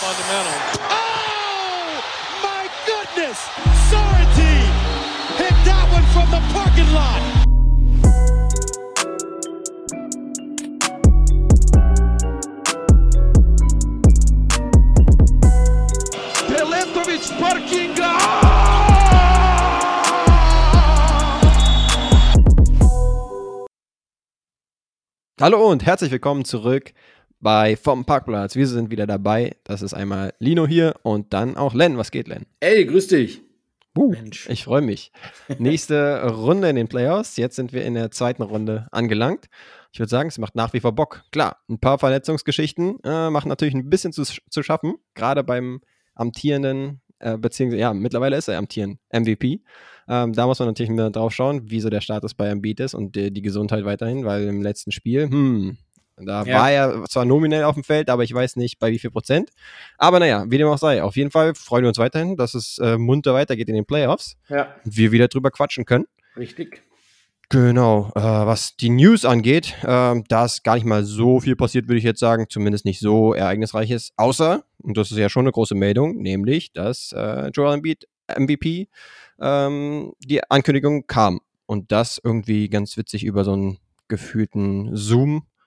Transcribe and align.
fundamental. 0.00 0.56
Oh, 0.88 2.00
my 2.42 2.64
goodness! 2.88 3.38
Sorrentine 3.92 4.72
hit 5.36 5.52
that 5.68 5.84
one 5.92 6.06
from 6.14 6.30
the 6.30 6.40
parking 6.54 6.90
lot. 6.94 7.20
Parkinga! 17.38 18.16
Hallo 25.40 25.70
und 25.70 25.84
herzlich 25.84 26.10
willkommen 26.10 26.44
zurück 26.44 26.92
bei 27.40 27.76
Vom 27.76 28.04
Parkplatz. 28.04 28.54
Wir 28.54 28.66
sind 28.66 28.90
wieder 28.90 29.06
dabei. 29.06 29.56
Das 29.64 29.82
ist 29.82 29.94
einmal 29.94 30.34
Lino 30.38 30.66
hier 30.66 30.94
und 31.02 31.32
dann 31.32 31.56
auch 31.56 31.74
Len. 31.74 31.98
Was 31.98 32.10
geht, 32.10 32.28
Len? 32.28 32.46
Ey, 32.60 32.84
grüß 32.84 33.08
dich. 33.08 33.40
Uh, 33.98 34.10
Mensch. 34.10 34.48
Ich 34.48 34.64
freue 34.64 34.82
mich. 34.82 35.10
Nächste 35.58 36.24
Runde 36.30 36.68
in 36.68 36.76
den 36.76 36.88
Playoffs. 36.88 37.36
Jetzt 37.36 37.56
sind 37.56 37.72
wir 37.72 37.84
in 37.84 37.94
der 37.94 38.10
zweiten 38.10 38.42
Runde 38.42 38.86
angelangt. 38.92 39.46
Ich 39.92 39.98
würde 39.98 40.10
sagen, 40.10 40.28
es 40.28 40.38
macht 40.38 40.54
nach 40.54 40.72
wie 40.72 40.80
vor 40.80 40.92
Bock. 40.92 41.24
Klar, 41.32 41.56
ein 41.68 41.80
paar 41.80 41.98
Verletzungsgeschichten 41.98 42.98
äh, 43.02 43.30
machen 43.30 43.48
natürlich 43.48 43.74
ein 43.74 43.90
bisschen 43.90 44.12
zu, 44.12 44.22
zu 44.22 44.62
schaffen, 44.62 44.94
gerade 45.14 45.42
beim 45.42 45.80
amtierenden, 46.14 47.00
äh, 47.18 47.36
beziehungsweise, 47.36 47.80
ja, 47.80 47.92
mittlerweile 47.92 48.36
ist 48.36 48.46
er 48.46 48.58
amtierend 48.58 49.00
MVP. 49.12 49.62
Ähm, 50.08 50.32
da 50.32 50.46
muss 50.46 50.60
man 50.60 50.68
natürlich 50.68 50.90
mal 50.90 51.10
drauf 51.10 51.32
schauen, 51.32 51.70
wie 51.70 51.80
so 51.80 51.90
der 51.90 52.00
Status 52.00 52.34
bei 52.34 52.48
Embiid 52.48 52.78
ist 52.78 52.94
und 52.94 53.16
die, 53.16 53.32
die 53.32 53.42
Gesundheit 53.42 53.84
weiterhin, 53.84 54.24
weil 54.24 54.46
im 54.46 54.62
letzten 54.62 54.92
Spiel, 54.92 55.28
hm, 55.28 55.78
da 56.26 56.42
Ja. 56.44 56.58
war 56.58 56.70
er 56.70 57.04
zwar 57.04 57.24
nominell 57.24 57.64
auf 57.64 57.74
dem 57.74 57.84
Feld, 57.84 58.10
aber 58.10 58.22
ich 58.24 58.32
weiß 58.34 58.56
nicht 58.56 58.78
bei 58.78 58.90
wie 58.90 58.98
viel 58.98 59.10
Prozent. 59.10 59.50
Aber 59.98 60.18
naja, 60.20 60.44
wie 60.48 60.58
dem 60.58 60.68
auch 60.68 60.78
sei, 60.78 61.02
auf 61.02 61.16
jeden 61.16 61.30
Fall 61.30 61.54
freuen 61.54 61.82
wir 61.84 61.88
uns 61.88 61.98
weiterhin, 61.98 62.36
dass 62.36 62.54
es 62.54 62.78
äh, 62.78 62.96
munter 62.98 63.34
weitergeht 63.34 63.68
in 63.68 63.74
den 63.74 63.86
Playoffs 63.86 64.36
Ja, 64.48 64.74
und 64.84 64.96
wir 64.96 65.12
wieder 65.12 65.28
drüber 65.28 65.50
quatschen 65.50 65.84
können. 65.84 66.06
richtig. 66.36 66.82
Genau, 67.52 68.12
äh, 68.14 68.20
was 68.20 68.76
die 68.76 68.90
News 68.90 69.24
angeht, 69.24 69.74
ähm, 69.84 70.22
da 70.28 70.44
ist 70.44 70.62
gar 70.62 70.76
nicht 70.76 70.84
mal 70.84 71.02
so 71.02 71.40
viel 71.40 71.56
passiert, 71.56 71.88
würde 71.88 71.98
ich 71.98 72.04
jetzt 72.04 72.20
sagen, 72.20 72.46
zumindest 72.48 72.84
nicht 72.84 73.00
so 73.00 73.34
ereignisreiches, 73.34 74.12
außer, 74.16 74.62
und 74.78 74.96
das 74.96 75.10
ist 75.10 75.18
ja 75.18 75.28
schon 75.28 75.42
eine 75.46 75.50
große 75.52 75.74
Meldung, 75.74 76.18
nämlich, 76.22 76.72
dass 76.72 77.10
äh, 77.10 77.48
Joel 77.48 77.74
Embiid 77.74 78.06
MVP 78.38 78.86
ähm, 79.40 80.12
die 80.24 80.48
Ankündigung 80.48 81.08
kam 81.08 81.40
und 81.66 81.90
das 81.90 82.20
irgendwie 82.22 82.68
ganz 82.68 82.96
witzig 82.96 83.24
über 83.24 83.42
so 83.42 83.52
einen 83.54 83.78
gefühlten 84.06 84.94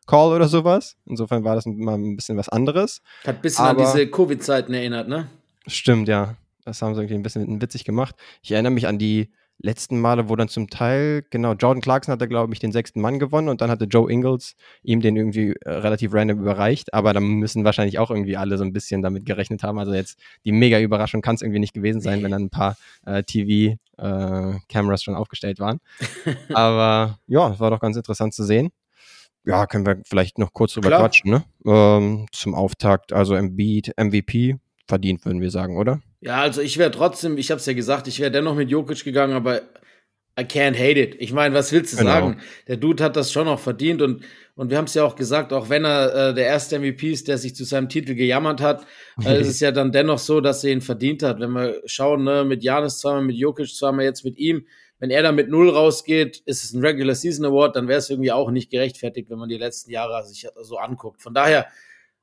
Zoom-Call 0.07 0.35
oder 0.35 0.47
sowas. 0.47 0.95
Insofern 1.05 1.43
war 1.43 1.55
das 1.55 1.65
mal 1.65 1.95
ein 1.95 2.15
bisschen 2.15 2.37
was 2.37 2.49
anderes. 2.49 3.01
Hat 3.25 3.35
ein 3.37 3.41
bisschen 3.41 3.65
Aber- 3.65 3.85
an 3.85 3.91
diese 3.93 4.07
Covid-Zeiten 4.07 4.73
erinnert, 4.73 5.07
ne? 5.07 5.27
Stimmt, 5.67 6.07
ja. 6.07 6.35
Das 6.65 6.81
haben 6.81 6.93
sie 6.95 7.01
irgendwie 7.01 7.15
ein 7.15 7.23
bisschen 7.23 7.61
witzig 7.61 7.83
gemacht. 7.83 8.15
Ich 8.41 8.51
erinnere 8.51 8.71
mich 8.71 8.87
an 8.87 8.97
die 8.97 9.31
letzten 9.59 9.99
Male, 9.99 10.27
wo 10.29 10.35
dann 10.35 10.47
zum 10.49 10.69
Teil, 10.69 11.23
genau, 11.29 11.53
Jordan 11.53 11.81
Clarkson 11.81 12.11
hatte, 12.11 12.27
glaube 12.27 12.53
ich, 12.53 12.59
den 12.59 12.71
sechsten 12.71 12.99
Mann 13.01 13.19
gewonnen 13.19 13.49
und 13.49 13.61
dann 13.61 13.69
hatte 13.69 13.85
Joe 13.85 14.11
Ingles 14.11 14.55
ihm 14.81 14.99
den 14.99 15.15
irgendwie 15.15 15.53
äh, 15.61 15.69
relativ 15.69 16.13
random 16.13 16.39
überreicht. 16.39 16.93
Aber 16.93 17.13
da 17.13 17.19
müssen 17.19 17.63
wahrscheinlich 17.63 17.99
auch 17.99 18.09
irgendwie 18.09 18.35
alle 18.35 18.57
so 18.57 18.63
ein 18.63 18.73
bisschen 18.73 19.01
damit 19.01 19.25
gerechnet 19.25 19.63
haben. 19.63 19.77
Also 19.77 19.93
jetzt 19.93 20.19
die 20.43 20.51
mega 20.51 20.79
Überraschung 20.79 21.21
kann 21.21 21.35
es 21.35 21.41
irgendwie 21.41 21.59
nicht 21.59 21.73
gewesen 21.73 22.01
sein, 22.01 22.23
wenn 22.23 22.31
dann 22.31 22.43
ein 22.43 22.49
paar 22.49 22.75
äh, 23.05 23.23
TV-Cameras 23.97 25.03
schon 25.03 25.15
aufgestellt 25.15 25.59
waren. 25.59 25.79
Aber 26.53 27.19
ja, 27.27 27.51
es 27.51 27.59
war 27.59 27.69
doch 27.71 27.79
ganz 27.79 27.95
interessant 27.95 28.33
zu 28.33 28.43
sehen. 28.43 28.69
Ja, 29.45 29.65
können 29.67 29.85
wir 29.85 30.01
vielleicht 30.05 30.37
noch 30.37 30.53
kurz 30.53 30.73
drüber 30.73 30.87
Klar. 30.89 31.01
quatschen, 31.01 31.31
ne? 31.31 31.43
Ähm, 31.65 32.27
zum 32.31 32.55
Auftakt, 32.55 33.11
also 33.11 33.35
Embiid, 33.35 33.93
MVP, 33.97 34.57
verdient, 34.87 35.25
würden 35.25 35.41
wir 35.41 35.51
sagen, 35.51 35.77
oder? 35.77 36.01
Ja, 36.21 36.41
also 36.41 36.61
ich 36.61 36.77
wäre 36.77 36.91
trotzdem, 36.91 37.37
ich 37.37 37.51
hab's 37.51 37.65
ja 37.65 37.73
gesagt, 37.73 38.07
ich 38.07 38.19
wäre 38.19 38.31
dennoch 38.31 38.55
mit 38.55 38.69
Jokic 38.69 39.03
gegangen, 39.03 39.33
aber 39.33 39.61
I 40.39 40.43
can't 40.43 40.73
hate 40.75 40.99
it. 40.99 41.15
Ich 41.19 41.31
meine, 41.31 41.53
was 41.53 41.71
willst 41.71 41.93
du 41.93 41.97
Genau. 41.97 42.09
sagen? 42.09 42.37
Der 42.67 42.77
Dude 42.77 43.03
hat 43.03 43.15
das 43.15 43.31
schon 43.31 43.47
auch 43.47 43.59
verdient 43.59 44.01
und, 44.01 44.23
und 44.55 44.71
wir 44.71 44.77
haben 44.77 44.85
es 44.85 44.93
ja 44.95 45.03
auch 45.03 45.15
gesagt, 45.15 45.53
auch 45.53 45.69
wenn 45.69 45.85
er 45.85 46.29
äh, 46.29 46.33
der 46.33 46.45
erste 46.47 46.79
MVP 46.79 47.11
ist, 47.11 47.27
der 47.27 47.37
sich 47.37 47.55
zu 47.55 47.65
seinem 47.65 47.87
Titel 47.87 48.15
gejammert 48.15 48.59
hat, 48.61 48.85
äh, 49.25 49.39
ist 49.39 49.47
es 49.49 49.59
ja 49.59 49.71
dann 49.71 49.91
dennoch 49.91 50.17
so, 50.17 50.41
dass 50.41 50.63
er 50.63 50.71
ihn 50.71 50.81
verdient 50.81 51.21
hat. 51.21 51.39
Wenn 51.39 51.51
wir 51.51 51.81
schauen, 51.85 52.23
ne, 52.23 52.43
mit 52.45 52.63
Janis 52.63 52.99
zweimal, 52.99 53.23
mit 53.23 53.35
Jokic 53.35 53.67
zweimal, 53.75 54.05
jetzt 54.05 54.23
mit 54.25 54.37
ihm, 54.37 54.65
wenn 55.03 55.11
er 55.11 55.21
da 55.21 55.33
mit 55.33 55.49
Null 55.49 55.69
rausgeht, 55.69 56.41
ist 56.45 56.63
es 56.63 56.71
ein 56.71 56.79
Regular 56.79 57.13
Season 57.13 57.43
Award, 57.43 57.75
dann 57.75 57.89
wäre 57.89 57.99
es 57.99 58.09
irgendwie 58.09 58.31
auch 58.31 58.49
nicht 58.51 58.71
gerechtfertigt, 58.71 59.29
wenn 59.29 59.37
man 59.37 59.49
die 59.49 59.57
letzten 59.57 59.91
Jahre 59.91 60.25
sich 60.25 60.47
so 60.61 60.77
anguckt. 60.77 61.21
Von 61.21 61.33
daher, 61.33 61.67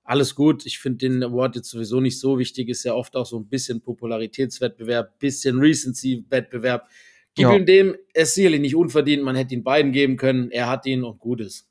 alles 0.03 0.35
gut. 0.35 0.65
Ich 0.65 0.79
finde 0.79 0.97
den 1.07 1.23
Award 1.23 1.57
jetzt 1.57 1.69
sowieso 1.69 2.01
nicht 2.01 2.19
so 2.19 2.39
wichtig. 2.39 2.71
Ist 2.71 2.85
ja 2.85 2.95
oft 2.95 3.17
auch 3.17 3.27
so 3.27 3.39
ein 3.39 3.49
bisschen 3.51 3.83
Popularitätswettbewerb, 3.83 5.19
bisschen 5.19 5.59
Recency-Wettbewerb. 5.59 6.89
Gib 7.35 7.49
Ja. 7.49 7.55
ihm 7.55 7.67
dem, 7.67 7.97
ist 8.15 8.35
sicherlich 8.35 8.63
nicht 8.63 8.77
unverdient. 8.77 9.25
Man 9.25 9.37
hätte 9.37 9.53
ihn 9.53 9.63
beiden 9.63 9.93
geben 9.93 10.17
können. 10.17 10.51
Er 10.51 10.71
hat 10.71 10.87
ihn 10.87 11.05
und 11.05 11.19
gut 11.19 11.43
ist. 11.43 11.69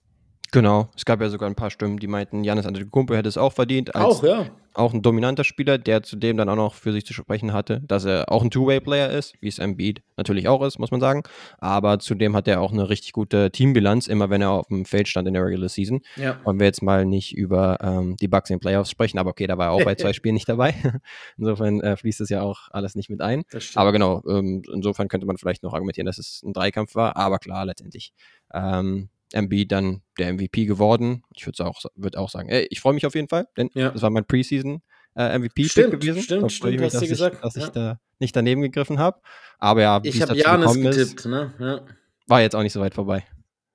Genau, 0.52 0.90
es 0.96 1.06
gab 1.06 1.22
ja 1.22 1.30
sogar 1.30 1.48
ein 1.48 1.56
paar 1.56 1.70
Stimmen, 1.70 1.98
die 1.98 2.08
meinten, 2.08 2.44
Janis 2.44 2.66
Antetokounmpo 2.66 3.14
hätte 3.14 3.30
es 3.30 3.38
auch 3.38 3.54
verdient, 3.54 3.94
Auch, 3.94 4.24
ja. 4.24 4.48
auch 4.74 4.94
ein 4.94 5.04
dominanter 5.04 5.44
Spieler, 5.44 5.78
der 5.78 6.02
zudem 6.02 6.38
dann 6.38 6.50
auch 6.50 6.56
noch 6.56 6.74
für 6.74 6.92
sich 6.92 7.06
zu 7.06 7.14
sprechen 7.14 7.54
hatte, 7.54 7.82
dass 7.82 8.06
er 8.06 8.32
auch 8.32 8.44
ein 8.44 8.50
Two-Way-Player 8.50 9.12
ist, 9.12 9.36
wie 9.42 9.48
es 9.48 9.60
Embiid 9.60 10.02
natürlich 10.18 10.48
auch 10.48 10.64
ist, 10.66 10.80
muss 10.80 10.90
man 10.90 11.02
sagen. 11.02 11.22
Aber 11.60 12.00
zudem 12.00 12.36
hat 12.36 12.48
er 12.48 12.62
auch 12.62 12.72
eine 12.72 12.90
richtig 12.90 13.14
gute 13.14 13.52
Teambilanz, 13.52 14.08
immer 14.08 14.32
wenn 14.32 14.42
er 14.42 14.50
auf 14.52 14.68
dem 14.70 14.86
Feld 14.86 15.08
stand 15.08 15.28
in 15.28 15.36
der 15.36 15.46
Regular 15.46 15.70
Season. 15.70 16.02
Ja. 16.16 16.40
Wollen 16.44 16.60
wir 16.60 16.66
jetzt 16.66 16.82
mal 16.82 17.06
nicht 17.06 17.38
über 17.38 17.78
ähm, 17.82 18.16
die 18.20 18.28
Bucks 18.28 18.50
in 18.50 18.56
den 18.56 18.62
Playoffs 18.62 18.90
sprechen, 18.90 19.20
aber 19.20 19.30
okay, 19.30 19.46
da 19.46 19.58
war 19.60 19.68
er 19.68 19.72
auch 19.74 19.84
bei 19.84 19.96
zwei 19.96 20.14
Spielen 20.14 20.34
nicht 20.34 20.50
dabei. 20.50 20.74
Insofern 21.38 21.80
äh, 21.82 21.96
fließt 21.96 22.22
es 22.22 22.30
ja 22.30 22.42
auch 22.42 22.70
alles 22.72 22.96
nicht 22.96 23.12
mit 23.12 23.22
ein. 23.22 23.44
Aber 23.76 23.92
genau, 23.92 24.24
ähm, 24.28 24.64
insofern 24.74 25.10
könnte 25.10 25.28
man 25.28 25.38
vielleicht 25.38 25.62
noch 25.62 25.74
argumentieren, 25.74 26.08
dass 26.08 26.18
es 26.18 26.42
ein 26.44 26.54
Dreikampf 26.54 26.96
war, 26.96 27.18
aber 27.18 27.38
klar, 27.38 27.66
letztendlich 27.66 28.14
ähm, 28.52 29.10
Embiid 29.34 29.72
dann 29.72 30.02
der 30.18 30.34
MVP 30.34 30.66
geworden. 30.66 31.24
Ich 31.36 31.46
würde 31.46 31.66
auch, 31.66 31.82
würd 31.96 32.18
auch 32.18 32.30
sagen, 32.30 32.50
ey, 32.50 32.68
ich 32.70 32.80
freue 32.82 32.94
mich 32.94 33.06
auf 33.06 33.16
jeden 33.16 33.28
Fall, 33.30 33.48
denn 33.58 33.70
Ja. 33.74 33.92
das 33.92 34.02
war 34.02 34.10
mein 34.10 34.26
Preseason 34.26 34.82
äh, 35.16 35.38
MVP 35.38 35.66
Stimmt, 35.70 36.00
gewesen. 36.00 36.22
stimmt, 36.22 36.52
stimmt, 36.52 36.74
ich 36.74 36.80
mich, 36.80 36.86
hast 36.86 36.94
du 36.94 37.00
dass 37.00 37.04
ich, 37.04 37.10
gesagt, 37.10 37.44
dass 37.44 37.56
ich 37.56 37.64
ja. 37.64 37.70
da 37.70 38.00
nicht 38.20 38.36
daneben 38.36 38.62
gegriffen 38.62 39.00
habe. 39.00 39.20
Aber 39.60 39.82
ja, 39.82 40.04
wie 40.04 40.10
ich 40.10 40.22
habe 40.22 40.36
Janis 40.36 40.76
ist, 40.76 40.82
getippt, 40.84 41.26
ne? 41.26 41.54
Ja, 41.60 41.82
war 42.28 42.42
jetzt 42.42 42.56
auch 42.56 42.62
nicht 42.64 42.74
so 42.74 42.80
weit 42.80 42.94
vorbei. 42.94 43.26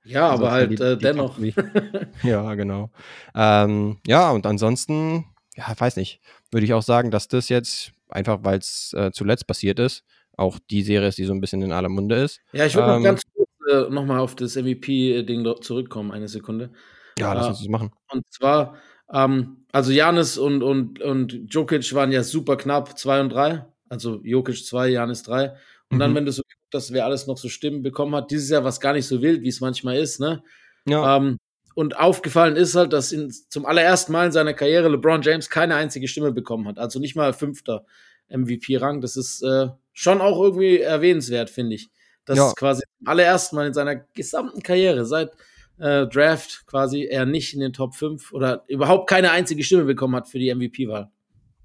ja 0.04 0.28
aber 0.28 0.34
Insofern 0.34 0.52
halt 0.52 0.70
die- 0.70 0.82
äh, 0.82 0.96
die 0.96 1.02
dennoch. 1.02 1.38
Ja, 2.22 2.54
genau. 2.54 2.90
Ähm, 3.34 3.98
ja, 4.06 4.30
und 4.30 4.46
ansonsten, 4.46 5.26
ja, 5.56 5.72
weiß 5.78 5.96
nicht, 5.96 6.20
würde 6.50 6.64
ich 6.64 6.72
auch 6.74 6.82
sagen, 6.82 7.10
dass 7.10 7.28
das 7.28 7.48
jetzt, 7.48 7.92
einfach 8.08 8.38
weil 8.42 8.58
es 8.58 8.92
äh, 8.96 9.10
zuletzt 9.12 9.46
passiert 9.46 9.78
ist, 9.78 10.04
auch 10.36 10.58
die 10.70 10.82
Serie 10.82 11.08
ist, 11.08 11.18
die 11.18 11.24
so 11.24 11.32
ein 11.32 11.40
bisschen 11.40 11.62
in 11.62 11.72
aller 11.72 11.88
Munde 11.88 12.16
ist. 12.16 12.40
Ja, 12.52 12.66
ich 12.66 12.74
würde 12.74 12.88
noch 12.88 12.96
Ähm, 12.96 13.02
ganz 13.04 13.22
kurz 13.22 13.33
äh, 13.70 13.88
nochmal 13.90 14.18
auf 14.20 14.34
das 14.36 14.56
MVP-Ding 14.56 15.46
zurückkommen. 15.60 16.10
Eine 16.12 16.28
Sekunde. 16.28 16.70
Ja, 17.18 17.32
lass 17.32 17.46
Ah. 17.46 17.48
uns 17.50 17.58
das 17.60 17.68
machen. 17.68 17.90
Und 18.10 18.24
zwar, 18.30 18.76
ähm, 19.12 19.64
also 19.72 19.92
Janis 19.92 20.38
und, 20.38 20.62
und, 20.62 21.00
und 21.00 21.52
Jokic 21.52 21.92
waren 21.94 22.12
ja 22.12 22.22
super 22.22 22.56
knapp, 22.56 22.98
2 22.98 23.20
und 23.20 23.30
3. 23.30 23.66
Also 23.88 24.20
Jokic 24.22 24.64
2, 24.64 24.88
Janis 24.88 25.22
3. 25.22 25.54
Und 25.90 25.98
dann, 25.98 26.10
Mhm. 26.12 26.14
wenn 26.16 26.26
du 26.26 26.32
so 26.32 26.42
guckst, 26.42 26.58
dass 26.72 26.92
wer 26.92 27.04
alles 27.04 27.26
noch 27.26 27.36
so 27.38 27.48
Stimmen 27.48 27.82
bekommen 27.82 28.14
hat, 28.16 28.30
dieses 28.30 28.50
Jahr 28.50 28.62
war 28.62 28.70
es 28.70 28.80
gar 28.80 28.92
nicht 28.94 29.06
so 29.06 29.22
wild, 29.22 29.42
wie 29.42 29.48
es 29.48 29.60
manchmal 29.60 29.96
ist, 29.96 30.18
ne? 30.20 30.42
Ja, 30.88 31.16
Ähm, 31.16 31.38
und 31.76 31.96
aufgefallen 31.98 32.56
ist 32.56 32.74
halt, 32.76 32.92
dass 32.92 33.10
in, 33.12 33.30
zum 33.30 33.66
allerersten 33.66 34.12
Mal 34.12 34.26
in 34.26 34.32
seiner 34.32 34.54
Karriere 34.54 34.88
LeBron 34.88 35.22
James 35.22 35.50
keine 35.50 35.74
einzige 35.76 36.06
Stimme 36.08 36.32
bekommen 36.32 36.66
hat. 36.68 36.78
Also 36.78 36.98
nicht 37.00 37.16
mal 37.16 37.32
fünfter 37.32 37.84
MVP-Rang. 38.28 39.00
Das 39.00 39.16
ist 39.16 39.42
äh, 39.42 39.68
schon 39.92 40.20
auch 40.20 40.40
irgendwie 40.40 40.78
erwähnenswert, 40.80 41.50
finde 41.50 41.74
ich. 41.76 41.90
Dass 42.24 42.38
Ja. 42.38 42.52
quasi 42.56 42.82
zum 42.98 43.08
allerersten 43.08 43.56
Mal 43.56 43.66
in 43.68 43.74
seiner 43.74 43.96
gesamten 43.96 44.62
Karriere 44.62 45.04
seit 45.04 45.32
äh, 45.78 46.06
Draft 46.06 46.64
quasi 46.66 47.04
er 47.04 47.26
nicht 47.26 47.52
in 47.54 47.60
den 47.60 47.72
Top 47.72 47.94
5 47.94 48.32
oder 48.32 48.64
überhaupt 48.68 49.08
keine 49.08 49.30
einzige 49.32 49.64
Stimme 49.64 49.84
bekommen 49.84 50.14
hat 50.16 50.28
für 50.28 50.38
die 50.38 50.54
MVP-Wahl. 50.54 51.10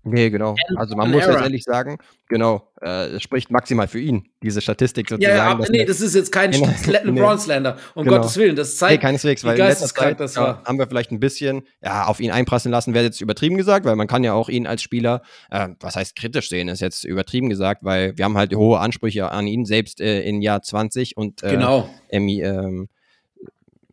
Nee, 0.03 0.29
genau. 0.29 0.55
Also 0.75 0.95
man 0.95 1.07
an 1.07 1.11
muss 1.13 1.23
Era. 1.23 1.33
letztendlich 1.33 1.63
sagen, 1.63 1.97
genau, 2.27 2.71
äh, 2.81 3.07
es 3.07 3.23
spricht 3.23 3.51
maximal 3.51 3.87
für 3.87 3.99
ihn, 3.99 4.29
diese 4.41 4.61
Statistik 4.61 5.09
sozusagen. 5.09 5.35
Ja, 5.35 5.45
aber 5.51 5.65
nee, 5.69 5.85
das 5.85 6.01
ist 6.01 6.15
jetzt 6.15 6.31
kein 6.31 6.49
Nee, 6.51 6.57
Le- 6.87 7.01
nee. 7.05 7.11
LeBron-Slander. 7.19 7.77
Um 7.95 8.03
Genau. 8.05 8.17
Gottes 8.17 8.37
Willen, 8.37 8.55
das 8.55 8.73
Nee, 8.73 8.77
zeigt, 8.77 9.01
keineswegs, 9.01 9.43
wie 9.43 9.47
weil 9.47 9.57
geisteskrank 9.57 10.17
das 10.17 10.35
war. 10.37 10.63
haben 10.65 10.77
wir 10.79 10.87
vielleicht 10.87 11.11
ein 11.11 11.19
bisschen 11.19 11.63
ja, 11.83 12.05
auf 12.05 12.19
ihn 12.19 12.31
einprasseln 12.31 12.71
lassen, 12.71 12.93
wäre 12.93 13.05
jetzt 13.05 13.21
übertrieben 13.21 13.57
gesagt, 13.57 13.85
weil 13.85 13.95
man 13.95 14.07
kann 14.07 14.23
ja 14.23 14.33
auch 14.33 14.49
ihn 14.49 14.67
als 14.67 14.81
Spieler, 14.81 15.21
äh, 15.51 15.69
was 15.79 15.95
heißt 15.95 16.15
kritisch 16.15 16.49
sehen, 16.49 16.67
ist 16.69 16.79
jetzt 16.81 17.03
übertrieben 17.03 17.49
gesagt, 17.49 17.83
weil 17.83 18.17
wir 18.17 18.25
haben 18.25 18.37
halt 18.37 18.55
hohe 18.55 18.79
Ansprüche 18.79 19.31
an 19.31 19.47
ihn, 19.47 19.65
selbst 19.65 20.01
äh, 20.01 20.21
in 20.21 20.41
Jahr 20.41 20.61
20 20.61 21.17
und 21.17 21.43
äh, 21.43 21.51
genau. 21.51 21.89
im 22.09 22.27
ähm, 22.29 22.87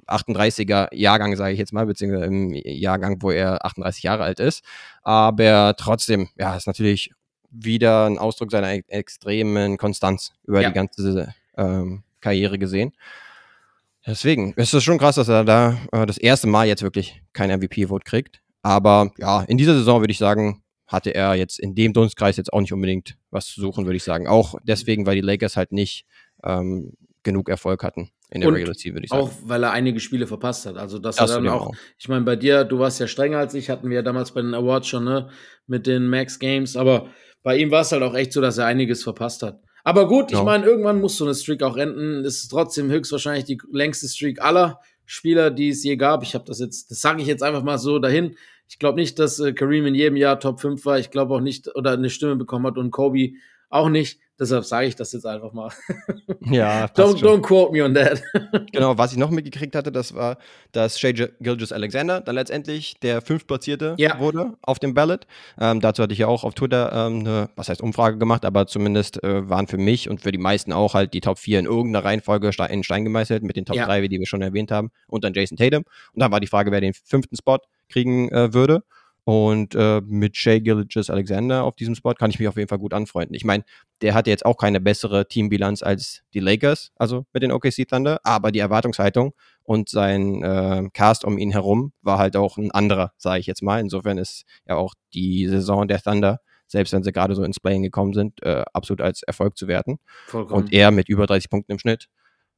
38er 0.09 0.95
Jahrgang, 0.95 1.37
sage 1.37 1.53
ich 1.53 1.59
jetzt 1.59 1.73
mal, 1.73 1.87
beziehungsweise 1.87 2.27
im 2.27 2.53
Jahrgang, 2.55 3.21
wo 3.21 3.31
er 3.31 3.65
38 3.65 4.03
Jahre 4.03 4.23
alt 4.25 4.41
ist. 4.41 4.63
Aber 5.03 5.75
trotzdem, 5.77 6.29
ja, 6.37 6.57
ist 6.57 6.67
natürlich 6.67 7.11
wieder 7.51 8.07
ein 8.07 8.19
Ausdruck 8.19 8.51
seiner 8.51 8.75
e 8.75 8.83
extremen 8.89 9.79
Konstanz 9.79 10.33
über 10.45 10.61
Ja. 10.61 10.69
die 10.69 10.75
ganze 10.75 11.35
ähm, 11.57 12.03
Karriere 12.21 12.59
gesehen. 12.59 12.93
Deswegen 14.07 14.53
ist 14.55 14.73
es 14.73 14.85
schon 14.85 14.99
krass, 14.99 15.17
dass 15.17 15.29
er 15.29 15.45
da 15.45 15.79
äh, 15.93 16.07
das 16.07 16.19
erste 16.19 16.47
Mal 16.47 16.67
jetzt 16.67 16.83
wirklich 16.83 17.23
kein 17.33 17.51
MVP-Vote 17.51 18.05
kriegt. 18.05 18.41
Aber 18.63 19.11
ja, 19.19 19.43
in 19.43 19.59
dieser 19.59 19.75
Saison 19.75 20.01
würde 20.01 20.13
ich 20.13 20.19
sagen, 20.19 20.63
hatte 20.87 21.15
er 21.15 21.35
jetzt 21.35 21.59
in 21.59 21.75
dem 21.75 21.93
Dunstkreis 21.93 22.37
jetzt 22.37 22.53
auch 22.53 22.61
nicht 22.61 22.73
unbedingt 22.73 23.17
was 23.31 23.47
zu 23.47 23.61
suchen, 23.61 23.87
würde 23.87 23.97
ich 23.97 24.05
sagen. 24.05 24.29
Auch 24.29 24.55
deswegen, 24.63 25.07
weil 25.07 25.17
die 25.17 25.21
Lakers 25.21 25.57
halt 25.57 25.73
nicht 25.73 26.05
ähm, 26.45 26.93
genug 27.25 27.49
Erfolg 27.49 27.83
hatten 27.83 28.11
in 28.31 28.41
der 28.41 28.49
Und 28.49 28.55
Regular 28.55 28.75
Season, 28.75 28.95
würde 28.95 29.05
ich 29.05 29.11
sagen. 29.11 29.23
Auch 29.23 29.31
weil 29.45 29.63
er 29.63 29.71
einige 29.73 30.01
Spiele 30.01 30.27
verpasst 30.27 30.67
hat. 30.67 30.77
Also, 30.77 30.99
dass 30.99 31.17
Das 31.17 31.31
er 31.31 31.37
dann 31.37 31.49
auch, 31.49 31.69
auch. 31.69 31.75
ich 31.99 32.09
meine, 32.09 32.25
bei 32.25 32.37
dir, 32.37 32.65
du 32.65 32.79
warst 32.79 32.99
ja 33.01 33.07
strenger 33.07 33.39
als 33.39 33.55
ich, 33.55 33.71
hatten 33.71 33.89
wir 33.89 33.97
ja 33.97 34.03
damals 34.03 34.33
bei 34.33 34.43
den 34.43 34.55
Awards 34.55 34.89
schon, 34.89 35.05
ne, 35.05 35.29
mit 35.67 35.87
den 35.87 36.09
Max 36.09 36.39
Games, 36.39 36.77
aber 36.77 37.09
bei 37.43 37.57
ihm 37.57 37.71
war 37.71 37.83
es 37.83 37.93
halt 37.93 38.03
auch 38.03 38.15
echt 38.15 38.33
so, 38.33 38.41
dass 38.41 38.59
er 38.59 38.67
einiges 38.67 39.03
verpasst 39.05 39.43
hat. 39.43 39.61
Aber 39.85 40.09
gut, 40.09 40.33
ich 40.33 40.39
Ja. 40.39 40.43
meine, 40.43 40.65
irgendwann 40.67 41.01
muss 41.01 41.17
so 41.17 41.25
eine 41.25 41.35
Streak 41.35 41.63
auch 41.63 41.77
enden. 41.77 42.25
Es 42.25 42.39
ist 42.43 42.49
trotzdem 42.49 42.91
höchstwahrscheinlich 42.91 43.45
die 43.45 43.59
längste 43.71 44.09
Streak 44.09 44.43
aller 44.43 44.81
Spieler, 45.05 45.53
die 45.53 45.69
es 45.69 45.85
je 45.85 45.95
gab. 45.97 46.25
Ich 46.25 46.35
habe 46.35 46.45
das 46.45 46.59
jetzt, 46.59 46.91
das 46.91 47.01
sage 47.01 47.23
ich 47.23 47.29
jetzt 47.29 47.45
einfach 47.45 47.63
mal 47.63 47.79
so 47.79 48.01
dahin. 48.01 48.37
Ich 48.69 48.81
glaube 48.81 48.99
nicht, 48.99 49.21
dass 49.21 49.39
äh, 49.39 49.53
Kareem 49.53 49.87
in 49.87 49.95
jedem 49.95 50.17
Jahr 50.17 50.41
Top 50.41 50.61
5 50.61 50.85
war. 50.87 50.99
Ich 50.99 51.13
glaube 51.13 51.35
auch 51.35 51.41
nicht, 51.41 51.73
oder 51.77 51.93
eine 51.93 52.11
Stimme 52.11 52.35
bekommen 52.35 52.67
hat 52.67 52.79
und 52.79 52.91
Kobe 52.91 53.35
auch 53.71 53.89
nicht. 53.89 54.19
Deshalb 54.39 54.65
sage 54.67 54.87
ich 54.87 54.95
das 54.97 55.13
jetzt 55.13 55.25
einfach 55.27 55.53
mal. 55.53 55.71
Ja, 56.49 56.87
passt 56.89 56.99
Don't, 56.99 57.19
schon. 57.19 57.41
don't 57.41 57.43
quote 57.43 57.73
me 57.73 57.83
on 57.85 57.95
that. 57.95 58.23
Genau, 58.73 58.97
was 58.99 59.13
ich 59.13 59.19
noch 59.19 59.31
mitgekriegt 59.31 59.75
hatte, 59.75 59.91
das 59.91 60.15
war, 60.15 60.37
dass 60.73 61.01
Shea 61.01 61.13
Gilgis 61.13 61.73
Alexander 61.73 62.21
dann 62.21 62.35
letztendlich 62.35 62.95
der 63.01 63.21
fünftplatzierte 63.23 63.95
Ja. 63.99 64.21
wurde 64.21 64.55
auf 64.63 64.79
dem 64.79 64.95
Ballot. 64.95 65.27
Ähm, 65.59 65.81
dazu 65.81 66.03
hatte 66.03 66.13
ich 66.13 66.19
ja 66.21 66.27
auch 66.29 66.45
auf 66.45 66.55
Twitter 66.55 66.93
ähm, 66.93 67.21
eine, 67.21 67.49
was 67.57 67.69
heißt 67.69 67.81
Umfrage 67.81 68.19
gemacht, 68.19 68.45
aber 68.45 68.67
zumindest 68.67 69.23
äh, 69.25 69.49
waren 69.49 69.67
für 69.67 69.79
mich 69.79 70.09
und 70.09 70.21
für 70.21 70.31
die 70.33 70.39
meisten 70.39 70.73
auch 70.73 70.95
halt 70.95 71.15
die 71.15 71.21
Top 71.21 71.39
4 71.39 71.61
in 71.61 71.65
irgendeiner 71.67 72.05
Reihenfolge 72.05 72.51
in 72.69 72.83
Stein 72.85 73.05
gemeißelt, 73.05 73.43
mit 73.43 73.57
den 73.57 73.65
Top 73.65 73.77
Ja. 73.77 73.87
3, 73.87 74.07
die 74.09 74.19
wir 74.21 74.27
schon 74.27 74.43
erwähnt 74.43 74.71
haben, 74.71 74.91
und 75.09 75.25
dann 75.25 75.33
Jason 75.35 75.57
Tatum. 75.57 75.85
Und 76.13 76.21
dann 76.21 76.31
war 76.31 76.41
die 76.41 76.47
Frage, 76.47 76.71
wer 76.71 76.81
den 76.81 76.93
fünften 76.95 77.37
Spot 77.37 77.59
kriegen 77.89 78.29
äh, 78.31 78.53
würde. 78.53 78.83
Und 79.29 79.75
äh, 79.75 80.01
mit 80.07 80.37
Shea 80.37 80.61
Gilgis 80.61 81.11
Alexander 81.11 81.65
auf 81.65 81.75
diesem 81.75 81.97
Spot 81.97 82.15
kann 82.15 82.31
ich 82.31 82.39
mich 82.39 82.47
auf 82.47 82.57
jeden 82.57 82.69
Fall 82.69 82.79
gut 82.79 82.95
anfreunden. 82.95 83.35
Ich 83.35 83.45
meine, 83.45 83.65
der 84.01 84.15
hatte 84.15 84.31
jetzt 84.31 84.47
auch 84.47 84.57
keine 84.57 84.81
bessere 84.81 85.27
Teambilanz 85.27 85.83
als 85.83 86.23
die 86.33 86.39
Lakers, 86.39 86.93
also 86.95 87.27
mit 87.33 87.43
den 87.43 87.51
OKC 87.51 87.89
Thunder, 87.89 88.21
aber 88.23 88.53
die 88.53 88.61
Erwartungshaltung 88.61 89.33
und 89.65 89.89
sein 89.89 90.45
äh, 90.45 90.89
Cast 90.93 91.25
um 91.25 91.39
ihn 91.39 91.51
herum 91.51 91.93
war 92.03 92.19
halt 92.19 92.37
auch 92.37 92.57
ein 92.57 92.71
anderer, 92.71 93.15
sage 93.17 93.41
ich 93.41 93.47
jetzt 93.47 93.65
mal. 93.65 93.81
Insofern 93.81 94.17
ist 94.17 94.45
ja 94.65 94.77
auch 94.77 94.95
die 95.13 95.49
Saison 95.49 95.89
der 95.89 96.01
Thunder, 96.01 96.39
selbst 96.69 96.93
wenn 96.93 97.03
sie 97.03 97.11
gerade 97.11 97.35
so 97.35 97.43
ins 97.43 97.59
Playing 97.59 97.83
gekommen 97.83 98.13
sind, 98.13 98.41
äh, 98.45 98.63
absolut 98.73 99.01
als 99.01 99.25
Erfolg 99.25 99.57
zu 99.57 99.67
werten. 99.67 99.99
Vollkommen. 100.29 100.63
Und 100.63 100.73
er 100.73 100.93
mit 100.93 101.09
über 101.09 101.27
30 101.27 101.51
Punkten 101.51 101.73
im 101.73 101.81
Schnitt 101.81 102.07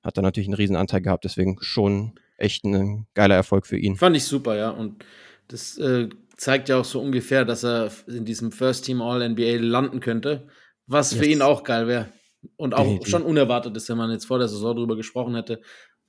hat 0.03 0.19
da 0.19 0.21
natürlich 0.21 0.49
einen 0.49 0.55
riesen 0.55 0.77
Anteil 0.77 1.01
gehabt, 1.01 1.25
deswegen 1.25 1.57
schon 1.63 2.13
echt 2.37 2.65
ein 2.65 3.07
geiler 3.15 3.37
Erfolg 3.37 3.67
für 3.67 3.79
ihn. 3.79 3.97
Fand 3.97 4.19
ich 4.19 4.25
super, 4.25 4.55
ja. 4.55 4.69
Und 4.69 5.03
das 5.49 5.79
äh, 5.79 6.11
zeigt 6.39 6.69
ja 6.69 6.79
auch 6.79 6.85
so 6.85 7.01
ungefähr, 7.01 7.45
dass 7.45 7.65
er 7.65 7.91
in 8.07 8.25
diesem 8.25 8.53
First 8.53 8.87
Team 8.87 9.03
All-NBA 9.03 9.59
landen 9.61 10.01
könnte, 10.01 10.47
was 10.87 11.13
für 11.13 11.25
Yes. 11.27 11.35
ihn 11.35 11.43
auch 11.43 11.65
geil 11.65 11.87
wäre. 11.87 12.09
Und 12.57 12.75
auch 12.75 12.85
Definitiv. 12.85 13.09
schon 13.09 13.23
unerwartet 13.23 13.77
ist, 13.77 13.89
wenn 13.89 13.99
man 13.99 14.11
jetzt 14.13 14.27
vor 14.27 14.39
der 14.39 14.49
Saison 14.49 14.77
drüber 14.77 14.97
gesprochen 14.97 15.35
hätte. 15.35 15.61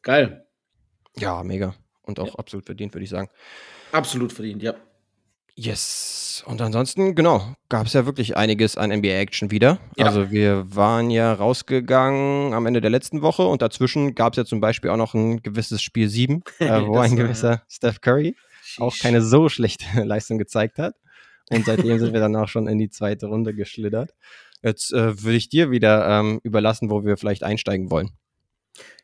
Geil. 0.04 0.46
Ja, 1.18 1.44
mega. 1.44 1.74
Und 2.04 2.20
auch 2.20 2.36
absolut 2.36 2.66
verdient, 2.66 2.94
würde 2.94 3.04
ich 3.04 3.10
sagen. 3.10 3.30
Absolut 3.92 4.31
verdient, 4.31 4.62
ja. 4.62 4.76
Yes. 5.56 6.44
Und 6.46 6.62
ansonsten, 6.62 7.16
genau, 7.16 7.54
gab 7.68 7.88
es 7.88 7.94
ja 7.94 8.06
wirklich 8.06 8.38
einiges 8.38 8.78
an 8.78 8.92
NBA-Action 8.92 9.52
wieder. 9.52 9.80
Ja. 9.98 10.06
Also 10.06 10.31
wir 10.31 10.74
waren 10.74 11.10
ja 11.10 11.34
rausgegangen 11.34 12.54
am 12.54 12.66
Ende 12.66 12.80
der 12.80 12.92
letzten 12.92 13.22
Woche 13.22 13.44
und 13.44 13.62
dazwischen 13.62 14.16
gab 14.16 14.34
es 14.34 14.38
ja 14.38 14.46
zum 14.46 14.62
Beispiel 14.62 14.92
auch 14.92 14.98
noch 14.98 15.16
ein 15.16 15.42
gewisses 15.42 15.81
Spiel 15.81 16.08
7, 16.08 16.44
äh, 16.60 16.81
wo 16.86 17.00
ein 17.00 17.16
gewisser 17.16 17.64
Steph 17.68 18.00
Curry 18.00 18.36
auch 18.77 18.98
keine 18.98 19.21
so 19.21 19.50
schlechte 19.50 19.86
Leistung 20.04 20.38
gezeigt 20.38 20.77
hat. 20.77 20.95
Und 21.50 21.66
seitdem 21.66 21.98
sind 22.00 22.13
wir 22.13 22.19
dann 22.19 22.36
auch 22.36 22.48
schon 22.48 22.68
in 22.68 22.77
die 22.77 22.89
zweite 22.89 23.25
Runde 23.27 23.56
geschlittert. 23.56 24.13
Jetzt 24.62 24.94
äh, 24.94 25.24
würde 25.24 25.38
ich 25.38 25.50
dir 25.50 25.71
wieder 25.71 26.07
ähm, 26.07 26.39
überlassen, 26.44 26.89
wo 26.89 27.04
wir 27.04 27.18
vielleicht 27.18 27.44
einsteigen 27.44 27.89
wollen. 27.89 28.12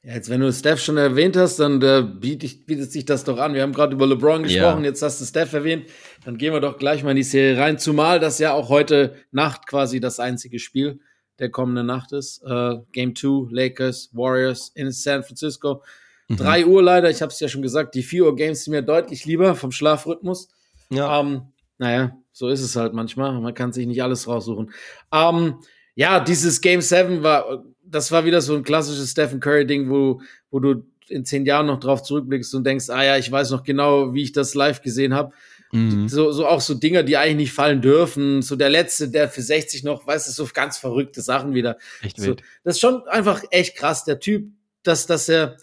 Ja, 0.04 0.14
jetzt, 0.14 0.30
wenn 0.30 0.42
du 0.42 0.52
Steph 0.54 0.80
schon 0.80 0.98
erwähnt 0.98 1.36
hast, 1.36 1.58
dann 1.58 1.82
äh, 1.82 2.04
biet 2.04 2.44
ich, 2.44 2.66
bietet 2.66 2.92
sich 2.92 3.06
das 3.06 3.24
doch 3.24 3.40
an. 3.40 3.54
Wir 3.56 3.64
haben 3.64 3.74
gerade 3.74 3.96
über 3.96 4.06
LeBron 4.06 4.44
gesprochen, 4.44 4.84
Ja. 4.84 4.90
jetzt 4.90 5.02
hast 5.02 5.20
du 5.20 5.26
Steph 5.26 5.54
erwähnt. 5.54 5.88
Dann 6.24 6.38
gehen 6.38 6.54
wir 6.54 6.60
doch 6.60 6.78
gleich 6.78 7.04
mal 7.04 7.12
in 7.12 7.18
die 7.18 7.24
Serie 7.24 7.58
rein. 7.60 7.80
Zumal 7.80 8.20
das 8.20 8.38
ja 8.38 8.54
auch 8.54 8.70
heute 8.70 9.16
Nacht 9.32 9.66
quasi 9.68 10.00
das 10.00 10.20
einzige 10.20 10.60
Spiel 10.60 11.00
der 11.40 11.50
kommenden 11.50 11.88
Nacht 11.88 12.12
ist. 12.12 12.44
Äh, 12.46 12.76
Game 12.92 13.16
2, 13.16 13.48
Lakers, 13.52 14.10
Warriors 14.14 14.72
in 14.76 14.92
San 14.92 15.24
Francisco. 15.24 15.82
Mhm. 16.28 16.38
3 16.38 16.66
Uhr 16.66 16.84
leider, 16.84 17.10
ich 17.10 17.22
habe 17.22 17.32
es 17.32 17.40
ja 17.40 17.48
schon 17.48 17.62
gesagt, 17.62 17.96
die 17.96 18.04
4 18.04 18.26
Uhr 18.26 18.36
Games 18.36 18.64
sind 18.64 18.72
mir 18.72 18.82
deutlich 18.82 19.26
lieber 19.26 19.56
vom 19.56 19.72
Schlafrhythmus. 19.72 20.50
Ja, 20.90 21.20
Ähm, 21.20 21.44
naja, 21.78 22.18
so 22.32 22.48
ist 22.50 22.62
es 22.62 22.76
halt 22.76 22.94
manchmal. 22.94 23.40
Man 23.40 23.54
kann 23.54 23.74
sich 23.74 23.86
nicht 23.86 24.02
alles 24.02 24.28
raussuchen. 24.28 24.72
Ähm, 25.12 25.56
ja, 25.96 26.20
dieses 26.20 26.62
Game 26.62 26.82
7 26.82 27.24
war, 27.24 27.64
das 27.84 28.12
war 28.12 28.26
wieder 28.26 28.42
so 28.42 28.56
ein 28.56 28.64
klassisches 28.64 29.12
Stephen 29.12 29.40
Curry-Ding, 29.40 29.90
wo, 29.90 30.22
wo 30.52 30.60
du 30.60 30.86
in 31.08 31.26
zehn 31.26 31.46
Jahren 31.46 31.68
noch 31.68 31.80
drauf 31.80 32.04
zurückblickst 32.04 32.54
und 32.56 32.64
denkst, 32.66 32.90
ah 32.90 33.04
ja, 33.04 33.18
ich 33.18 33.32
weiß 33.32 33.52
noch 33.52 33.64
genau, 33.64 34.14
wie 34.14 34.24
ich 34.24 34.32
das 34.32 34.56
live 34.56 34.82
gesehen 34.82 35.14
habe. 35.14 35.34
mhm. 35.72 36.08
So, 36.08 36.32
so 36.32 36.48
auch 36.48 36.62
so 36.62 36.74
Dinger, 36.74 37.04
die 37.04 37.18
eigentlich 37.18 37.36
nicht 37.36 37.54
fallen 37.54 37.82
dürfen. 37.82 38.42
So 38.42 38.56
der 38.56 38.70
letzte, 38.70 39.10
der 39.10 39.30
für 39.30 39.42
60 39.42 39.84
noch, 39.84 40.08
weißt 40.08 40.28
du, 40.28 40.32
so 40.32 40.48
ganz 40.54 40.78
verrückte 40.78 41.22
Sachen 41.22 41.54
wieder. 41.54 41.78
echt 42.02 42.20
So, 42.20 42.36
das 42.64 42.76
ist 42.76 42.82
schon 42.82 43.08
einfach 43.08 43.44
echt 43.52 43.76
krass, 43.76 44.04
der 44.04 44.20
Typ, 44.20 44.50
dass, 44.84 45.06
dass 45.06 45.30
er, 45.30 45.58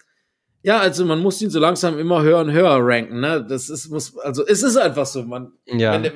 ja, 0.63 0.79
also 0.79 1.05
man 1.05 1.21
muss 1.21 1.41
ihn 1.43 1.51
so 1.51 1.59
langsam 1.59 1.99
immer 1.99 2.23
höher 2.23 2.39
und 2.39 2.53
höher 2.53 2.79
ranken, 2.81 3.21
ne? 3.21 3.45
Das 3.47 3.69
ist, 3.69 3.91
muss, 3.91 4.17
also 4.19 4.47
es 4.47 4.63
ist 4.63 4.77
einfach 4.77 5.07
so, 5.07 5.25
man. 5.25 5.53
Ja. 5.67 5.93
wenn 5.93 6.13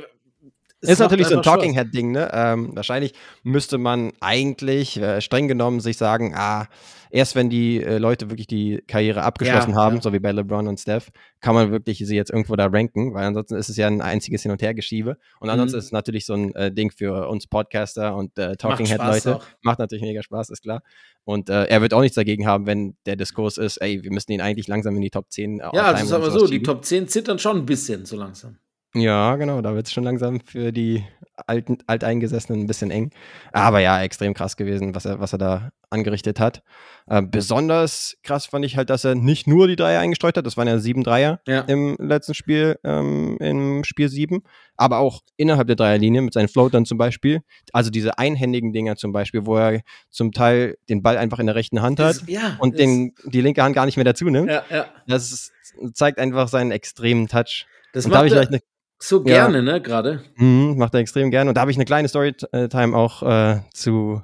es 0.81 0.91
Ist 0.91 0.99
natürlich 0.99 1.27
so 1.27 1.37
ein 1.37 1.43
Talking. 1.43 1.73
Head 1.73 1.93
Ding, 1.93 2.13
ne? 2.13 2.31
Ähm, 2.33 2.71
wahrscheinlich 2.75 3.15
müsste 3.43 3.79
man 3.79 4.13
eigentlich 4.21 4.99
äh, 4.99 5.21
streng 5.21 5.49
genommen 5.49 5.81
sich 5.81 5.97
sagen, 5.97 6.35
ah, 6.37 6.67
erst 7.11 7.35
wenn 7.35 7.51
die 7.51 7.83
äh, 7.83 7.99
Leute 7.99 8.31
wirklich 8.31 8.47
die 8.47 8.83
Karriere 8.87 9.23
abgeschlossen 9.23 9.71
Ja, 9.73 9.77
haben, 9.77 9.97
ja. 9.97 10.03
so 10.03 10.13
wie 10.13 10.19
bei 10.19 10.33
LeBron 10.33 10.67
und 10.69 10.79
Steph, 10.81 11.11
kann 11.41 11.55
man 11.55 11.71
wirklich 11.71 11.99
sie 11.99 12.17
jetzt 12.17 12.31
irgendwo 12.31 12.57
da 12.57 12.67
ranken, 12.67 13.15
weil 13.15 13.25
ansonsten 13.27 13.55
ist 13.57 13.69
es 13.69 13.77
ja 13.77 13.87
ein 13.87 14.01
einziges 14.01 14.43
Hin- 14.43 14.53
und 14.53 14.63
Hergeschiebe. 14.63 15.17
Und 15.41 15.51
ansonsten 15.51 15.77
Mhm. 15.77 15.79
ist 15.81 15.85
es 15.87 15.93
natürlich 15.93 16.27
so 16.27 16.35
ein 16.35 16.55
äh, 16.55 16.73
Ding 16.73 16.91
für 16.91 17.29
uns 17.29 17.47
Podcaster 17.47 18.15
und 18.17 18.37
äh, 18.39 18.57
Talking 18.57 18.87
Macht 18.87 18.93
Head 18.93 19.01
Spaß 19.01 19.25
Leute. 19.25 19.37
auch. 19.37 19.45
Macht 19.63 19.79
natürlich 19.79 20.03
mega 20.03 20.23
Spaß, 20.23 20.51
ist 20.51 20.63
klar. 20.63 20.83
Und 21.25 21.49
äh, 21.51 21.65
er 21.65 21.83
wird 21.83 21.93
auch 21.95 22.01
nichts 22.03 22.15
dagegen 22.15 22.47
haben, 22.47 22.67
wenn 22.67 22.97
der 23.07 23.17
Diskurs 23.17 23.59
ist, 23.59 23.79
ey, 23.79 24.03
wir 24.03 24.13
müssen 24.13 24.31
ihn 24.33 24.41
eigentlich 24.41 24.69
langsam 24.69 24.95
in 24.97 25.03
die 25.03 25.11
Top 25.11 25.27
10 25.31 25.59
Ja, 25.59 25.71
also 25.73 26.07
sagen 26.07 26.23
wir 26.23 26.31
so, 26.31 26.47
die 26.47 26.63
Top 26.63 26.85
10 26.85 27.09
zittern 27.09 27.39
schon 27.39 27.57
ein 27.59 27.67
bisschen 27.67 28.07
so 28.07 28.17
langsam. 28.17 28.59
Ja, 28.99 29.37
genau, 29.37 29.61
da 29.61 29.75
wird 29.75 29.87
es 29.87 29.93
schon 29.93 30.05
langsam 30.05 30.41
für 30.41 30.73
die 30.73 31.05
alten, 31.47 31.79
Alteingesessenen 31.87 32.63
ein 32.63 32.67
bisschen 32.67 32.91
eng. 32.91 33.11
Aber 33.53 33.81
ja, 33.81 34.03
extrem 34.03 34.33
krass 34.33 34.57
gewesen, 34.57 34.95
was 34.95 35.05
er, 35.05 35.21
was 35.21 35.33
er 35.35 35.39
da 35.39 35.71
angerichtet 35.91 36.41
hat. 36.41 36.63
Ähm, 37.09 37.31
besonders 37.31 38.17
krass 38.23 38.47
fand 38.47 38.65
ich 38.65 38.77
halt, 38.77 38.89
dass 38.89 39.05
er 39.05 39.15
nicht 39.15 39.47
nur 39.47 39.69
die 39.69 39.77
Dreier 39.77 40.01
eingestreut 40.01 40.37
hat, 40.39 40.47
das 40.47 40.57
waren 40.57 40.67
ja 40.67 40.79
sieben 40.79 41.05
Dreier 41.05 41.41
Ja. 41.47 41.61
im 41.61 41.97
letzten 42.01 42.33
Spiel, 42.35 42.79
ähm, 42.85 43.37
im 43.39 43.85
Spiel 43.85 44.09
sieben, 44.09 44.43
aber 44.77 44.99
auch 44.99 45.21
innerhalb 45.37 45.67
der 45.67 45.77
Dreierlinie 45.77 46.23
mit 46.23 46.33
seinen 46.33 46.49
Floatern 46.49 46.87
zum 46.87 46.97
Beispiel. 46.99 47.43
Also 47.73 47.91
diese 47.91 48.19
einhändigen 48.19 48.73
Dinger 48.73 48.97
zum 48.97 49.13
Beispiel, 49.13 49.45
wo 49.47 49.57
er 49.59 49.83
zum 50.11 50.33
Teil 50.33 50.79
den 50.89 51.03
Ball 51.03 51.19
einfach 51.19 51.39
in 51.39 51.47
der 51.47 51.55
rechten 51.55 51.83
Hand 51.83 52.01
hat 52.01 52.17
Das- 52.23 52.25
ja. 52.29 52.57
und 52.61 52.79
den, 52.79 53.15
die 53.27 53.43
linke 53.43 53.63
Hand 53.63 53.75
gar 53.75 53.85
nicht 53.85 53.97
mehr 53.97 54.05
dazu 54.05 54.25
nimmt. 54.31 54.51
Ja. 54.51 54.65
Das 55.07 55.53
zeigt 55.93 56.19
einfach 56.19 56.49
seinen 56.49 56.71
extremen 56.71 57.29
Touch. 57.29 57.67
Das 57.93 58.07
und 58.07 58.11
da 58.13 58.19
habe 58.19 58.27
ich 58.27 58.33
vielleicht 58.33 58.51
eine 58.51 58.61
so 58.99 59.19
Ja. 59.19 59.47
gerne, 59.49 59.63
ne, 59.63 59.81
gerade. 59.81 60.23
Mhm, 60.37 60.77
macht 60.79 60.95
er 60.95 61.01
extrem 61.01 61.31
gerne. 61.31 61.51
Und 61.51 61.55
da 61.57 61.61
habe 61.63 61.71
ich 61.71 61.77
eine 61.77 61.85
kleine 61.85 62.09
Storytime 62.09 62.97
auch 62.97 63.23
äh, 63.23 63.61
zu 63.73 64.23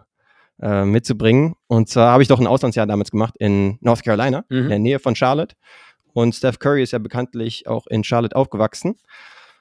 äh, 0.61 0.85
mitzubringen. 0.85 1.55
Und 1.67 1.88
zwar 1.88 2.12
habe 2.12 2.23
ich 2.23 2.29
doch 2.29 2.38
ein 2.41 2.47
Auslandsjahr 2.47 2.87
damals 2.87 3.11
gemacht 3.11 3.35
in 3.38 3.79
North 3.81 4.05
Carolina, 4.05 4.45
Mhm. 4.49 4.59
in 4.64 4.69
der 4.69 4.79
Nähe 4.79 4.99
von 4.99 5.17
Charlotte. 5.17 5.57
Und 6.12 6.35
Steph 6.35 6.59
Curry 6.59 6.83
ist 6.83 6.93
ja 6.93 6.99
bekanntlich 6.99 7.67
auch 7.67 7.87
in 7.87 8.05
Charlotte 8.05 8.37
aufgewachsen. 8.37 8.97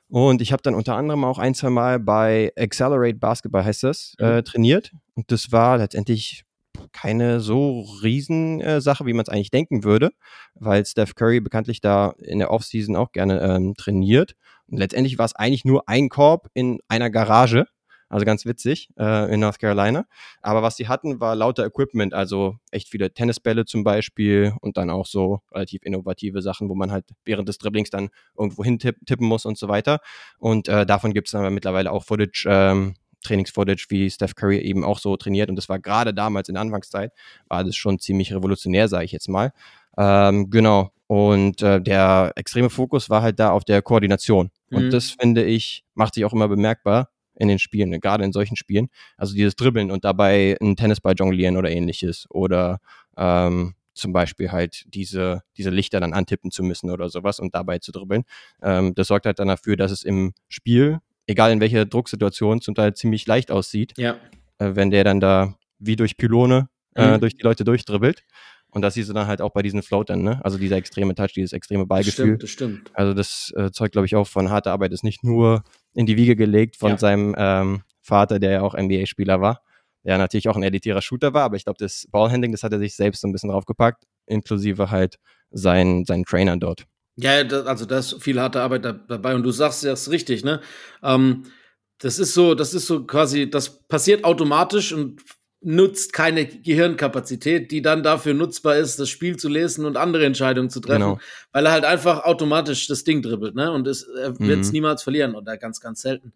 Und 0.10 0.42
ich 0.42 0.52
habe 0.52 0.62
dann 0.62 0.76
unter 0.76 0.96
anderem 0.96 1.24
auch 1.24 1.40
ein, 1.40 1.56
zwei 1.56 1.70
Mal 1.70 1.98
bei 2.00 2.52
Accelerate 2.58 3.16
Basketball, 3.18 3.64
heißt 3.64 3.84
das, 3.84 4.14
Mhm. 4.20 4.26
äh, 4.26 4.44
trainiert. 4.44 4.92
Und 5.16 5.32
das 5.32 5.52
war 5.52 5.78
letztendlich 5.78 6.44
keine 6.92 7.40
so 7.40 7.82
riesen 8.04 8.60
äh, 8.62 8.82
Sache, 8.82 9.06
wie 9.06 9.14
man 9.14 9.24
es 9.24 9.30
eigentlich 9.30 9.52
denken 9.52 9.84
würde, 9.84 10.12
weil 10.56 10.86
Steph 10.86 11.16
Curry 11.16 11.40
bekanntlich 11.40 11.80
da 11.80 12.14
in 12.22 12.40
der 12.40 12.52
Offseason 12.52 12.96
auch 12.96 13.12
gerne 13.14 13.40
ähm, 13.42 13.74
trainiert. 13.76 14.34
Letztendlich 14.80 15.18
war 15.18 15.26
es 15.26 15.36
eigentlich 15.36 15.66
nur 15.66 15.88
ein 15.88 16.10
Korb 16.10 16.50
in 16.54 16.80
einer 16.88 17.10
Garage, 17.10 17.66
also 18.10 18.26
ganz 18.26 18.46
witzig, 18.46 18.90
äh, 19.00 19.34
in 19.34 19.40
North 19.40 19.60
Carolina. 19.60 20.06
Aber 20.42 20.62
was 20.62 20.76
sie 20.76 20.88
hatten, 20.88 21.20
war 21.20 21.36
lauter 21.36 21.66
Equipment, 21.66 22.14
also 22.14 22.58
echt 22.72 22.90
viele 22.90 23.14
Tennisbälle 23.14 23.66
zum 23.66 23.84
Beispiel 23.84 24.54
und 24.62 24.78
dann 24.78 24.90
auch 24.90 25.06
so 25.06 25.42
relativ 25.52 25.84
innovative 25.84 26.42
Sachen, 26.42 26.70
wo 26.70 26.76
man 26.76 26.92
halt 26.92 27.06
während 27.24 27.48
des 27.48 27.58
Dribblings 27.58 27.90
dann 27.90 28.10
irgendwo 28.38 28.64
hin 28.64 28.80
tipp, 28.80 28.98
tippen 29.06 29.28
muss 29.28 29.46
und 29.46 29.58
so 29.58 29.68
weiter. 29.70 30.00
Und 30.40 30.68
äh, 30.68 30.86
davon 30.86 31.14
gibt 31.14 31.28
es 31.28 31.32
dann 31.32 31.54
mittlerweile 31.54 31.92
auch 31.92 32.04
Footage, 32.04 32.46
ähm, 32.50 32.96
Trainings-Footage, 33.24 33.86
wie 33.90 34.10
Steph 34.10 34.36
Curry 34.36 34.58
eben 34.58 34.84
auch 34.84 35.00
so 35.00 35.16
trainiert. 35.16 35.50
Und 35.50 35.56
das 35.56 35.70
war 35.70 35.80
gerade 35.80 36.14
damals 36.14 36.50
in 36.50 36.56
der 36.56 36.64
Anfangszeit, 36.64 37.14
war 37.48 37.64
das 37.64 37.76
schon 37.76 38.00
ziemlich 38.00 38.34
revolutionär, 38.34 38.88
sage 38.88 39.06
ich 39.06 39.12
jetzt 39.12 39.30
mal. 39.30 39.54
Ähm, 39.98 40.50
genau. 40.50 40.92
Und 41.08 41.62
äh, 41.62 41.82
der 41.82 42.32
extreme 42.36 42.70
Fokus 42.70 43.10
war 43.10 43.22
halt 43.22 43.40
da 43.40 43.52
auf 43.52 43.64
der 43.64 43.82
Koordination. 43.82 44.50
Und 44.72 44.86
Mhm. 44.86 44.90
das 44.92 45.12
finde 45.12 45.44
ich, 45.44 45.84
macht 45.94 46.14
sich 46.16 46.26
auch 46.26 46.34
immer 46.34 46.48
bemerkbar, 46.48 47.10
in 47.36 47.48
den 47.48 47.60
Spielen, 47.60 47.90
ne? 47.90 48.00
gerade 48.00 48.24
in 48.24 48.32
solchen 48.34 48.56
Spielen. 48.56 48.90
Also 49.18 49.34
dieses 49.34 49.56
Dribbeln 49.56 49.90
und 49.92 50.04
dabei 50.06 50.58
einen 50.62 50.76
Tennisball 50.76 51.14
jonglieren 51.18 51.58
oder 51.58 51.70
ähnliches 51.72 52.28
oder 52.30 52.80
ähm, 53.18 53.74
zum 53.94 54.14
Beispiel 54.14 54.52
halt 54.52 54.84
diese, 54.94 55.42
diese 55.58 55.70
Lichter 55.70 56.00
dann 56.00 56.14
antippen 56.14 56.52
zu 56.52 56.62
müssen 56.64 56.90
oder 56.92 57.10
sowas 57.10 57.40
und 57.40 57.56
dabei 57.56 57.80
zu 57.80 57.92
dribbeln. 57.92 58.24
Ähm, 58.62 58.94
das 58.96 59.08
sorgt 59.08 59.26
halt 59.26 59.40
dann 59.40 59.48
dafür, 59.48 59.76
dass 59.76 59.92
es 59.92 60.04
im 60.04 60.34
Spiel, 60.50 61.00
egal 61.28 61.52
in 61.52 61.60
welcher 61.62 61.86
Drucksituation, 61.86 62.62
zum 62.62 62.76
Teil 62.76 62.94
ziemlich 62.94 63.26
leicht 63.28 63.50
aussieht, 63.52 63.94
Ja. 63.98 64.18
äh, 64.60 64.72
wenn 64.76 64.92
der 64.92 65.04
dann 65.04 65.20
da 65.20 65.56
wie 65.80 65.96
durch 65.96 66.18
Pylone 66.18 66.70
äh, 66.96 67.16
Mhm. 67.16 67.22
durch 67.22 67.36
die 67.36 67.44
Leute 67.44 67.64
durchdribbelt. 67.64 68.24
Und 68.72 68.82
das 68.82 68.94
siehst 68.94 69.10
du 69.10 69.14
dann 69.14 69.28
halt 69.28 69.42
auch 69.42 69.52
bei 69.52 69.62
diesen 69.62 69.82
Floatern, 69.84 70.22
ne? 70.24 70.40
Also 70.44 70.58
dieser 70.58 70.78
extreme 70.78 71.14
Touch, 71.14 71.34
dieses 71.36 71.52
extreme 71.54 71.84
Das 71.84 71.90
Ballgefühl. 71.90 72.14
stimmt, 72.40 72.44
das 72.44 72.50
stimmt. 72.50 72.92
Also 72.94 73.14
das 73.14 73.52
äh, 73.56 73.72
zeugt, 73.72 73.92
glaube 73.92 74.06
ich, 74.06 74.16
auch 74.16 74.28
von 74.28 74.50
harter 74.50 74.72
Arbeit. 74.72 74.94
Ist 74.94 75.04
nicht 75.04 75.24
nur 75.24 75.64
in 75.94 76.06
die 76.06 76.16
Wiege 76.18 76.36
gelegt 76.36 76.78
von 76.78 76.92
Ja. 76.92 76.98
seinem 76.98 77.36
ähm, 77.38 77.82
Vater, 78.02 78.40
der 78.40 78.52
ja 78.52 78.62
auch 78.62 78.74
NBA-Spieler 78.74 79.42
war, 79.42 79.62
der 80.06 80.18
natürlich 80.18 80.48
auch 80.48 80.56
ein 80.56 80.64
elitärer 80.64 81.02
Shooter 81.02 81.34
war, 81.34 81.44
aber 81.44 81.58
ich 81.58 81.66
glaube, 81.66 81.78
das 81.80 82.08
Ballhandling, 82.10 82.52
das 82.54 82.64
hat 82.64 82.72
er 82.72 82.80
sich 82.80 82.96
selbst 82.96 83.22
so 83.22 83.28
ein 83.28 83.32
bisschen 83.34 83.50
draufgepackt, 83.50 84.06
inklusive 84.26 84.90
halt 84.90 85.18
sein, 85.52 86.06
seinen 86.06 86.24
Trainern 86.26 86.60
dort. 86.60 86.86
Ja, 87.18 87.44
da, 87.44 87.64
also 87.64 87.86
da 87.86 88.00
ist 88.00 88.24
viel 88.24 88.40
harte 88.40 88.62
Arbeit 88.62 88.86
da, 88.86 88.94
dabei 88.94 89.36
und 89.36 89.44
du 89.44 89.52
sagst 89.52 89.84
das 89.84 90.10
richtig, 90.10 90.44
ne? 90.46 90.62
Ähm, 91.04 91.44
das 92.00 92.18
ist 92.18 92.34
so, 92.34 92.56
das 92.56 92.74
ist 92.74 92.88
so 92.88 93.06
quasi, 93.06 93.50
das 93.50 93.86
passiert 93.88 94.24
automatisch 94.24 94.92
und 94.94 95.22
nutzt 95.64 96.12
keine 96.14 96.46
Gehirnkapazität, 96.48 97.72
die 97.72 97.82
dann 97.82 98.02
dafür 98.04 98.34
nutzbar 98.34 98.78
ist, 98.78 99.00
das 99.00 99.10
Spiel 99.10 99.38
zu 99.38 99.48
lesen 99.48 99.86
und 99.86 99.96
andere 99.98 100.26
Entscheidungen 100.26 100.70
zu 100.70 100.80
treffen, 100.80 101.02
Genau. 101.02 101.20
weil 101.52 101.66
er 101.66 101.72
halt 101.72 101.86
einfach 101.86 102.24
automatisch 102.24 102.88
das 102.88 103.04
Ding 103.04 103.22
dribbelt, 103.22 103.54
ne? 103.56 103.72
Und 103.72 103.88
es, 103.88 104.04
er 104.04 104.40
wird 104.40 104.62
es 104.62 104.68
Mhm. 104.68 104.74
niemals 104.74 105.04
verlieren 105.04 105.36
oder 105.36 105.58
ganz, 105.58 105.80
ganz 105.80 106.02
selten. 106.02 106.34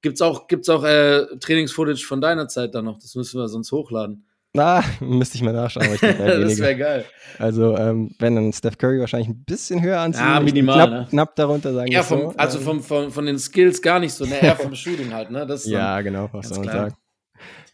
Gibt's 0.00 0.20
auch, 0.22 0.46
gibt's 0.48 0.68
auch 0.68 0.84
äh, 0.84 1.26
Trainingsfootage 1.38 2.04
von 2.06 2.20
deiner 2.20 2.48
Zeit 2.48 2.74
dann 2.74 2.86
noch? 2.86 2.98
Das 2.98 3.14
müssen 3.14 3.38
wir 3.38 3.46
sonst 3.48 3.70
hochladen. 3.72 4.24
Na, 4.54 4.82
müsste 5.00 5.36
ich 5.36 5.42
mal 5.42 5.52
nachschauen, 5.52 5.86
ich 5.94 6.00
das 6.00 6.18
weniger. 6.18 6.58
wäre 6.62 6.76
geil. 6.76 7.04
Also, 7.38 7.76
ähm, 7.76 8.14
wenn 8.18 8.34
dann 8.34 8.52
Steph 8.52 8.78
Curry 8.78 9.00
wahrscheinlich 9.00 9.28
ein 9.28 9.44
bisschen 9.44 9.82
höher 9.82 10.00
anziehen, 10.00 10.24
Ja, 10.24 10.40
minimal, 10.40 10.74
knapp, 10.76 10.90
ne? 10.90 11.06
knapp 11.10 11.36
darunter 11.36 11.72
sagen 11.72 11.92
Ja, 11.92 12.02
vom, 12.02 12.20
so. 12.20 12.34
also 12.36 12.58
Ähm, 12.58 12.64
vom, 12.64 12.82
vom, 12.82 13.12
von 13.12 13.26
den 13.26 13.38
Skills 13.38 13.80
gar 13.82 13.98
nicht 14.00 14.12
so, 14.14 14.24
ne? 14.24 14.40
Eher 14.42 14.56
vom 14.56 14.74
Shooting 14.74 15.12
halt, 15.12 15.30
ne? 15.30 15.46
Das 15.46 15.66
Ja, 15.66 16.00
genau, 16.00 16.28
was 16.32 16.48
soll 16.48 16.58
man 16.58 16.68
sagen. 16.68 16.94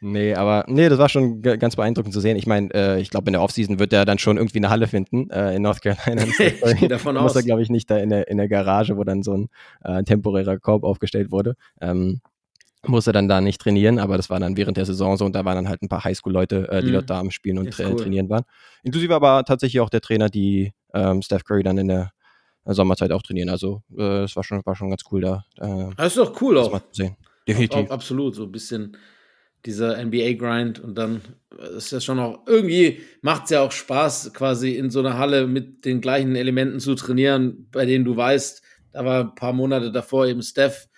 Nee, 0.01 0.35
aber 0.35 0.65
nee, 0.69 0.89
das 0.89 0.99
war 0.99 1.09
schon 1.09 1.43
ganz 1.43 1.77
beeindruckend 1.77 2.15
zu 2.15 2.21
sehen. 2.21 2.37
Ich 2.37 2.47
meine, 2.47 2.73
äh, 2.73 3.01
ich 3.01 3.11
glaube, 3.11 3.27
in 3.27 3.33
der 3.33 3.43
Offseason 3.43 3.79
wird 3.79 3.93
er 3.93 4.05
dann 4.05 4.19
schon 4.19 4.37
irgendwie 4.37 4.59
eine 4.59 4.71
Halle 4.71 4.87
finden 4.87 5.29
äh, 5.31 5.57
in 5.57 5.63
North 5.63 5.83
Carolina. 5.83 6.25
Ich 6.39 6.79
gehe 6.81 6.89
davon 6.89 7.15
muss 7.17 7.33
aus. 7.33 7.37
er, 7.37 7.43
glaube 7.43 7.63
ich, 7.63 7.69
nicht 7.71 7.91
da 7.91 7.99
in 7.99 8.11
der, 8.11 8.29
in 8.29 8.37
der 8.37 8.49
Garage, 8.49 8.97
wo 8.97 9.05
dann 9.05 9.23
so 9.23 9.35
ein 9.37 9.49
äh, 9.83 10.03
temporärer 10.05 10.59
Korb 10.59 10.85
aufgestellt 10.85 11.31
wurde. 11.33 11.55
Ähm, 11.81 12.21
muss 12.87 13.07
er 13.09 13.13
dann 13.13 13.27
da 13.29 13.41
nicht 13.41 13.61
trainieren, 13.61 13.99
aber 13.99 14.17
das 14.17 14.31
war 14.31 14.39
dann 14.39 14.57
während 14.57 14.77
der 14.77 14.85
Saison 14.87 15.17
so 15.17 15.25
und 15.25 15.35
da 15.35 15.45
waren 15.45 15.57
dann 15.57 15.69
halt 15.69 15.83
ein 15.83 15.89
paar 15.89 16.05
Highschool-Leute, 16.05 16.69
äh, 16.69 16.81
die 16.83 16.91
Mhm. 16.91 16.93
dort 16.95 17.11
da 17.11 17.19
am 17.19 17.31
Spielen 17.33 17.59
und 17.59 17.73
tra 17.73 17.89
cool. 17.89 17.97
trainieren 17.97 18.29
waren. 18.31 18.45
Inklusive 18.85 19.15
aber 19.15 19.43
tatsächlich 19.45 19.81
auch 19.81 19.91
der 19.91 20.01
Trainer, 20.01 20.29
die 20.29 20.73
ähm, 20.95 21.21
Steph 21.23 21.43
Curry 21.45 21.65
dann 21.65 21.77
in 21.79 21.89
der 21.89 22.13
Sommerzeit 22.65 23.11
auch 23.11 23.23
trainieren. 23.23 23.49
Also 23.49 23.83
äh, 23.97 24.23
es 24.25 24.37
war 24.37 24.45
schon, 24.45 24.61
war 24.65 24.77
schon 24.77 24.91
ganz 24.91 25.03
cool 25.11 25.23
da, 25.23 25.45
äh, 25.59 25.91
Das 25.97 26.09
ist 26.09 26.19
doch 26.19 26.41
cool 26.41 26.55
das 26.55 26.69
auch. 26.69 26.81
sehen. 26.93 27.17
Auch, 27.19 27.45
Definitiv. 27.47 27.91
absolut, 27.91 28.35
so 28.37 28.45
ein 28.45 28.53
bisschen 28.53 28.97
dieser 29.67 30.03
NBA-Grind 30.03 30.81
und 30.81 30.95
dann 30.95 31.21
äh, 31.59 31.77
ist 31.77 31.91
ja 31.93 32.01
schon 32.01 32.19
auch, 32.19 32.47
irgendwie 32.47 33.01
macht 33.23 33.45
es 33.45 33.51
ja 33.51 33.63
auch 33.63 33.73
Spaß, 33.73 34.33
quasi 34.33 34.77
in 34.77 34.91
so 34.91 35.01
einer 35.01 35.19
Halle 35.19 35.47
mit 35.47 35.85
den 35.85 36.01
gleichen 36.01 36.37
Elementen 36.37 36.81
zu 36.81 36.95
trainieren, 36.95 37.69
bei 37.71 37.85
denen 37.85 38.05
du 38.05 38.17
weißt, 38.17 38.63
da 38.93 39.05
war 39.05 39.21
ein 39.25 39.35
paar 39.35 39.53
Monate 39.53 39.93
davor 39.93 40.27
eben 40.27 40.43
Steph 40.43 40.89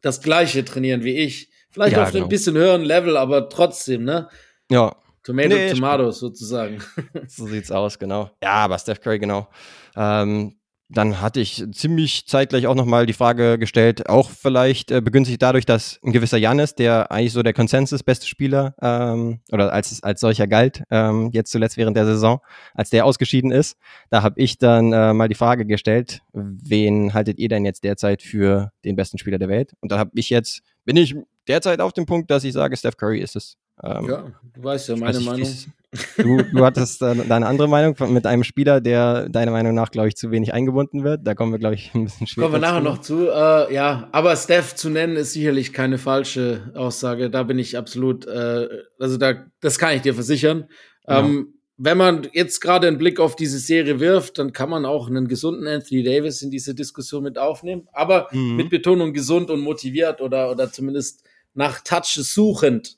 das 0.00 0.20
gleiche 0.22 0.64
trainieren 0.64 1.04
wie 1.04 1.16
ich. 1.18 1.50
Vielleicht 1.70 1.96
Ja, 1.96 2.02
auf 2.02 2.12
genau. 2.12 2.24
ein 2.24 2.28
bisschen 2.28 2.56
höheren 2.56 2.82
Level, 2.82 3.16
aber 3.16 3.48
trotzdem, 3.48 4.04
ne? 4.04 4.28
Ja, 4.70 4.96
Tomato, 5.22 5.48
Nee, 5.48 5.72
Tomatoes 5.72 6.18
sozusagen. 6.18 6.82
So 7.28 7.46
sieht's 7.46 7.70
aus, 7.70 7.98
genau. 7.98 8.30
Ja, 8.42 8.52
aber 8.52 8.78
Steph 8.78 9.00
Curry, 9.00 9.18
genau. 9.18 9.48
Ähm, 9.94 10.56
dann 10.92 11.20
hatte 11.20 11.40
ich 11.40 11.64
ziemlich 11.72 12.26
zeitgleich 12.26 12.66
auch 12.66 12.74
nochmal 12.74 13.06
die 13.06 13.12
Frage 13.12 13.58
gestellt, 13.58 14.08
auch 14.08 14.28
vielleicht 14.28 14.90
äh, 14.90 15.00
begünstigt 15.00 15.40
dadurch, 15.40 15.64
dass 15.64 16.00
ein 16.04 16.12
gewisser 16.12 16.36
Janis, 16.36 16.74
der 16.74 17.10
eigentlich 17.12 17.32
so 17.32 17.42
der 17.42 17.52
Konsensus-beste 17.52 18.26
Spieler 18.26 18.74
ähm, 18.82 19.40
oder 19.52 19.72
als, 19.72 20.02
als 20.02 20.20
solcher 20.20 20.46
galt, 20.48 20.82
ähm, 20.90 21.30
jetzt 21.32 21.52
zuletzt 21.52 21.76
während 21.76 21.96
der 21.96 22.06
Saison, 22.06 22.40
als 22.74 22.90
der 22.90 23.04
ausgeschieden 23.06 23.52
ist, 23.52 23.76
da 24.10 24.22
habe 24.22 24.40
ich 24.40 24.58
dann 24.58 24.92
äh, 24.92 25.12
mal 25.12 25.28
die 25.28 25.34
Frage 25.36 25.64
gestellt, 25.64 26.22
wen 26.32 27.14
haltet 27.14 27.38
ihr 27.38 27.48
denn 27.48 27.64
jetzt 27.64 27.84
derzeit 27.84 28.20
für 28.22 28.72
den 28.84 28.96
besten 28.96 29.18
Spieler 29.18 29.38
der 29.38 29.48
Welt? 29.48 29.74
Und 29.80 29.92
da 29.92 29.98
habe 29.98 30.10
ich 30.14 30.28
jetzt, 30.28 30.62
bin 30.84 30.96
ich 30.96 31.14
derzeit 31.46 31.80
auf 31.80 31.92
dem 31.92 32.06
Punkt, 32.06 32.30
dass 32.30 32.42
ich 32.44 32.52
sage, 32.52 32.76
Steph 32.76 32.96
Curry 32.96 33.20
ist 33.20 33.36
es. 33.36 33.56
Ähm, 33.82 34.06
ja, 34.08 34.24
du 34.54 34.62
weißt 34.64 34.88
ja 34.88 34.96
meine 34.96 35.16
nicht, 35.18 35.26
Meinung. 35.26 35.40
wie's- 35.46 35.68
Du, 36.16 36.42
du 36.42 36.64
hattest 36.64 37.02
äh, 37.02 37.14
deine 37.26 37.46
andere 37.46 37.68
Meinung 37.68 37.96
von, 37.96 38.12
mit 38.12 38.24
einem 38.26 38.44
Spieler, 38.44 38.80
der 38.80 39.28
deiner 39.28 39.50
Meinung 39.50 39.74
nach, 39.74 39.90
glaube 39.90 40.06
ich, 40.08 40.16
zu 40.16 40.30
wenig 40.30 40.54
eingebunden 40.54 41.02
wird. 41.02 41.26
Da 41.26 41.34
kommen 41.34 41.50
wir, 41.52 41.58
glaube 41.58 41.74
ich, 41.74 41.92
ein 41.94 42.04
bisschen 42.04 42.26
später 42.28 42.46
Kommen 42.48 42.60
wir 42.62 42.68
nachher 42.68 42.78
zu. 42.78 42.84
noch 42.84 42.98
zu. 42.98 43.28
Äh, 43.28 43.74
ja, 43.74 44.08
aber 44.12 44.36
Steph 44.36 44.74
zu 44.76 44.88
nennen 44.88 45.16
ist 45.16 45.32
sicherlich 45.32 45.72
keine 45.72 45.98
falsche 45.98 46.72
Aussage. 46.76 47.28
Da 47.28 47.42
bin 47.42 47.58
ich 47.58 47.76
absolut, 47.76 48.26
äh, 48.26 48.68
also 49.00 49.16
da, 49.16 49.46
das 49.60 49.78
kann 49.78 49.96
ich 49.96 50.02
dir 50.02 50.14
versichern. 50.14 50.66
Ja. 51.08 51.20
Ähm, 51.20 51.54
wenn 51.82 51.96
man 51.96 52.28
jetzt 52.34 52.60
gerade 52.60 52.86
einen 52.86 52.98
Blick 52.98 53.18
auf 53.18 53.34
diese 53.36 53.58
Serie 53.58 53.98
wirft, 54.00 54.38
dann 54.38 54.52
kann 54.52 54.68
man 54.70 54.84
auch 54.84 55.08
einen 55.08 55.26
gesunden 55.28 55.66
Anthony 55.66 56.02
Davis 56.04 56.42
in 56.42 56.50
diese 56.50 56.74
Diskussion 56.74 57.22
mit 57.24 57.38
aufnehmen. 57.38 57.88
Aber 57.92 58.28
Mhm. 58.32 58.56
mit 58.56 58.70
Betonung 58.70 59.12
gesund 59.12 59.50
und 59.50 59.60
motiviert 59.60 60.20
oder, 60.20 60.50
oder 60.50 60.70
zumindest 60.70 61.24
nach 61.54 61.80
Touches 61.80 62.32
suchend. 62.34 62.96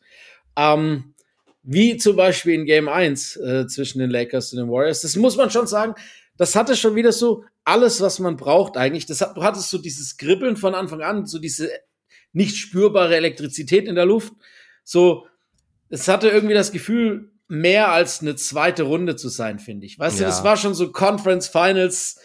Ähm, 0.56 1.11
wie 1.62 1.96
zum 1.96 2.16
Beispiel 2.16 2.54
in 2.54 2.64
Game 2.64 2.88
1 2.88 3.36
äh, 3.36 3.66
zwischen 3.66 4.00
den 4.00 4.10
Lakers 4.10 4.52
und 4.52 4.58
den 4.58 4.70
Warriors. 4.70 5.02
Das 5.02 5.16
muss 5.16 5.36
man 5.36 5.50
schon 5.50 5.66
sagen, 5.66 5.94
das 6.36 6.56
hatte 6.56 6.76
schon 6.76 6.94
wieder 6.96 7.12
so 7.12 7.44
alles, 7.64 8.00
was 8.00 8.18
man 8.18 8.36
braucht 8.36 8.76
eigentlich. 8.76 9.06
Das 9.06 9.20
hat, 9.20 9.36
du 9.36 9.42
hattest 9.42 9.70
so 9.70 9.78
dieses 9.78 10.16
Kribbeln 10.16 10.56
von 10.56 10.74
Anfang 10.74 11.02
an, 11.02 11.26
so 11.26 11.38
diese 11.38 11.70
nicht 12.32 12.56
spürbare 12.56 13.14
Elektrizität 13.16 13.86
in 13.86 13.94
der 13.94 14.06
Luft. 14.06 14.32
So, 14.82 15.26
es 15.88 16.08
hatte 16.08 16.28
irgendwie 16.28 16.54
das 16.54 16.72
Gefühl, 16.72 17.30
mehr 17.48 17.92
als 17.92 18.22
eine 18.22 18.34
zweite 18.34 18.84
Runde 18.84 19.14
zu 19.14 19.28
sein, 19.28 19.58
finde 19.58 19.84
ich. 19.86 19.98
Weißt 19.98 20.18
du, 20.18 20.22
Ja. 20.22 20.28
das 20.30 20.42
war 20.42 20.56
schon 20.56 20.74
so 20.74 20.90
Conference 20.90 21.48
Finals, 21.48 22.18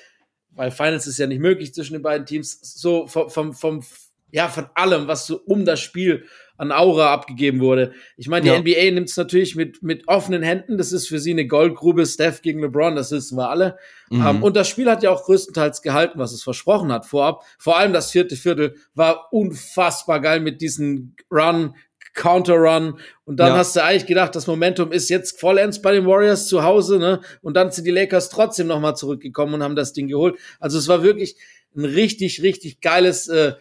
weil 0.51 0.71
Finals 0.71 1.05
ist 1.05 1.17
ja 1.19 1.27
nicht 1.27 1.41
möglich 1.41 1.73
zwischen 1.73 1.93
den 1.93 2.01
beiden 2.01 2.25
Teams, 2.25 2.59
so 2.61 3.07
vom, 3.07 3.29
vom, 3.29 3.53
vom 3.53 3.83
ja, 4.31 4.47
von 4.49 4.67
allem, 4.73 5.07
was 5.07 5.25
so 5.27 5.41
um 5.45 5.65
das 5.65 5.79
Spiel 5.79 6.25
an 6.57 6.71
Aura 6.71 7.13
abgegeben 7.13 7.59
wurde. 7.59 7.93
Ich 8.17 8.27
meine, 8.27 8.43
die 8.43 8.49
Ja. 8.49 8.57
NBA 8.59 8.91
nimmt 8.95 9.09
es 9.09 9.17
natürlich 9.17 9.55
mit, 9.55 9.83
mit 9.83 10.07
offenen 10.07 10.41
Händen. 10.43 10.77
Das 10.77 10.91
ist 10.91 11.07
für 11.07 11.19
sie 11.19 11.31
eine 11.31 11.47
Goldgrube. 11.47 12.05
Steph 12.05 12.41
gegen 12.41 12.59
LeBron, 12.61 12.95
das 12.95 13.11
wissen 13.11 13.37
wir 13.37 13.49
alle. 13.49 13.77
Mhm. 14.09 14.25
Ähm, 14.25 14.43
und 14.43 14.55
das 14.55 14.67
Spiel 14.67 14.89
hat 14.89 15.03
ja 15.03 15.11
auch 15.11 15.23
größtenteils 15.25 15.81
gehalten, 15.81 16.19
was 16.19 16.31
es 16.33 16.43
versprochen 16.43 16.91
hat 16.91 17.05
vorab. 17.05 17.43
Vor 17.59 17.77
allem 17.77 17.93
das 17.93 18.11
vierte 18.11 18.35
Viertel 18.35 18.75
war 18.95 19.31
unfassbar 19.31 20.19
geil 20.19 20.39
mit 20.39 20.61
diesem 20.61 21.15
Run, 21.31 21.75
Counter-Run. 22.13 22.99
Und 23.25 23.37
dann 23.39 23.49
Ja. 23.49 23.57
hast 23.57 23.75
du 23.75 23.83
eigentlich 23.83 24.07
gedacht, 24.07 24.35
das 24.35 24.47
Momentum 24.47 24.91
ist 24.91 25.09
jetzt 25.09 25.39
vollends 25.39 25.81
bei 25.81 25.91
den 25.91 26.05
Warriors 26.07 26.47
zu 26.47 26.63
Hause. 26.63 26.97
Ne? 26.97 27.21
Und 27.41 27.55
dann 27.55 27.71
sind 27.71 27.85
die 27.85 27.91
Lakers 27.91 28.29
trotzdem 28.29 28.67
noch 28.67 28.79
mal 28.79 28.95
zurückgekommen 28.95 29.53
und 29.55 29.63
haben 29.63 29.75
das 29.75 29.93
Ding 29.93 30.07
geholt. 30.07 30.35
Also 30.59 30.79
es 30.79 30.87
war 30.87 31.03
wirklich 31.03 31.35
ein 31.75 31.85
richtig, 31.85 32.41
richtig 32.41 32.81
geiles 32.81 33.27
äh, 33.27 33.53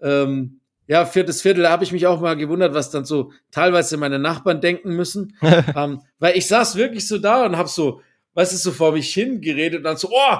ähm, 0.00 0.60
ja, 0.86 1.06
viertes 1.06 1.42
Viertel, 1.42 1.62
da 1.62 1.70
habe 1.70 1.84
ich 1.84 1.92
mich 1.92 2.06
auch 2.06 2.20
mal 2.20 2.36
gewundert, 2.36 2.74
was 2.74 2.90
dann 2.90 3.04
so 3.04 3.32
teilweise 3.50 3.96
meine 3.96 4.18
Nachbarn 4.18 4.60
denken 4.60 4.94
müssen. 4.94 5.36
ähm, 5.76 6.02
weil 6.18 6.36
ich 6.36 6.46
saß 6.46 6.76
wirklich 6.76 7.08
so 7.08 7.18
da 7.18 7.46
und 7.46 7.56
habe 7.56 7.68
so, 7.68 8.00
weißt 8.34 8.52
du, 8.52 8.56
so 8.56 8.72
vor 8.72 8.92
mich 8.92 9.12
hingeredet 9.14 9.78
und 9.78 9.84
dann 9.84 9.96
so, 9.96 10.10
oh, 10.10 10.38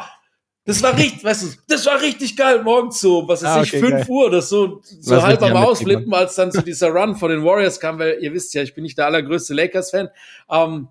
das 0.67 0.83
war 0.83 0.97
richtig, 0.97 1.23
weißt 1.23 1.43
du, 1.43 1.49
das 1.69 1.85
war 1.85 2.01
richtig 2.01 2.37
geil 2.37 2.63
morgens 2.63 2.99
so, 3.01 3.29
was 3.29 3.43
weiß 3.43 3.51
Ah, 3.51 3.63
ich, 3.63 3.69
okay, 3.69 3.81
5 3.81 3.91
geil. 3.93 4.07
Uhr 4.09 4.27
oder 4.27 4.41
so, 4.41 4.81
so 4.83 5.17
Was 5.17 5.23
halb 5.23 5.43
am 5.43 5.57
Ausflippen, 5.57 6.13
als 6.15 6.37
dann 6.37 6.53
so 6.53 6.63
dieser 6.63 6.89
Run 6.89 7.17
von 7.17 7.31
den 7.31 7.45
Warriors 7.45 7.79
kam, 7.79 7.99
weil 7.99 8.19
ihr 8.21 8.33
wisst 8.33 8.55
ja, 8.55 8.63
ich 8.63 8.75
bin 8.75 8.85
nicht 8.85 8.97
der 8.97 9.07
allergrößte 9.07 9.53
Lakers-Fan. 9.53 10.09
Ähm, 10.51 10.89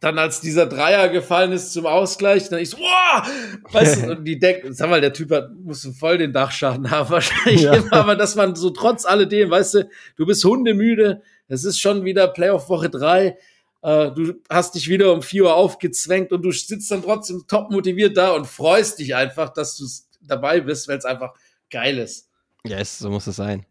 dann 0.00 0.18
als 0.18 0.40
dieser 0.40 0.66
Dreier 0.66 1.08
gefallen 1.08 1.52
ist 1.52 1.72
zum 1.72 1.86
Ausgleich, 1.86 2.48
dann 2.48 2.60
ich 2.60 2.70
so, 2.70 2.78
wow, 2.78 3.26
weißt 3.72 4.02
du, 4.04 4.10
und 4.16 4.24
die 4.24 4.38
denken, 4.38 4.72
sag 4.72 4.90
mal, 4.90 5.00
der 5.00 5.12
Typ 5.12 5.30
hat, 5.30 5.50
muss 5.54 5.88
voll 5.98 6.18
den 6.18 6.32
Dachschaden 6.32 6.90
haben 6.90 7.10
wahrscheinlich, 7.10 7.62
Ja. 7.62 7.82
aber 7.90 8.16
dass 8.16 8.34
man 8.34 8.54
so 8.54 8.70
trotz 8.70 9.04
alledem, 9.04 9.50
weißt 9.50 9.74
du, 9.74 9.88
du 10.16 10.26
bist 10.26 10.44
hundemüde, 10.44 11.22
es 11.48 11.64
ist 11.64 11.80
schon 11.80 12.04
wieder 12.04 12.28
Playoff 12.28 12.68
Woche 12.68 12.90
drei, 12.90 13.36
äh, 13.82 14.10
du 14.12 14.34
hast 14.48 14.74
dich 14.74 14.88
wieder 14.88 15.12
um 15.12 15.22
vier 15.22 15.44
Uhr 15.44 15.54
aufgezwängt 15.54 16.32
und 16.32 16.42
du 16.42 16.52
sitzt 16.52 16.90
dann 16.90 17.02
trotzdem 17.02 17.44
top 17.48 17.70
motiviert 17.70 18.16
da 18.16 18.32
und 18.32 18.46
freust 18.46 18.98
dich 18.98 19.14
einfach, 19.14 19.52
dass 19.52 19.76
du 19.76 19.84
dabei 20.26 20.60
bist, 20.60 20.86
weil 20.88 20.98
es 20.98 21.04
einfach 21.04 21.34
geil 21.70 21.98
ist. 21.98 22.28
Yes, 22.64 23.00
so 23.00 23.10
muss 23.10 23.26
es 23.26 23.36
sein. 23.36 23.66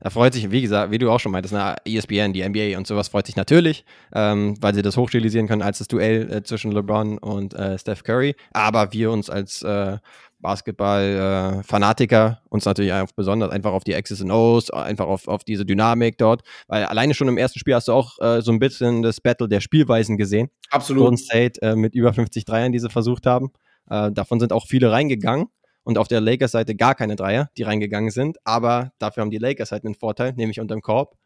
Da 0.00 0.10
freut 0.10 0.32
sich, 0.32 0.50
wie 0.50 0.62
gesagt, 0.62 0.92
wie 0.92 0.98
du 0.98 1.10
auch 1.10 1.18
schon 1.18 1.32
meintest, 1.32 1.54
na, 1.54 1.76
ESPN, 1.84 2.32
die 2.32 2.48
NBA 2.48 2.78
und 2.78 2.86
sowas 2.86 3.08
freut 3.08 3.26
sich 3.26 3.36
natürlich, 3.36 3.84
ähm, 4.14 4.56
weil 4.60 4.74
sie 4.74 4.82
das 4.82 4.96
hochstilisieren 4.96 5.48
können 5.48 5.62
als 5.62 5.78
das 5.78 5.88
Duell 5.88 6.30
äh, 6.30 6.42
zwischen 6.42 6.72
LeBron 6.72 7.18
und 7.18 7.54
äh, 7.54 7.78
Steph 7.78 8.04
Curry. 8.04 8.36
Aber 8.52 8.92
wir 8.92 9.10
uns 9.10 9.28
als 9.28 9.62
äh, 9.62 9.98
Basketball-Fanatiker 10.40 12.42
uns 12.48 12.64
natürlich 12.64 12.92
einfach 12.92 13.14
besonders 13.14 13.50
einfach 13.50 13.72
auf 13.72 13.82
die 13.82 14.00
X's 14.00 14.20
und 14.20 14.30
O's, 14.30 14.70
einfach 14.70 15.06
auf, 15.06 15.26
auf 15.26 15.42
diese 15.42 15.66
Dynamik 15.66 16.16
dort, 16.18 16.42
weil 16.68 16.84
alleine 16.84 17.14
schon 17.14 17.26
im 17.26 17.38
ersten 17.38 17.58
Spiel 17.58 17.74
hast 17.74 17.88
du 17.88 17.92
auch 17.92 18.18
äh, 18.20 18.40
so 18.40 18.52
ein 18.52 18.60
bisschen 18.60 19.02
das 19.02 19.20
Battle 19.20 19.48
der 19.48 19.60
Spielweisen 19.60 20.16
gesehen. 20.16 20.48
Absolut. 20.70 21.02
Golden 21.02 21.16
State 21.16 21.60
äh, 21.62 21.74
mit 21.74 21.94
über 21.94 22.12
50 22.12 22.44
Dreiern, 22.44 22.72
die 22.72 22.78
sie 22.78 22.90
versucht 22.90 23.26
haben. 23.26 23.50
Äh, 23.90 24.12
davon 24.12 24.38
sind 24.38 24.52
auch 24.52 24.66
viele 24.66 24.92
reingegangen 24.92 25.46
und 25.88 25.96
auf 25.96 26.06
der 26.06 26.20
Lakers-Seite 26.20 26.76
gar 26.76 26.94
keine 26.94 27.16
Dreier, 27.16 27.48
die 27.56 27.62
reingegangen 27.62 28.10
sind, 28.10 28.36
aber 28.44 28.92
dafür 28.98 29.22
haben 29.22 29.30
die 29.30 29.38
Lakers 29.38 29.72
halt 29.72 29.86
einen 29.86 29.94
Vorteil, 29.94 30.34
nämlich 30.36 30.60
unterm 30.60 30.82
Korb 30.82 31.16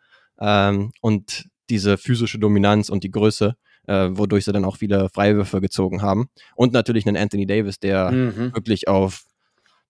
ähm, 0.40 0.92
und 1.00 1.48
diese 1.68 1.98
physische 1.98 2.38
Dominanz 2.38 2.88
und 2.88 3.02
die 3.02 3.10
Größe, 3.10 3.56
äh, 3.88 4.10
wodurch 4.12 4.44
sie 4.44 4.52
dann 4.52 4.64
auch 4.64 4.76
viele 4.76 5.08
Freiwürfe 5.08 5.60
gezogen 5.60 6.00
haben. 6.00 6.28
Und 6.54 6.72
natürlich 6.72 7.08
einen 7.08 7.16
Anthony 7.16 7.44
Davis, 7.44 7.80
der 7.80 8.12
Mhm. 8.12 8.54
wirklich 8.54 8.86
auf 8.86 9.24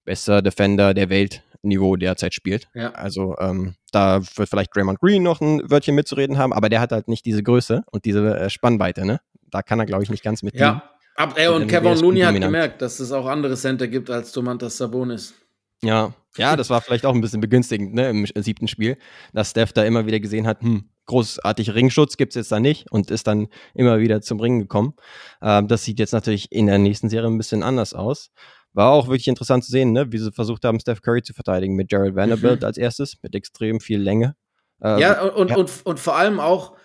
bester 0.07 0.41
Defender 0.41 0.95
der 0.95 1.11
Welt 1.11 1.43
Niveau 1.61 1.97
derzeit 1.97 2.33
spielt. 2.33 2.69
Ja. 2.75 2.93
Also 2.93 3.37
ähm, 3.41 3.75
da 3.93 4.23
wird 4.37 4.49
vielleicht 4.49 4.75
Draymond 4.75 5.01
Green 5.01 5.23
noch 5.23 5.43
ein 5.43 5.61
Wörtchen 5.71 5.95
mitzureden 5.95 6.39
haben, 6.39 6.55
aber 6.55 6.71
der 6.71 6.81
hat 6.81 6.93
halt 6.93 7.09
nicht 7.09 7.27
diese 7.27 7.43
Größe 7.43 7.83
und 7.93 8.07
diese 8.07 8.39
äh, 8.39 8.49
Spannweite, 8.49 9.05
ne? 9.05 9.21
Da 9.51 9.61
kann 9.61 9.79
er, 9.79 9.85
glaube 9.85 10.03
ich, 10.03 10.09
nicht 10.09 10.25
ganz 10.25 10.43
mit. 10.43 10.55
Ja. 10.55 10.92
Ab, 11.15 11.35
ey, 11.37 11.49
Und 11.49 11.67
Kevin 11.69 11.99
Looney 11.99 12.21
hat 12.21 12.41
gemerkt, 12.41 12.83
dass 12.83 12.99
es 13.01 13.13
auch 13.13 13.27
andere 13.27 13.55
Center 13.57 13.87
gibt 13.87 14.11
als 14.11 14.33
Domantas 14.33 14.77
Sabonis. 14.77 15.35
Ja, 15.83 16.15
ja, 16.37 16.57
das 16.57 16.71
war 16.71 16.81
vielleicht 16.81 17.05
auch 17.05 17.15
ein 17.15 17.21
bisschen 17.21 17.41
begünstigend 17.41 17.95
ne, 17.95 18.09
im 18.09 18.27
siebten 18.37 18.69
Spiel, 18.69 18.97
dass 19.33 19.51
Steph 19.51 19.73
da 19.73 19.85
immer 19.85 20.07
wieder 20.07 20.21
gesehen 20.21 20.47
hat, 20.47 20.63
hm, 20.63 20.89
großartig 21.07 21.75
Ringschutz 21.75 22.17
gibt's 22.17 22.37
jetzt 22.37 22.53
da 22.53 22.61
nicht 22.61 22.91
und 22.91 23.11
ist 23.11 23.27
dann 23.27 23.49
immer 23.75 23.99
wieder 23.99 24.23
zum 24.23 24.41
Ringen 24.41 24.61
gekommen. 24.61 24.95
Ähm, 25.43 25.69
das 25.69 25.85
sieht 25.85 25.99
jetzt 25.99 26.13
natürlich 26.13 26.51
in 26.51 26.67
der 26.67 26.79
nächsten 26.79 27.09
Serie 27.09 27.29
ein 27.29 27.37
bisschen 27.37 27.63
anders 27.63 27.93
aus. 27.93 28.31
War 28.73 28.91
auch 28.91 29.09
wirklich 29.09 29.29
interessant 29.29 29.65
zu 29.65 29.71
sehen, 29.71 29.93
ne, 29.93 30.11
wie 30.13 30.19
sie 30.19 30.33
versucht 30.33 30.65
haben, 30.65 30.81
Steph 30.81 31.03
Curry 31.03 31.23
zu 31.23 31.35
verteidigen 31.35 31.75
mit 31.75 31.93
Jared 31.93 32.15
Vanderbilt 32.15 32.65
als 32.65 32.79
erstes, 32.79 33.17
mit 33.23 33.35
extrem 33.35 33.81
viel 33.81 34.01
Länge. 34.01 34.35
Ähm, 34.81 34.99
ja, 34.99 35.23
und, 35.23 35.51
ja. 35.51 35.57
Und, 35.57 35.71
und 35.85 36.01
vor 36.01 36.17
allem 36.17 36.41
auch 36.41 36.77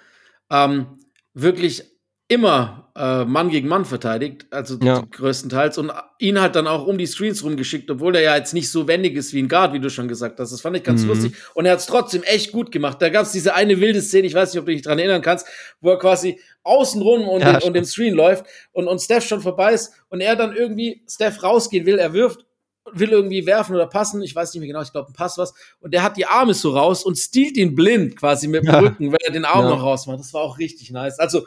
ähm, 0.49 0.99
wirklich 1.33 1.85
immer 2.27 2.89
äh, 2.95 3.25
Mann 3.25 3.49
gegen 3.49 3.67
Mann 3.67 3.85
verteidigt, 3.85 4.47
also 4.49 4.77
Ja. 4.81 5.01
größtenteils, 5.11 5.77
und 5.77 5.91
ihn 6.19 6.41
halt 6.41 6.55
dann 6.55 6.65
auch 6.67 6.87
um 6.87 6.97
die 6.97 7.05
Screens 7.05 7.43
rumgeschickt, 7.43 7.89
obwohl 7.91 8.15
er 8.15 8.21
ja 8.23 8.35
jetzt 8.35 8.53
nicht 8.55 8.71
so 8.71 8.87
wendig 8.87 9.15
ist 9.15 9.33
wie 9.33 9.39
ein 9.43 9.47
Guard, 9.47 9.71
wie 9.73 9.79
du 9.79 9.89
schon 9.91 10.07
gesagt 10.07 10.39
hast. 10.39 10.51
Das 10.51 10.59
fand 10.61 10.75
ich 10.75 10.83
ganz 10.83 11.03
Mhm. 11.03 11.09
lustig. 11.09 11.33
Und 11.53 11.65
er 11.67 11.73
hat 11.73 11.79
es 11.79 11.85
trotzdem 11.85 12.23
echt 12.23 12.51
gut 12.51 12.71
gemacht. 12.71 12.99
Da 13.01 13.09
gab 13.09 13.23
es 13.27 13.31
diese 13.31 13.53
eine 13.53 13.79
wilde 13.79 14.01
Szene, 14.01 14.25
ich 14.27 14.33
weiß 14.33 14.51
nicht, 14.51 14.59
ob 14.59 14.65
du 14.65 14.71
dich 14.73 14.81
dran 14.81 14.97
erinnern 14.99 15.21
kannst, 15.21 15.45
wo 15.79 15.91
er 15.91 15.99
quasi 15.99 16.39
außenrum 16.63 17.27
und, 17.29 17.41
Ja, 17.41 17.59
den, 17.59 17.67
und 17.67 17.73
dem 17.75 17.85
Screen 17.85 18.15
läuft 18.15 18.45
und, 18.71 18.87
und 18.87 18.99
Steph 18.99 19.25
schon 19.25 19.41
vorbei 19.41 19.73
ist 19.73 19.93
und 20.09 20.19
er 20.19 20.35
dann 20.35 20.55
irgendwie 20.55 21.03
Steph 21.07 21.43
rausgehen 21.43 21.85
will, 21.85 21.99
er 21.99 22.13
wirft 22.13 22.45
will 22.93 23.09
irgendwie 23.09 23.45
werfen 23.45 23.75
oder 23.75 23.85
passen, 23.85 24.21
ich 24.21 24.33
weiß 24.33 24.53
nicht 24.53 24.61
mehr 24.61 24.67
genau, 24.67 24.81
ich 24.81 24.93
glaube, 24.93 25.09
ein 25.11 25.13
Pass 25.13 25.37
was, 25.37 25.53
und 25.81 25.93
der 25.93 26.03
hat 26.03 26.15
die 26.15 26.25
Arme 26.25 26.53
so 26.53 26.69
raus 26.71 27.03
und 27.03 27.17
stiehlt 27.17 27.57
ihn 27.57 27.75
blind 27.75 28.15
quasi 28.15 28.47
mit 28.47 28.63
dem 28.63 28.67
Ja. 28.73 28.79
Rücken, 28.79 29.11
wenn 29.11 29.17
er 29.25 29.31
den 29.33 29.43
Arm 29.43 29.65
Ja. 29.65 29.71
noch 29.71 29.83
rausmacht. 29.83 30.19
Das 30.19 30.33
war 30.33 30.41
auch 30.41 30.57
richtig 30.57 30.89
nice. 30.91 31.19
Also, 31.19 31.45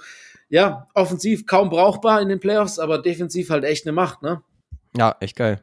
ja, 0.50 0.88
offensiv 0.94 1.46
kaum 1.46 1.70
brauchbar 1.70 2.20
in 2.20 2.28
den 2.28 2.40
Playoffs, 2.40 2.78
aber 2.78 3.00
defensiv 3.00 3.50
halt 3.50 3.64
echt 3.64 3.86
eine 3.86 3.92
Macht, 3.92 4.22
ne? 4.22 4.42
Ja, 4.96 5.16
echt 5.20 5.36
geil. 5.36 5.60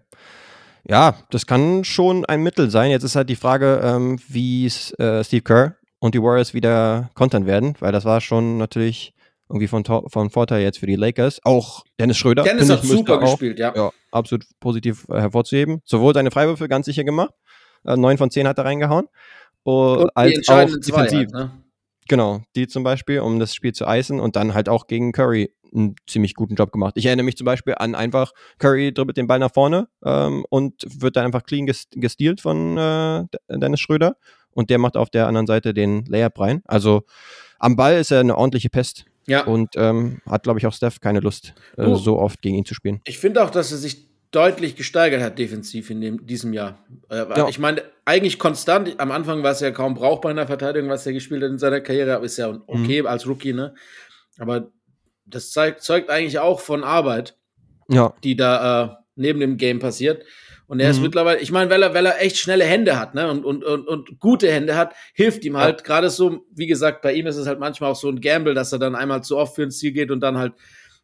Ja, 0.90 1.18
das 1.30 1.46
kann 1.46 1.84
schon 1.84 2.26
ein 2.26 2.42
Mittel 2.42 2.70
sein. 2.70 2.92
Jetzt 2.92 3.04
ist 3.04 3.18
halt 3.18 3.30
die 3.30 3.36
Frage, 3.36 3.82
ähm, 3.84 4.20
wie 4.30 4.66
äh, 4.66 5.24
Steve 5.24 5.42
Kerr 5.42 5.76
und 6.00 6.16
die 6.16 6.24
Warriors 6.24 6.54
wieder 6.54 7.10
kontern 7.14 7.46
werden, 7.46 7.76
weil 7.80 7.92
das 7.92 8.06
war 8.06 8.22
schon 8.22 8.58
natürlich 8.58 9.14
irgendwie 9.50 9.68
von, 9.68 9.84
von 9.84 10.30
Vorteil 10.30 10.62
jetzt 10.62 10.80
für 10.80 10.88
die 10.88 10.96
Lakers. 10.96 11.42
Auch 11.44 11.84
Dennis 12.00 12.18
Schröder. 12.18 12.44
Dennis 12.44 12.70
hat 12.70 12.84
ich, 12.84 12.90
super 12.90 13.18
auch, 13.18 13.32
gespielt, 13.32 13.60
ja. 13.60 13.74
Ja, 13.76 13.92
absolut 14.12 14.46
positiv 14.62 15.06
äh, 15.10 15.20
hervorzuheben. 15.20 15.82
Sowohl 15.84 16.14
seine 16.14 16.32
Freiwürfe 16.32 16.70
ganz 16.70 16.86
sicher 16.86 17.04
gemacht, 17.04 17.34
äh, 17.86 17.98
9 17.98 18.18
von 18.18 18.32
10 18.32 18.48
hat 18.48 18.58
er 18.58 18.66
reingehauen, 18.66 19.08
oh, 19.66 19.98
Und 20.04 20.12
als 20.16 20.48
auch 20.48 20.66
defensiv. 20.66 20.96
halt, 20.96 21.32
ne? 21.32 21.52
Genau, 22.08 22.42
die 22.56 22.68
zum 22.68 22.84
Beispiel, 22.84 23.20
um 23.20 23.40
das 23.40 23.54
Spiel 23.54 23.74
zu 23.74 23.88
eisen 23.88 24.20
und 24.20 24.36
dann 24.36 24.54
halt 24.54 24.70
auch 24.70 24.88
gegen 24.88 25.12
Curry 25.12 25.52
einen 25.74 25.96
ziemlich 26.08 26.34
guten 26.34 26.56
Job 26.56 26.72
gemacht. 26.72 26.94
Ich 26.96 27.06
erinnere 27.06 27.26
mich 27.26 27.36
zum 27.36 27.46
Beispiel 27.46 27.76
an 27.78 27.94
einfach, 27.96 28.32
Curry 28.58 28.94
dribbelt 28.94 29.18
den 29.18 29.28
Ball 29.28 29.40
nach 29.40 29.54
vorne 29.54 29.88
ähm, 30.06 30.46
und 30.50 30.86
wird 31.02 31.16
dann 31.18 31.26
einfach 31.26 31.44
clean 31.44 31.66
ges 31.66 31.88
gestealt 31.92 32.40
von 32.42 32.78
äh, 32.78 33.26
Dennis 33.50 33.82
Schröder 33.82 34.16
und 34.52 34.70
der 34.70 34.78
macht 34.80 34.96
auf 34.96 35.10
der 35.10 35.28
anderen 35.28 35.46
Seite 35.48 35.74
den 35.74 36.06
Layup 36.06 36.40
rein. 36.40 36.62
Also 36.66 37.04
am 37.60 37.76
Ball 37.76 37.98
ist 37.98 38.12
er 38.12 38.22
eine 38.22 38.38
ordentliche 38.38 38.70
Pest 38.70 39.06
Ja. 39.28 39.44
und 39.46 39.72
ähm, 39.76 40.22
hat, 40.26 40.44
glaube 40.44 40.60
ich, 40.60 40.66
auch 40.68 40.74
Steph 40.74 41.02
keine 41.02 41.20
Lust, 41.20 41.54
äh, 41.78 41.94
so 41.96 42.18
oft 42.18 42.42
gegen 42.42 42.56
ihn 42.56 42.66
zu 42.66 42.74
spielen. 42.74 43.02
Ich 43.06 43.18
finde 43.18 43.44
auch, 43.44 43.50
dass 43.50 43.72
er 43.72 43.78
sich 43.78 44.08
deutlich 44.32 44.76
gesteigert 44.76 45.22
hat 45.22 45.40
defensiv 45.40 45.90
in 45.90 46.02
dem, 46.02 46.26
diesem 46.26 46.54
Jahr. 46.54 46.80
Äh, 47.10 47.26
Ja. 47.36 47.48
Ich 47.48 47.60
meine, 47.60 47.82
eigentlich 48.06 48.40
konstant. 48.40 49.00
Am 49.00 49.12
Anfang 49.12 49.44
war 49.44 49.52
es 49.52 49.60
ja 49.62 49.72
kaum 49.72 49.94
brauchbar 49.94 50.32
in 50.32 50.38
der 50.38 50.48
Verteidigung, 50.48 50.90
was 50.90 51.06
er 51.06 51.14
gespielt 51.14 51.44
hat 51.44 51.50
in 51.50 51.60
seiner 51.60 51.82
Karriere. 51.82 52.16
Aber 52.16 52.26
ist 52.26 52.38
ja 52.38 52.50
okay 52.68 53.02
Mhm. 53.02 53.08
als 53.08 53.28
Rookie, 53.28 53.54
ne? 53.54 53.74
Aber 54.38 54.72
das 55.26 55.52
zeigt, 55.52 55.82
zeugt 55.82 56.10
eigentlich 56.10 56.40
auch 56.40 56.60
von 56.60 56.84
Arbeit, 56.84 57.38
Ja, 57.90 58.14
die 58.24 58.36
da 58.36 58.84
äh, 58.84 58.96
neben 59.16 59.40
dem 59.40 59.58
Game 59.58 59.80
passiert. 59.80 60.24
Und 60.68 60.82
er 60.82 60.90
ist 60.90 60.98
Mhm. 60.98 61.04
mittlerweile, 61.04 61.40
ich 61.40 61.52
meine, 61.52 61.70
weil 61.70 61.82
er, 61.82 61.94
weil 61.94 62.06
er 62.06 62.22
echt 62.22 62.38
schnelle 62.38 62.66
Hände 62.66 63.00
hat, 63.00 63.16
ne? 63.16 63.32
Und, 63.32 63.46
und, 63.46 63.64
und, 63.64 63.88
und 63.88 64.20
gute 64.20 64.52
Hände 64.52 64.76
hat, 64.76 64.94
hilft 65.14 65.46
ihm 65.46 65.56
halt. 65.56 65.86
Gerade 65.86 66.10
so, 66.10 66.46
wie 66.54 66.68
gesagt, 66.68 67.02
bei 67.02 67.14
ihm 67.14 67.26
ist 67.28 67.38
es 67.38 67.48
halt 67.48 67.60
manchmal 67.60 67.92
auch 67.92 67.96
so 67.96 68.10
ein 68.10 68.20
Gamble, 68.20 68.54
dass 68.54 68.74
er 68.74 68.80
dann 68.80 68.94
einmal 68.96 69.24
zu 69.24 69.38
oft 69.38 69.56
für 69.56 69.64
ein 69.64 69.72
Ziel 69.72 69.94
geht 69.94 70.12
und 70.12 70.20
dann 70.20 70.38
halt 70.38 70.52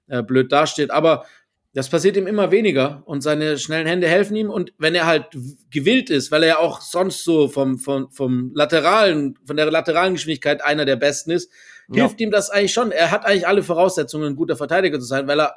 äh, 0.08 0.22
blöd 0.22 0.52
dasteht. 0.52 0.92
Aber 0.92 1.26
das 1.74 1.90
passiert 1.90 2.16
ihm 2.18 2.28
immer 2.28 2.52
weniger 2.52 3.02
und 3.06 3.22
seine 3.22 3.58
schnellen 3.58 3.88
Hände 3.88 4.08
helfen 4.08 4.36
ihm. 4.36 4.50
Und 4.50 4.74
wenn 4.78 4.94
er 4.96 5.06
halt 5.08 5.26
gewillt 5.72 6.10
ist, 6.12 6.32
weil 6.32 6.44
er 6.44 6.50
ja 6.50 6.58
auch 6.60 6.82
sonst 6.82 7.24
so 7.24 7.48
vom, 7.48 7.80
vom, 7.80 8.12
vom 8.12 8.52
lateralen, 8.54 9.38
von 9.46 9.58
der 9.58 9.70
lateralen 9.72 10.14
Geschwindigkeit 10.14 10.64
einer 10.64 10.86
der 10.86 10.96
besten 10.98 11.32
ist, 11.32 11.50
Ja. 11.90 12.04
hilft 12.04 12.22
ihm 12.22 12.30
das 12.32 12.50
eigentlich 12.50 12.74
schon. 12.74 12.92
Er 12.92 13.10
hat 13.12 13.26
eigentlich 13.26 13.48
alle 13.48 13.64
Voraussetzungen, 13.64 14.28
ein 14.28 14.36
guter 14.36 14.56
Verteidiger 14.56 15.00
zu 15.00 15.06
sein, 15.06 15.28
weil 15.28 15.40
er, 15.40 15.56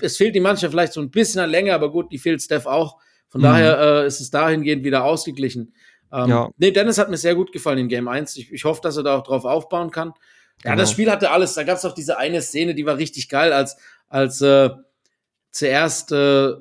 es 0.00 0.16
fehlt 0.16 0.36
ihm 0.36 0.44
manchmal 0.44 0.70
vielleicht 0.70 0.92
so 0.92 1.00
ein 1.00 1.10
bisschen 1.10 1.40
an 1.40 1.50
Länge, 1.50 1.74
aber 1.74 1.90
gut, 1.90 2.12
die 2.12 2.18
fehlt 2.18 2.40
Steph 2.42 2.66
auch. 2.66 2.98
Von 3.28 3.40
Mhm. 3.40 3.44
daher 3.44 3.78
äh, 3.80 4.06
ist 4.06 4.20
es 4.20 4.30
dahingehend 4.30 4.84
wieder 4.84 5.04
ausgeglichen. 5.04 5.74
Ähm, 6.12 6.28
Ja. 6.30 6.48
Nee, 6.56 6.70
Dennis 6.70 6.98
hat 6.98 7.10
mir 7.10 7.16
sehr 7.18 7.34
gut 7.34 7.52
gefallen 7.52 7.78
in 7.78 7.88
Game 7.88 8.06
1. 8.08 8.36
Ich, 8.36 8.52
ich 8.52 8.64
hoffe, 8.64 8.80
dass 8.82 8.96
er 8.96 9.02
da 9.02 9.18
auch 9.18 9.22
drauf 9.24 9.44
aufbauen 9.44 9.90
kann. 9.90 10.12
Ja, 10.64 10.70
Genau. 10.70 10.76
das 10.82 10.92
Spiel 10.92 11.10
hatte 11.10 11.30
alles. 11.30 11.54
Da 11.54 11.64
gab 11.64 11.76
es 11.78 11.84
auch 11.84 11.94
diese 11.94 12.16
eine 12.16 12.40
Szene, 12.42 12.74
die 12.74 12.86
war 12.86 12.96
richtig 12.96 13.28
geil, 13.28 13.52
als, 13.52 13.76
als 14.08 14.40
äh, 14.40 14.70
zuerst 15.50 16.12
äh, 16.12 16.52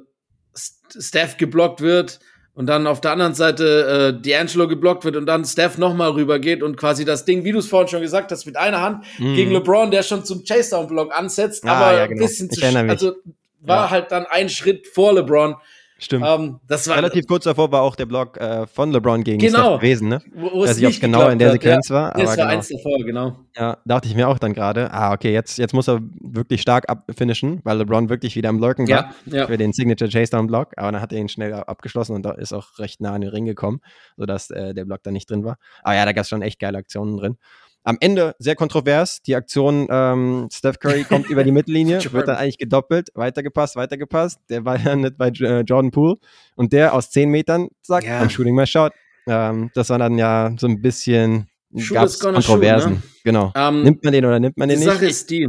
St- 0.56 1.00
Steph 1.02 1.38
geblockt 1.38 1.82
wird 1.82 2.20
und 2.54 2.66
dann 2.68 2.88
auf 2.88 3.02
der 3.02 3.12
anderen 3.12 3.34
Seite 3.36 4.16
äh, 4.24 4.28
D'Angelo 4.28 4.68
geblockt 4.68 5.06
wird 5.06 5.16
und 5.16 5.26
dann 5.28 5.46
Steph 5.46 5.78
nochmal 5.78 6.12
rübergeht 6.12 6.64
und 6.64 6.76
quasi 6.78 7.06
das 7.06 7.26
Ding, 7.26 7.44
wie 7.44 7.52
du 7.52 7.60
es 7.60 7.68
vorhin 7.68 7.88
schon 7.88 8.02
gesagt 8.02 8.32
hast, 8.32 8.46
mit 8.46 8.58
einer 8.58 8.82
Hand 8.82 9.04
Mhm. 9.20 9.36
gegen 9.36 9.52
LeBron, 9.52 9.92
der 9.92 10.04
schon 10.04 10.26
zum 10.26 10.44
Chase-Down-Block 10.44 11.14
ansetzt, 11.16 11.66
Ah, 11.66 11.74
aber 11.74 11.98
ja, 11.98 12.04
ein 12.04 12.10
genau. 12.10 12.26
bisschen 12.26 12.50
Ich 12.52 12.60
zu. 12.60 12.66
Also 12.78 13.14
war 13.62 13.86
Ja. 13.86 13.90
halt 13.92 14.12
dann 14.12 14.26
ein 14.26 14.50
Schritt 14.50 14.88
vor 14.88 15.14
LeBron. 15.14 15.56
Stimmt. 16.00 16.26
Ähm, 16.28 16.60
das 16.68 16.88
war 16.88 16.98
Relativ 16.98 17.28
kurz 17.28 17.46
davor 17.46 17.72
war 17.72 17.82
auch 17.82 17.96
der 17.96 18.06
Block 18.06 18.38
äh, 18.38 18.68
von 18.68 18.92
LeBron 18.92 19.24
gegen 19.24 19.40
Genau. 19.40 19.78
Gewesen, 19.78 20.10
ne? 20.10 20.22
wo, 20.34 20.62
weiß 20.62 20.78
nicht, 20.78 20.86
ob 20.86 20.92
es 20.92 21.00
genau 21.00 21.28
in 21.30 21.40
der 21.40 21.52
Sequenz 21.52 21.90
ja. 21.90 21.96
war, 21.96 22.16
aber 22.16 22.26
war 22.26 22.36
genau. 22.36 22.48
eins 22.48 22.70
davor, 22.70 22.98
genau. 23.04 23.38
Ja, 23.56 23.78
dachte 23.86 24.08
ich 24.08 24.16
mir 24.16 24.28
auch 24.28 24.40
dann 24.40 24.54
gerade, 24.54 24.92
ah, 24.92 25.14
okay, 25.14 25.34
jetzt, 25.34 25.58
jetzt 25.58 25.74
muss 25.74 25.88
er 25.88 26.00
wirklich 26.22 26.62
stark 26.62 26.90
abfinishen, 26.90 27.62
weil 27.64 27.78
LeBron 27.78 28.10
wirklich 28.10 28.36
wieder 28.36 28.50
am 28.50 28.60
Lurken 28.60 28.88
war 28.88 29.14
Ja, 29.26 29.38
ja. 29.38 29.48
für 29.48 29.58
den 29.58 29.74
Signature 29.74 30.10
Chase 30.10 30.32
Down 30.32 30.48
Block, 30.48 30.74
aber 30.78 30.92
dann 30.92 31.02
hat 31.02 31.14
er 31.14 31.20
ihn 31.20 31.30
schnell 31.30 31.54
abgeschlossen 31.54 32.16
und 32.16 32.24
da 32.24 32.32
ist 32.32 32.54
auch 32.54 32.78
recht 32.80 33.02
nah 33.02 33.14
an 33.14 33.22
den 33.22 33.30
Ring 33.30 33.46
gekommen, 33.46 33.80
sodass 34.16 34.50
äh, 34.50 34.74
der 34.74 34.86
Block 34.86 35.04
da 35.04 35.12
nicht 35.12 35.30
drin 35.30 35.44
war. 35.44 35.58
Aber 35.84 35.96
ja, 35.96 36.06
da 36.06 36.14
gab 36.14 36.24
es 36.24 36.30
schon 36.30 36.42
echt 36.42 36.60
geile 36.60 36.78
Aktionen 36.78 37.18
drin. 37.18 37.38
Am 37.84 37.98
Ende 38.02 38.36
sehr 38.40 38.56
kontrovers, 38.56 39.22
die 39.22 39.36
Aktion, 39.36 39.88
ähm, 39.90 40.50
Steph 40.52 40.80
Curry 40.80 41.06
kommt 41.06 41.30
über 41.30 41.44
die 41.46 41.52
Mittellinie, 41.54 42.00
wird 42.12 42.28
dann 42.28 42.36
eigentlich 42.36 42.58
gedoppelt, 42.58 43.10
weitergepasst, 43.14 43.76
weitergepasst, 43.78 44.40
der 44.50 44.62
Ball 44.62 44.80
landet 44.84 45.18
bei 45.18 45.30
äh, 45.30 45.62
Jordan 45.62 45.92
Poole 45.92 46.16
und 46.56 46.74
der 46.74 46.94
aus 46.94 47.10
10 47.12 47.30
Metern 47.30 47.70
sagt, 47.82 48.06
Ja. 48.06 48.22
I'm 48.22 48.30
shooting 48.30 48.56
my 48.56 48.66
shot. 48.68 48.92
Ähm, 49.26 49.72
das 49.74 49.90
war 49.90 50.00
dann 50.00 50.18
ja 50.18 50.54
so 50.58 50.68
ein 50.68 50.82
bisschen, 50.82 51.48
gab's 51.92 52.20
Kontroversen, 52.20 52.96
shoot, 52.96 53.04
ne? 53.04 53.10
genau. 53.24 53.52
Ähm, 53.56 53.84
Nimmt 53.84 54.04
man 54.04 54.14
den 54.14 54.26
oder 54.26 54.40
nimmt 54.40 54.58
man 54.58 54.68
die 54.70 54.76
den 54.76 54.84
Sache 54.84 55.02
nicht? 55.06 55.12
ist 55.12 55.30
die, 55.30 55.48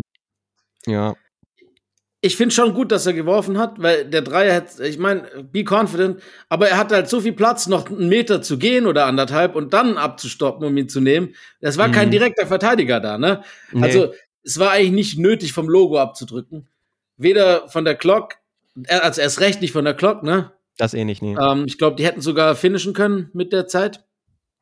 Ja, 0.87 1.15
ich 2.21 2.37
finde 2.37 2.55
schon 2.55 2.75
gut, 2.75 2.91
dass 2.91 3.07
er 3.07 3.13
geworfen 3.13 3.59
hat, 3.59 3.81
weil 3.81 4.05
der 4.05 4.23
Dreier 4.23 4.55
hat, 4.57 4.81
ich 4.81 4.99
meine, 4.99 5.23
be 5.53 5.65
confident, 5.69 6.21
aber 6.49 6.69
er 6.69 6.77
hatte 6.77 6.97
halt 6.97 7.09
so 7.09 7.21
viel 7.21 7.33
Platz, 7.33 7.69
noch 7.69 7.89
einen 7.89 8.09
Meter 8.09 8.43
zu 8.43 8.59
gehen 8.59 8.87
oder 8.87 9.07
anderthalb 9.07 9.55
und 9.55 9.73
dann 9.73 9.97
abzustoppen, 9.97 10.67
um 10.67 10.77
ihn 10.77 10.89
zu 10.89 11.01
nehmen. 11.01 11.35
Das 11.61 11.79
war 11.79 11.91
kein 11.91 12.09
Mhm. 12.09 12.13
direkter 12.13 12.47
Verteidiger 12.47 12.99
da, 13.01 13.19
ne? 13.19 13.43
Nee. 13.73 13.83
Also, 13.85 14.13
es 14.43 14.59
war 14.59 14.71
eigentlich 14.73 14.93
nicht 14.93 15.19
nötig, 15.19 15.53
vom 15.53 15.69
Logo 15.69 15.99
abzudrücken. 15.99 16.69
Weder 17.17 17.69
von 17.69 17.85
der 17.85 17.95
Clock, 17.95 18.35
äh, 18.87 18.95
also 18.97 19.21
erst 19.21 19.41
recht 19.41 19.61
nicht 19.61 19.73
von 19.73 19.85
der 19.85 19.95
Clock, 19.95 20.23
ne? 20.23 20.53
das 20.77 20.95
eh 20.95 21.05
nicht, 21.05 21.23
nee. 21.23 21.37
Ähm, 21.41 21.65
ich 21.67 21.77
glaube, 21.77 21.97
die 21.97 22.07
hätten 22.07 22.21
sogar 22.21 22.55
finishen 22.55 22.95
können 22.95 23.31
mit 23.33 23.53
der 23.53 23.67
Zeit. 23.67 24.05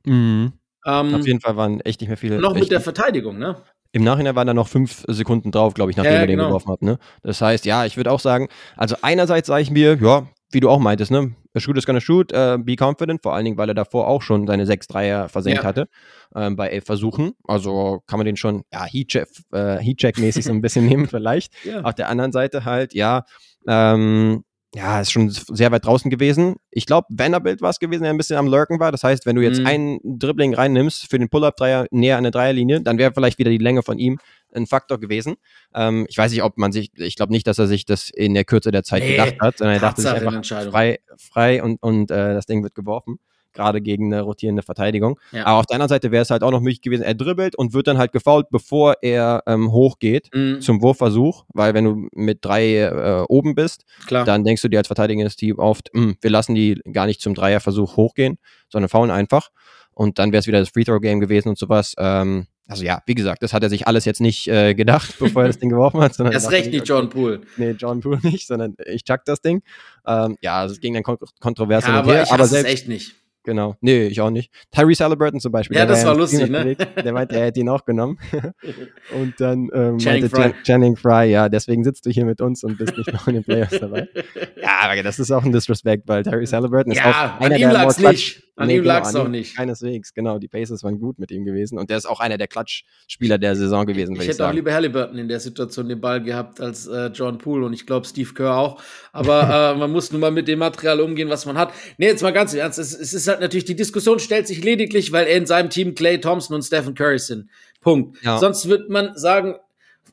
Mhm. 0.07 0.55
Ähm, 0.87 1.15
Auf 1.15 1.27
jeden 1.27 1.41
Fall 1.41 1.57
waren 1.57 1.81
echt 1.81 2.01
nicht 2.01 2.09
mehr 2.09 2.17
viele. 2.17 2.39
Noch 2.41 2.55
mit 2.55 2.71
der 2.71 2.81
Verteidigung, 2.81 3.39
ne? 3.39 3.57
Im 3.97 4.05
Nachhinein 4.05 4.37
waren 4.37 4.47
da 4.47 4.53
noch 4.53 4.69
fünf 4.69 5.05
Sekunden 5.09 5.51
drauf, 5.51 5.73
glaube 5.73 5.91
ich, 5.91 5.97
nachdem 5.97 6.13
ja, 6.13 6.19
er 6.19 6.27
den 6.27 6.37
genau. 6.37 6.49
geworfen 6.49 6.71
hat. 6.71 6.83
Ne? 6.83 6.99
Das 7.23 7.41
heißt, 7.41 7.65
ja, 7.65 7.87
ich 7.87 7.97
würde 7.97 8.13
auch 8.13 8.21
sagen, 8.21 8.49
also 8.77 8.95
einerseits 9.01 9.47
sage 9.47 9.63
ich 9.63 9.71
mir, 9.71 9.97
ja, 9.99 10.27
wie 10.51 10.61
du 10.61 10.69
auch 10.69 10.79
meintest, 10.79 11.11
ne? 11.11 11.35
A 11.55 11.61
shoot 11.61 11.79
is 11.79 11.87
gonna 11.87 12.03
shoot, 12.03 12.31
uh, 12.31 12.59
be 12.59 12.77
confident, 12.79 13.23
vor 13.23 13.35
allen 13.35 13.47
Dingen, 13.47 13.57
weil 13.57 13.71
er 13.71 13.75
davor 13.75 14.07
auch 14.07 14.21
schon 14.21 14.47
seine 14.47 14.67
sechs 14.67 14.87
Dreier 14.87 15.31
versenkt 15.31 15.63
ja. 15.63 15.65
hatte 15.65 15.89
ähm, 16.35 16.57
bei 16.57 16.69
elf 16.69 16.85
Versuchen. 16.85 17.33
Also 17.45 18.03
kann 18.07 18.19
man 18.19 18.27
den 18.27 18.37
schon, 18.37 18.65
ja, 18.71 18.85
Heat-Check-mäßig 18.85 20.41
äh, 20.41 20.43
so 20.43 20.53
ein 20.53 20.61
bisschen 20.61 20.85
nehmen, 20.89 21.09
vielleicht. 21.09 21.55
Ja. 21.65 21.81
Auf 21.81 21.95
der 21.95 22.11
anderen 22.11 22.33
Seite 22.33 22.67
halt, 22.67 22.93
ja, 22.93 23.25
ähm, 23.67 24.45
ja, 24.77 25.01
ist 25.01 25.11
schon 25.11 25.31
sehr 25.31 25.73
weit 25.73 25.87
draußen 25.87 26.11
gewesen. 26.11 26.57
Ich 26.71 26.85
glaube, 26.85 27.07
Vanderbilt 27.09 27.63
war 27.63 27.71
es 27.71 27.79
gewesen, 27.79 28.03
der 28.03 28.11
ein 28.11 28.19
bisschen 28.19 28.37
am 28.37 28.47
Lurken 28.47 28.79
war. 28.79 28.93
Das 28.93 29.03
heißt, 29.03 29.25
wenn 29.25 29.35
du 29.35 29.43
jetzt 29.43 29.61
mhm. 29.61 29.67
einen 29.67 30.19
Dribbling 30.19 30.55
reinnimmt 30.55 30.93
für 30.93 31.19
den 31.19 31.31
Pull-Up-Dreier 31.31 31.87
näher 31.91 32.19
an 32.19 32.25
der 32.25 32.31
Dreierlinie, 32.31 32.83
dann 32.83 32.99
wäre 32.99 33.13
vielleicht 33.15 33.39
wieder 33.39 33.51
die 33.51 33.57
Länge 33.57 33.83
von 33.83 33.99
ihm 33.99 34.19
ein 34.55 34.67
Faktor 34.67 35.01
gewesen. 35.01 35.37
Ähm, 35.75 36.05
ich 36.11 36.19
weiß 36.19 36.31
nicht, 36.31 36.43
ob 36.43 36.59
man 36.59 36.73
sich, 36.73 36.91
ich 36.97 37.17
glaube 37.17 37.33
nicht, 37.33 37.47
dass 37.47 37.59
er 37.59 37.69
sich 37.69 37.87
das 37.87 38.11
in 38.11 38.35
der 38.35 38.45
Kürze 38.45 38.71
der 38.71 38.83
Zeit 38.83 39.03
nee, 39.03 39.13
gedacht 39.13 39.37
hat, 39.41 39.59
sondern 39.59 39.77
er 39.77 39.81
dachte 39.81 40.03
sich 40.03 40.11
einfach 40.11 40.45
frei, 40.45 40.99
frei 41.17 41.63
und, 41.63 41.83
und 41.83 42.11
äh, 42.11 42.35
das 42.35 42.45
Ding 42.45 42.63
wird 42.63 42.75
geworfen 42.75 43.19
gerade 43.57 43.81
gegen 43.81 44.13
eine 44.13 44.23
rotierende 44.23 44.63
Verteidigung. 44.63 45.19
Ja. 45.33 45.47
Aber 45.47 45.59
auf 45.59 45.67
der 45.67 45.75
anderen 45.75 45.89
Seite 45.89 46.13
wäre 46.13 46.23
es 46.23 46.31
halt 46.31 46.43
auch 46.43 46.51
noch 46.51 46.61
möglich 46.61 46.83
gewesen, 46.83 47.03
er 47.03 47.15
dribbelt 47.15 47.57
und 47.57 47.75
wird 47.75 47.89
dann 47.89 47.99
halt 47.99 48.13
gefault, 48.13 48.47
bevor 48.51 48.95
er 49.03 49.43
ähm, 49.47 49.73
hochgeht 49.73 50.31
mhm. 50.33 50.61
zum 50.61 50.83
Wurfversuch, 50.83 51.45
weil 51.53 51.75
wenn 51.75 51.85
du 51.85 52.09
mit 52.15 52.45
drei 52.45 52.77
äh, 52.83 53.25
oben 53.29 53.55
bist, 53.55 53.85
Klar. 54.07 54.25
dann 54.25 54.45
denkst 54.45 54.63
du 54.63 54.69
dir 54.69 54.79
als 54.79 54.87
verteidigendes 54.87 55.37
Team 55.37 55.59
oft, 55.59 55.91
hm, 55.93 56.17
wir 56.21 56.31
lassen 56.31 56.55
die 56.55 56.81
gar 56.93 57.07
nicht 57.07 57.21
zum 57.21 57.35
Dreierversuch 57.35 57.97
hochgehen, 57.97 58.39
sondern 58.69 58.89
faulen 58.89 59.11
einfach. 59.11 59.49
Und 59.93 60.19
dann 60.19 60.31
wäre 60.31 60.41
es 60.41 60.47
wieder 60.47 60.61
das 60.61 60.69
Free-Throw-Game 60.69 61.21
gewesen 61.21 61.49
und 61.49 61.59
sowas. 61.59 61.95
Ähm, 61.99 62.47
also 62.69 62.85
ja, 62.85 63.03
wie 63.07 63.15
gesagt, 63.15 63.43
das 63.43 63.53
hat 63.53 63.63
er 63.63 63.71
sich 63.71 63.87
alles 63.87 64.05
jetzt 64.05 64.21
nicht 64.21 64.49
äh, 64.49 64.75
gedacht, 64.75 65.15
bevor 65.19 65.43
er 65.43 65.49
das 65.49 65.59
Ding 65.59 65.71
geworfen 65.71 66.01
hat. 66.01 66.15
Sondern 66.15 66.35
das 66.35 66.51
recht 66.51 66.71
nicht 66.71 66.87
John 66.87 67.09
Poole. 67.09 67.41
Nee, 67.57 67.71
John 67.73 68.01
Poole 68.01 68.19
nicht, 68.23 68.47
sondern 68.47 68.77
ich 68.85 69.05
chuck 69.05 69.21
das 69.25 69.41
Ding. 69.41 69.63
Ähm, 70.07 70.37
ja, 70.41 70.61
also 70.61 70.75
es 70.75 70.81
ging 70.81 70.95
dann 70.95 71.03
kontrovers 71.03 71.87
ja, 71.87 71.95
aber 71.95 72.23
ich 72.23 72.33
aber 72.33 72.47
selbst, 72.47 72.71
echt 72.71 72.89
nicht. 72.89 73.15
Genau. 73.47 73.77
Nee, 73.81 74.09
ich 74.09 74.21
auch 74.21 74.31
nicht. 74.31 74.51
Tyrese 74.73 75.05
Halliburton 75.05 75.39
zum 75.39 75.53
Beispiel. 75.53 75.77
Ja, 75.77 75.87
das 75.87 76.05
war, 76.05 76.11
war 76.11 76.19
lustig, 76.19 76.51
ne? 76.51 76.75
Der 76.75 77.13
meinte, 77.13 77.37
er 77.37 77.47
hätte 77.47 77.61
ihn 77.61 77.69
auch 77.69 77.85
genommen. 77.85 78.19
und 79.15 79.41
dann 79.41 79.71
ähm, 79.73 79.99
Channing 79.99 80.23
meinte 80.23 80.29
Fry. 80.29 80.55
Channing 80.65 80.97
Fry, 80.97 81.31
ja, 81.31 81.49
deswegen 81.49 81.85
sitzt 81.85 82.05
du 82.07 82.11
hier 82.11 82.25
mit 82.25 82.41
uns 82.41 82.65
und 82.65 82.77
bist 82.77 82.99
nicht 82.99 83.13
noch 83.13 83.29
in 83.29 83.35
den 83.35 83.45
Playoffs 83.45 83.79
dabei. 83.79 84.09
ja, 84.61 84.81
aber 84.81 85.01
das 85.01 85.21
ist 85.21 85.31
auch 85.31 85.45
ein 85.45 85.53
Disrespect, 85.53 86.09
weil 86.09 86.25
Tyrese 86.25 86.57
Halliburton 86.57 86.91
ist 86.91 86.99
ja, 86.99 87.37
auch 87.37 87.41
einer 87.41 87.55
an 87.55 87.61
ihm 87.61 87.71
lag's 87.71 87.99
nicht. 88.01 88.43
An 88.59 88.69
nee, 88.69 88.77
ihm 88.77 88.83
genau, 88.85 88.95
lag 88.95 89.07
es 89.07 89.15
auch 89.15 89.29
nicht. 89.29 89.55
Keineswegs, 89.55 90.15
genau. 90.15 90.39
Die 90.39 90.49
Pacers 90.49 90.83
waren 90.83 90.99
gut 90.99 91.19
mit 91.19 91.31
ihm 91.31 91.45
gewesen 91.45 91.79
und 91.79 91.91
der 91.91 91.99
ist 91.99 92.07
auch 92.07 92.21
einer 92.21 92.39
der 92.39 92.49
Klatschspieler 92.49 93.37
der 93.37 93.55
Saison 93.55 93.85
gewesen. 93.85 94.15
Ich, 94.15 94.23
ich 94.23 94.29
hätte 94.29 94.39
sagen. 94.39 94.51
auch 94.51 94.55
lieber 94.55 94.73
Halliburton 94.73 95.19
in 95.19 95.29
der 95.29 95.41
Situation 95.41 95.91
den 95.91 96.01
Ball 96.01 96.23
gehabt 96.23 96.59
als 96.63 96.87
äh, 96.87 97.09
John 97.09 97.37
Poole 97.37 97.67
und 97.67 97.75
ich 97.75 97.87
glaube 97.87 98.07
Steve 98.07 98.33
Kerr 98.33 98.57
auch. 98.57 98.83
Aber 99.13 99.75
äh, 99.75 99.79
man 99.79 99.93
muss 99.93 100.11
nun 100.11 100.23
mal 100.23 100.31
mit 100.31 100.49
dem 100.49 100.61
Material 100.61 101.03
umgehen, 101.03 101.29
was 101.29 101.45
man 101.45 101.59
hat. 101.59 101.75
Nee, 101.99 102.07
jetzt 102.07 102.23
mal 102.23 102.33
ganz 102.33 102.55
im 102.55 102.61
Ernst. 102.61 102.79
Es, 102.79 102.99
es 102.99 103.13
ist 103.13 103.29
halt 103.29 103.36
natürlich, 103.41 103.65
die 103.65 103.77
Diskussion 103.77 104.19
stellt 104.19 104.47
sich 104.47 104.63
lediglich, 104.63 105.13
weil 105.13 105.27
er 105.27 105.37
in 105.37 105.47
seinem 105.47 105.71
Team 105.71 105.95
Clay 105.95 106.21
Thompson 106.21 106.57
und 106.57 106.63
Stephen 106.63 106.95
Curry 106.95 107.19
sind. 107.19 107.51
Punkt. 107.81 108.23
Ja. 108.23 108.39
Sonst 108.39 108.69
wird 108.69 108.89
man 108.89 109.17
sagen, 109.17 109.57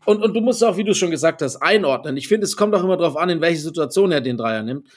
und, 0.06 0.22
und 0.22 0.34
du 0.34 0.42
musst 0.42 0.64
auch, 0.64 0.78
wie 0.78 0.84
du 0.84 0.94
schon 0.94 1.12
gesagt 1.12 1.42
hast, 1.42 1.58
einordnen. 1.58 2.18
Ich 2.18 2.28
finde, 2.28 2.46
es 2.46 2.58
kommt 2.58 2.76
auch 2.76 2.84
immer 2.84 2.98
darauf 2.98 3.16
an, 3.16 3.30
in 3.30 3.42
welche 3.42 3.62
Situation 3.62 4.12
er 4.12 4.22
den 4.22 4.38
Dreier 4.38 4.64
nimmt 4.64 4.88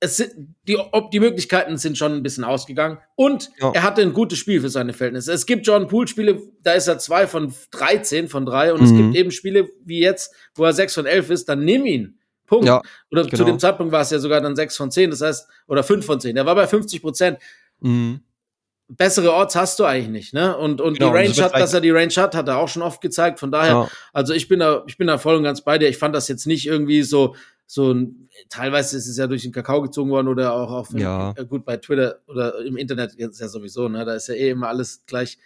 es 0.00 0.18
sind, 0.18 0.54
die, 0.68 0.76
ob 0.76 1.10
die 1.10 1.20
Möglichkeiten 1.20 1.78
sind 1.78 1.96
schon 1.96 2.12
ein 2.12 2.22
bisschen 2.22 2.44
ausgegangen. 2.44 2.98
Und 3.14 3.50
ja. 3.60 3.72
er 3.72 3.82
hatte 3.82 4.02
ein 4.02 4.12
gutes 4.12 4.38
Spiel 4.38 4.60
für 4.60 4.68
seine 4.68 4.92
Verhältnisse. 4.92 5.32
Es 5.32 5.46
gibt 5.46 5.66
John 5.66 5.88
Poole-Spiele, 5.88 6.42
da 6.62 6.72
ist 6.72 6.86
er 6.86 6.98
zwei 6.98 7.26
von 7.26 7.54
13 7.70 8.28
von 8.28 8.44
drei. 8.44 8.72
Und 8.72 8.80
mhm. 8.80 8.86
es 8.86 8.92
gibt 8.92 9.16
eben 9.16 9.30
Spiele 9.30 9.68
wie 9.84 10.00
jetzt, 10.00 10.34
wo 10.54 10.64
er 10.64 10.72
sechs 10.72 10.94
von 10.94 11.06
elf 11.06 11.30
ist, 11.30 11.48
dann 11.48 11.64
nimm 11.64 11.86
ihn. 11.86 12.15
Punkt. 12.46 12.66
Ja, 12.66 12.82
oder 13.10 13.24
genau. 13.24 13.36
zu 13.36 13.44
dem 13.44 13.58
Zeitpunkt 13.58 13.92
war 13.92 14.02
es 14.02 14.10
ja 14.10 14.18
sogar 14.18 14.40
dann 14.40 14.56
sechs 14.56 14.76
von 14.76 14.90
zehn, 14.90 15.10
das 15.10 15.20
heißt, 15.20 15.48
oder 15.66 15.82
fünf 15.82 16.06
von 16.06 16.20
zehn. 16.20 16.36
Er 16.36 16.46
war 16.46 16.54
bei 16.54 16.66
50 16.66 17.02
Prozent. 17.02 17.38
Mhm. 17.80 18.20
Bessere 18.88 19.32
Orts 19.32 19.56
hast 19.56 19.80
du 19.80 19.84
eigentlich 19.84 20.10
nicht, 20.10 20.32
ne? 20.32 20.56
Und, 20.56 20.80
und 20.80 20.98
genau, 20.98 21.10
die 21.10 21.18
Range 21.18 21.34
hat, 21.42 21.54
dass 21.54 21.74
er 21.74 21.80
die 21.80 21.90
Range 21.90 22.12
hat, 22.14 22.36
hat 22.36 22.46
er 22.46 22.58
auch 22.58 22.68
schon 22.68 22.82
oft 22.82 23.00
gezeigt. 23.00 23.40
Von 23.40 23.50
daher, 23.50 23.72
ja. 23.72 23.88
also 24.12 24.32
ich 24.32 24.46
bin 24.46 24.60
da, 24.60 24.84
ich 24.86 24.96
bin 24.96 25.08
da 25.08 25.18
voll 25.18 25.34
und 25.34 25.42
ganz 25.42 25.62
bei 25.62 25.76
dir. 25.76 25.88
Ich 25.88 25.98
fand 25.98 26.14
das 26.14 26.28
jetzt 26.28 26.46
nicht 26.46 26.68
irgendwie 26.68 27.02
so, 27.02 27.34
so 27.66 27.92
ein, 27.92 28.28
teilweise 28.48 28.96
ist 28.96 29.08
es 29.08 29.16
ja 29.16 29.26
durch 29.26 29.42
den 29.42 29.50
Kakao 29.50 29.82
gezogen 29.82 30.10
worden 30.10 30.28
oder 30.28 30.52
auch 30.52 30.70
auf, 30.70 30.90
ja. 30.92 31.34
Äh, 31.36 31.46
gut, 31.46 31.64
bei 31.64 31.78
Twitter 31.78 32.20
oder 32.28 32.60
im 32.64 32.76
Internet 32.76 33.14
ist 33.14 33.40
ja 33.40 33.48
sowieso, 33.48 33.88
ne, 33.88 34.04
da 34.04 34.14
ist 34.14 34.28
ja 34.28 34.34
eh 34.34 34.50
immer 34.50 34.68
alles 34.68 35.02
gleich 35.06 35.38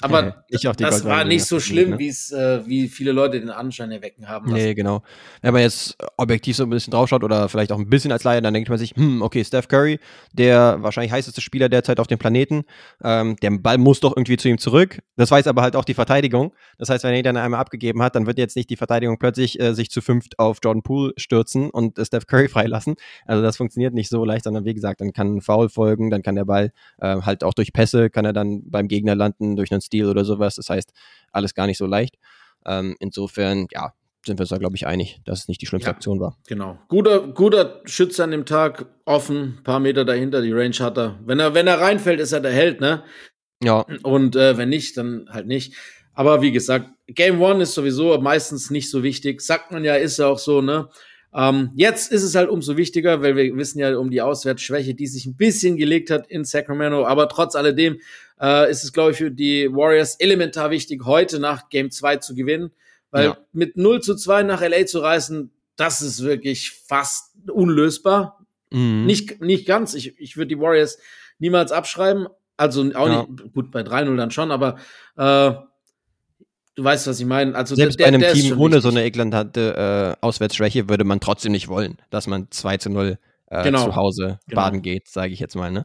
aber 0.00 0.44
das 0.78 1.04
war 1.04 1.24
nicht 1.24 1.44
so 1.44 1.60
schlimm, 1.60 1.90
ne? 1.90 1.98
wie's, 1.98 2.32
äh, 2.32 2.66
wie 2.66 2.88
viele 2.88 3.12
Leute 3.12 3.40
den 3.40 3.50
Anschein 3.50 3.90
erwecken 3.90 4.28
haben. 4.28 4.50
Lassen. 4.50 4.62
Nee, 4.62 4.74
genau. 4.74 5.02
Wenn 5.42 5.52
man 5.52 5.62
jetzt 5.62 5.96
objektiv 6.16 6.56
so 6.56 6.64
ein 6.64 6.70
bisschen 6.70 6.90
draufschaut 6.90 7.24
oder 7.24 7.48
vielleicht 7.48 7.72
auch 7.72 7.78
ein 7.78 7.88
bisschen 7.88 8.12
als 8.12 8.24
Laie, 8.24 8.40
dann 8.40 8.54
denkt 8.54 8.68
man 8.68 8.78
sich, 8.78 8.92
hm, 8.96 9.22
okay, 9.22 9.44
Steph 9.44 9.68
Curry, 9.68 9.98
der 10.32 10.78
wahrscheinlich 10.80 11.12
heißeste 11.12 11.40
Spieler 11.40 11.68
derzeit 11.68 12.00
auf 12.00 12.06
dem 12.06 12.18
Planeten, 12.18 12.64
ähm, 13.02 13.36
der 13.36 13.50
Ball 13.50 13.78
muss 13.78 14.00
doch 14.00 14.16
irgendwie 14.16 14.36
zu 14.36 14.48
ihm 14.48 14.58
zurück. 14.58 15.00
Das 15.16 15.30
weiß 15.30 15.46
aber 15.46 15.62
halt 15.62 15.76
auch 15.76 15.84
die 15.84 15.94
Verteidigung. 15.94 16.52
Das 16.78 16.88
heißt, 16.88 17.04
wenn 17.04 17.12
er 17.12 17.18
ihn 17.18 17.24
dann 17.24 17.36
einmal 17.36 17.60
abgegeben 17.60 18.02
hat, 18.02 18.14
dann 18.14 18.26
wird 18.26 18.38
jetzt 18.38 18.56
nicht 18.56 18.70
die 18.70 18.76
Verteidigung 18.76 19.18
plötzlich 19.18 19.60
äh, 19.60 19.74
sich 19.74 19.90
zu 19.90 20.00
fünft 20.00 20.38
auf 20.38 20.58
Jordan 20.62 20.82
Poole 20.82 21.12
stürzen 21.16 21.70
und 21.70 21.98
äh, 21.98 22.04
Steph 22.04 22.26
Curry 22.26 22.48
freilassen. 22.50 22.94
Also 23.26 23.42
das 23.42 23.56
funktioniert 23.56 23.94
nicht 23.94 24.08
so 24.08 24.24
leicht, 24.24 24.44
sondern 24.44 24.64
wie 24.64 24.74
gesagt, 24.74 25.00
dann 25.00 25.12
kann 25.12 25.36
ein 25.36 25.40
Foul 25.40 25.68
folgen, 25.68 26.10
dann 26.10 26.22
kann 26.22 26.34
der 26.34 26.44
Ball 26.44 26.72
äh, 27.00 27.20
halt 27.22 27.44
auch 27.44 27.54
durch 27.54 27.72
Pässe, 27.72 28.10
kann 28.10 28.24
er 28.24 28.32
dann 28.32 28.62
beim 28.70 28.88
Gegner 28.88 29.14
landen, 29.14 29.56
durch 29.56 29.70
einen 29.72 29.80
Stil 29.90 30.06
oder 30.06 30.24
sowas. 30.24 30.54
Das 30.54 30.68
heißt, 30.68 30.92
alles 31.32 31.54
gar 31.54 31.66
nicht 31.66 31.78
so 31.78 31.86
leicht. 31.86 32.16
Ähm, 32.64 32.96
insofern, 33.00 33.66
ja, 33.72 33.92
sind 34.24 34.38
wir 34.38 34.42
uns 34.42 34.50
da, 34.50 34.58
glaube 34.58 34.76
ich, 34.76 34.86
einig, 34.86 35.20
dass 35.24 35.40
es 35.40 35.48
nicht 35.48 35.60
die 35.62 35.66
schlimmste 35.66 35.90
ja, 35.90 35.94
Aktion 35.94 36.20
war. 36.20 36.36
Genau. 36.46 36.78
Guter, 36.88 37.28
guter 37.28 37.80
Schütze 37.84 38.22
an 38.22 38.30
dem 38.30 38.44
Tag, 38.44 38.86
offen, 39.04 39.60
paar 39.64 39.80
Meter 39.80 40.04
dahinter, 40.04 40.42
die 40.42 40.52
Range 40.52 40.76
hat 40.78 40.98
er. 40.98 41.18
Wenn 41.24 41.40
er, 41.40 41.54
wenn 41.54 41.66
er 41.66 41.80
reinfällt, 41.80 42.20
ist 42.20 42.32
er 42.32 42.40
der 42.40 42.52
Held, 42.52 42.80
ne? 42.80 43.02
Ja. 43.62 43.84
Und 44.02 44.36
äh, 44.36 44.56
wenn 44.56 44.68
nicht, 44.68 44.96
dann 44.96 45.26
halt 45.30 45.46
nicht. 45.46 45.74
Aber 46.12 46.42
wie 46.42 46.52
gesagt, 46.52 46.90
Game 47.06 47.40
One 47.40 47.62
ist 47.62 47.74
sowieso 47.74 48.18
meistens 48.20 48.70
nicht 48.70 48.90
so 48.90 49.02
wichtig. 49.02 49.40
Sagt 49.40 49.72
man 49.72 49.84
ja, 49.84 49.94
ist 49.94 50.18
ja 50.18 50.26
auch 50.26 50.38
so, 50.38 50.60
ne? 50.60 50.88
Ähm, 51.32 51.70
jetzt 51.74 52.10
ist 52.10 52.22
es 52.22 52.34
halt 52.34 52.48
umso 52.48 52.76
wichtiger, 52.76 53.22
weil 53.22 53.36
wir 53.36 53.56
wissen 53.56 53.78
ja 53.78 53.96
um 53.96 54.10
die 54.10 54.20
Auswärtsschwäche, 54.20 54.94
die 54.94 55.06
sich 55.06 55.26
ein 55.26 55.36
bisschen 55.36 55.76
gelegt 55.76 56.10
hat 56.10 56.26
in 56.28 56.44
Sacramento. 56.44 57.06
Aber 57.06 57.28
trotz 57.28 57.54
alledem 57.54 58.00
äh, 58.40 58.70
ist 58.70 58.82
es, 58.82 58.92
glaube 58.92 59.12
ich, 59.12 59.18
für 59.18 59.30
die 59.30 59.72
Warriors 59.72 60.16
elementar 60.16 60.70
wichtig, 60.70 61.04
heute 61.04 61.38
nach 61.38 61.68
Game 61.68 61.90
2 61.90 62.16
zu 62.16 62.34
gewinnen. 62.34 62.72
Weil 63.10 63.24
ja. 63.26 63.38
mit 63.52 63.76
0 63.76 64.02
zu 64.02 64.16
2 64.16 64.42
nach 64.42 64.60
LA 64.60 64.86
zu 64.86 65.00
reisen, 65.00 65.50
das 65.76 66.02
ist 66.02 66.22
wirklich 66.22 66.72
fast 66.72 67.32
unlösbar. 67.48 68.44
Mhm. 68.70 69.06
Nicht, 69.06 69.40
nicht 69.40 69.66
ganz. 69.66 69.94
Ich, 69.94 70.18
ich 70.18 70.36
würde 70.36 70.48
die 70.48 70.60
Warriors 70.60 70.98
niemals 71.38 71.72
abschreiben. 71.72 72.28
Also 72.56 72.82
auch 72.94 73.08
ja. 73.08 73.26
nicht, 73.26 73.52
gut, 73.54 73.70
bei 73.70 73.80
3-0 73.80 74.16
dann 74.16 74.30
schon, 74.30 74.50
aber 74.50 74.76
äh, 75.16 75.52
du 76.80 76.84
weißt, 76.84 77.06
was 77.06 77.20
ich 77.20 77.26
meine. 77.26 77.54
Also 77.54 77.74
Selbst 77.74 77.98
der, 77.98 78.06
bei 78.06 78.08
einem 78.08 78.22
Team 78.32 78.58
ohne 78.58 78.76
wichtig. 78.76 78.82
so 78.82 78.88
eine 78.88 79.04
eklatante 79.04 80.16
äh, 80.20 80.24
Auswärtsschwäche 80.24 80.88
würde 80.88 81.04
man 81.04 81.20
trotzdem 81.20 81.52
nicht 81.52 81.68
wollen, 81.68 81.98
dass 82.10 82.26
man 82.26 82.48
2 82.50 82.78
zu 82.78 82.90
0 82.90 83.18
äh, 83.50 83.62
genau. 83.62 83.84
zu 83.84 83.96
Hause 83.96 84.38
genau. 84.48 84.62
baden 84.62 84.82
geht, 84.82 85.08
sage 85.08 85.32
ich 85.32 85.40
jetzt 85.40 85.56
mal. 85.56 85.70
Ne? 85.70 85.84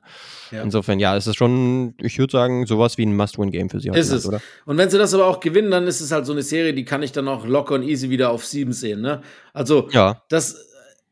Ja. 0.51 0.61
Insofern, 0.61 0.99
ja, 0.99 1.15
es 1.17 1.27
ist 1.27 1.35
schon, 1.35 1.95
ich 2.01 2.17
würde 2.17 2.31
sagen, 2.31 2.65
sowas 2.65 2.97
wie 2.97 3.05
ein 3.05 3.15
Must-Win-Game 3.15 3.69
für 3.69 3.79
sie. 3.79 3.89
Ist 3.89 4.11
es. 4.11 4.25
Oder? 4.25 4.41
Und 4.65 4.77
wenn 4.77 4.89
sie 4.89 4.97
das 4.97 5.13
aber 5.13 5.27
auch 5.27 5.39
gewinnen, 5.39 5.71
dann 5.71 5.87
ist 5.87 5.99
es 5.99 6.11
halt 6.11 6.25
so 6.25 6.31
eine 6.31 6.43
Serie, 6.43 6.73
die 6.73 6.85
kann 6.85 7.03
ich 7.03 7.11
dann 7.11 7.27
auch 7.27 7.45
locker 7.45 7.75
und 7.75 7.83
easy 7.83 8.09
wieder 8.09 8.29
auf 8.31 8.45
sieben 8.45 8.73
sehen. 8.73 9.01
Ne? 9.01 9.21
Also, 9.53 9.89
ja. 9.91 10.21
das 10.29 10.57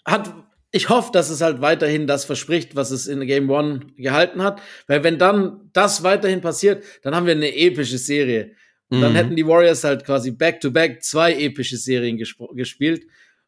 hat 0.05 0.33
ich 0.75 0.89
hoffe, 0.89 1.11
dass 1.13 1.29
es 1.29 1.41
halt 1.41 1.61
weiterhin 1.61 2.07
das 2.07 2.25
verspricht, 2.25 2.75
was 2.75 2.89
es 2.89 3.05
in 3.05 3.21
Game 3.27 3.47
One 3.51 3.81
gehalten 3.95 4.41
hat. 4.41 4.59
Weil 4.87 5.03
wenn 5.03 5.19
dann 5.19 5.69
das 5.71 6.01
weiterhin 6.01 6.41
passiert, 6.41 6.83
dann 7.03 7.15
haben 7.15 7.27
wir 7.27 7.35
eine 7.35 7.55
epische 7.55 7.99
Serie. 7.99 8.55
Und 8.89 8.99
mhm. 8.99 9.01
dann 9.01 9.15
hätten 9.15 9.35
die 9.35 9.47
Warriors 9.47 9.83
halt 9.83 10.05
quasi 10.05 10.31
back-to-back 10.31 10.97
-back 10.97 11.01
zwei 11.01 11.33
epische 11.33 11.77
Serien 11.77 12.17
gespielt, 12.17 13.03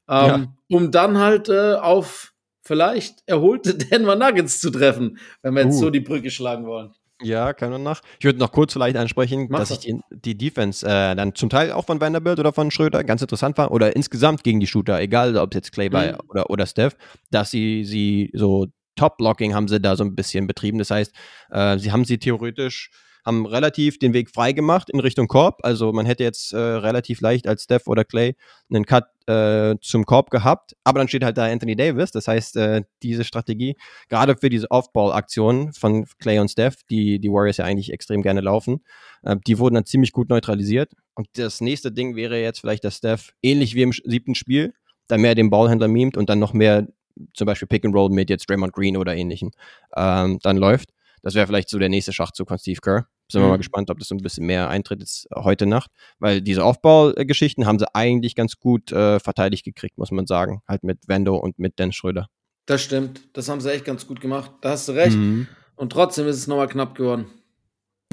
ähm, 0.10 0.28
ja. 0.28 0.56
um 0.70 0.92
dann 0.92 1.18
halt 1.18 1.50
äh, 1.50 1.74
auf 1.76 2.34
vielleicht 2.62 3.24
erholte 3.28 3.74
Denver 3.78 4.16
Nuggets 4.16 4.60
zu 4.60 4.72
treffen, 4.72 5.18
wenn 5.42 5.54
wir 5.54 5.64
jetzt 5.64 5.76
uh. 5.76 5.82
so 5.82 5.90
die 5.90 6.00
Brücke 6.00 6.32
schlagen 6.32 6.66
wollen. 6.66 6.94
Ja, 7.22 7.54
kann 7.54 7.72
man 7.72 7.82
nach. 7.82 8.02
Ich 8.20 8.26
würde 8.26 8.40
noch 8.40 8.52
kurz 8.52 8.74
vielleicht 8.74 8.98
ansprechen, 8.98 9.48
Mach 9.50 9.60
dass 9.60 9.70
das. 9.70 9.86
ich 9.86 9.86
die, 9.86 10.02
die 10.12 10.38
Defense 10.38 10.86
äh, 10.86 11.16
dann 11.16 11.34
zum 11.34 11.50
Teil 11.50 11.72
auch 11.72 11.86
von 11.86 12.02
Vanderbilt 12.02 12.40
oder 12.40 12.52
von 12.52 12.72
Schröder 12.72 13.06
ganz 13.06 13.22
interessant 13.22 13.58
war 13.58 13.72
oder 13.72 13.96
insgesamt 13.96 14.44
gegen 14.44 14.60
die 14.60 14.68
Shooter, 14.68 15.00
egal 15.00 15.38
ob 15.38 15.54
es 15.54 15.56
jetzt 15.56 15.72
Clay 15.72 15.92
war 15.94 16.06
mhm. 16.06 16.18
oder, 16.28 16.50
oder 16.50 16.66
Steph, 16.66 16.98
dass 17.32 17.52
sie, 17.52 17.86
sie 17.86 18.32
so 18.34 18.68
Top-Blocking 18.98 19.54
haben 19.54 19.68
sie 19.70 19.80
da 19.80 19.96
so 19.96 20.04
ein 20.04 20.16
bisschen 20.16 20.46
betrieben. 20.46 20.78
Das 20.78 20.92
heißt, 20.92 21.14
äh, 21.52 21.78
sie 21.78 21.92
haben 21.92 22.04
sie 22.04 22.18
theoretisch 22.18 22.90
haben 23.26 23.46
relativ 23.46 23.98
den 23.98 24.14
Weg 24.14 24.30
frei 24.30 24.52
gemacht 24.52 24.90
in 24.90 25.00
Richtung 25.00 25.28
Korb. 25.28 25.60
Also 25.64 25.92
man 25.92 26.06
hätte 26.06 26.24
jetzt 26.24 26.54
äh, 26.54 26.58
relativ 26.58 27.22
leicht 27.22 27.48
als 27.48 27.64
Steph 27.64 27.88
oder 27.88 28.06
Clay 28.06 28.36
einen 28.70 28.86
Cut 28.86 29.06
äh, 29.28 29.76
zum 29.82 30.06
Korb 30.06 30.30
gehabt, 30.30 30.76
aber 30.84 31.00
dann 31.00 31.08
steht 31.08 31.24
halt 31.24 31.38
da 31.38 31.46
Anthony 31.46 31.76
Davis. 31.76 32.12
Das 32.12 32.28
heißt, 32.28 32.58
äh, 32.58 32.84
diese 33.02 33.24
Strategie, 33.24 33.76
gerade 34.10 34.36
für 34.38 34.50
diese 34.50 34.70
Off-Ball-Aktionen 34.70 35.74
von 35.74 36.06
Clay 36.20 36.40
und 36.40 36.50
Steph, 36.50 36.84
die 36.90 37.20
die 37.20 37.30
Warriors 37.30 37.58
ja 37.58 37.66
eigentlich 37.66 37.92
extrem 37.92 38.22
gerne 38.22 38.42
laufen, 38.42 38.84
äh, 39.24 39.36
die 39.48 39.58
wurden 39.58 39.76
dann 39.76 39.86
ziemlich 39.86 40.12
gut 40.12 40.30
neutralisiert. 40.30 40.94
Und 41.16 41.28
das 41.34 41.62
nächste 41.62 41.92
Ding 41.92 42.16
wäre 42.16 42.40
jetzt 42.40 42.60
vielleicht, 42.60 42.84
dass 42.84 42.98
Steph, 42.98 43.34
ähnlich 43.42 43.74
wie 43.74 43.82
im 43.82 43.92
siebten 43.92 44.36
Spiel, 44.36 44.74
dann 45.08 45.22
mehr 45.22 45.36
den 45.36 45.50
Ballhändler 45.50 45.88
mimt 45.88 46.18
und 46.18 46.30
dann 46.30 46.40
noch 46.40 46.54
mehr 46.54 46.88
zum 47.34 47.46
Beispiel 47.46 47.68
Pick 47.68 47.86
and 47.86 47.96
Roll 47.96 48.10
mit 48.10 48.30
jetzt 48.30 48.50
Draymond 48.50 48.74
Green 48.74 48.98
oder 48.98 49.16
ähnlichen 49.16 49.52
ähm, 49.96 50.40
dann 50.44 50.58
läuft. 50.58 50.90
Das 51.22 51.34
wäre 51.34 51.48
vielleicht 51.48 51.70
so 51.70 51.80
der 51.80 51.90
nächste 51.90 52.14
Schachzug 52.14 52.50
von 52.50 52.60
Steve 52.60 52.82
Kerr. 52.82 53.08
Sind 53.32 53.42
wir 53.42 53.48
mal 53.48 53.56
Mhm. 53.56 53.60
gespannt, 53.60 53.90
ob 53.90 53.98
das 54.00 54.08
so 54.08 54.16
ein 54.16 54.20
bisschen 54.22 54.46
mehr 54.46 54.70
eintritt 54.70 55.00
jetzt 55.00 55.28
heute 55.34 55.66
Nacht, 55.66 55.90
weil 56.20 56.42
diese 56.42 56.64
Aufbaugeschichten 56.64 57.66
haben 57.66 57.80
sie 57.80 57.88
eigentlich 57.96 58.36
ganz 58.36 58.58
gut 58.60 58.92
äh, 58.92 59.20
verteidigt 59.20 59.66
gekriegt, 59.66 59.98
muss 59.98 60.12
man 60.12 60.28
sagen. 60.28 60.62
Halt 60.68 60.84
mit 60.84 61.00
Vendo 61.08 61.36
und 61.36 61.58
mit 61.58 61.80
Dennis 61.80 61.96
Schröder. 61.96 62.28
Das 62.68 62.82
stimmt. 62.84 63.22
Das 63.34 63.50
haben 63.50 63.62
sie 63.62 63.72
echt 63.72 63.86
ganz 63.86 64.06
gut 64.08 64.22
gemacht. 64.22 64.52
Da 64.62 64.72
hast 64.72 64.88
du 64.88 64.92
recht. 64.94 65.16
Mhm. 65.18 65.48
Und 65.76 65.92
trotzdem 65.92 66.28
ist 66.28 66.38
es 66.38 66.48
nochmal 66.48 66.68
knapp 66.68 66.96
geworden. 66.96 67.26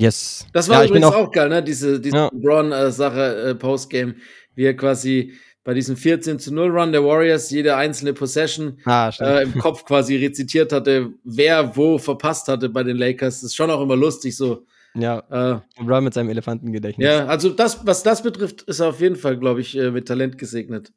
Yes. 0.01 0.47
Das 0.53 0.69
war 0.69 0.83
ja, 0.83 0.89
übrigens 0.89 1.07
auch, 1.07 1.15
auch, 1.15 1.31
geil, 1.31 1.49
ne? 1.49 1.63
Diese, 1.63 2.01
diese 2.01 2.17
Ja. 2.17 2.31
LeBron-Sache 2.33 3.51
äh, 3.51 3.55
Postgame, 3.55 4.15
wie 4.55 4.65
er 4.65 4.75
quasi 4.77 5.35
bei 5.65 5.75
diesem 5.75 5.97
14 5.97 6.39
zu 6.39 6.53
0 6.53 6.71
Run 6.77 6.91
der 6.93 7.05
Warriors 7.05 7.51
jede 7.51 7.77
einzelne 7.77 8.15
Possession 8.15 8.79
Ah, 8.85 9.11
äh, 9.21 9.43
im 9.45 9.59
Kopf 9.59 9.85
quasi 9.85 10.17
rezitiert 10.17 10.73
hatte, 10.73 11.13
wer 11.25 11.77
wo 11.77 11.99
verpasst 11.99 12.49
hatte 12.49 12.69
bei 12.69 12.83
den 12.83 12.97
Lakers. 12.97 13.37
Das 13.43 13.51
ist 13.51 13.55
schon 13.55 13.71
auch 13.71 13.81
immer 13.83 13.95
lustig 13.97 14.37
so. 14.37 14.67
Ja, 14.95 15.19
Äh, 15.31 15.61
LeBron 15.81 16.05
mit 16.05 16.15
seinem 16.15 16.31
Elefantengedächtnis. 16.31 17.07
ja, 17.07 17.27
also 17.27 17.51
das, 17.51 17.87
was 17.87 18.03
das 18.03 18.23
betrifft, 18.23 18.63
ist 18.63 18.81
er 18.81 18.89
auf 18.89 19.01
jeden 19.01 19.17
Fall, 19.17 19.37
glaube 19.39 19.61
ich, 19.61 19.77
äh, 19.77 19.91
mit 19.91 20.07
Talent 20.09 20.39
gesegnet. 20.39 20.93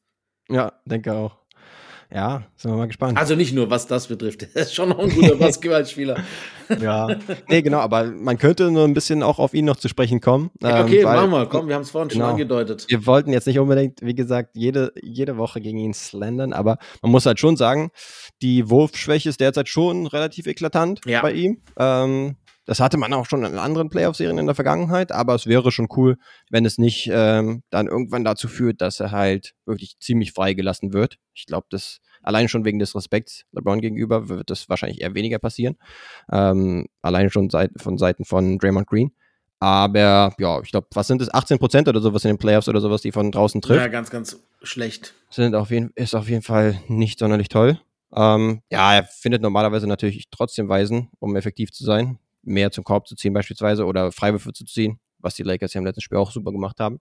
ja, 0.50 0.74
denke 0.86 1.14
auch. 1.14 1.38
Ja, 2.14 2.44
sind 2.56 2.70
wir 2.72 2.78
mal 2.78 2.86
gespannt. 2.86 3.18
Also 3.18 3.36
nicht 3.36 3.52
nur, 3.56 3.72
was 3.72 3.88
das 3.88 4.06
betrifft. 4.08 4.44
Er 4.54 4.62
ist 4.62 4.76
schon 4.76 4.90
noch 4.90 5.00
ein 5.00 5.10
guter 5.10 5.36
Basketballspieler. 5.40 6.18
ja. 6.80 7.08
Nee, 7.50 7.64
genau, 7.64 7.80
aber 7.80 8.04
man 8.06 8.38
könnte 8.38 8.70
nur 8.70 8.84
ein 8.84 8.94
bisschen 8.94 9.24
auch 9.24 9.40
auf 9.40 9.56
ihn 9.56 9.66
noch 9.66 9.76
zu 9.78 9.88
sprechen 9.90 10.22
kommen. 10.22 10.52
Ja, 10.62 10.82
ähm, 10.82 10.86
okay, 10.86 11.04
weil- 11.04 11.16
machen 11.16 11.32
wir. 11.32 11.46
Komm, 11.48 11.68
wir 11.68 11.74
haben 11.74 11.82
es 11.82 11.90
vorhin 11.90 12.10
Genau. 12.10 12.26
schon 12.26 12.32
angedeutet. 12.34 12.86
wir 12.90 13.08
wollten 13.08 13.34
jetzt 13.34 13.48
nicht 13.48 13.58
unbedingt, 13.58 14.02
wie 14.04 14.14
gesagt, 14.14 14.52
jede, 14.54 14.94
jede 15.02 15.38
Woche 15.38 15.60
gegen 15.62 15.80
ihn 15.80 15.96
slendern, 15.96 16.54
aber 16.54 16.78
man 17.02 17.12
muss 17.12 17.26
halt 17.26 17.40
schon 17.40 17.58
sagen, 17.58 17.90
die 18.44 18.70
Wurfschwäche 18.70 19.30
ist 19.30 19.40
derzeit 19.40 19.68
schon 19.68 20.06
relativ 20.06 20.46
eklatant 20.46 21.02
Ja. 21.08 21.22
bei 21.24 21.34
ihm. 21.34 21.64
Ähm, 21.78 22.36
das 22.66 22.80
hatte 22.80 22.98
man 22.98 23.14
auch 23.14 23.26
schon 23.26 23.44
in 23.44 23.58
anderen 23.58 23.90
Playoff-Serien 23.90 24.38
in 24.38 24.48
der 24.48 24.56
Vergangenheit, 24.56 25.12
aber 25.12 25.36
es 25.36 25.48
wäre 25.48 25.72
schon 25.72 25.88
cool, 25.96 26.18
wenn 26.50 26.66
es 26.66 26.78
nicht 26.78 27.10
ähm, 27.12 27.64
dann 27.70 27.88
irgendwann 27.88 28.24
dazu 28.24 28.48
führt, 28.48 28.82
dass 28.82 29.00
er 29.00 29.12
halt 29.12 29.54
wirklich 29.66 29.98
ziemlich 30.00 30.34
freigelassen 30.34 30.94
wird. 30.94 31.18
Ich 31.34 31.46
glaube, 31.46 31.68
das 31.70 32.00
allein 32.24 32.50
schon 32.50 32.66
wegen 32.66 32.80
des 32.80 32.96
Respekts 32.96 33.46
LeBron 33.52 33.82
gegenüber 33.82 34.30
wird 34.30 34.50
das 34.50 34.68
wahrscheinlich 34.68 35.02
eher 35.02 35.14
weniger 35.14 35.40
passieren. 35.40 35.78
Ähm, 36.32 36.88
allein 37.02 37.30
schon 37.30 37.50
seit, 37.50 37.72
von 37.78 37.98
Seiten 37.98 38.26
von 38.26 38.58
Draymond 38.58 38.88
Green. 38.88 39.12
Aber 39.60 40.34
ja, 40.38 40.60
ich 40.62 40.72
glaube, 40.72 40.88
was 40.94 41.08
sind 41.08 41.22
es? 41.22 41.34
18 41.34 41.60
Prozent 41.60 41.88
oder 41.88 42.02
sowas 42.02 42.26
in 42.26 42.32
den 42.32 42.38
Playoffs 42.38 42.68
oder 42.68 42.82
sowas, 42.82 43.02
die 43.02 43.12
von 43.12 43.32
draußen 43.32 43.62
trifft. 43.62 43.80
Ja, 43.80 43.88
ganz, 43.88 44.10
ganz 44.10 44.40
schlecht. 44.64 45.14
Sind 45.30 45.56
auf 45.56 45.70
jeden, 45.70 45.92
ist 45.96 46.16
auf 46.16 46.28
jeden 46.28 46.42
Fall 46.42 46.82
nicht 46.88 47.20
sonderlich 47.20 47.48
toll. 47.48 47.80
Ähm, 48.14 48.62
ja, 48.70 48.96
er 48.96 49.04
findet 49.04 49.42
normalerweise 49.42 49.88
natürlich 49.88 50.30
trotzdem 50.30 50.70
Weisen, 50.70 51.10
um 51.20 51.36
effektiv 51.36 51.72
zu 51.72 51.84
sein, 51.84 52.20
mehr 52.46 52.72
zum 52.72 52.84
Korb 52.84 53.08
zu 53.08 53.16
ziehen 53.16 53.34
beispielsweise 53.34 53.86
oder 53.86 54.12
Freiwürfe 54.12 54.54
zu 54.54 54.66
ziehen, 54.66 55.00
was 55.20 55.36
die 55.36 55.44
Lakers 55.44 55.74
ja 55.74 55.80
im 55.80 55.86
letzten 55.86 56.02
Spiel 56.02 56.18
auch 56.18 56.32
super 56.32 56.52
gemacht 56.52 56.80
haben. 56.80 57.00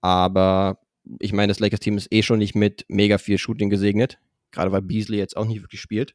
Aber 0.00 0.78
ich 1.18 1.32
meine, 1.32 1.50
das 1.50 1.60
Lakers-Team 1.60 1.96
ist 1.96 2.12
eh 2.12 2.22
schon 2.22 2.38
nicht 2.38 2.54
mit 2.54 2.84
mega 2.88 3.18
viel 3.18 3.38
Shooting 3.38 3.70
gesegnet, 3.70 4.18
gerade 4.50 4.72
weil 4.72 4.82
Beasley 4.82 5.18
jetzt 5.18 5.36
auch 5.36 5.46
nicht 5.46 5.62
wirklich 5.62 5.80
spielt. 5.80 6.14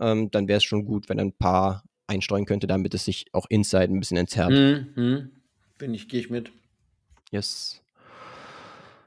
Ähm, 0.00 0.30
dann 0.30 0.48
wäre 0.48 0.58
es 0.58 0.64
schon 0.64 0.84
gut, 0.84 1.08
wenn 1.08 1.18
er 1.18 1.26
ein 1.26 1.32
paar 1.32 1.84
einstreuen 2.06 2.46
könnte, 2.46 2.66
damit 2.66 2.94
es 2.94 3.04
sich 3.04 3.26
auch 3.32 3.46
inside 3.48 3.92
ein 3.92 4.00
bisschen 4.00 4.16
entzerrt. 4.16 4.50
Hm, 4.50 4.86
hm. 4.94 5.30
Bin 5.78 5.94
ich, 5.94 6.08
gehe 6.08 6.20
ich 6.20 6.30
mit. 6.30 6.52
Yes. 7.30 7.82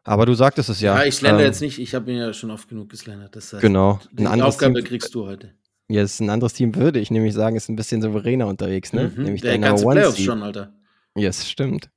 Aber 0.03 0.25
du 0.25 0.35
sagtest 0.35 0.69
es 0.69 0.81
ja. 0.81 0.95
Ja, 0.99 1.05
ich 1.05 1.15
slender 1.15 1.41
ähm, 1.41 1.47
jetzt 1.47 1.61
nicht. 1.61 1.79
Ich 1.79 1.95
habe 1.95 2.11
ihn 2.11 2.17
ja 2.17 2.33
schon 2.33 2.51
oft 2.51 2.69
genug 2.69 2.89
geslendert. 2.89 3.35
Das 3.35 3.51
heißt, 3.53 3.61
Genau. 3.61 3.99
Die 4.11 4.27
Aufgabe 4.27 4.75
Team, 4.75 4.85
kriegst 4.85 5.13
du 5.15 5.25
heute. 5.25 5.53
Yes, 5.87 6.19
ein 6.19 6.29
anderes 6.29 6.53
Team 6.53 6.75
würde 6.75 6.99
ich 6.99 7.11
nämlich 7.11 7.33
sagen, 7.33 7.55
ist 7.55 7.69
ein 7.69 7.75
bisschen 7.75 8.01
souveräner 8.01 8.47
unterwegs, 8.47 8.91
ne? 8.93 9.11
Mhm. 9.15 9.23
Nämlich 9.23 9.41
Der 9.41 9.59
ganze 9.59 9.85
One 9.85 9.95
Playoffs 9.95 10.17
Seed. 10.17 10.25
schon, 10.25 10.41
Alter. 10.43 10.73
Yes, 11.15 11.47
stimmt. 11.49 11.89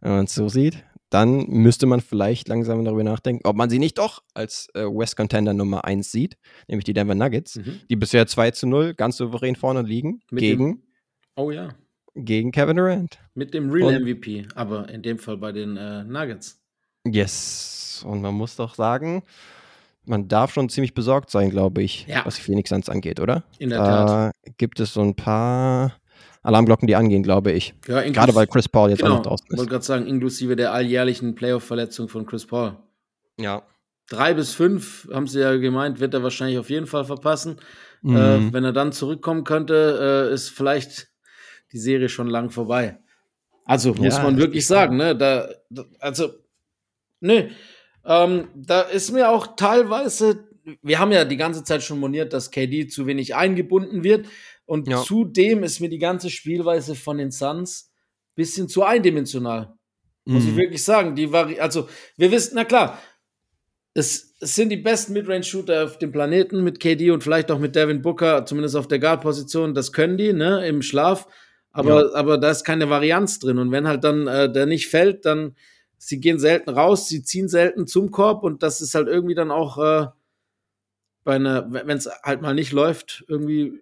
Wenn 0.00 0.12
man 0.12 0.24
es 0.24 0.34
so 0.34 0.48
sieht, 0.48 0.82
dann 1.10 1.46
müsste 1.48 1.86
man 1.86 2.00
vielleicht 2.00 2.48
langsam 2.48 2.84
darüber 2.84 3.04
nachdenken, 3.04 3.46
ob 3.46 3.54
man 3.56 3.70
sie 3.70 3.78
nicht 3.78 3.98
doch 3.98 4.22
als 4.34 4.68
äh, 4.74 4.84
West 4.84 5.16
Contender 5.16 5.52
Nummer 5.54 5.84
1 5.84 6.10
sieht, 6.10 6.36
nämlich 6.68 6.84
die 6.84 6.92
Denver 6.94 7.14
Nuggets, 7.14 7.56
Mhm. 7.56 7.80
die 7.88 7.96
bisher 7.96 8.26
2 8.26 8.50
zu 8.50 8.66
0 8.66 8.94
ganz 8.94 9.18
souverän 9.18 9.54
vorne 9.56 9.82
liegen, 9.82 10.20
Mit 10.30 10.40
gegen, 10.40 10.82
Oh 11.36 11.50
ja. 11.50 11.68
gegen 12.14 12.50
Kevin 12.50 12.76
Durant. 12.78 13.18
Mit 13.34 13.54
dem 13.54 13.70
Real 13.70 13.88
Und- 13.94 14.02
MVP, 14.02 14.46
aber 14.54 14.88
in 14.88 15.02
dem 15.02 15.18
Fall 15.18 15.36
bei 15.36 15.52
den 15.52 15.76
äh, 15.76 16.02
Nuggets. 16.04 16.60
Yes. 17.06 18.04
Und 18.06 18.22
man 18.22 18.34
muss 18.34 18.56
doch 18.56 18.74
sagen, 18.74 19.22
man 20.06 20.28
darf 20.28 20.52
schon 20.52 20.68
ziemlich 20.68 20.94
besorgt 20.94 21.30
sein, 21.30 21.50
glaube 21.50 21.82
ich, 21.82 22.06
Ja. 22.06 22.24
was 22.24 22.36
die 22.36 22.42
Phoenix 22.42 22.70
Suns 22.70 22.88
angeht, 22.88 23.20
oder? 23.20 23.44
In 23.58 23.70
der 23.70 23.78
Tat. 23.78 24.08
Da 24.08 24.32
gibt 24.58 24.80
es 24.80 24.92
so 24.94 25.00
ein 25.00 25.14
paar 25.14 25.94
Alarmglocken, 26.42 26.86
die 26.86 26.96
angehen, 26.96 27.22
glaube 27.22 27.52
ich. 27.52 27.74
Ja, 27.88 28.02
Gerade 28.02 28.34
weil 28.34 28.46
Chris 28.46 28.68
Paul 28.68 28.90
jetzt 28.90 29.02
auch 29.02 29.06
genau, 29.06 29.16
noch 29.16 29.22
draußen 29.22 29.46
wollte 29.50 29.62
ist. 29.62 29.68
gerade 29.70 29.84
sagen, 29.84 30.06
inklusive 30.06 30.56
der 30.56 30.72
alljährlichen 30.72 31.34
Playoff-Verletzung 31.34 32.08
von 32.08 32.26
Chris 32.26 32.46
Paul. 32.46 32.76
Ja. 33.38 33.62
Drei 34.10 34.34
bis 34.34 34.52
fünf, 34.52 35.08
haben 35.12 35.26
sie 35.26 35.40
ja 35.40 35.56
gemeint, 35.56 36.00
wird 36.00 36.12
er 36.12 36.22
wahrscheinlich 36.22 36.58
auf 36.58 36.68
jeden 36.68 36.86
Fall 36.86 37.06
verpassen. 37.06 37.56
Mhm. 38.02 38.16
Äh, 38.16 38.52
wenn 38.52 38.64
er 38.64 38.74
dann 38.74 38.92
zurückkommen 38.92 39.44
könnte, 39.44 40.28
äh, 40.30 40.34
ist 40.34 40.50
vielleicht 40.50 41.08
die 41.72 41.78
Serie 41.78 42.10
schon 42.10 42.28
lang 42.28 42.50
vorbei. 42.50 42.98
Also 43.64 43.94
muss 43.94 44.16
Ja, 44.18 44.22
man 44.22 44.36
wirklich 44.36 44.66
sagen, 44.66 44.98
ne? 44.98 45.16
Da, 45.16 45.48
da, 45.70 45.84
also, 46.00 46.28
ne, 47.20 47.50
ähm, 48.06 48.48
da 48.54 48.82
ist 48.82 49.10
mir 49.12 49.30
auch 49.30 49.56
teilweise, 49.56 50.44
wir 50.82 50.98
haben 50.98 51.12
ja 51.12 51.24
die 51.24 51.36
ganze 51.36 51.64
Zeit 51.64 51.82
schon 51.82 52.00
moniert, 52.00 52.32
dass 52.32 52.50
KD 52.50 52.86
zu 52.88 53.06
wenig 53.06 53.34
eingebunden 53.34 54.04
wird. 54.04 54.26
Und 54.66 54.88
Ja. 54.88 55.02
zudem 55.02 55.62
ist 55.62 55.80
mir 55.80 55.88
die 55.90 55.98
ganze 55.98 56.30
Spielweise 56.30 56.94
von 56.94 57.18
den 57.18 57.30
Suns 57.30 57.90
bisschen 58.34 58.68
zu 58.68 58.82
eindimensional. 58.82 59.74
Muss 60.24 60.44
ich 60.46 60.52
Mhm. 60.52 60.56
wirklich 60.56 60.82
sagen. 60.84 61.14
Die 61.14 61.30
Vari 61.30 61.60
also, 61.60 61.88
wir 62.16 62.30
wissen, 62.30 62.52
na 62.54 62.64
klar, 62.64 62.98
es, 63.92 64.34
es 64.40 64.54
sind 64.56 64.70
die 64.70 64.76
besten 64.78 65.12
Midrange-Shooter 65.12 65.84
auf 65.84 65.98
dem 65.98 66.10
Planeten 66.12 66.64
mit 66.64 66.80
KD 66.80 67.10
und 67.10 67.22
vielleicht 67.22 67.50
auch 67.50 67.58
mit 67.58 67.76
Devin 67.76 68.02
Booker, 68.02 68.44
zumindest 68.44 68.74
auf 68.76 68.88
der 68.88 68.98
Guard-Position. 68.98 69.74
Das 69.74 69.92
können 69.92 70.16
die, 70.16 70.32
ne, 70.32 70.66
im 70.66 70.82
Schlaf. 70.82 71.28
Aber, 71.70 72.14
aber 72.14 72.38
da 72.38 72.50
ist 72.50 72.64
keine 72.64 72.88
Varianz 72.88 73.38
drin. 73.38 73.58
Und 73.58 73.70
wenn 73.72 73.86
halt 73.86 74.02
dann 74.04 74.26
äh, 74.26 74.50
der 74.50 74.66
nicht 74.66 74.88
fällt, 74.88 75.24
dann 75.26 75.56
sie 76.06 76.20
gehen 76.20 76.38
selten 76.38 76.70
raus, 76.70 77.08
sie 77.08 77.22
ziehen 77.22 77.48
selten 77.48 77.86
zum 77.86 78.10
Korb 78.10 78.42
und 78.44 78.62
das 78.62 78.80
ist 78.80 78.94
halt 78.94 79.08
irgendwie 79.08 79.34
dann 79.34 79.50
auch 79.50 79.78
äh, 79.78 80.06
bei 81.24 81.36
einer, 81.36 81.72
wenn 81.72 81.96
es 81.96 82.08
halt 82.22 82.42
mal 82.42 82.54
nicht 82.54 82.72
läuft, 82.72 83.24
irgendwie 83.28 83.80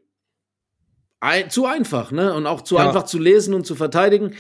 ein, 1.21 1.51
zu 1.51 1.67
einfach, 1.67 2.11
ne? 2.11 2.35
Und 2.35 2.47
auch 2.47 2.63
zu 2.63 2.79
Ja. 2.79 2.87
einfach 2.87 3.05
zu 3.05 3.19
lesen 3.19 3.55
und 3.55 3.65
zu 3.67 3.75
verteidigen. 3.75 4.35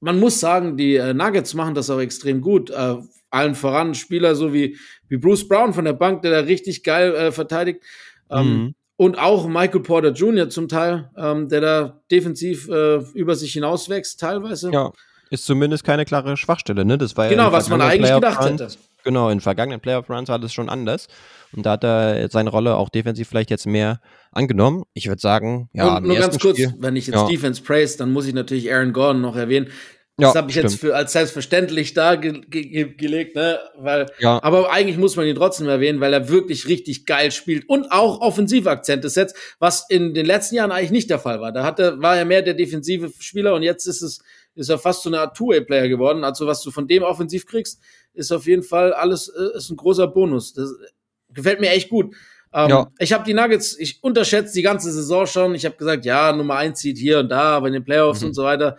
Man 0.00 0.18
muss 0.18 0.40
sagen, 0.40 0.76
die 0.76 0.96
äh, 0.96 1.14
Nuggets 1.14 1.54
machen 1.54 1.74
das 1.74 1.90
auch 1.90 2.00
extrem 2.00 2.40
gut. 2.40 2.70
Äh, 2.70 2.96
allen 3.30 3.54
voran 3.54 3.94
Spieler 3.94 4.34
so 4.34 4.52
wie, 4.52 4.78
wie 5.08 5.16
Bruce 5.16 5.46
Brown 5.48 5.74
von 5.74 5.84
der 5.84 5.92
Bank, 5.92 6.22
der 6.22 6.30
da 6.30 6.40
richtig 6.40 6.82
geil 6.82 7.14
äh, 7.14 7.32
verteidigt. 7.32 7.82
Ähm, 8.30 8.46
Mhm. 8.46 8.74
Und 8.96 9.18
auch 9.18 9.48
Michael 9.48 9.80
Porter 9.80 10.12
Jr. 10.12 10.48
zum 10.48 10.68
Teil, 10.68 11.10
ähm, 11.16 11.48
der 11.48 11.60
da 11.60 12.02
defensiv 12.12 12.68
äh, 12.68 12.98
über 13.14 13.34
sich 13.34 13.52
hinauswächst, 13.54 14.20
teilweise. 14.20 14.70
Ja, 14.70 14.92
ist 15.30 15.44
zumindest 15.46 15.84
keine 15.84 16.04
klare 16.04 16.36
Schwachstelle, 16.36 16.84
ne? 16.84 16.98
Das 16.98 17.16
war 17.16 17.24
ja 17.26 17.30
Genau, 17.30 17.46
in 17.48 17.52
was 17.52 17.68
man 17.68 17.80
eigentlich 17.80 18.12
gedacht 18.12 18.38
Playoff-Runs- 18.40 18.62
hätte. 18.62 18.76
Genau, 19.04 19.28
in 19.28 19.40
vergangenen 19.40 19.80
Playoff-Runs 19.80 20.28
war 20.28 20.38
das 20.38 20.52
schon 20.54 20.68
anders. 20.68 21.08
Und 21.52 21.66
da 21.66 21.72
hat 21.72 21.84
er 21.84 22.28
seine 22.30 22.50
Rolle 22.50 22.76
auch 22.76 22.88
defensiv 22.88 23.28
vielleicht 23.28 23.50
jetzt 23.50 23.66
mehr 23.66 24.00
angenommen. 24.32 24.84
Ich 24.94 25.08
würde 25.08 25.20
sagen, 25.20 25.68
ja, 25.72 25.98
und 25.98 26.06
nur 26.06 26.16
ganz 26.16 26.38
kurz, 26.38 26.56
Spiel, 26.56 26.74
wenn 26.78 26.96
ich 26.96 27.06
jetzt 27.06 27.16
Ja. 27.16 27.26
Defense 27.28 27.62
praise, 27.62 27.96
dann 27.98 28.12
muss 28.12 28.26
ich 28.26 28.34
natürlich 28.34 28.72
Aaron 28.72 28.92
Gordon 28.92 29.20
noch 29.20 29.36
erwähnen. 29.36 29.68
Ja, 30.18 30.28
Das 30.28 30.36
habe 30.36 30.48
ich 30.48 30.56
jetzt 30.56 30.76
stimmt. 30.76 30.80
für 30.92 30.96
als 30.96 31.12
selbstverständlich 31.12 31.92
dargelegt, 31.92 32.48
ge 32.50 32.62
ge 32.68 32.94
gelegt, 32.96 33.34
ne? 33.34 33.58
Weil, 33.76 34.06
Ja. 34.20 34.40
aber 34.44 34.72
eigentlich 34.72 34.96
muss 34.96 35.16
man 35.16 35.26
ihn 35.26 35.34
trotzdem 35.34 35.68
erwähnen, 35.68 35.98
weil 36.00 36.12
er 36.12 36.28
wirklich 36.28 36.68
richtig 36.68 37.04
geil 37.04 37.32
spielt 37.32 37.68
und 37.68 37.90
auch 37.90 38.20
offensive 38.20 38.70
Akzente 38.70 39.08
setzt, 39.10 39.36
was 39.58 39.84
in 39.90 40.14
den 40.14 40.24
letzten 40.24 40.54
Jahren 40.54 40.70
eigentlich 40.70 40.92
nicht 40.92 41.10
der 41.10 41.18
Fall 41.18 41.40
war. 41.40 41.50
Da 41.52 41.64
hatte, 41.64 42.00
war 42.00 42.16
er 42.16 42.24
mehr 42.24 42.42
der 42.42 42.54
defensive 42.54 43.10
Spieler 43.18 43.54
und 43.54 43.62
jetzt 43.64 43.86
ist 43.86 44.02
es, 44.02 44.20
ist 44.54 44.68
er 44.68 44.78
fast 44.78 45.02
so 45.02 45.10
eine 45.10 45.20
Art 45.20 45.36
Two-Way-Player 45.36 45.88
geworden. 45.88 46.24
Also 46.24 46.46
was 46.46 46.62
du 46.62 46.70
von 46.70 46.86
dem 46.86 47.02
offensiv 47.02 47.46
kriegst, 47.46 47.80
ist 48.12 48.30
auf 48.32 48.46
jeden 48.46 48.62
Fall 48.62 48.92
alles, 48.92 49.28
äh, 49.28 49.56
ist 49.56 49.70
ein 49.70 49.76
großer 49.76 50.06
Bonus. 50.08 50.52
Das 50.54 50.70
gefällt 51.32 51.60
mir 51.60 51.70
echt 51.70 51.88
gut. 51.90 52.14
Ähm, 52.52 52.68
Ja. 52.70 52.92
Ich 52.98 53.12
habe 53.12 53.24
die 53.24 53.34
Nuggets, 53.34 53.76
ich 53.78 54.02
unterschätze 54.02 54.54
die 54.54 54.62
ganze 54.62 54.92
Saison 54.92 55.26
schon. 55.26 55.54
Ich 55.56 55.64
habe 55.64 55.76
gesagt, 55.76 56.04
ja, 56.04 56.32
Nummer 56.32 56.54
eins 56.56 56.78
zieht 56.80 56.98
hier 56.98 57.18
und 57.18 57.28
da, 57.30 57.56
aber 57.56 57.66
in 57.66 57.72
den 57.72 57.84
Playoffs 57.84 58.20
Mhm. 58.20 58.28
und 58.28 58.34
so 58.34 58.44
weiter. 58.44 58.76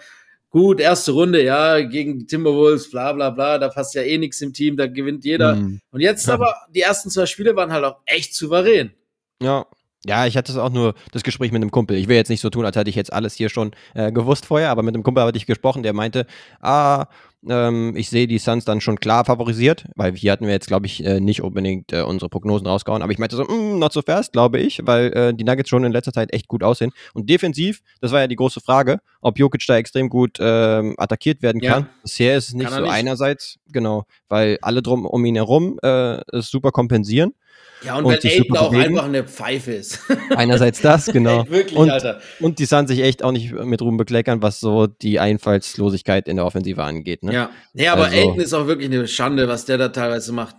gut, 0.51 0.79
erste 0.79 1.11
Runde, 1.11 1.43
ja, 1.43 1.81
gegen 1.81 2.17
die 2.17 2.25
Timberwolves, 2.27 2.89
bla 2.89 3.11
bla 3.11 3.29
bla, 3.29 3.57
da 3.57 3.67
passt 3.67 3.93
ja 3.93 4.03
eh 4.03 4.17
nichts 4.17 4.39
im 4.39 4.53
Team, 4.53 4.77
da 4.77 4.87
gewinnt 4.87 5.25
jeder. 5.25 5.55
Mhm. 5.55 5.81
Und 5.91 5.99
jetzt 5.99 6.29
aber, 6.29 6.55
die 6.73 6.79
ersten 6.79 7.09
zwei 7.09 7.25
Spiele 7.25 7.57
waren 7.57 7.73
halt 7.73 7.83
auch 7.83 7.97
echt 8.05 8.33
souverän. 8.33 8.93
Ja. 9.41 9.65
Ja, 10.07 10.25
ich 10.27 10.37
hatte 10.37 10.51
es 10.51 10.57
auch 10.57 10.69
nur 10.69 10.93
das 11.11 11.23
Gespräch 11.23 11.51
mit 11.51 11.61
einem 11.61 11.71
Kumpel. 11.71 11.97
Ich 11.97 12.07
will 12.07 12.15
jetzt 12.15 12.29
nicht 12.29 12.41
so 12.41 12.49
tun, 12.49 12.65
als 12.65 12.75
hätte 12.75 12.89
ich 12.89 12.95
jetzt 12.95 13.11
alles 13.11 13.33
hier 13.33 13.49
schon 13.49 13.71
äh, 13.95 14.11
gewusst 14.11 14.45
vorher, 14.45 14.69
aber 14.69 14.83
mit 14.83 14.93
einem 14.93 15.03
Kumpel 15.03 15.23
hatte 15.23 15.37
ich 15.37 15.45
gesprochen, 15.47 15.81
der 15.83 15.93
meinte, 15.93 16.27
ah, 16.61 17.05
ähm, 17.47 17.95
ich 17.95 18.09
sehe 18.09 18.27
die 18.27 18.37
Suns 18.39 18.65
dann 18.65 18.81
schon 18.81 18.99
klar 18.99 19.25
favorisiert, 19.25 19.85
weil 19.95 20.15
hier 20.15 20.31
hatten 20.31 20.45
wir 20.45 20.53
jetzt, 20.53 20.67
glaube 20.67 20.85
ich, 20.87 21.03
äh, 21.05 21.19
nicht 21.19 21.41
unbedingt 21.41 21.93
äh, 21.93 22.01
unsere 22.01 22.29
Prognosen 22.29 22.67
rausgehauen, 22.67 23.01
aber 23.01 23.11
ich 23.11 23.19
meinte 23.19 23.35
so, 23.35 23.43
mm, 23.45 23.79
not 23.79 23.93
so 23.93 24.01
fast, 24.01 24.33
glaube 24.33 24.59
ich, 24.59 24.79
weil 24.83 25.11
äh, 25.13 25.33
die 25.33 25.43
Nuggets 25.43 25.69
schon 25.69 25.83
in 25.83 25.91
letzter 25.91 26.13
Zeit 26.13 26.33
echt 26.33 26.47
gut 26.47 26.63
aussehen. 26.63 26.91
Und 27.13 27.29
defensiv, 27.29 27.81
das 28.01 28.11
war 28.11 28.21
ja 28.21 28.27
die 28.27 28.35
große 28.35 28.61
Frage, 28.61 28.99
ob 29.21 29.37
Jokic 29.39 29.63
da 29.67 29.77
extrem 29.77 30.09
gut 30.09 30.37
ähm, 30.39 30.95
attackiert 30.97 31.41
werden 31.41 31.61
Ja. 31.61 31.73
kann. 31.73 31.89
Bisher 32.03 32.37
ist 32.37 32.49
es 32.49 32.53
nicht 32.53 32.67
Kann 32.67 32.75
so 32.77 32.81
nicht. 32.81 32.91
einerseits, 32.91 33.57
genau, 33.71 34.05
weil 34.27 34.57
alle 34.61 34.81
drum 34.81 35.05
um 35.05 35.23
ihn 35.25 35.35
herum 35.35 35.79
äh, 35.83 36.19
es 36.31 36.49
super 36.49 36.71
kompensieren. 36.71 37.33
Ja, 37.83 37.97
und, 37.97 38.05
Und 38.05 38.23
wenn 38.23 38.31
Aiden 38.31 38.57
auch 38.57 38.73
einfach 38.73 39.05
eine 39.05 39.23
Pfeife 39.23 39.73
ist. 39.73 39.99
Einerseits 40.35 40.81
das, 40.81 41.05
genau. 41.13 41.41
Ey, 41.43 41.49
wirklich, 41.51 41.77
und, 41.77 41.89
Alter. 41.91 42.19
und 42.39 42.57
die 42.59 42.65
Suns 42.65 42.89
sich 42.89 43.01
echt 43.01 43.23
auch 43.23 43.31
nicht 43.31 43.51
mit 43.53 43.81
Ruhm 43.81 43.97
bekleckern, 43.97 44.41
was 44.41 44.59
so 44.59 44.87
die 44.87 45.19
Einfallslosigkeit 45.19 46.27
in 46.27 46.37
der 46.37 46.45
Offensive 46.45 46.83
angeht. 46.83 47.23
Ne? 47.23 47.33
Ja. 47.33 47.49
Nee, 47.73 47.87
aber 47.87 48.05
Also- 48.05 48.17
Aiden 48.17 48.39
ist 48.39 48.53
auch 48.53 48.67
wirklich 48.67 48.89
eine 48.91 49.07
Schande, 49.07 49.47
was 49.47 49.65
der 49.65 49.77
da 49.77 49.89
teilweise 49.89 50.31
macht. 50.33 50.55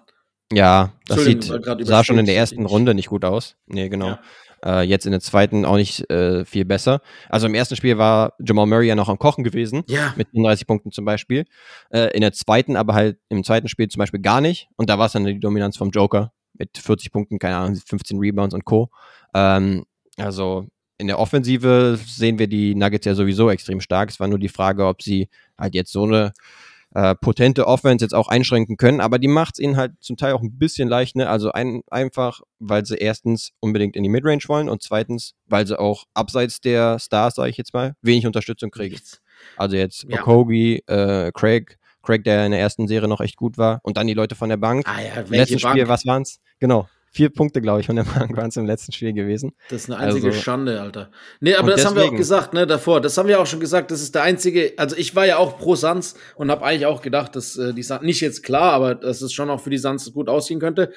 Ja, 0.53 0.92
das 1.09 1.25
sieht, 1.25 1.42
sah 1.81 2.05
schon 2.05 2.19
in 2.19 2.27
der 2.27 2.37
ersten 2.37 2.64
Runde 2.66 2.95
nicht 2.95 3.09
gut 3.09 3.25
aus. 3.25 3.57
Nee, 3.66 3.88
genau. 3.88 4.11
Ja. 4.11 4.21
Äh, 4.64 4.83
jetzt 4.83 5.05
in 5.05 5.11
der 5.12 5.21
zweiten 5.21 5.64
auch 5.64 5.75
nicht 5.77 6.09
äh, 6.09 6.45
viel 6.45 6.64
besser. 6.64 7.01
Also 7.29 7.47
im 7.49 7.55
ersten 7.55 7.75
Spiel 7.75 7.99
war 7.99 8.35
Jamal 8.38 8.66
Murray 8.66 8.87
ja 8.87 8.95
noch 8.95 9.09
am 9.09 9.19
Kochen 9.19 9.42
gewesen, 9.42 9.83
Ja. 9.88 10.14
mit 10.16 10.29
35 10.29 10.66
Punkten 10.69 10.92
zum 10.92 11.05
Beispiel. 11.05 11.45
Äh, 11.90 12.14
in 12.14 12.21
der 12.21 12.33
zweiten 12.33 12.77
aber 12.77 12.95
halt 12.95 13.19
im 13.29 13.42
zweiten 13.42 13.66
Spiel 13.69 13.88
zum 13.88 13.99
Beispiel 13.99 14.21
gar 14.21 14.40
nicht. 14.40 14.69
Und 14.77 14.88
da 14.88 14.99
war 14.99 15.07
es 15.07 15.12
dann 15.12 15.25
die 15.25 15.40
Dominanz 15.40 15.77
vom 15.77 15.90
Joker 15.90 16.33
mit 16.59 16.77
40 16.77 17.12
Punkten, 17.12 17.38
keine 17.38 17.57
Ahnung, 17.57 17.77
15 17.77 18.19
Rebounds 18.19 18.55
und 18.55 18.64
Co. 18.64 18.90
Ähm, 19.35 19.85
also 20.16 20.66
in 20.99 21.09
der 21.09 21.19
Offensive 21.19 21.99
sehen 22.07 22.38
wir 22.38 22.47
die 22.47 22.75
Nuggets 22.75 23.05
ja 23.07 23.14
sowieso 23.14 23.51
extrem 23.51 23.81
stark. 23.81 24.11
Es 24.11 24.21
war 24.21 24.29
nur 24.29 24.38
die 24.38 24.49
Frage, 24.49 24.87
ob 24.87 25.03
sie 25.03 25.29
halt 25.59 25.75
jetzt 25.75 25.92
so 25.92 26.05
eine 26.05 26.33
äh, 26.95 27.14
potente 27.14 27.66
Offense 27.66 28.05
jetzt 28.05 28.14
auch 28.14 28.29
einschränken 28.29 28.79
können, 28.79 29.03
aber 29.03 29.19
die 29.19 29.29
macht 29.29 29.57
es 29.57 29.59
ihnen 29.59 29.77
halt 29.77 29.92
zum 30.01 30.16
Teil 30.16 30.33
auch 30.33 30.40
ein 30.40 30.57
bisschen 30.57 30.88
leicht, 30.88 31.16
ne? 31.16 31.29
Also 31.29 31.53
ein, 31.53 31.83
einfach, 31.90 32.40
weil 32.59 32.87
sie 32.87 32.97
erstens 32.97 33.53
unbedingt 33.61 33.97
in 33.97 34.03
die 34.03 34.09
Midrange 34.09 34.42
wollen 34.47 34.71
und 34.71 34.83
zweitens, 34.83 35.35
weil 35.47 35.66
sie 35.66 35.79
auch 35.79 36.05
abseits 36.14 36.61
der 36.61 36.99
Stars, 36.99 37.35
sage 37.35 37.51
ich 37.51 37.59
jetzt 37.59 37.75
mal, 37.75 37.95
wenig 38.01 38.27
Unterstützung 38.27 38.71
kriegen. 38.71 38.97
Also 39.59 39.77
jetzt 39.77 40.07
Ja. 40.09 40.23
Okogie, 40.23 40.83
äh, 40.87 41.31
Craig, 41.33 41.79
Craig, 42.03 42.25
der 42.25 42.47
in 42.47 42.53
der 42.53 42.61
ersten 42.61 42.88
Serie 42.88 43.09
noch 43.09 43.21
echt 43.21 43.37
gut 43.37 43.59
war 43.59 43.81
und 43.83 43.99
dann 43.99 44.07
die 44.07 44.14
Leute 44.14 44.35
von 44.35 44.49
der 44.49 44.57
Bank. 44.57 44.88
Ah 44.88 45.03
ja, 45.03 45.21
Im 45.21 45.33
letzten 45.33 45.59
Bank? 45.61 45.75
Spiel, 45.75 45.88
was 45.88 46.07
waren's? 46.07 46.40
Genau. 46.61 46.88
Vier 47.12 47.31
Punkte, 47.31 47.62
glaube 47.62 47.81
ich, 47.81 47.87
von 47.87 47.97
der 47.97 48.03
Bank 48.05 48.37
waren 48.37 48.49
es 48.49 48.57
im 48.57 48.66
letzten 48.66 48.92
Spiel 48.92 49.12
gewesen. 49.14 49.53
Das 49.71 49.85
ist 49.85 49.90
eine 49.90 49.99
einzige 50.01 50.27
Also- 50.29 50.40
Schande, 50.40 50.81
Alter. 50.83 51.11
Nee, 51.40 51.55
aber 51.55 51.71
das 51.71 51.85
haben 51.87 51.95
wir 51.95 52.01
auch 52.03 52.05
deswegen- 52.07 52.19
gesagt, 52.19 52.53
ne, 52.53 52.66
davor. 52.66 53.01
Das 53.01 53.16
haben 53.16 53.27
wir 53.29 53.40
auch 53.40 53.47
schon 53.47 53.61
gesagt, 53.61 53.90
das 53.90 54.03
ist 54.03 54.14
der 54.14 54.23
einzige, 54.23 54.75
also 54.77 54.95
ich 54.97 55.14
war 55.16 55.25
ja 55.25 55.38
auch 55.38 55.57
pro 55.59 55.77
Suns 55.77 56.14
und 56.35 56.51
habe 56.51 56.62
eigentlich 56.64 56.85
auch 56.87 57.01
gedacht, 57.01 57.35
dass 57.35 57.57
äh, 57.57 57.73
die 57.73 57.83
Suns, 57.83 58.03
nicht 58.03 58.21
jetzt 58.21 58.42
klar, 58.42 58.73
aber 58.73 58.95
dass 58.95 59.23
es 59.23 59.33
schon 59.33 59.49
auch 59.49 59.61
für 59.61 59.71
die 59.71 59.79
Suns 59.79 60.12
gut 60.12 60.29
aussehen 60.29 60.61
könnte. 60.61 60.92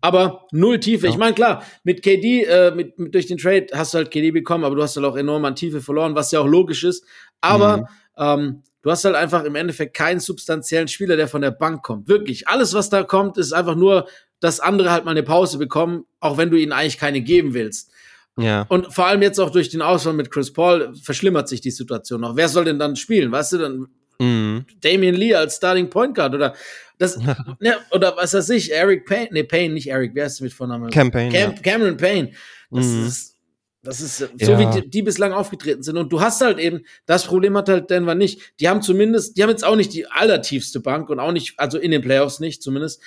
Aber 0.00 0.46
null 0.52 0.80
Tiefe. 0.80 1.06
Ja. 1.06 1.12
Ich 1.12 1.18
meine, 1.18 1.34
klar, 1.34 1.62
mit 1.84 2.02
KD, 2.02 2.44
äh, 2.44 2.70
mit, 2.72 2.98
mit, 2.98 3.14
durch 3.14 3.26
den 3.26 3.38
Trade 3.38 3.66
hast 3.72 3.94
du 3.94 3.98
halt 3.98 4.10
KD 4.10 4.32
bekommen, 4.32 4.64
aber 4.64 4.74
du 4.74 4.82
hast 4.82 4.96
halt 4.96 5.06
auch 5.06 5.16
enorm 5.16 5.44
an 5.44 5.54
Tiefe 5.54 5.80
verloren, 5.80 6.14
was 6.14 6.32
ja 6.32 6.40
auch 6.40 6.46
logisch 6.46 6.82
ist. 6.84 7.04
Aber 7.40 7.78
Mhm. 7.78 7.86
ähm, 8.18 8.62
du 8.82 8.90
hast 8.90 9.04
halt 9.04 9.14
einfach 9.14 9.44
im 9.44 9.54
Endeffekt 9.54 9.94
keinen 9.96 10.18
substanziellen 10.20 10.88
Spieler, 10.88 11.16
der 11.16 11.28
von 11.28 11.40
der 11.42 11.52
Bank 11.52 11.82
kommt. 11.82 12.08
Wirklich. 12.08 12.48
Alles, 12.48 12.74
was 12.74 12.90
da 12.90 13.04
kommt, 13.04 13.38
ist 13.38 13.52
einfach 13.52 13.76
nur, 13.76 14.06
dass 14.42 14.60
andere 14.60 14.90
halt 14.90 15.06
mal 15.06 15.12
eine 15.12 15.22
Pause 15.22 15.56
bekommen, 15.56 16.04
auch 16.20 16.36
wenn 16.36 16.50
du 16.50 16.58
ihnen 16.58 16.72
eigentlich 16.72 16.98
keine 16.98 17.22
geben 17.22 17.54
willst. 17.54 17.90
Ja. 18.38 18.66
Und 18.68 18.92
vor 18.92 19.06
allem 19.06 19.22
jetzt 19.22 19.38
auch 19.38 19.50
durch 19.50 19.70
den 19.70 19.82
Ausfall 19.82 20.12
mit 20.14 20.30
Chris 20.30 20.52
Paul 20.52 20.94
verschlimmert 21.02 21.48
sich 21.48 21.60
die 21.60 21.70
Situation 21.70 22.20
noch. 22.20 22.36
Wer 22.36 22.48
soll 22.48 22.64
denn 22.66 22.78
dann 22.78 22.96
spielen? 22.96 23.32
Weißt 23.32 23.54
du, 23.54 23.58
dann 23.58 23.86
Mhm. 24.18 24.66
Damian 24.80 25.14
Lee 25.16 25.34
als 25.34 25.56
Starting 25.56 25.90
Point 25.90 26.14
Guard 26.14 26.34
oder 26.34 26.54
das, 26.98 27.16
ne, 27.60 27.76
oder 27.90 28.14
was 28.16 28.34
weiß 28.34 28.50
ich, 28.50 28.72
Eric 28.72 29.04
Payne, 29.06 29.28
nee, 29.32 29.42
Payne, 29.42 29.74
nicht 29.74 29.88
Eric, 29.90 30.12
wer 30.14 30.26
ist 30.26 30.40
mit 30.40 30.52
Vornamen? 30.52 30.90
Campaign. 30.90 31.32
Cam, 31.32 31.60
Cameron 31.60 31.96
Payne. 31.96 32.30
Das 32.70 32.86
Mhm. 32.86 33.06
ist, 33.06 33.36
das 33.82 34.00
ist 34.00 34.18
so, 34.18 34.26
Ja. 34.38 34.58
wie 34.58 34.80
die, 34.82 34.88
die 34.88 35.02
bislang 35.02 35.32
aufgetreten 35.32 35.82
sind. 35.82 35.96
Und 35.96 36.12
du 36.12 36.20
hast 36.20 36.40
halt 36.40 36.58
eben, 36.60 36.82
das 37.06 37.24
Problem 37.26 37.56
hat 37.56 37.68
halt 37.68 37.90
Denver 37.90 38.14
nicht. 38.14 38.40
Die 38.60 38.68
haben 38.68 38.80
zumindest, 38.82 39.36
die 39.36 39.42
haben 39.42 39.50
jetzt 39.50 39.64
auch 39.64 39.76
nicht 39.76 39.92
die 39.92 40.06
allertiefste 40.06 40.78
Bank 40.78 41.10
und 41.10 41.18
auch 41.18 41.32
nicht, 41.32 41.58
also 41.58 41.78
in 41.78 41.90
den 41.90 42.02
Playoffs 42.02 42.38
nicht 42.38 42.62
zumindest. 42.62 43.02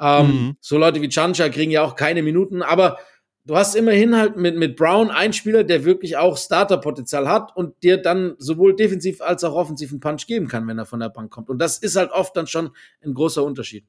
Ähm, 0.00 0.26
Mhm. 0.26 0.56
So 0.60 0.78
Leute 0.78 1.00
wie 1.02 1.08
Chancha 1.08 1.48
kriegen 1.48 1.70
ja 1.70 1.82
auch 1.82 1.94
keine 1.94 2.22
Minuten, 2.22 2.62
aber 2.62 2.98
du 3.44 3.56
hast 3.56 3.74
immerhin 3.74 4.16
halt 4.16 4.36
mit, 4.36 4.56
mit 4.56 4.76
Brown 4.76 5.10
einen 5.10 5.32
Spieler, 5.32 5.64
der 5.64 5.84
wirklich 5.84 6.16
auch 6.16 6.36
Starterpotenzial 6.36 7.28
hat 7.28 7.56
und 7.56 7.82
dir 7.82 7.98
dann 7.98 8.34
sowohl 8.38 8.74
defensiv 8.74 9.20
als 9.20 9.44
auch 9.44 9.54
offensiv 9.54 9.90
einen 9.90 10.00
Punch 10.00 10.26
geben 10.26 10.48
kann, 10.48 10.66
wenn 10.66 10.78
er 10.78 10.86
von 10.86 11.00
der 11.00 11.10
Bank 11.10 11.30
kommt. 11.30 11.48
Und 11.50 11.58
das 11.58 11.78
ist 11.78 11.96
halt 11.96 12.10
oft 12.10 12.36
dann 12.36 12.46
schon 12.46 12.70
ein 13.04 13.14
großer 13.14 13.44
Unterschied. 13.44 13.84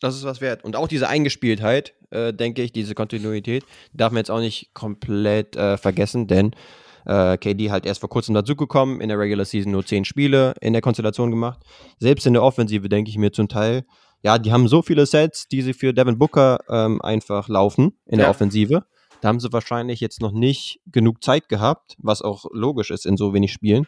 Das 0.00 0.16
ist 0.16 0.24
was 0.24 0.40
wert. 0.40 0.64
Und 0.64 0.76
auch 0.76 0.88
diese 0.88 1.08
Eingespieltheit, 1.08 1.94
äh, 2.10 2.32
denke 2.32 2.62
ich, 2.62 2.72
diese 2.72 2.94
Kontinuität, 2.94 3.64
darf 3.92 4.12
man 4.12 4.18
jetzt 4.18 4.30
auch 4.30 4.40
nicht 4.40 4.74
komplett 4.74 5.56
äh, 5.56 5.76
vergessen, 5.78 6.26
denn 6.26 6.50
äh, 7.06 7.36
KD 7.38 7.70
halt 7.70 7.86
erst 7.86 8.00
vor 8.00 8.08
kurzem 8.08 8.34
dazugekommen, 8.34 9.00
in 9.00 9.08
der 9.08 9.18
Regular 9.18 9.44
Season 9.44 9.72
nur 9.72 9.84
zehn 9.84 10.04
Spiele 10.04 10.54
in 10.60 10.72
der 10.72 10.82
Konstellation 10.82 11.30
gemacht. 11.30 11.60
Selbst 11.98 12.26
in 12.26 12.32
der 12.32 12.42
Offensive 12.42 12.88
denke 12.88 13.10
ich 13.10 13.18
mir 13.18 13.32
zum 13.32 13.48
Teil, 13.48 13.84
ja, 14.24 14.38
die 14.38 14.52
haben 14.52 14.66
so 14.68 14.82
viele 14.82 15.06
Sets, 15.06 15.46
die 15.48 15.62
sie 15.62 15.74
für 15.74 15.92
Devin 15.92 16.18
Booker 16.18 16.58
ähm, 16.68 17.00
einfach 17.02 17.48
laufen 17.48 17.92
in 18.06 18.18
Ja. 18.18 18.24
der 18.24 18.30
Offensive. 18.30 18.84
Da 19.20 19.28
haben 19.28 19.40
sie 19.40 19.52
wahrscheinlich 19.52 20.00
jetzt 20.00 20.20
noch 20.20 20.32
nicht 20.32 20.80
genug 20.86 21.22
Zeit 21.22 21.48
gehabt, 21.48 21.96
was 21.98 22.20
auch 22.22 22.46
logisch 22.52 22.90
ist 22.90 23.06
in 23.06 23.16
so 23.16 23.32
wenig 23.32 23.52
Spielen, 23.52 23.86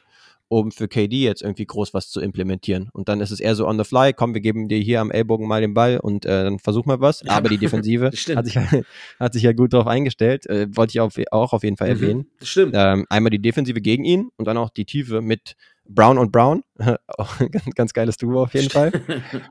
um 0.49 0.71
für 0.71 0.89
KD 0.89 1.23
jetzt 1.23 1.43
irgendwie 1.43 1.67
groß 1.67 1.93
was 1.95 2.09
zu 2.09 2.21
implementieren. 2.21 2.89
Und 2.93 3.09
dann 3.09 3.21
ist 3.21 3.31
es 3.31 3.41
eher 3.41 3.55
so 3.55 3.67
on 3.67 3.79
the 3.79 3.85
fly, 3.85 4.13
komm, 4.13 4.35
wir 4.35 4.41
geben 4.41 4.69
dir 4.69 4.79
hier 4.79 5.01
am 5.01 5.11
Ellbogen 5.11 5.49
mal 5.49 5.61
den 5.61 5.75
Ball 5.75 5.99
und 5.99 6.25
äh, 6.25 6.45
dann 6.45 6.59
versuch 6.59 6.85
mal 6.85 7.01
was. 7.01 7.23
Ja, 7.23 7.33
Aber 7.33 7.49
die 7.49 7.59
Defensive 7.59 8.07
hat 8.37 8.47
sich, 8.47 8.57
hat 9.21 9.33
sich 9.33 9.43
ja 9.43 9.53
gut 9.53 9.73
darauf 9.73 9.87
eingestellt. 9.87 10.47
Äh, 10.47 10.69
wollte 10.77 10.93
ich 10.93 11.01
auf, 11.01 11.15
auch 11.31 11.53
auf 11.53 11.65
jeden 11.65 11.77
Fall 11.77 11.89
erwähnen. 11.89 12.21
Mhm, 12.21 12.31
das 12.39 12.49
stimmt. 12.49 12.73
Ähm, 12.77 13.07
einmal 13.09 13.31
die 13.31 13.41
Defensive 13.41 13.81
gegen 13.81 14.05
ihn 14.05 14.31
und 14.37 14.47
dann 14.47 14.57
auch 14.57 14.71
die 14.71 14.85
Tiefe 14.85 15.21
mit 15.21 15.57
Brown 15.89 16.19
und 16.19 16.33
Brown. 16.33 16.63
Auch 17.07 17.41
ein 17.41 17.51
ganz, 17.51 17.75
ganz 17.75 17.93
geiles 17.93 18.17
Duo 18.17 18.43
auf 18.43 18.55
jeden 18.55 18.71
Fall. 18.71 18.93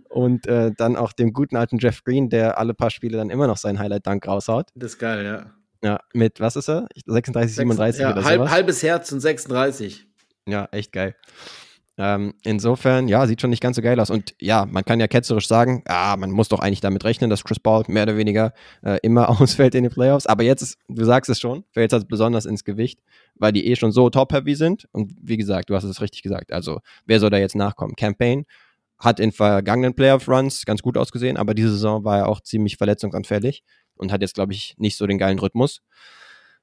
Und 0.09 0.47
äh, 0.47 0.71
dann 0.77 0.95
auch 0.95 1.13
dem 1.13 1.33
guten 1.33 1.57
alten 1.57 1.77
Jeff 1.77 2.03
Green, 2.03 2.29
der 2.29 2.57
alle 2.57 2.73
paar 2.73 2.89
Spiele 2.89 3.17
dann 3.17 3.29
immer 3.29 3.47
noch 3.47 3.57
seinen 3.57 3.79
Highlight-Dank 3.79 4.27
raushaut. 4.27 4.67
Das 4.75 4.93
ist 4.93 4.99
geil, 4.99 5.25
ja. 5.25 5.51
Ja, 5.83 5.99
mit, 6.13 6.39
was 6.39 6.55
ist 6.55 6.69
er? 6.69 6.87
36, 7.05 7.55
37 7.57 8.01
ja, 8.01 8.11
oder 8.11 8.23
halb, 8.23 8.49
halbes 8.49 8.81
Herz 8.81 9.11
und 9.11 9.19
36. 9.19 10.07
Ja, 10.47 10.67
echt 10.71 10.91
geil. 10.91 11.15
Ähm, 11.97 12.33
insofern, 12.43 13.07
ja, 13.07 13.25
sieht 13.25 13.39
schon 13.39 13.49
nicht 13.51 13.61
ganz 13.61 13.77
so 13.77 13.81
geil 13.81 13.99
aus. 13.99 14.09
Und 14.09 14.35
ja, 14.41 14.65
man 14.65 14.83
kann 14.83 14.99
ja 14.99 15.07
ketzerisch 15.07 15.47
sagen, 15.47 15.81
ah, 15.85 16.17
man 16.17 16.29
muss 16.31 16.49
doch 16.49 16.59
eigentlich 16.59 16.81
damit 16.81 17.05
rechnen, 17.05 17.29
dass 17.29 17.45
Chris 17.45 17.59
Paul 17.59 17.85
mehr 17.87 18.03
oder 18.03 18.17
weniger 18.17 18.53
äh, 18.83 18.99
immer 19.01 19.29
ausfällt 19.41 19.75
in 19.75 19.83
den 19.83 19.91
Playoffs. 19.93 20.27
Aber 20.27 20.43
jetzt 20.43 20.61
ist, 20.61 20.77
du 20.89 21.05
sagst 21.05 21.29
es 21.29 21.39
schon, 21.39 21.63
fällt 21.71 21.93
jetzt 21.93 22.09
besonders 22.09 22.45
ins 22.45 22.65
Gewicht, 22.65 22.99
weil 23.35 23.53
die 23.53 23.65
eh 23.67 23.75
schon 23.77 23.91
so 23.91 24.09
top-heavy 24.09 24.55
sind. 24.55 24.87
Und 24.91 25.13
wie 25.21 25.37
gesagt, 25.37 25.69
du 25.69 25.75
hast 25.75 25.85
es 25.85 26.01
richtig 26.01 26.21
gesagt. 26.21 26.51
Also, 26.51 26.81
wer 27.05 27.19
soll 27.19 27.29
da 27.29 27.37
jetzt 27.37 27.55
nachkommen? 27.55 27.95
Campaign 27.95 28.45
hat 28.99 29.19
in 29.19 29.31
vergangenen 29.31 29.93
Playoff-Runs 29.93 30.65
ganz 30.65 30.81
gut 30.81 30.97
ausgesehen, 30.97 31.37
aber 31.37 31.53
diese 31.53 31.71
Saison 31.71 32.03
war 32.03 32.19
er 32.19 32.27
auch 32.29 32.41
ziemlich 32.41 32.77
verletzungsanfällig 32.77 33.63
und 33.95 34.11
hat 34.11 34.21
jetzt, 34.21 34.35
glaube 34.35 34.53
ich, 34.53 34.75
nicht 34.77 34.97
so 34.97 35.07
den 35.07 35.17
geilen 35.17 35.39
Rhythmus. 35.39 35.81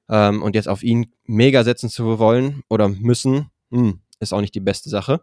Ähm, 0.09 0.43
und 0.43 0.55
jetzt 0.55 0.67
auf 0.67 0.83
ihn 0.83 1.11
mega 1.25 1.63
setzen 1.63 1.89
zu 1.89 2.19
wollen 2.19 2.63
oder 2.69 2.89
müssen, 2.89 3.49
hm, 3.73 3.99
ist 4.19 4.33
auch 4.33 4.41
nicht 4.41 4.55
die 4.55 4.59
beste 4.59 4.89
Sache. 4.89 5.21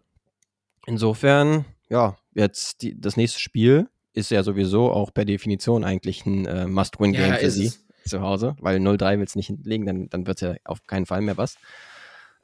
Insofern, 0.86 1.64
ja, 1.88 2.16
jetzt 2.34 2.82
die, 2.82 3.00
das 3.00 3.16
nächste 3.16 3.38
Spiel 3.38 3.88
ist 4.12 4.30
ja 4.30 4.42
sowieso 4.42 4.90
auch 4.90 5.14
per 5.14 5.24
Definition 5.24 5.84
eigentlich 5.84 6.26
ein 6.26 6.46
äh, 6.46 6.66
Must-Win-Game 6.66 7.30
Ja, 7.30 7.36
für 7.36 7.50
sie 7.50 7.72
zu 8.06 8.20
Hause, 8.22 8.56
weil 8.60 8.78
0-3 8.78 9.18
will 9.18 9.24
es 9.24 9.36
nicht 9.36 9.46
hinlegen, 9.46 9.86
dann, 9.86 10.08
dann 10.08 10.26
wird 10.26 10.42
es 10.42 10.48
ja 10.48 10.54
auf 10.64 10.84
keinen 10.86 11.06
Fall 11.06 11.20
mehr 11.20 11.36
was. 11.36 11.56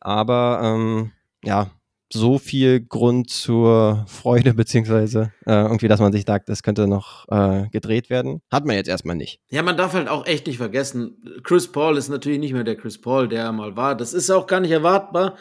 Aber 0.01 0.61
ähm, 0.63 1.13
ja, 1.43 1.71
so 2.13 2.39
viel 2.39 2.81
Grund 2.81 3.31
zur 3.31 4.05
Freude, 4.07 4.55
beziehungsweise 4.55 5.33
äh, 5.45 5.53
irgendwie, 5.53 5.89
dass 5.89 6.01
man 6.01 6.13
sich 6.13 6.25
sagt, 6.25 6.49
das 6.49 6.63
könnte 6.63 6.87
noch 6.87 7.27
äh, 7.29 7.69
gedreht 7.71 8.11
werden, 8.11 8.43
hat 8.51 8.65
man 8.65 8.77
jetzt 8.77 8.89
erstmal 8.89 9.17
nicht. 9.17 9.41
Ja, 9.49 9.63
man 9.63 9.77
darf 9.77 9.95
halt 9.95 10.09
auch 10.09 10.27
echt 10.27 10.47
nicht 10.47 10.59
vergessen, 10.59 11.41
Chris 11.43 11.73
Paul 11.73 11.97
ist 11.97 12.09
natürlich 12.09 12.39
nicht 12.39 12.53
mehr 12.53 12.65
der 12.65 12.77
Chris 12.77 13.01
Paul, 13.01 13.29
der 13.29 13.45
er 13.45 13.53
mal 13.53 13.77
war. 13.77 13.97
Das 13.97 14.13
ist 14.13 14.31
auch 14.31 14.47
gar 14.47 14.61
nicht 14.61 14.71
erwartbar. 14.71 15.37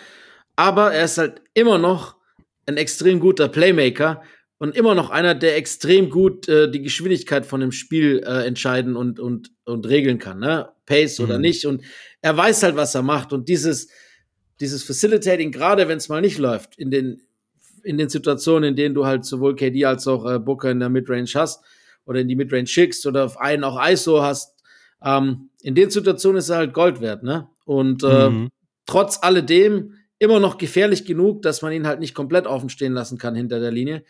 Aber 0.55 0.93
er 0.93 1.05
ist 1.05 1.17
halt 1.17 1.41
immer 1.53 1.77
noch 1.77 2.15
ein 2.65 2.77
extrem 2.77 3.19
guter 3.19 3.47
Playmaker 3.47 4.23
und 4.57 4.75
immer 4.75 4.95
noch 4.95 5.09
einer, 5.09 5.35
der 5.35 5.57
extrem 5.57 6.09
gut 6.09 6.47
äh, 6.47 6.71
die 6.71 6.81
Geschwindigkeit 6.81 7.45
von 7.45 7.59
dem 7.59 7.71
Spiel 7.71 8.23
äh, 8.25 8.45
entscheiden 8.45 8.95
und, 8.95 9.19
und, 9.19 9.51
und 9.65 9.87
regeln 9.87 10.17
kann, 10.17 10.39
ne? 10.39 10.69
Pace 10.85 11.19
oder 11.19 11.35
Mhm. 11.35 11.41
nicht. 11.41 11.65
Und 11.65 11.83
er 12.21 12.37
weiß 12.37 12.63
halt, 12.63 12.75
was 12.75 12.95
er 12.95 13.01
macht. 13.01 13.33
Und 13.33 13.49
dieses, 13.49 13.89
dieses 14.59 14.83
Facilitating, 14.83 15.51
gerade 15.51 15.87
wenn 15.87 15.97
es 15.97 16.09
mal 16.09 16.21
nicht 16.21 16.37
läuft, 16.37 16.77
in 16.77 16.89
den, 16.91 17.21
in 17.83 17.97
den 17.97 18.09
Situationen, 18.09 18.69
in 18.69 18.75
denen 18.75 18.95
du 18.95 19.05
halt 19.05 19.25
sowohl 19.25 19.55
KD 19.55 19.85
als 19.85 20.07
auch 20.07 20.25
äh, 20.25 20.39
Booker 20.39 20.71
in 20.71 20.79
der 20.79 20.89
Midrange 20.89 21.29
hast 21.35 21.63
oder 22.05 22.21
in 22.21 22.27
die 22.27 22.35
Midrange 22.35 22.67
schickst 22.67 23.05
oder 23.05 23.25
auf 23.25 23.37
einen 23.37 23.63
auch 23.63 23.79
ISO 23.85 24.21
hast, 24.21 24.53
ähm, 25.03 25.49
in 25.61 25.75
den 25.75 25.89
Situationen 25.89 26.37
ist 26.37 26.49
er 26.49 26.57
halt 26.57 26.73
Gold 26.73 27.01
wert, 27.01 27.23
ne? 27.23 27.49
Und 27.65 28.03
äh, 28.03 28.29
mhm. 28.29 28.49
trotz 28.85 29.19
alledem 29.21 29.95
immer 30.19 30.39
noch 30.39 30.57
gefährlich 30.57 31.05
genug, 31.05 31.41
dass 31.41 31.61
man 31.61 31.73
ihn 31.73 31.87
halt 31.87 31.99
nicht 31.99 32.13
komplett 32.13 32.47
offen 32.47 32.69
stehen 32.69 32.93
lassen 32.93 33.17
kann 33.17 33.35
hinter 33.35 33.59
der 33.59 33.71
Linie. 33.71 34.03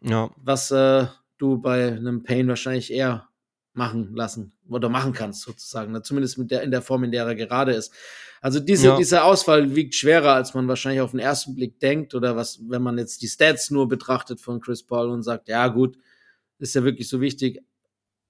Ja. 0.00 0.30
Was 0.36 0.70
äh, 0.70 1.06
du 1.38 1.58
bei 1.58 1.88
einem 1.88 2.22
Payne 2.22 2.48
wahrscheinlich 2.48 2.92
eher 2.92 3.28
machen 3.72 4.14
lassen 4.14 4.52
oder 4.68 4.88
machen 4.88 5.12
kannst, 5.12 5.42
sozusagen. 5.42 5.92
Ne? 5.92 6.02
Zumindest 6.02 6.36
mit 6.36 6.50
der, 6.50 6.62
in 6.62 6.70
der 6.70 6.82
Form, 6.82 7.04
in 7.04 7.12
der 7.12 7.24
er 7.24 7.34
gerade 7.34 7.72
ist. 7.72 7.94
Also 8.40 8.60
diese, 8.60 8.88
ja. 8.88 8.96
dieser 8.96 9.24
Ausfall 9.24 9.74
wiegt 9.74 9.94
schwerer, 9.94 10.34
als 10.34 10.54
man 10.54 10.68
wahrscheinlich 10.68 11.00
auf 11.00 11.12
den 11.12 11.20
ersten 11.20 11.54
Blick 11.54 11.80
denkt 11.80 12.14
oder 12.14 12.36
was, 12.36 12.60
wenn 12.68 12.82
man 12.82 12.98
jetzt 12.98 13.22
die 13.22 13.28
Stats 13.28 13.70
nur 13.70 13.88
betrachtet 13.88 14.40
von 14.40 14.60
Chris 14.60 14.82
Paul 14.82 15.08
und 15.08 15.22
sagt, 15.22 15.48
ja 15.48 15.68
gut, 15.68 15.96
ist 16.58 16.74
ja 16.74 16.84
wirklich 16.84 17.08
so 17.08 17.20
wichtig. 17.20 17.62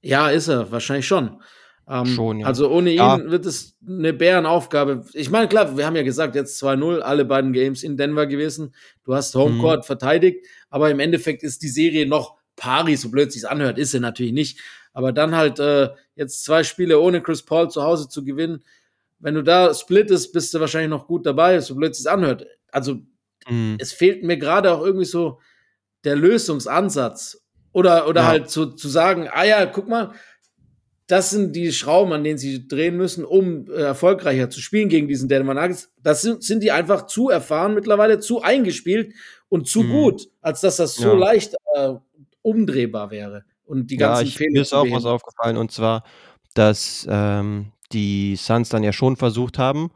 Ja, 0.01 0.31
ist 0.31 0.49
er, 0.49 0.71
wahrscheinlich 0.71 1.07
schon. 1.07 1.43
Ähm, 1.89 2.07
schon, 2.07 2.41
ja. 2.41 2.47
Also 2.47 2.71
ohne 2.71 2.91
ihn 2.91 2.99
ja. 2.99 3.19
wird 3.25 3.47
es 3.47 3.77
eine 3.87 4.13
Bärenaufgabe. 4.13 5.05
Ich 5.15 5.31
meine, 5.31 5.49
klar, 5.49 5.77
wir 5.77 5.87
haben 5.87 5.97
ja 5.97 6.03
gesagt, 6.03 6.35
jetzt 6.35 6.63
2-0, 6.63 7.01
alle 7.01 7.25
beiden 7.25 7.53
Games 7.53 7.83
in 7.83 7.97
Denver 7.97 8.27
gewesen. 8.27 8.75
Du 9.05 9.15
hast 9.15 9.35
Homecourt 9.35 9.81
mhm. 9.81 9.85
verteidigt, 9.85 10.47
aber 10.69 10.91
im 10.91 11.01
Endeffekt 11.01 11.43
ist 11.43 11.63
die 11.63 11.69
Serie 11.69 12.07
noch 12.07 12.37
pari, 12.57 12.97
so 12.97 13.11
blöd 13.11 13.33
sich 13.33 13.49
anhört, 13.49 13.79
ist 13.79 13.93
sie 13.93 14.01
natürlich 14.01 14.33
nicht. 14.33 14.61
Aber 14.93 15.13
dann 15.13 15.35
halt 15.35 15.61
äh, 15.61 15.91
jetzt 16.15 16.45
zwei 16.45 16.63
Spiele 16.63 17.01
ohne 17.01 17.23
Chris 17.23 17.43
Paul 17.43 17.71
zu 17.71 17.83
Hause 17.83 18.09
zu 18.09 18.25
gewinnen, 18.25 18.63
wenn 19.21 19.35
du 19.35 19.43
da 19.43 19.73
splittest, 19.73 20.33
bist 20.33 20.53
du 20.53 20.61
wahrscheinlich 20.61 20.91
noch 20.91 21.07
gut 21.07 21.25
dabei, 21.25 21.61
so 21.61 21.75
blöd 21.75 21.95
sich 21.95 22.09
anhört. 22.09 22.47
Also 22.71 22.99
mhm. 23.49 23.77
es 23.79 23.93
fehlt 23.93 24.23
mir 24.25 24.37
gerade 24.37 24.73
auch 24.73 24.85
irgendwie 24.85 25.07
so 25.07 25.41
der 26.05 26.17
Lösungsansatz. 26.17 27.43
Oder, 27.73 28.09
oder 28.09 28.23
ja. 28.23 28.27
halt 28.27 28.51
zu, 28.51 28.67
zu 28.67 28.89
sagen, 28.89 29.29
ah 29.31 29.45
ja, 29.45 29.67
guck 29.67 29.89
mal, 29.89 30.13
das 31.09 31.31
sind 31.31 31.57
die 31.57 31.73
Schrauben, 31.73 32.13
an 32.13 32.23
denen 32.23 32.39
sie 32.39 32.69
drehen 32.69 32.97
müssen, 32.97 33.25
um 33.25 33.67
äh, 33.71 33.81
erfolgreicher 33.81 34.51
zu 34.51 34.61
spielen 34.61 34.91
gegen 34.91 35.09
diesen 35.09 35.29
Denver 35.29 35.55
Nuggets. 35.55 35.91
Das 36.03 36.21
sind, 36.21 36.45
sind 36.45 36.63
die 36.63 36.71
einfach 36.71 37.07
zu 37.07 37.31
erfahren 37.31 37.75
mittlerweile, 37.75 38.21
zu 38.21 38.43
eingespielt 38.43 39.15
und 39.49 39.67
zu 39.67 39.83
mhm. 39.83 39.91
gut, 39.91 40.29
als 40.43 40.61
dass 40.61 40.77
das 40.77 40.95
so 40.95 41.09
ja. 41.09 41.19
leicht 41.19 41.55
äh, 41.75 41.95
umdrehbar 42.43 43.11
wäre. 43.11 43.45
Und 43.65 43.91
die 43.91 43.97
ganzen 43.97 44.25
ja, 44.25 44.29
ich, 44.29 44.37
Fehler. 44.37 44.53
Mir 44.53 44.63
ist 44.63 44.75
auch 44.75 44.91
was 44.91 45.07
aufgefallen, 45.07 45.57
und 45.57 45.73
zwar, 45.73 46.05
dass 46.53 47.07
ähm, 47.11 47.73
die 47.93 48.37
Suns 48.37 48.69
dann 48.69 48.83
ja 48.83 48.93
schon 48.93 49.17
versucht 49.17 49.59
haben, 49.59 49.91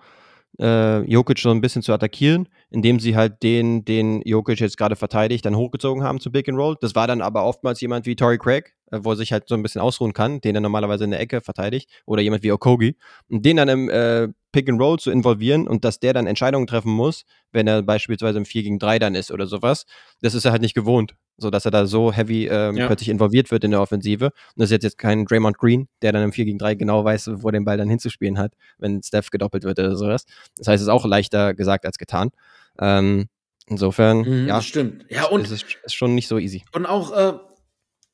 äh, 0.58 1.02
Jokic 1.02 1.38
so 1.38 1.50
ein 1.50 1.60
bisschen 1.60 1.82
zu 1.82 1.92
attackieren, 1.92 2.48
indem 2.72 2.98
sie 3.00 3.16
halt 3.16 3.42
den, 3.42 3.84
den 3.84 4.22
Jokic 4.22 4.60
jetzt 4.60 4.78
gerade 4.78 4.96
verteidigt, 4.96 5.44
dann 5.44 5.56
hochgezogen 5.56 6.02
haben 6.02 6.20
zu 6.20 6.32
Big 6.32 6.48
and 6.48 6.58
Roll. 6.58 6.76
Das 6.80 6.94
war 6.94 7.06
dann 7.06 7.20
aber 7.20 7.44
oftmals 7.44 7.80
jemand 7.80 8.06
wie 8.06 8.16
Torrey 8.16 8.38
Craig, 8.38 8.74
äh, 8.90 8.98
wo 9.02 9.10
er 9.10 9.16
sich 9.16 9.32
halt 9.32 9.48
so 9.48 9.54
ein 9.54 9.62
bisschen 9.62 9.80
ausruhen 9.80 10.12
kann, 10.12 10.40
den 10.40 10.54
er 10.54 10.60
normalerweise 10.60 11.04
in 11.04 11.10
der 11.10 11.20
Ecke 11.20 11.40
verteidigt, 11.40 11.90
oder 12.06 12.22
jemand 12.22 12.42
wie 12.42 12.52
Okogi, 12.52 12.96
und 13.28 13.44
den 13.44 13.58
dann 13.58 13.68
im 13.68 13.90
äh, 13.90 14.28
Pick 14.52 14.68
and 14.68 14.80
Roll 14.80 14.98
zu 14.98 15.10
involvieren 15.10 15.66
und 15.66 15.84
dass 15.84 15.98
der 15.98 16.12
dann 16.12 16.26
Entscheidungen 16.26 16.66
treffen 16.66 16.92
muss, 16.92 17.24
wenn 17.52 17.66
er 17.66 17.82
beispielsweise 17.82 18.38
im 18.38 18.44
4 18.44 18.62
gegen 18.62 18.78
3 18.78 18.98
dann 18.98 19.14
ist 19.14 19.30
oder 19.30 19.46
sowas, 19.46 19.86
das 20.20 20.34
ist 20.34 20.44
er 20.44 20.52
halt 20.52 20.62
nicht 20.62 20.74
gewohnt, 20.74 21.14
so 21.38 21.50
dass 21.50 21.64
er 21.64 21.70
da 21.70 21.86
so 21.86 22.12
heavy 22.12 22.46
ähm, 22.46 22.76
ja. 22.76 22.86
plötzlich 22.86 23.08
involviert 23.08 23.50
wird 23.50 23.64
in 23.64 23.70
der 23.70 23.80
Offensive. 23.80 24.26
Und 24.26 24.32
das 24.56 24.66
ist 24.66 24.72
jetzt, 24.72 24.84
jetzt 24.84 24.98
kein 24.98 25.24
Draymond 25.24 25.58
Green, 25.58 25.88
der 26.02 26.12
dann 26.12 26.22
im 26.22 26.32
4 26.32 26.44
gegen 26.44 26.58
3 26.58 26.74
genau 26.74 27.04
weiß, 27.04 27.30
wo 27.34 27.50
den 27.50 27.64
Ball 27.64 27.78
dann 27.78 27.88
hinzuspielen 27.88 28.38
hat, 28.38 28.52
wenn 28.78 29.02
Steph 29.02 29.30
gedoppelt 29.30 29.64
wird 29.64 29.78
oder 29.78 29.96
sowas. 29.96 30.24
Das 30.56 30.68
heißt, 30.68 30.82
es 30.82 30.88
ist 30.88 30.92
auch 30.92 31.06
leichter 31.06 31.54
gesagt 31.54 31.86
als 31.86 31.96
getan. 31.96 32.30
Ähm, 32.78 33.28
insofern, 33.66 34.18
mhm, 34.18 34.48
ja, 34.48 34.62
stimmt. 34.62 35.04
Ja, 35.08 35.26
und 35.26 35.42
es 35.42 35.50
ist, 35.50 35.64
ist, 35.84 35.94
schon 35.94 36.14
nicht 36.14 36.28
so 36.28 36.38
easy. 36.38 36.64
Und 36.72 36.86
auch 36.86 37.12
äh, 37.12 37.38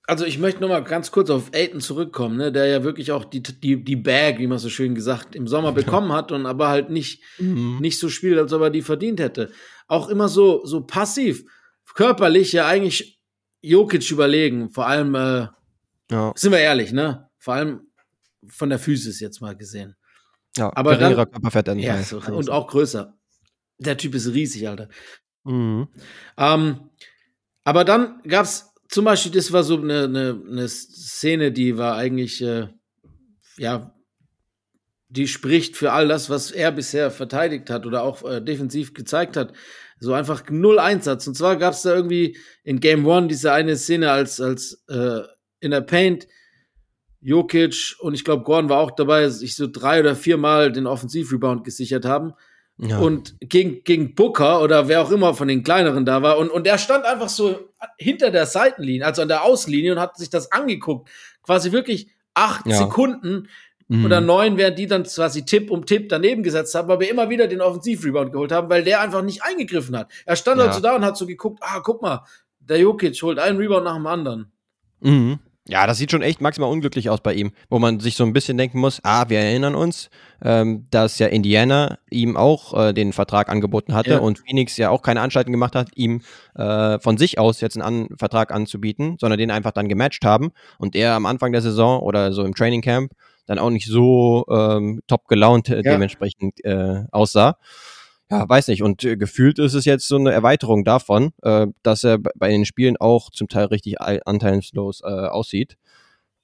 also 0.09 0.25
ich 0.25 0.39
möchte 0.39 0.63
noch 0.63 0.71
mal 0.71 0.83
ganz 0.83 1.11
kurz 1.11 1.29
auf 1.29 1.51
Aiton 1.53 1.83
zurückkommen, 1.83 2.39
ne, 2.39 2.51
der 2.51 2.67
ja 2.67 2.83
wirklich 2.83 3.13
auch 3.13 3.27
die, 3.27 3.43
die, 3.43 3.85
die 3.85 3.97
Bag, 3.97 4.39
wie 4.39 4.47
man 4.47 4.59
so 4.59 4.71
schön 4.71 4.95
gesagt, 4.95 5.37
im 5.37 5.47
Sommer 5.47 5.73
bekommen 5.75 6.13
hat 6.13 6.33
und 6.33 6.47
aber 6.47 6.69
halt 6.69 6.89
nicht, 6.89 7.23
mhm. 7.39 7.77
nicht 7.81 7.99
so 7.99 8.09
spielt, 8.09 8.39
als 8.39 8.53
ob 8.55 8.63
er 8.63 8.71
die 8.71 8.81
verdient 8.81 9.21
hätte. 9.21 9.53
Auch 9.87 10.09
immer 10.09 10.29
so, 10.29 10.65
so 10.65 10.81
passiv, 10.81 11.45
körperlich 11.95 12.53
ja 12.53 12.67
eigentlich 12.67 13.21
Jokic 13.61 14.11
überlegen, 14.11 14.71
vor 14.71 14.87
allem, 14.87 15.15
äh, 15.15 15.49
ja. 16.11 16.33
sind 16.35 16.53
wir 16.53 16.61
ehrlich, 16.61 16.93
ne? 16.93 17.29
Vor 17.39 17.55
allem 17.55 17.81
von 18.49 18.71
der 18.71 18.79
Physis 18.79 19.21
jetzt 19.21 19.43
mal 19.43 19.57
gesehen. 19.57 19.95
Ja, 20.57 20.73
aber 20.75 20.97
dann, 20.97 21.15
Körperfett 21.15 21.69
ja, 21.77 22.03
so, 22.03 22.19
und 22.19 22.49
auch 22.49 22.67
größer. 22.67 23.18
Der 23.79 23.97
Typ 23.97 24.15
ist 24.15 24.33
riesig, 24.33 24.69
Alter. 24.69 24.89
Mhm. 25.45 25.89
Ähm, 26.37 26.91
aber 27.65 27.85
dann 27.85 28.21
gab's 28.27 28.73
zum 28.89 29.05
Beispiel, 29.05 29.33
das 29.33 29.53
war 29.53 29.63
so 29.63 29.79
eine, 29.79 30.05
eine, 30.05 30.43
eine 30.51 30.69
Szene, 30.69 31.53
die 31.53 31.77
war 31.77 31.97
eigentlich, 31.97 32.43
äh, 32.43 32.69
ja, 33.59 33.95
die 35.11 35.29
spricht 35.29 35.77
für 35.77 35.93
all 35.93 36.09
das, 36.09 36.29
was 36.31 36.51
er 36.51 36.73
bisher 36.73 37.11
verteidigt 37.11 37.71
hat 37.71 37.87
oder 37.87 38.03
auch 38.03 38.23
äh, 38.29 38.41
defensiv 38.41 38.95
gezeigt 38.95 39.37
hat. 39.37 39.53
So 40.01 40.13
einfach 40.13 40.45
null 40.51 40.79
Einsatz. 40.79 41.27
Und 41.27 41.35
zwar 41.35 41.57
gab 41.57 41.73
es 41.73 41.83
da 41.83 41.95
irgendwie 41.95 42.37
in 42.63 42.81
Game 42.81 43.07
One 43.07 43.27
diese 43.29 43.53
eine 43.53 43.77
Szene, 43.77 44.11
als, 44.11 44.41
als 44.41 44.85
äh, 44.89 45.23
in 45.61 45.71
der 45.71 45.81
Paint 45.81 46.29
Jokic 47.21 47.97
und 47.99 48.15
ich 48.15 48.25
glaube 48.25 48.45
Gordon 48.45 48.71
war 48.71 48.79
auch 48.79 48.93
dabei, 48.93 49.29
sich 49.29 49.57
so 49.57 49.67
drei 49.67 50.01
oder 50.01 50.15
viermal 50.15 50.71
den 50.71 50.87
Offensivrebound 50.87 51.65
gesichert 51.65 52.05
haben. 52.05 52.35
Ja. 52.79 52.99
Und 53.01 53.35
gegen, 53.41 53.83
gegen 53.83 54.15
Booker 54.15 54.63
oder 54.63 54.87
wer 54.87 55.03
auch 55.03 55.11
immer 55.11 55.35
von 55.35 55.49
den 55.49 55.65
kleineren 55.65 56.05
da 56.05 56.23
war. 56.23 56.39
Und, 56.39 56.51
und 56.51 56.67
er 56.67 56.79
stand 56.79 57.05
einfach 57.05 57.29
so 57.29 57.71
hinter 57.97 58.31
der 58.31 58.47
Seitenlinie, 58.47 59.05
also 59.05 59.23
an 59.23 59.29
der 59.29 59.43
Außenlinie 59.43 59.93
und 59.93 60.01
hat 60.01 60.17
sich 60.17 60.31
das 60.31 60.53
angeguckt. 60.53 61.09
Quasi 61.43 61.73
wirklich 61.73 62.09
acht 62.35 62.67
ja. 62.67 62.77
Sekunden 62.77 63.49
mhm. 63.89 64.05
oder 64.05 64.21
neun, 64.21 64.57
während 64.57 64.79
die 64.79 64.87
dann 64.87 65.03
quasi 65.03 65.45
Tipp 65.45 65.73
um 65.73 65.87
Tipp 65.87 66.09
daneben 66.09 66.45
gesetzt 66.45 66.75
haben, 66.77 66.87
weil 66.87 67.01
wir 67.01 67.11
immer 67.11 67.29
wieder 67.31 67.49
den 67.49 67.61
Offensivrebound 67.61 68.33
geholt 68.33 68.53
haben, 68.53 68.71
weil 68.71 68.85
der 68.85 69.01
einfach 69.01 69.23
nicht 69.23 69.43
eingegriffen 69.43 69.97
hat. 69.97 70.11
Er 70.25 70.37
stand 70.37 70.59
ja. 70.59 70.67
halt 70.67 70.75
so 70.75 70.81
da 70.81 70.95
und 70.95 71.05
hat 71.05 71.17
so 71.17 71.27
geguckt, 71.27 71.59
ah, 71.63 71.81
guck 71.81 72.01
mal, 72.01 72.25
der 72.61 72.79
Jokic 72.79 73.21
holt 73.23 73.41
einen 73.41 73.59
Rebound 73.59 73.85
nach 73.85 73.97
dem 73.97 74.07
anderen. 74.07 74.53
Mhm. 75.01 75.41
Ja, 75.69 75.87
das 75.87 75.99
sieht 75.99 76.11
schon 76.11 76.23
echt 76.23 76.41
maximal 76.41 76.71
unglücklich 76.71 77.11
aus 77.11 77.21
bei 77.21 77.35
ihm, 77.35 77.53
wo 77.69 77.79
man 77.79 78.01
sich 78.01 78.17
so 78.17 78.25
ein 78.25 78.33
bisschen 78.33 78.57
denken 78.57 78.81
muss, 78.81 79.01
ah, 79.05 79.29
wir 79.29 79.39
erinnern 79.39 79.75
uns, 79.75 80.09
ähm, 80.43 80.87
dass 80.91 81.19
ja 81.19 81.27
Indiana 81.27 81.99
ihm 82.11 82.39
auch 82.39 82.73
äh, 82.73 82.93
den 82.95 83.13
Vertrag 83.13 83.51
angeboten 83.51 83.93
hatte 83.93 84.13
ja. 84.13 84.19
und 84.19 84.39
Phoenix 84.39 84.79
ja 84.79 84.89
auch 84.89 85.03
keine 85.03 85.21
Anstalten 85.21 85.53
gemacht 85.53 85.75
hat, 85.75 85.91
ihm 85.95 86.23
äh, 86.55 86.99
von 87.01 87.19
sich 87.19 87.39
aus 87.39 87.61
jetzt 87.61 87.77
einen 87.77 88.09
An 88.09 88.17
Vertrag 88.17 88.51
anzubieten, 88.51 89.17
sondern 89.21 89.39
den 89.39 89.51
einfach 89.51 89.73
dann 89.73 89.89
gematcht 89.89 90.25
haben 90.25 90.53
und 90.79 90.97
er 90.97 91.13
am 91.15 91.27
Anfang 91.27 91.53
der 91.53 91.61
Saison 91.61 92.01
oder 92.01 92.33
so 92.33 92.45
im 92.45 92.55
Training 92.55 92.81
Camp 92.81 93.13
dann 93.47 93.59
auch 93.59 93.71
nicht 93.71 93.87
so 93.87 94.47
ähm, 94.51 95.01
top 95.07 95.29
gelaunt 95.29 95.69
äh, 95.69 95.77
ja. 95.77 95.83
dementsprechend 95.83 96.65
äh, 96.65 97.05
aussah 97.13 97.59
ja, 98.31 98.49
weiß 98.49 98.69
nicht. 98.69 98.83
Und 98.83 99.05
äh, 99.05 99.17
gefühlt 99.17 99.59
ist 99.59 99.75
es 99.75 99.85
jetzt 99.85 100.07
so 100.09 100.17
eine 100.17 100.33
Erweiterung 100.33 100.85
davon, 100.85 101.33
äh, 101.43 101.67
dass 101.83 102.05
er 102.05 102.19
bei 102.19 102.49
den 102.49 102.65
Spielen 102.65 102.97
auch 102.97 103.31
zum 103.31 103.49
Teil 103.49 103.67
richtig 103.67 104.01
anteilslos 104.01 105.01
äh, 105.03 105.07
aussieht. 105.07 105.77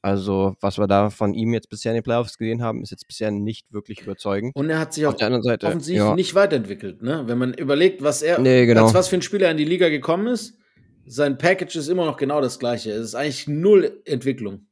Also, 0.05 0.55
was 0.61 0.77
wir 0.77 0.87
da 0.87 1.09
von 1.09 1.33
ihm 1.33 1.55
jetzt 1.55 1.71
bisher 1.71 1.93
in 1.93 1.97
den 1.97 2.03
Playoffs 2.03 2.37
gesehen 2.37 2.63
haben, 2.63 2.83
ist 2.83 2.91
jetzt 2.91 3.07
bisher 3.07 3.31
nicht 3.31 3.73
wirklich 3.73 4.03
überzeugend. 4.03 4.55
Und 4.55 4.69
er 4.69 4.79
hat 4.79 4.93
sich 4.93 5.07
auf, 5.07 5.15
auf 5.15 5.19
der 5.19 5.29
anderen 5.29 5.43
Seite 5.43 5.67
offensiv 5.67 5.97
ja. 5.97 6.15
nicht 6.15 6.35
weiterentwickelt, 6.35 7.03
ne? 7.03 7.23
Wenn 7.27 7.39
man 7.39 7.55
überlegt, 7.55 8.03
was 8.03 8.21
er, 8.21 8.39
nee, 8.39 8.67
genau. 8.67 8.85
als 8.85 8.93
was 8.93 9.09
für 9.09 9.17
ein 9.17 9.23
Spieler 9.23 9.51
in 9.51 9.57
die 9.57 9.65
Liga 9.65 9.89
gekommen 9.89 10.27
ist, 10.27 10.59
sein 11.07 11.39
Package 11.39 11.77
ist 11.77 11.89
immer 11.89 12.05
noch 12.05 12.19
genau 12.19 12.43
das 12.43 12.59
gleiche. 12.59 12.91
Es 12.91 13.03
ist 13.03 13.15
eigentlich 13.15 13.49
null 13.49 14.03
Entwicklung. 14.05 14.67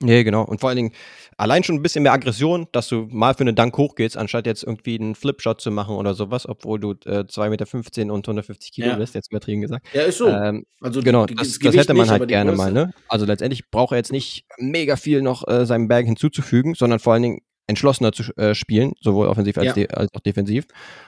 Nee, 0.00 0.24
genau. 0.24 0.42
Und 0.42 0.60
vor 0.60 0.68
allen 0.68 0.76
Dingen 0.76 0.92
allein 1.36 1.62
schon 1.64 1.76
ein 1.76 1.82
bisschen 1.82 2.02
mehr 2.02 2.12
Aggression, 2.12 2.66
dass 2.72 2.88
du 2.88 3.08
mal 3.10 3.34
für 3.34 3.42
eine 3.42 3.54
Dank 3.54 3.76
hochgehst, 3.76 4.16
anstatt 4.16 4.46
jetzt 4.46 4.62
irgendwie 4.62 4.98
einen 4.98 5.14
Flipshot 5.14 5.60
zu 5.60 5.70
machen 5.70 5.96
oder 5.96 6.14
sowas, 6.14 6.48
obwohl 6.48 6.80
du 6.80 6.92
äh, 7.06 7.24
2,15 7.24 7.48
Meter 7.48 8.12
und 8.12 8.26
150 8.26 8.72
Kilo 8.72 8.88
ja. 8.88 8.96
bist, 8.96 9.14
jetzt 9.14 9.30
übertrieben 9.30 9.60
gesagt. 9.60 9.86
Ja, 9.92 10.02
ist 10.02 10.18
so. 10.18 10.28
Ähm, 10.28 10.66
also 10.80 11.00
genau, 11.00 11.26
das, 11.26 11.58
das 11.58 11.76
hätte 11.76 11.94
man 11.94 12.02
nicht, 12.02 12.10
halt 12.10 12.28
gerne 12.28 12.52
mal, 12.52 12.72
ne? 12.72 12.92
Also 13.08 13.26
letztendlich 13.26 13.70
braucht 13.70 13.92
er 13.92 13.98
jetzt 13.98 14.12
nicht 14.12 14.46
mega 14.58 14.96
viel 14.96 15.22
noch 15.22 15.46
äh, 15.48 15.64
seinem 15.66 15.88
Bag 15.88 16.06
hinzuzufügen, 16.06 16.74
sondern 16.74 16.98
vor 16.98 17.12
allen 17.12 17.22
Dingen 17.22 17.40
entschlossener 17.66 18.12
zu 18.12 18.24
äh, 18.36 18.54
spielen, 18.54 18.92
sowohl 19.00 19.28
offensiv 19.28 19.56
als, 19.56 19.74
ja. 19.76 19.86
als, 19.86 20.12
auch 20.12 20.20
defensiv. 20.20 20.66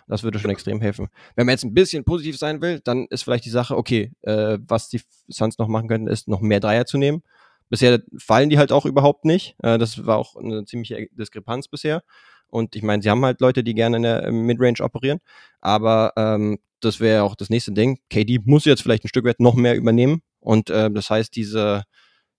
Das 0.09 0.22
würde 0.22 0.39
schon 0.39 0.51
extrem 0.51 0.80
helfen. 0.80 1.09
Wenn 1.34 1.47
man 1.47 1.53
jetzt 1.53 1.64
ein 1.64 1.74
bisschen 1.74 2.05
positiv 2.05 2.39
sein 2.39 2.62
will, 2.62 2.80
dann 2.82 3.07
ist 3.11 3.24
vielleicht 3.24 3.45
die 3.45 3.51
Sache, 3.51 3.76
okay, 3.76 4.12
äh, 4.22 4.59
was 4.66 4.89
die 4.89 5.03
Suns 5.28 5.59
noch 5.59 5.68
machen 5.68 5.89
könnten, 5.89 6.07
ist 6.07 6.28
noch 6.28 6.41
mehr 6.41 6.61
Dreier 6.61 6.87
zu 6.87 6.97
nehmen. 6.99 7.22
Bisher 7.68 8.00
fallen 8.18 8.50
die 8.50 8.58
halt 8.58 8.72
auch 8.72 8.86
überhaupt 8.86 9.24
nicht. 9.24 9.56
Äh, 9.62 9.78
das 9.78 10.06
war 10.06 10.18
auch 10.18 10.36
eine 10.36 10.64
ziemliche 10.64 11.08
Diskrepanz 11.12 11.68
bisher. 11.68 12.02
Und 12.48 12.76
ich 12.76 12.82
meine, 12.82 13.02
sie 13.02 13.10
haben 13.10 13.24
halt 13.24 13.40
Leute, 13.40 13.64
die 13.64 13.74
gerne 13.74 13.96
in 13.96 14.02
der 14.04 14.30
Midrange 14.30 14.80
operieren. 14.80 15.18
Aber 15.60 16.12
ähm, 16.16 16.58
das 16.80 17.00
wäre 17.00 17.24
auch 17.24 17.34
das 17.34 17.50
nächste 17.50 17.72
Ding. 17.72 17.98
KD 18.10 18.40
muss 18.44 18.64
jetzt 18.64 18.82
vielleicht 18.82 19.04
ein 19.04 19.08
Stück 19.08 19.24
weit 19.24 19.40
noch 19.40 19.54
mehr 19.54 19.76
übernehmen. 19.76 20.22
Und 20.40 20.70
äh, 20.70 20.90
das 20.90 21.10
heißt, 21.10 21.34
diese, 21.34 21.82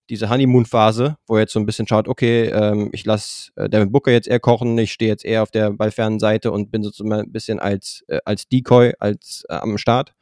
diese 0.09 0.29
Honeymoon-Phase, 0.29 1.17
wo 1.27 1.35
er 1.35 1.41
jetzt 1.41 1.53
so 1.53 1.59
ein 1.59 1.65
bisschen 1.65 1.87
schaut, 1.87 2.07
okay, 2.07 2.45
ähm, 2.45 2.89
ich 2.93 3.05
lasse 3.05 3.51
äh, 3.55 3.69
Devin 3.69 3.91
Booker 3.91 4.11
jetzt 4.11 4.27
eher 4.27 4.39
kochen, 4.39 4.77
ich 4.77 4.93
stehe 4.93 5.11
jetzt 5.11 5.25
eher 5.25 5.43
auf 5.43 5.51
der 5.51 5.71
ballfernen 5.71 6.19
Seite 6.19 6.51
und 6.51 6.71
bin 6.71 6.83
sozusagen 6.83 7.11
ein 7.13 7.31
bisschen 7.31 7.59
als, 7.59 8.03
äh, 8.07 8.19
als 8.23 8.47
Decoy 8.47 8.93
als 8.99 9.43
äh, 9.49 9.55
am 9.55 9.77
Start. 9.77 10.13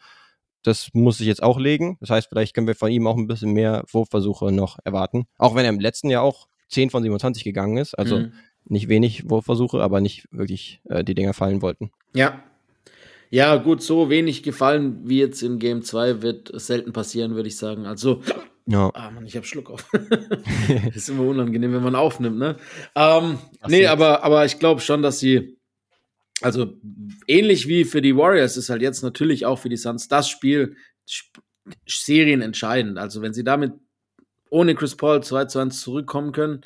Das 0.66 0.90
muss 0.94 1.20
ich 1.20 1.28
jetzt 1.28 1.44
auch 1.44 1.60
legen. 1.60 1.98
Das 2.00 2.10
heißt, 2.10 2.28
vielleicht 2.30 2.54
können 2.54 2.68
wir 2.68 2.76
von 2.76 2.92
ihm 2.92 3.08
auch 3.08 3.18
ein 3.18 3.28
bisschen 3.28 3.54
mehr 3.54 3.84
Wurfversuche 3.92 4.52
noch 4.52 4.80
erwarten. 4.84 5.26
Auch 5.38 5.56
wenn 5.56 5.66
er 5.66 5.70
im 5.70 5.80
letzten 5.80 6.10
Jahr 6.10 6.24
auch 6.24 6.48
10 6.70 6.90
von 6.90 7.04
27 7.04 7.44
gegangen 7.44 7.78
ist. 7.78 7.94
Also 7.94 8.20
mhm. 8.20 8.34
nicht 8.66 8.90
wenig 8.90 9.30
Wurfversuche, 9.30 9.82
aber 9.82 10.02
nicht 10.02 10.28
wirklich 10.32 10.82
äh, 10.90 11.04
die 11.04 11.16
Dinger 11.16 11.34
fallen 11.34 11.62
wollten. 11.62 11.92
Ja. 12.14 12.44
Ja, 13.30 13.58
gut, 13.58 13.82
so 13.82 14.10
wenig 14.10 14.44
gefallen 14.44 15.02
wie 15.04 15.20
jetzt 15.20 15.42
in 15.42 15.60
Game 15.60 15.82
2 15.82 16.22
wird 16.22 16.52
selten 16.54 16.94
passieren, 16.94 17.36
würde 17.36 17.50
ich 17.50 17.58
sagen. 17.58 17.86
Also, 17.86 18.22
ja. 18.68 18.90
Ah, 18.94 19.12
Mann, 19.12 19.26
ich 19.26 19.36
habe 19.36 19.46
Schluck 19.46 19.70
auf. 19.70 19.92
ist 20.96 21.10
immer 21.10 21.24
unangenehm, 21.24 21.74
wenn 21.74 21.84
man 21.84 21.96
aufnimmt, 21.96 22.38
ne? 22.38 22.56
Ähm, 22.96 23.38
nee, 23.68 23.86
aber, 23.88 24.24
aber 24.24 24.46
ich 24.46 24.58
glaube 24.60 24.82
schon, 24.82 25.02
dass 25.02 25.20
sie, 25.20 25.55
also 26.42 26.74
ähnlich 27.28 27.68
wie 27.68 27.86
für 27.86 28.02
die 28.02 28.16
Warriors 28.16 28.58
ist 28.58 28.70
halt 28.70 28.82
jetzt 28.82 29.04
natürlich 29.04 29.46
auch 29.46 29.58
für 29.58 29.70
die 29.70 29.78
Suns 29.78 30.08
das 30.08 30.30
Spiel 30.30 30.76
Serien 31.88 32.42
entscheidend. 32.42 32.98
Also 32.98 33.22
wenn 33.22 33.34
sie 33.34 33.44
damit 33.44 33.74
ohne 34.50 34.76
Chris 34.76 34.96
Paul 34.96 35.24
2 35.24 35.46
zu 35.46 35.60
1 35.60 35.82
zurückkommen 35.82 36.32
können, 36.32 36.62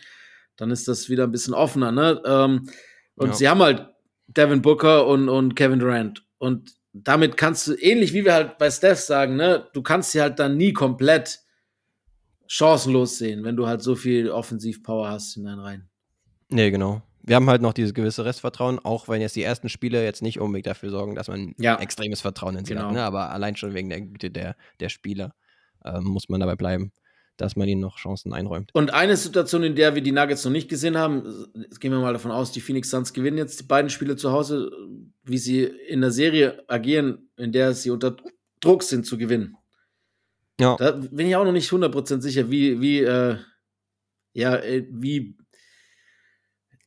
dann 0.57 0.71
ist 0.71 0.87
das 0.87 1.09
wieder 1.09 1.23
ein 1.23 1.31
bisschen 1.31 1.53
offener, 1.53 1.91
ne? 1.91 2.21
Ähm, 2.25 2.69
und 3.15 3.29
ja. 3.29 3.33
sie 3.33 3.49
haben 3.49 3.61
halt 3.61 3.87
Devin 4.27 4.61
Booker 4.61 5.07
und, 5.07 5.29
und 5.29 5.55
Kevin 5.55 5.79
Durant. 5.79 6.25
Und 6.37 6.75
damit 6.93 7.37
kannst 7.37 7.67
du, 7.67 7.75
ähnlich 7.75 8.13
wie 8.13 8.25
wir 8.25 8.33
halt 8.33 8.57
bei 8.57 8.69
Steph 8.69 8.99
sagen, 8.99 9.35
ne, 9.35 9.67
du 9.73 9.81
kannst 9.81 10.11
sie 10.11 10.21
halt 10.21 10.39
dann 10.39 10.57
nie 10.57 10.73
komplett 10.73 11.39
chancenlos 12.47 13.17
sehen, 13.17 13.43
wenn 13.43 13.55
du 13.55 13.67
halt 13.67 13.81
so 13.81 13.95
viel 13.95 14.29
Offensivpower 14.29 15.09
hast 15.09 15.37
in 15.37 15.45
deinen 15.45 15.59
Reihen. 15.59 15.89
Nee, 16.49 16.71
genau. 16.71 17.01
Wir 17.29 17.35
haben 17.35 17.47
halt 17.47 17.61
noch 17.61 17.73
dieses 17.73 17.93
gewisse 17.93 18.25
Restvertrauen, 18.25 18.79
auch 18.79 19.07
wenn 19.07 19.21
jetzt 19.21 19.35
die 19.35 19.43
ersten 19.43 19.69
Spiele 19.69 20.03
jetzt 20.03 20.23
nicht 20.23 20.39
unbedingt 20.39 20.65
dafür 20.65 20.89
sorgen, 20.89 21.13
dass 21.13 21.27
man 21.27 21.53
ja. 21.59 21.79
extremes 21.79 22.21
Vertrauen 22.21 22.57
in 22.57 22.65
sie 22.65 22.73
genau. 22.73 22.87
hat. 22.87 22.93
Ne? 22.93 23.03
Aber 23.03 23.29
allein 23.29 23.55
schon 23.55 23.75
wegen 23.75 23.87
der 23.87 24.01
Güte 24.01 24.31
der, 24.31 24.55
der 24.79 24.89
Spieler 24.89 25.35
ähm, 25.85 26.05
muss 26.05 26.27
man 26.27 26.39
dabei 26.39 26.55
bleiben, 26.55 26.91
dass 27.37 27.55
man 27.55 27.67
ihnen 27.67 27.81
noch 27.81 27.97
Chancen 27.97 28.33
einräumt. 28.33 28.71
Und 28.73 28.95
eine 28.95 29.15
Situation, 29.15 29.61
in 29.61 29.75
der 29.75 29.93
wir 29.93 30.01
die 30.01 30.11
Nuggets 30.11 30.43
noch 30.43 30.51
nicht 30.51 30.69
gesehen 30.69 30.97
haben, 30.97 31.45
jetzt 31.53 31.79
gehen 31.79 31.91
wir 31.91 31.99
mal 31.99 32.13
davon 32.13 32.31
aus, 32.31 32.51
die 32.51 32.61
Phoenix 32.61 32.89
Suns 32.89 33.13
gewinnen 33.13 33.37
jetzt 33.37 33.59
die 33.59 33.65
beiden 33.65 33.91
Spiele 33.91 34.15
zu 34.15 34.31
Hause, 34.31 34.71
wie 35.23 35.37
sie 35.37 35.65
in 35.65 36.01
der 36.01 36.11
Serie 36.11 36.63
agieren, 36.67 37.29
in 37.37 37.51
der 37.51 37.75
sie 37.75 37.91
unter 37.91 38.17
Druck 38.59 38.81
sind 38.81 39.05
zu 39.05 39.19
gewinnen. 39.19 39.55
Ja. 40.59 40.77
Da 40.77 40.93
bin 40.93 41.27
ich 41.27 41.35
auch 41.35 41.45
noch 41.45 41.51
nicht 41.51 41.69
100% 41.69 42.21
sicher, 42.21 42.49
wie, 42.49 42.81
wie, 42.81 43.01
äh, 43.01 43.37
ja, 44.33 44.55
äh, 44.55 44.87
wie 44.89 45.37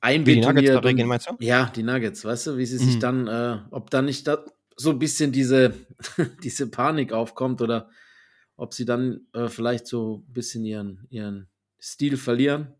einbetoniert. 0.03 0.85
Wie 0.85 0.95
die 0.95 1.03
Nuggets 1.05 1.29
und, 1.29 1.43
ja, 1.43 1.73
die 1.75 1.83
Nuggets, 1.83 2.25
weißt 2.25 2.49
du, 2.49 2.59
wie 2.59 2.67
sie 2.67 2.83
mhm. 2.83 2.89
sich 2.89 2.99
dann, 2.99 3.29
äh, 3.29 3.59
ob 3.71 3.91
da 3.91 4.03
nicht 4.03 4.27
da 4.27 4.45
so 4.77 4.91
ein 4.91 4.99
bisschen 4.99 5.33
diese, 5.33 5.75
diese 6.43 6.71
Panik 6.71 7.13
aufkommt 7.13 7.63
oder 7.63 7.89
ob 8.57 8.75
sie 8.75 8.85
dann 8.85 9.27
äh, 9.33 9.49
vielleicht 9.49 9.87
so 9.87 10.25
ein 10.29 10.33
bisschen 10.33 10.65
ihren, 10.65 11.07
ihren 11.09 11.49
Stil 11.81 12.17
verlieren, 12.17 12.75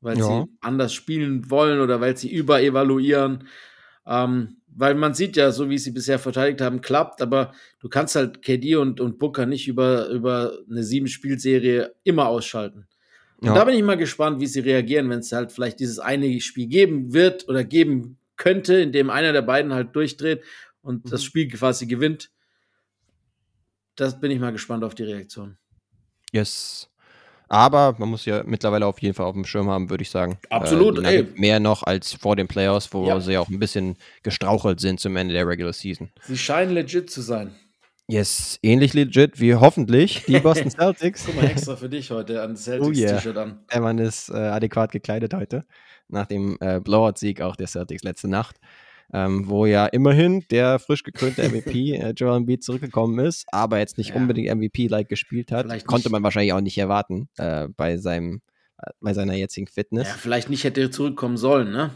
weil 0.00 0.18
ja. 0.18 0.24
sie 0.24 0.50
anders 0.60 0.92
spielen 0.92 1.50
wollen 1.50 1.80
oder 1.80 2.00
weil 2.00 2.16
sie 2.16 2.32
überevaluieren. 2.32 3.48
Ähm, 4.06 4.56
weil 4.72 4.94
man 4.94 5.14
sieht 5.14 5.36
ja, 5.36 5.50
so 5.52 5.68
wie 5.68 5.78
sie 5.78 5.90
bisher 5.90 6.18
verteidigt 6.18 6.60
haben, 6.60 6.80
klappt, 6.80 7.22
aber 7.22 7.52
du 7.80 7.88
kannst 7.88 8.14
halt 8.14 8.42
KD 8.42 8.76
und, 8.76 9.00
und 9.00 9.18
Booker 9.18 9.46
nicht 9.46 9.68
über, 9.68 10.08
über 10.08 10.58
eine 10.70 10.84
sieben-Spielserie 10.84 11.94
immer 12.04 12.28
ausschalten. 12.28 12.86
Und 13.40 13.48
ja. 13.48 13.54
da 13.54 13.64
bin 13.64 13.74
ich 13.74 13.82
mal 13.82 13.96
gespannt, 13.96 14.40
wie 14.40 14.46
sie 14.46 14.60
reagieren, 14.60 15.08
wenn 15.08 15.20
es 15.20 15.32
halt 15.32 15.50
vielleicht 15.50 15.80
dieses 15.80 15.98
eine 15.98 16.40
Spiel 16.40 16.66
geben 16.66 17.14
wird 17.14 17.48
oder 17.48 17.64
geben 17.64 18.18
könnte, 18.36 18.74
in 18.74 18.92
dem 18.92 19.08
einer 19.08 19.32
der 19.32 19.42
beiden 19.42 19.72
halt 19.72 19.96
durchdreht 19.96 20.42
und 20.82 21.06
mhm. 21.06 21.10
das 21.10 21.24
Spiel 21.24 21.48
quasi 21.48 21.86
gewinnt. 21.86 22.30
Das 23.96 24.20
bin 24.20 24.30
ich 24.30 24.40
mal 24.40 24.52
gespannt 24.52 24.84
auf 24.84 24.94
die 24.94 25.04
Reaktion. 25.04 25.56
Yes. 26.32 26.90
Aber 27.48 27.96
man 27.98 28.08
muss 28.08 28.26
ja 28.26 28.44
mittlerweile 28.44 28.86
auf 28.86 29.00
jeden 29.02 29.14
Fall 29.14 29.26
auf 29.26 29.34
dem 29.34 29.44
Schirm 29.44 29.68
haben, 29.68 29.90
würde 29.90 30.02
ich 30.02 30.10
sagen. 30.10 30.38
Absolut, 30.50 31.04
äh, 31.04 31.26
Mehr 31.34 31.58
noch 31.58 31.82
als 31.82 32.12
vor 32.12 32.36
den 32.36 32.46
Playoffs, 32.46 32.92
wo 32.92 33.06
ja. 33.06 33.18
sie 33.20 33.36
auch 33.38 33.48
ein 33.48 33.58
bisschen 33.58 33.96
gestrauchelt 34.22 34.80
sind 34.80 35.00
zum 35.00 35.16
Ende 35.16 35.34
der 35.34 35.48
Regular 35.48 35.72
Season. 35.72 36.10
Sie 36.28 36.38
scheinen 36.38 36.72
legit 36.72 37.10
zu 37.10 37.22
sein. 37.22 37.54
Yes, 38.10 38.58
ähnlich 38.62 38.92
legit 38.92 39.40
wie 39.40 39.54
hoffentlich 39.54 40.24
die 40.26 40.38
Boston 40.40 40.70
Celtics. 40.70 41.24
Guck 41.26 41.36
mal 41.36 41.44
extra 41.44 41.76
für 41.76 41.88
dich 41.88 42.10
heute 42.10 42.42
an 42.42 42.56
Celtics-T-Shirt 42.56 43.36
oh 43.36 43.38
yeah. 43.38 43.42
an. 43.42 43.60
Der 43.72 43.80
Mann 43.80 43.98
ist 43.98 44.30
äh, 44.30 44.34
adäquat 44.34 44.92
gekleidet 44.92 45.32
heute. 45.32 45.64
Nach 46.08 46.26
dem 46.26 46.56
äh, 46.60 46.80
Blowout-Sieg 46.80 47.40
auch 47.40 47.56
der 47.56 47.68
Celtics 47.68 48.02
letzte 48.02 48.28
Nacht 48.28 48.56
ähm, 49.12 49.48
wo 49.48 49.66
ja 49.66 49.86
immerhin 49.86 50.44
der 50.50 50.78
frisch 50.78 51.02
gekrönte 51.02 51.48
MVP 51.48 51.94
äh, 51.94 52.10
Joel 52.10 52.38
Embiid 52.38 52.62
zurückgekommen 52.62 53.18
ist, 53.24 53.46
aber 53.50 53.78
jetzt 53.78 53.98
nicht 53.98 54.10
ja. 54.10 54.16
unbedingt 54.16 54.54
MVP-like 54.54 55.08
gespielt 55.08 55.52
hat. 55.52 55.66
Vielleicht 55.66 55.86
Konnte 55.86 56.10
man 56.10 56.22
wahrscheinlich 56.22 56.52
auch 56.52 56.60
nicht 56.60 56.78
erwarten 56.78 57.28
äh, 57.36 57.68
bei 57.68 57.96
seinem 57.96 58.40
äh, 58.78 58.90
bei 59.00 59.12
seiner 59.14 59.34
jetzigen 59.34 59.66
Fitness. 59.66 60.08
Ja, 60.08 60.14
vielleicht 60.14 60.50
nicht 60.50 60.64
hätte 60.64 60.80
er 60.80 60.90
zurückkommen 60.90 61.36
sollen, 61.36 61.72
ne? 61.72 61.90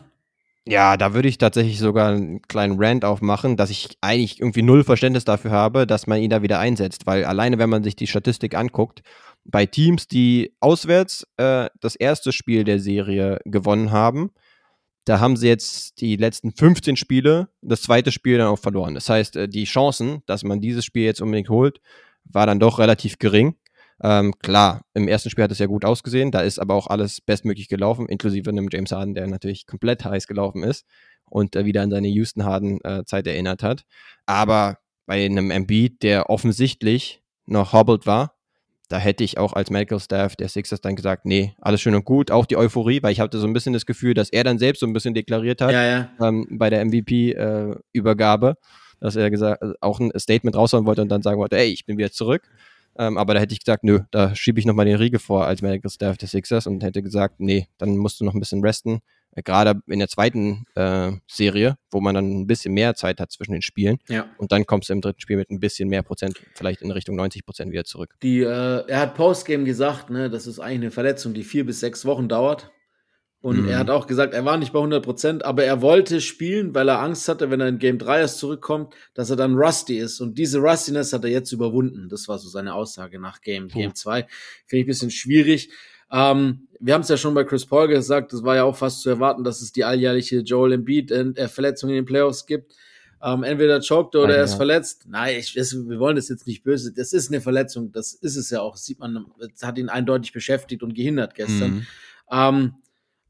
Ja, 0.66 0.96
da 0.96 1.12
würde 1.12 1.28
ich 1.28 1.36
tatsächlich 1.36 1.78
sogar 1.78 2.12
einen 2.12 2.40
kleinen 2.40 2.82
Rant 2.82 3.04
aufmachen, 3.04 3.56
dass 3.56 3.68
ich 3.68 3.98
eigentlich 4.00 4.40
irgendwie 4.40 4.62
null 4.62 4.82
Verständnis 4.82 5.26
dafür 5.26 5.50
habe, 5.50 5.86
dass 5.86 6.06
man 6.06 6.22
ihn 6.22 6.30
da 6.30 6.40
wieder 6.40 6.58
einsetzt, 6.58 7.06
weil 7.06 7.24
alleine 7.26 7.58
wenn 7.58 7.68
man 7.68 7.84
sich 7.84 7.96
die 7.96 8.06
Statistik 8.06 8.54
anguckt, 8.54 9.02
bei 9.44 9.66
Teams, 9.66 10.08
die 10.08 10.54
auswärts 10.60 11.26
äh, 11.36 11.68
das 11.80 11.96
erste 11.96 12.32
Spiel 12.32 12.64
der 12.64 12.80
Serie 12.80 13.40
gewonnen 13.44 13.90
haben, 13.90 14.30
da 15.04 15.20
haben 15.20 15.36
sie 15.36 15.48
jetzt 15.48 16.00
die 16.00 16.16
letzten 16.16 16.52
15 16.52 16.96
Spiele, 16.96 17.48
das 17.60 17.82
zweite 17.82 18.10
Spiel 18.10 18.38
dann 18.38 18.46
auch 18.46 18.58
verloren. 18.58 18.94
Das 18.94 19.10
heißt, 19.10 19.36
äh, 19.36 19.48
die 19.48 19.64
Chancen, 19.64 20.22
dass 20.24 20.44
man 20.44 20.62
dieses 20.62 20.86
Spiel 20.86 21.04
jetzt 21.04 21.20
unbedingt 21.20 21.50
holt, 21.50 21.80
war 22.24 22.46
dann 22.46 22.58
doch 22.58 22.78
relativ 22.78 23.18
gering. 23.18 23.56
Ähm, 24.06 24.34
klar, 24.38 24.82
im 24.92 25.08
ersten 25.08 25.30
Spiel 25.30 25.44
hat 25.44 25.50
es 25.50 25.58
ja 25.58 25.64
gut 25.64 25.86
ausgesehen, 25.86 26.30
da 26.30 26.42
ist 26.42 26.58
aber 26.58 26.74
auch 26.74 26.88
alles 26.88 27.22
bestmöglich 27.22 27.68
gelaufen, 27.68 28.06
inklusive 28.06 28.50
einem 28.50 28.68
James 28.70 28.92
Harden, 28.92 29.14
der 29.14 29.26
natürlich 29.26 29.66
komplett 29.66 30.04
heiß 30.04 30.26
gelaufen 30.26 30.62
ist 30.62 30.84
und 31.24 31.56
äh, 31.56 31.64
wieder 31.64 31.80
an 31.80 31.90
seine 31.90 32.08
Houston 32.08 32.44
Harden-Zeit 32.44 33.26
äh, 33.26 33.30
erinnert 33.30 33.62
hat. 33.62 33.84
Aber 34.26 34.76
bei 35.06 35.24
einem 35.24 35.50
Embiid, 35.50 36.02
der 36.02 36.28
offensichtlich 36.28 37.22
noch 37.46 37.72
hobbled 37.72 38.06
war, 38.06 38.34
da 38.90 38.98
hätte 38.98 39.24
ich 39.24 39.38
auch 39.38 39.54
als 39.54 39.70
Medical 39.70 39.98
Staff 39.98 40.36
der 40.36 40.50
Sixers 40.50 40.82
dann 40.82 40.96
gesagt, 40.96 41.24
nee, 41.24 41.54
alles 41.62 41.80
schön 41.80 41.94
und 41.94 42.04
gut, 42.04 42.30
auch 42.30 42.44
die 42.44 42.58
Euphorie, 42.58 43.02
weil 43.02 43.12
ich 43.12 43.20
hatte 43.20 43.38
so 43.38 43.46
ein 43.46 43.54
bisschen 43.54 43.72
das 43.72 43.86
Gefühl, 43.86 44.12
dass 44.12 44.28
er 44.28 44.44
dann 44.44 44.58
selbst 44.58 44.80
so 44.80 44.86
ein 44.86 44.92
bisschen 44.92 45.14
deklariert 45.14 45.62
hat 45.62 45.72
ja, 45.72 45.82
ja. 45.82 46.10
Ähm, 46.20 46.46
bei 46.50 46.68
der 46.68 46.84
MVP-Übergabe, 46.84 48.50
äh, 48.50 48.64
dass 49.00 49.16
er 49.16 49.30
gesagt, 49.30 49.62
äh, 49.62 49.72
auch 49.80 49.98
ein 49.98 50.12
Statement 50.18 50.56
raushauen 50.56 50.84
wollte 50.84 51.00
und 51.00 51.08
dann 51.08 51.22
sagen 51.22 51.38
wollte, 51.38 51.56
ey, 51.56 51.68
ich 51.68 51.86
bin 51.86 51.96
wieder 51.96 52.12
zurück. 52.12 52.50
Ähm, 52.98 53.18
aber 53.18 53.34
da 53.34 53.40
hätte 53.40 53.52
ich 53.52 53.64
gesagt, 53.64 53.84
nö, 53.84 54.00
da 54.10 54.34
schiebe 54.34 54.60
ich 54.60 54.66
nochmal 54.66 54.86
den 54.86 54.96
Riegel 54.96 55.18
vor 55.18 55.46
als 55.46 55.62
Medical 55.62 55.90
Staff 55.90 56.16
der 56.16 56.28
Sixers 56.28 56.66
und 56.66 56.82
hätte 56.82 57.02
gesagt, 57.02 57.36
nee, 57.38 57.68
dann 57.78 57.96
musst 57.96 58.20
du 58.20 58.24
noch 58.24 58.34
ein 58.34 58.40
bisschen 58.40 58.62
resten. 58.62 59.00
Äh, 59.32 59.42
gerade 59.42 59.80
in 59.86 59.98
der 59.98 60.08
zweiten 60.08 60.64
äh, 60.74 61.12
Serie, 61.26 61.76
wo 61.90 62.00
man 62.00 62.14
dann 62.14 62.40
ein 62.40 62.46
bisschen 62.46 62.74
mehr 62.74 62.94
Zeit 62.94 63.20
hat 63.20 63.32
zwischen 63.32 63.52
den 63.52 63.62
Spielen. 63.62 63.98
Ja. 64.08 64.26
Und 64.38 64.52
dann 64.52 64.66
kommst 64.66 64.88
du 64.88 64.92
im 64.92 65.00
dritten 65.00 65.20
Spiel 65.20 65.36
mit 65.36 65.50
ein 65.50 65.60
bisschen 65.60 65.88
mehr 65.88 66.02
Prozent, 66.02 66.40
vielleicht 66.54 66.82
in 66.82 66.90
Richtung 66.90 67.16
90 67.16 67.44
Prozent 67.44 67.72
wieder 67.72 67.84
zurück. 67.84 68.14
Die, 68.22 68.40
äh, 68.40 68.84
er 68.86 69.00
hat 69.00 69.14
Postgame 69.14 69.64
gesagt, 69.64 70.10
ne, 70.10 70.30
das 70.30 70.46
ist 70.46 70.60
eigentlich 70.60 70.74
eine 70.74 70.90
Verletzung, 70.90 71.34
die 71.34 71.44
vier 71.44 71.66
bis 71.66 71.80
sechs 71.80 72.04
Wochen 72.04 72.28
dauert. 72.28 72.70
Und 73.44 73.64
mhm. 73.64 73.68
er 73.68 73.78
hat 73.78 73.90
auch 73.90 74.06
gesagt, 74.06 74.32
er 74.32 74.46
war 74.46 74.56
nicht 74.56 74.72
bei 74.72 74.78
100 74.78 75.04
Prozent, 75.04 75.44
aber 75.44 75.64
er 75.64 75.82
wollte 75.82 76.22
spielen, 76.22 76.74
weil 76.74 76.88
er 76.88 77.02
Angst 77.02 77.28
hatte, 77.28 77.50
wenn 77.50 77.60
er 77.60 77.68
in 77.68 77.78
Game 77.78 77.98
3 77.98 78.20
erst 78.20 78.38
zurückkommt, 78.38 78.94
dass 79.12 79.28
er 79.28 79.36
dann 79.36 79.54
rusty 79.54 79.98
ist. 79.98 80.22
Und 80.22 80.38
diese 80.38 80.60
Rustiness 80.60 81.12
hat 81.12 81.24
er 81.24 81.30
jetzt 81.30 81.52
überwunden. 81.52 82.08
Das 82.08 82.26
war 82.26 82.38
so 82.38 82.48
seine 82.48 82.72
Aussage 82.72 83.20
nach 83.20 83.42
Game, 83.42 83.68
Game 83.68 83.94
2. 83.94 84.22
Finde 84.64 84.80
ich 84.80 84.84
ein 84.84 84.86
bisschen 84.86 85.10
schwierig. 85.10 85.68
Ähm, 86.10 86.68
wir 86.80 86.94
haben 86.94 87.02
es 87.02 87.10
ja 87.10 87.18
schon 87.18 87.34
bei 87.34 87.44
Chris 87.44 87.66
Paul 87.66 87.86
gesagt, 87.86 88.32
es 88.32 88.42
war 88.44 88.56
ja 88.56 88.64
auch 88.64 88.76
fast 88.76 89.02
zu 89.02 89.10
erwarten, 89.10 89.44
dass 89.44 89.60
es 89.60 89.72
die 89.72 89.84
alljährliche 89.84 90.38
Joel 90.38 90.72
Embiid-Verletzung 90.72 91.90
in 91.90 91.96
den 91.96 92.06
Playoffs 92.06 92.46
gibt. 92.46 92.72
Ähm, 93.22 93.42
entweder 93.42 93.78
choked 93.80 94.16
oder 94.16 94.28
Nein, 94.28 94.36
er 94.38 94.44
ist 94.44 94.52
ja. 94.52 94.56
verletzt. 94.56 95.04
Nein, 95.06 95.36
ich, 95.38 95.52
das, 95.52 95.74
wir 95.74 95.98
wollen 95.98 96.16
das 96.16 96.30
jetzt 96.30 96.46
nicht 96.46 96.64
böse. 96.64 96.94
Das 96.94 97.12
ist 97.12 97.30
eine 97.30 97.42
Verletzung, 97.42 97.92
das 97.92 98.14
ist 98.14 98.36
es 98.36 98.48
ja 98.48 98.62
auch. 98.62 98.72
Das 98.72 98.86
sieht 98.86 99.00
man, 99.00 99.26
es 99.54 99.62
hat 99.62 99.76
ihn 99.76 99.90
eindeutig 99.90 100.32
beschäftigt 100.32 100.82
und 100.82 100.94
gehindert 100.94 101.34
gestern. 101.34 101.70
Mhm. 101.74 101.86
Ähm, 102.32 102.74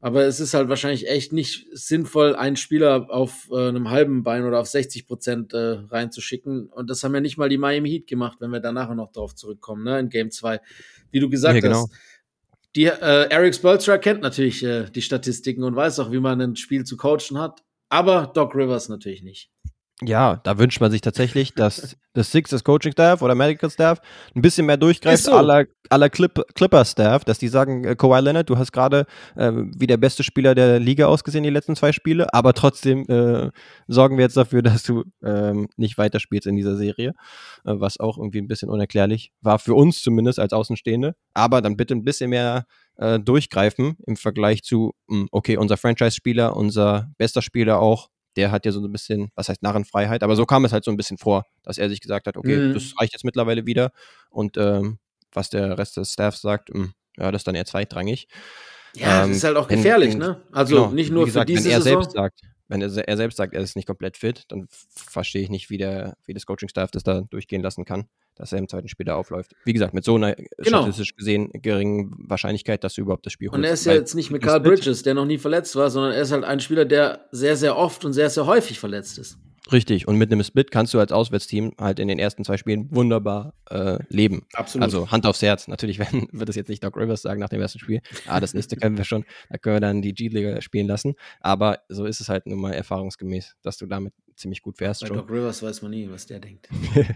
aber 0.05 0.27
es 0.27 0.39
ist 0.39 0.53
halt 0.53 0.69
wahrscheinlich 0.69 1.09
echt 1.09 1.33
nicht 1.33 1.67
sinnvoll, 1.73 2.37
einen 2.37 2.57
Spieler 2.57 3.07
auf 3.09 3.49
äh, 3.51 3.69
einem 3.69 3.89
halben 3.89 4.23
Bein 4.23 4.45
oder 4.45 4.61
auf 4.61 4.69
60 4.69 5.07
Prozent 5.07 5.55
äh, 5.55 5.79
reinzuschicken. 5.89 6.67
Und 6.67 6.91
das 6.91 7.03
haben 7.03 7.15
ja 7.15 7.23
nicht 7.23 7.39
mal 7.39 7.49
die 7.49 7.57
Miami 7.57 7.89
Heat 7.89 8.07
gemacht, 8.07 8.37
wenn 8.41 8.51
wir 8.51 8.61
da 8.61 8.71
nachher 8.71 8.97
noch 8.97 9.13
drauf 9.13 9.35
zurückkommen, 9.35 9.83
ne, 9.83 9.99
in 9.99 10.11
Game 10.11 10.31
2. 10.31 10.61
Wie 11.11 11.21
du 11.21 11.31
gesagt 11.31 11.55
ja, 11.55 11.61
genau. 11.63 11.85
hast 11.85 11.95
die, 12.77 12.85
äh, 12.85 13.31
Eric 13.31 13.55
Spolstra 13.55 13.97
kennt 13.97 14.21
natürlich 14.21 14.63
äh, 14.63 14.91
die 14.91 15.01
Statistiken 15.01 15.63
und 15.63 15.75
weiß 15.75 15.99
auch, 16.01 16.13
wie 16.13 16.21
man 16.21 16.39
ein 16.39 16.57
Spiel 16.57 16.85
zu 16.85 16.99
coachen 16.99 17.39
hat. 17.39 17.63
Aber 17.89 18.31
Doc 18.35 18.55
Rivers 18.55 18.91
natürlich 18.91 19.23
nicht. 19.23 19.51
Ja, 20.03 20.41
da 20.43 20.59
wünscht 20.59 20.81
man 20.81 20.91
sich 20.91 21.03
tatsächlich, 21.03 21.55
dass 21.55 21.97
das 22.15 22.33
Six, 22.33 22.51
das 22.51 22.65
Coaching 22.65 22.91
Staff 22.91 23.23
oder 23.23 23.37
Medical 23.37 23.71
Staff 23.71 24.01
ein 24.35 24.43
bisschen 24.43 24.67
mehr 24.67 24.77
durchgreift, 24.77 25.21
Ist 25.21 25.27
so. 25.27 25.33
aller, 25.33 25.67
aller 25.89 26.11
Clip, 26.11 26.33
Clipper 26.55 26.85
Staff, 26.85 27.25
dass 27.25 27.39
die 27.39 27.47
sagen, 27.47 27.85
äh, 27.85 27.95
Kawhi 27.95 28.21
Leonard, 28.21 28.51
du 28.51 28.59
hast 28.59 28.73
gerade 28.73 29.07
äh, 29.37 29.53
wie 29.53 29.87
der 29.87 29.97
beste 29.97 30.25
Spieler 30.25 30.57
der 30.57 30.81
Liga 30.81 31.07
ausgesehen 31.07 31.45
die 31.45 31.51
letzten 31.51 31.77
zwei 31.77 31.93
Spiele, 31.93 32.33
aber 32.35 32.55
trotzdem 32.55 33.07
äh, 33.09 33.51
sorgen 33.87 34.17
wir 34.17 34.25
jetzt 34.25 34.37
dafür, 34.37 34.63
dass 34.63 34.83
du 34.83 35.05
ähm, 35.23 35.69
nicht 35.77 35.97
weiterspielst 35.97 36.49
in 36.49 36.57
dieser 36.57 36.77
Serie, 36.77 37.11
äh, 37.65 37.75
was 37.77 38.01
auch 38.01 38.19
irgendwie 38.19 38.41
ein 38.41 38.49
bisschen 38.49 38.71
unerklärlich 38.71 39.31
war 39.43 39.61
für 39.61 39.75
uns 39.75 40.03
zumindest 40.03 40.41
als 40.41 40.53
Außenstehende. 40.53 41.15
Aber 41.35 41.63
dann 41.63 41.77
bitte 41.77 41.95
ein 41.95 42.05
bisschen 42.05 42.31
mehr 42.31 42.67
äh, 42.97 43.21
durchgreifen 43.21 43.97
im 44.07 44.17
Vergleich 44.17 44.65
zu, 44.65 44.93
mh, 45.07 45.27
okay, 45.31 45.57
unser 45.57 45.77
Franchise-Spieler, 45.77 46.57
unser 46.57 47.13
bester 47.17 47.43
Spieler 47.43 47.79
auch, 47.79 48.09
der 48.37 48.51
hat 48.51 48.67
ja 48.67 48.73
so 48.73 48.81
ein 48.85 48.93
bisschen, 48.93 49.31
was 49.35 49.49
heißt 49.49 49.63
Narrenfreiheit, 49.63 50.23
aber 50.23 50.37
so 50.37 50.47
kam 50.47 50.65
es 50.65 50.73
halt 50.73 50.85
so 50.85 50.91
ein 50.91 50.97
bisschen 50.97 51.19
vor, 51.19 51.45
dass 51.63 51.79
er 51.79 51.89
sich 51.89 52.01
gesagt 52.01 52.27
hat, 52.27 52.37
okay, 52.37 52.59
Mhm. 52.59 52.75
das 52.75 52.95
reicht 53.01 53.13
jetzt 53.13 53.25
mittlerweile 53.25 53.67
wieder 53.67 53.91
und 54.31 54.57
ähm, 54.57 54.99
was 55.33 55.51
der 55.51 55.79
Rest 55.79 55.97
des 55.97 56.13
Staffs 56.13 56.41
sagt, 56.43 56.73
mh, 56.75 56.91
ja, 57.19 57.31
das 57.33 57.41
ist 57.41 57.47
dann 57.47 57.55
eher 57.55 57.65
zweitrangig. 57.67 58.27
Ja, 58.97 59.23
Ähm, 59.25 59.29
das 59.31 59.39
ist 59.39 59.45
halt 59.45 59.57
auch 59.57 59.69
gefährlich, 59.69 60.13
wenn- 60.13 60.19
ne? 60.19 60.41
Also 60.53 60.77
Genau, 60.77 60.91
nicht 60.93 61.11
nur 61.13 61.25
gesagt, 61.25 61.49
für 61.51 61.55
diese 61.57 61.65
wenn 61.67 61.73
er 61.73 61.81
Saison. 61.83 62.03
selbst 62.03 62.15
sagt, 62.17 62.41
wenn 62.69 62.81
er, 62.81 63.09
er 63.09 63.17
selbst 63.17 63.37
sagt, 63.37 63.53
er 63.55 63.61
ist 63.61 63.77
nicht 63.77 63.87
komplett 63.87 64.17
fit, 64.17 64.45
dann 64.49 64.67
verstehe 64.95 65.43
ich 65.43 65.51
nicht, 65.51 65.69
wie, 65.71 65.77
der, 65.79 66.17
wie 66.27 66.33
das 66.35 66.47
Coaching-Staff 66.47 66.91
das 66.93 67.03
da 67.03 67.21
durchgehen 67.23 67.63
lassen 67.63 67.85
kann, 67.85 68.07
dass 68.37 68.53
er 68.53 68.59
im 68.59 68.69
zweiten 68.69 68.89
Spiel 68.89 69.05
da 69.05 69.17
aufläuft. 69.17 69.55
Wie 69.65 69.73
gesagt, 69.73 69.93
mit 69.95 70.05
so 70.05 70.15
einer 70.15 70.39
äh, 70.39 70.47
Genau. 70.59 70.79
statistisch 70.83 71.15
gesehen 71.15 71.51
geringen 71.53 72.15
Wahrscheinlichkeit, 72.19 72.83
dass 72.83 72.95
du 72.95 73.03
überhaupt 73.03 73.27
das 73.27 73.33
Spiel 73.35 73.49
holst. 73.49 73.59
Und 73.59 73.65
er 73.65 73.73
ist 73.73 73.85
ja 73.85 73.93
jetzt 73.93 74.15
nicht 74.15 74.31
mit 74.31 74.43
dem 74.43 74.49
Split- 74.49 74.63
Bridges, 74.63 75.03
der 75.03 75.15
noch 75.15 75.27
nie 75.27 75.39
verletzt 75.39 75.77
war, 75.77 75.91
sondern 75.91 76.13
er 76.13 76.23
ist 76.23 76.33
halt 76.33 76.45
ein 76.45 76.61
Spieler, 76.61 76.85
der 76.85 77.27
sehr, 77.33 77.57
sehr 77.57 77.77
oft 77.77 78.05
und 78.05 78.13
sehr, 78.15 78.31
sehr 78.31 78.47
häufig 78.47 78.79
verletzt 78.79 79.19
ist. 79.19 79.37
Richtig, 79.73 80.07
und 80.07 80.17
mit 80.17 80.31
einem 80.31 80.43
Split 80.43 80.71
kannst 80.71 80.93
du 80.93 80.99
als 80.99 81.11
Auswärtsteam 81.11 81.73
halt 81.79 81.99
in 81.99 82.09
den 82.09 82.19
ersten 82.19 82.45
zwei 82.45 82.59
Spielen 82.59 82.95
wunderbar 82.95 83.55
äh, 83.71 83.99
leben. 84.09 84.47
Absolut. 84.53 84.85
Also 84.85 85.11
Hand 85.11 85.25
aufs 85.27 85.41
Herz. 85.41 85.69
Natürlich 85.69 85.99
werden, 85.99 86.29
wird 86.33 86.51
es 86.51 86.57
jetzt 86.57 86.69
nicht 86.69 86.85
Doc 86.85 86.97
Rivers 86.97 87.23
sagen 87.23 87.41
nach 87.41 87.49
dem 87.49 87.63
ersten 87.63 87.79
Spiel. 87.79 88.01
Ah, 88.27 88.41
das 88.41 88.53
nächste 88.53 88.77
können 88.77 88.99
wir 88.99 89.05
schon. 89.05 89.25
Da 89.49 89.57
können 89.57 89.77
wir 89.77 89.81
dann 89.81 90.03
die 90.03 90.13
G-Liga 90.13 90.61
spielen 90.61 90.87
lassen. 90.87 91.15
Aber 91.41 91.81
so 91.89 92.05
ist 92.05 92.21
es 92.21 92.29
halt 92.29 92.47
nun 92.47 92.61
mal 92.61 92.73
erfahrungsgemäß, 92.73 93.57
dass 93.63 93.79
du 93.79 93.87
damit 93.87 94.13
ziemlich 94.37 94.61
gut 94.61 94.79
fährst 94.79 95.01
Bei 95.01 95.07
schon. 95.07 95.17
Doc 95.17 95.31
Rivers 95.31 95.63
weiß 95.63 95.81
man 95.81 95.93
nie, 95.93 96.11
was 96.11 96.27
der 96.27 96.41
denkt. 96.41 96.69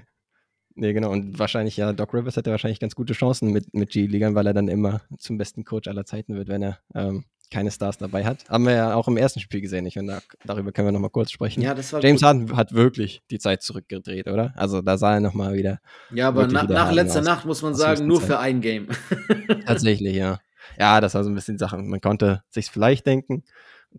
Nee, 0.81 0.93
genau. 0.93 1.11
Und 1.11 1.41
wahrscheinlich, 1.41 1.77
ja, 1.77 1.93
Doc 1.93 2.15
Rivers 2.15 2.37
hätte 2.37 2.53
wahrscheinlich 2.53 2.79
ganz 2.79 2.95
gute 2.95 3.13
Chancen 3.13 3.51
mit, 3.51 3.75
mit 3.75 3.91
G-Ligern, 3.91 4.37
weil 4.37 4.47
er 4.47 4.55
dann 4.55 4.69
immer 4.69 5.01
zum 5.19 5.37
besten 5.37 5.65
Coach 5.65 5.89
aller 5.89 6.05
Zeiten 6.05 6.37
wird, 6.37 6.47
wenn 6.47 6.63
er 6.63 6.79
ähm, 6.95 7.25
keine 7.51 7.71
Stars 7.71 7.99
dabei 7.99 8.25
hat. 8.25 8.49
Haben 8.49 8.65
wir 8.67 8.73
ja 8.75 8.95
auch 8.95 9.09
im 9.09 9.17
ersten 9.17 9.41
Spiel 9.41 9.61
gesehen. 9.61 9.87
Ich 9.87 9.95
finde, 9.95 10.15
da, 10.15 10.21
darüber 10.55 10.73
können 10.73 10.89
wir 10.89 10.93
nochmal 10.93 11.11
kurz 11.11 11.31
sprechen. 11.31 11.63
Ja, 11.63 11.75
das 11.75 11.93
war 11.93 12.03
James. 12.03 12.23
Harden 12.23 12.57
hat 12.57 12.73
wirklich 12.73 13.23
die 13.31 13.39
Zeit 13.39 13.63
zurückgedreht, 13.63 14.27
oder? 14.29 14.53
Also 14.57 14.83
da 14.83 14.99
sah 14.99 15.15
er 15.15 15.21
nochmal 15.21 15.55
wieder 15.55 15.81
Ja, 16.13 16.29
aber 16.29 16.47
na, 16.47 16.63
wieder 16.65 16.75
nach 16.75 16.93
letzter 16.93 17.21
aus- 17.21 17.27
Nacht 17.27 17.45
muss 17.47 17.63
man 17.63 17.75
sagen, 17.75 18.07
nur 18.07 18.19
Zeit. 18.21 18.27
für 18.27 18.39
ein 18.39 18.61
Game. 18.61 18.89
Tatsächlich, 19.67 20.17
ja. 20.17 20.39
Ja, 20.79 21.01
das 21.01 21.15
war 21.15 21.25
so 21.25 21.31
ein 21.31 21.35
bisschen 21.35 21.59
Sache. 21.59 21.79
Man 21.79 22.01
konnte 22.01 22.43
sich 22.51 22.67
vielleicht 22.71 23.07
denken, 23.07 23.45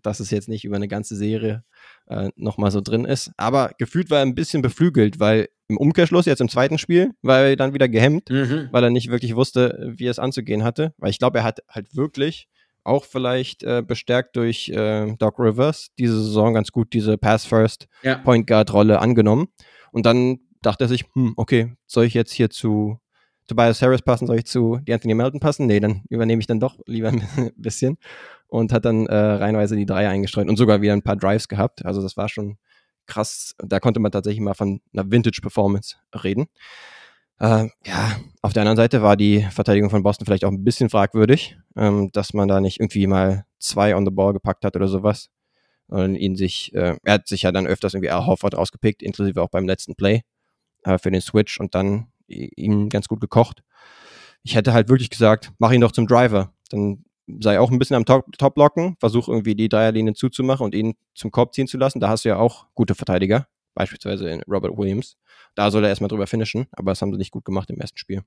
dass 0.02 0.20
es 0.20 0.30
jetzt 0.30 0.48
nicht 0.48 0.64
über 0.64 0.76
eine 0.76 0.88
ganze 0.88 1.16
Serie 1.16 1.64
äh, 2.06 2.30
nochmal 2.36 2.70
so 2.70 2.80
drin 2.80 3.04
ist. 3.04 3.32
Aber 3.36 3.72
gefühlt 3.78 4.10
war 4.10 4.18
er 4.18 4.22
ein 4.26 4.34
bisschen 4.36 4.62
beflügelt, 4.62 5.18
weil 5.18 5.48
im 5.68 5.76
Umkehrschluss, 5.76 6.26
jetzt 6.26 6.40
im 6.40 6.48
zweiten 6.48 6.78
Spiel, 6.78 7.10
war 7.22 7.40
er 7.40 7.56
dann 7.56 7.74
wieder 7.74 7.88
gehemmt, 7.88 8.30
Mhm. 8.30 8.68
weil 8.72 8.84
er 8.84 8.90
nicht 8.90 9.10
wirklich 9.10 9.34
wusste, 9.36 9.92
wie 9.96 10.06
er 10.06 10.10
es 10.12 10.18
anzugehen 10.18 10.62
hatte. 10.64 10.94
Weil 10.98 11.10
ich 11.10 11.18
glaube, 11.18 11.38
er 11.38 11.44
hat 11.44 11.60
halt 11.68 11.94
wirklich 11.96 12.48
auch 12.84 13.04
vielleicht 13.04 13.62
äh, 13.62 13.82
bestärkt 13.86 14.36
durch 14.36 14.68
äh, 14.70 15.14
Doc 15.18 15.38
Rivers 15.38 15.88
diese 15.98 16.22
Saison 16.22 16.54
ganz 16.54 16.70
gut 16.72 16.92
diese 16.92 17.18
Pass-First 17.18 17.88
Ja. 18.02 18.16
Point 18.18 18.46
Guard 18.46 18.72
Rolle 18.72 19.00
angenommen. 19.00 19.48
Und 19.92 20.06
dann 20.06 20.38
dachte 20.62 20.84
er 20.84 20.88
sich, 20.88 21.04
hm, 21.14 21.34
okay, 21.36 21.74
soll 21.86 22.04
ich 22.04 22.14
jetzt 22.14 22.32
hier 22.32 22.50
zu 22.50 22.98
Tobias 23.46 23.82
Harris 23.82 24.02
passen, 24.02 24.26
soll 24.26 24.38
ich 24.38 24.46
zu 24.46 24.78
Anthony 24.88 25.14
Melton 25.14 25.40
passen? 25.40 25.66
Nee, 25.66 25.80
dann 25.80 26.02
übernehme 26.08 26.40
ich 26.40 26.46
dann 26.46 26.60
doch 26.60 26.78
lieber 26.86 27.08
ein 27.08 27.22
bisschen 27.56 27.98
und 28.46 28.72
hat 28.72 28.84
dann 28.84 29.06
äh, 29.06 29.14
reihenweise 29.14 29.76
die 29.76 29.86
Dreier 29.86 30.10
eingestreut 30.10 30.48
und 30.48 30.56
sogar 30.56 30.80
wieder 30.82 30.92
ein 30.92 31.02
paar 31.02 31.16
Drives 31.16 31.48
gehabt. 31.48 31.84
Also 31.84 32.00
das 32.02 32.16
war 32.16 32.28
schon 32.28 32.58
krass. 33.06 33.54
Da 33.58 33.80
konnte 33.80 33.98
man 33.98 34.12
tatsächlich 34.12 34.40
mal 34.40 34.54
von 34.54 34.80
einer 34.92 35.10
Vintage-Performance 35.10 35.96
reden. 36.22 36.46
Äh, 37.40 37.68
ja, 37.86 38.16
auf 38.42 38.52
der 38.52 38.62
anderen 38.62 38.76
Seite 38.76 39.02
war 39.02 39.16
die 39.16 39.42
Verteidigung 39.50 39.88
von 39.90 40.02
Boston 40.02 40.26
vielleicht 40.26 40.44
auch 40.44 40.50
ein 40.50 40.62
bisschen 40.62 40.90
fragwürdig, 40.90 41.56
ähm, 41.74 42.10
dass 42.12 42.34
man 42.34 42.48
da 42.48 42.60
nicht 42.60 42.80
irgendwie 42.80 43.06
mal 43.06 43.46
zwei 43.58 43.96
on 43.96 44.04
the 44.04 44.12
ball 44.12 44.34
gepackt 44.34 44.64
hat 44.64 44.76
oder 44.76 44.88
sowas. 44.88 45.30
Und 45.88 46.14
ihn 46.16 46.36
sich, 46.36 46.72
äh, 46.74 46.96
er 47.02 47.14
hat 47.14 47.26
sich 47.26 47.42
ja 47.42 47.52
dann 47.52 47.66
öfters 47.66 47.94
irgendwie 47.94 48.10
Al 48.10 48.26
Horford 48.26 48.56
rausgepickt, 48.56 49.02
inklusive 49.02 49.42
auch 49.42 49.48
beim 49.48 49.66
letzten 49.66 49.96
Play 49.96 50.22
äh, 50.84 50.98
für 50.98 51.10
den 51.10 51.22
Switch 51.22 51.58
und 51.58 51.74
dann 51.74 52.08
ihm 52.28 52.90
ganz 52.90 53.08
gut 53.08 53.20
gekocht. 53.20 53.62
Ich 54.42 54.54
hätte 54.54 54.72
halt 54.72 54.88
wirklich 54.88 55.10
gesagt, 55.10 55.52
mach 55.58 55.72
ihn 55.72 55.80
doch 55.80 55.92
zum 55.92 56.06
Driver. 56.06 56.52
Dann 56.70 57.04
sei 57.40 57.58
auch 57.58 57.70
ein 57.70 57.78
bisschen 57.78 57.96
am 57.96 58.04
Top, 58.04 58.26
Top 58.38 58.56
locken, 58.56 58.96
versuch 59.00 59.28
irgendwie 59.28 59.54
die 59.54 59.68
Dreierlinie 59.68 60.14
zuzumachen 60.14 60.64
und 60.64 60.74
ihn 60.74 60.94
zum 61.14 61.30
Korb 61.30 61.54
ziehen 61.54 61.66
zu 61.66 61.78
lassen. 61.78 62.00
Da 62.00 62.08
hast 62.08 62.24
du 62.24 62.28
ja 62.28 62.36
auch 62.36 62.66
gute 62.74 62.94
Verteidiger, 62.94 63.48
beispielsweise 63.74 64.28
in 64.28 64.42
Robert 64.48 64.76
Williams. 64.76 65.16
Da 65.54 65.70
soll 65.70 65.84
er 65.84 65.88
erstmal 65.90 66.08
drüber 66.08 66.26
finishen, 66.26 66.66
aber 66.72 66.92
das 66.92 67.02
haben 67.02 67.12
sie 67.12 67.18
nicht 67.18 67.32
gut 67.32 67.44
gemacht 67.44 67.70
im 67.70 67.80
ersten 67.80 67.98
Spiel. 67.98 68.22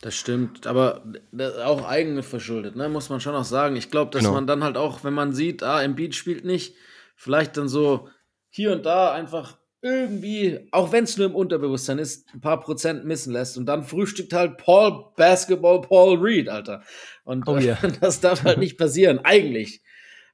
Das 0.00 0.14
stimmt, 0.16 0.66
aber 0.66 1.04
das 1.30 1.56
auch 1.58 1.86
eigene 1.86 2.22
verschuldet, 2.22 2.74
ne? 2.74 2.88
muss 2.88 3.10
man 3.10 3.20
schon 3.20 3.34
auch 3.34 3.44
sagen. 3.44 3.76
Ich 3.76 3.90
glaube, 3.90 4.10
dass 4.10 4.22
Genau. 4.22 4.34
man 4.34 4.46
dann 4.46 4.64
halt 4.64 4.76
auch, 4.76 5.04
wenn 5.04 5.12
man 5.14 5.32
sieht, 5.32 5.62
ah, 5.62 5.82
Embiid 5.82 6.14
spielt 6.14 6.44
nicht, 6.44 6.74
vielleicht 7.16 7.56
dann 7.56 7.68
so 7.68 8.08
hier 8.48 8.72
und 8.72 8.84
da 8.86 9.12
einfach 9.12 9.58
irgendwie, 9.82 10.68
auch 10.72 10.92
wenn 10.92 11.04
es 11.04 11.16
nur 11.16 11.26
im 11.26 11.34
Unterbewusstsein 11.34 11.98
ist, 11.98 12.26
ein 12.34 12.40
paar 12.40 12.60
Prozent 12.60 13.04
missen 13.04 13.32
lässt 13.32 13.56
und 13.56 13.66
dann 13.66 13.84
frühstückt 13.84 14.32
halt 14.32 14.56
Paul 14.58 15.12
Basketball 15.16 15.80
Paul 15.80 16.18
Reed, 16.18 16.48
Alter. 16.48 16.82
Und 17.24 17.46
Oh 17.48 17.56
ja. 17.58 17.78
das 18.00 18.20
darf 18.20 18.42
halt 18.44 18.58
nicht 18.58 18.76
passieren, 18.78 19.20
eigentlich, 19.22 19.82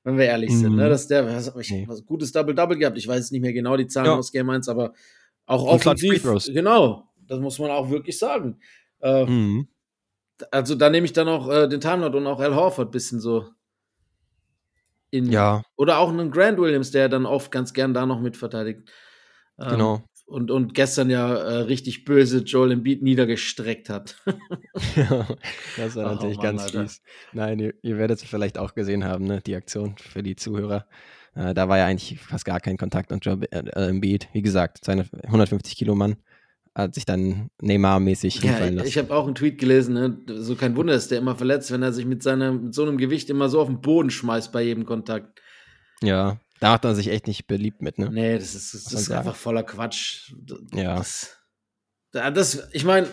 wenn 0.07 0.19
wir 0.19 0.27
ehrlich 0.27 0.57
sind. 0.57 0.71
Mhm. 0.71 0.77
Ne? 0.79 0.89
Dass 0.89 1.09
der 1.09 1.27
was, 1.27 1.53
ich, 1.57 1.71
Nee. 1.73 1.85
was 1.89 2.07
gutes 2.07 2.31
Double-Double 2.31 2.79
gehabt. 2.79 2.97
Ich 2.97 3.09
weiß 3.09 3.33
nicht 3.33 3.41
mehr 3.41 3.53
genau 3.53 3.77
die 3.77 3.89
Zahlen 3.89 4.07
Ja. 4.07 4.15
aus 4.15 4.31
Game 4.31 4.49
1, 4.49 4.69
aber 4.69 4.93
auch 5.47 5.65
Und 5.65 5.71
offensiv. 5.71 6.23
Genau, 6.47 7.09
das 7.27 7.41
muss 7.41 7.59
man 7.59 7.73
auch 7.73 7.91
wirklich 7.91 8.17
sagen. 8.17 8.61
Äh, 9.01 9.27
Mhm. 9.27 9.67
also 10.53 10.77
da 10.77 10.91
nehme 10.91 11.07
ich 11.07 11.13
dann 11.13 11.27
auch 11.27 11.49
äh, 11.51 11.69
den 11.69 11.81
Timelot 11.81 12.15
und 12.15 12.25
auch 12.29 12.39
Al 12.39 12.55
Horford 12.55 12.89
ein 12.89 12.91
bisschen 12.93 13.19
so 13.19 13.47
in. 15.11 15.31
Ja, 15.33 15.63
Oder 15.77 15.99
auch 15.99 16.11
einen 16.11 16.31
Grant 16.31 16.59
Williams, 16.59 16.93
der 16.93 17.09
dann 17.09 17.27
oft 17.27 17.51
ganz 17.51 17.73
gern 17.73 17.93
da 17.93 18.07
noch 18.07 18.21
mitverteidigt. 18.21 18.89
Ähm, 19.59 19.69
genau. 19.71 20.03
Und, 20.27 20.51
und 20.51 20.75
gestern 20.75 21.09
ja 21.09 21.35
äh, 21.37 21.55
richtig 21.61 22.05
böse 22.05 22.39
Joel 22.41 22.73
Embiid 22.73 23.01
niedergestreckt 23.03 23.89
hat. 23.89 24.17
das 25.77 25.97
war 25.97 26.07
Oh 26.07 26.15
natürlich 26.15 26.39
Mann, 26.39 26.43
ganz 26.43 26.63
Alter. 26.65 26.83
fies. 26.83 27.01
Nein, 27.33 27.59
ihr, 27.61 27.75
ihr 27.83 27.97
werdet 27.99 28.19
es 28.23 28.29
vielleicht 28.29 28.59
auch 28.59 28.75
gesehen 28.75 29.05
haben, 29.05 29.25
ne? 29.25 29.41
die 29.47 29.55
Aktion 29.55 29.97
für 29.99 30.23
die 30.25 30.37
Zuhörer. 30.37 30.87
Äh, 31.35 31.55
da 31.55 31.69
war 31.69 31.79
ja 31.79 31.87
eigentlich 31.87 32.19
fast 32.21 32.45
gar 32.45 32.61
kein 32.61 32.77
Kontakt 32.77 33.13
und 33.13 33.25
Joe 33.25 33.39
äh, 33.53 33.59
äh, 33.59 33.89
Embiid, 33.89 34.29
wie 34.33 34.43
gesagt, 34.43 34.85
seine 34.85 35.07
150 35.25 35.77
Kilo 35.77 35.95
Mann 35.95 36.17
hat 36.75 36.95
sich 36.95 37.07
dann 37.07 37.49
Neymar-mäßig 37.63 38.43
Ja, 38.43 38.43
hinfallen 38.43 38.75
lassen. 38.75 38.89
ich 38.89 38.99
habe 38.99 39.15
auch 39.15 39.25
einen 39.27 39.35
Tweet 39.35 39.59
gelesen, 39.59 39.95
ne? 39.95 40.19
so 40.43 40.57
kein 40.57 40.77
Wunder 40.77 40.93
ist 40.95 41.11
der 41.11 41.19
immer 41.19 41.35
verletzt, 41.37 41.71
wenn 41.71 41.83
er 41.83 41.93
sich 41.93 42.05
mit, 42.05 42.23
seinem, 42.23 42.65
mit 42.65 42.75
so 42.75 42.83
einem 42.83 42.99
Gewicht 42.99 43.31
immer 43.31 43.49
so 43.49 43.61
auf 43.63 43.69
den 43.69 43.81
Boden 43.81 44.11
schmeißt 44.11 44.53
bei 44.53 44.63
jedem 44.63 44.85
Kontakt. 44.85 45.41
ja, 46.03 46.39
da 46.61 46.73
macht 46.73 46.85
er 46.85 46.95
sich 46.95 47.09
echt 47.09 47.27
nicht 47.27 47.47
beliebt 47.47 47.83
mit, 47.83 47.99
ne? 47.99 48.11
Nee, 48.11 48.39
das 48.39 48.55
ist, 48.55 48.75
das 48.75 48.85
man 48.93 49.01
ist 49.01 49.07
sagen. 49.07 49.19
einfach 49.21 49.37
voller 49.37 49.63
Quatsch. 49.63 50.33
Ja. 50.75 50.97
Das, 50.97 51.37
da- 52.13 52.31
das, 52.31 52.69
ich 52.73 52.85
meine, 52.85 53.09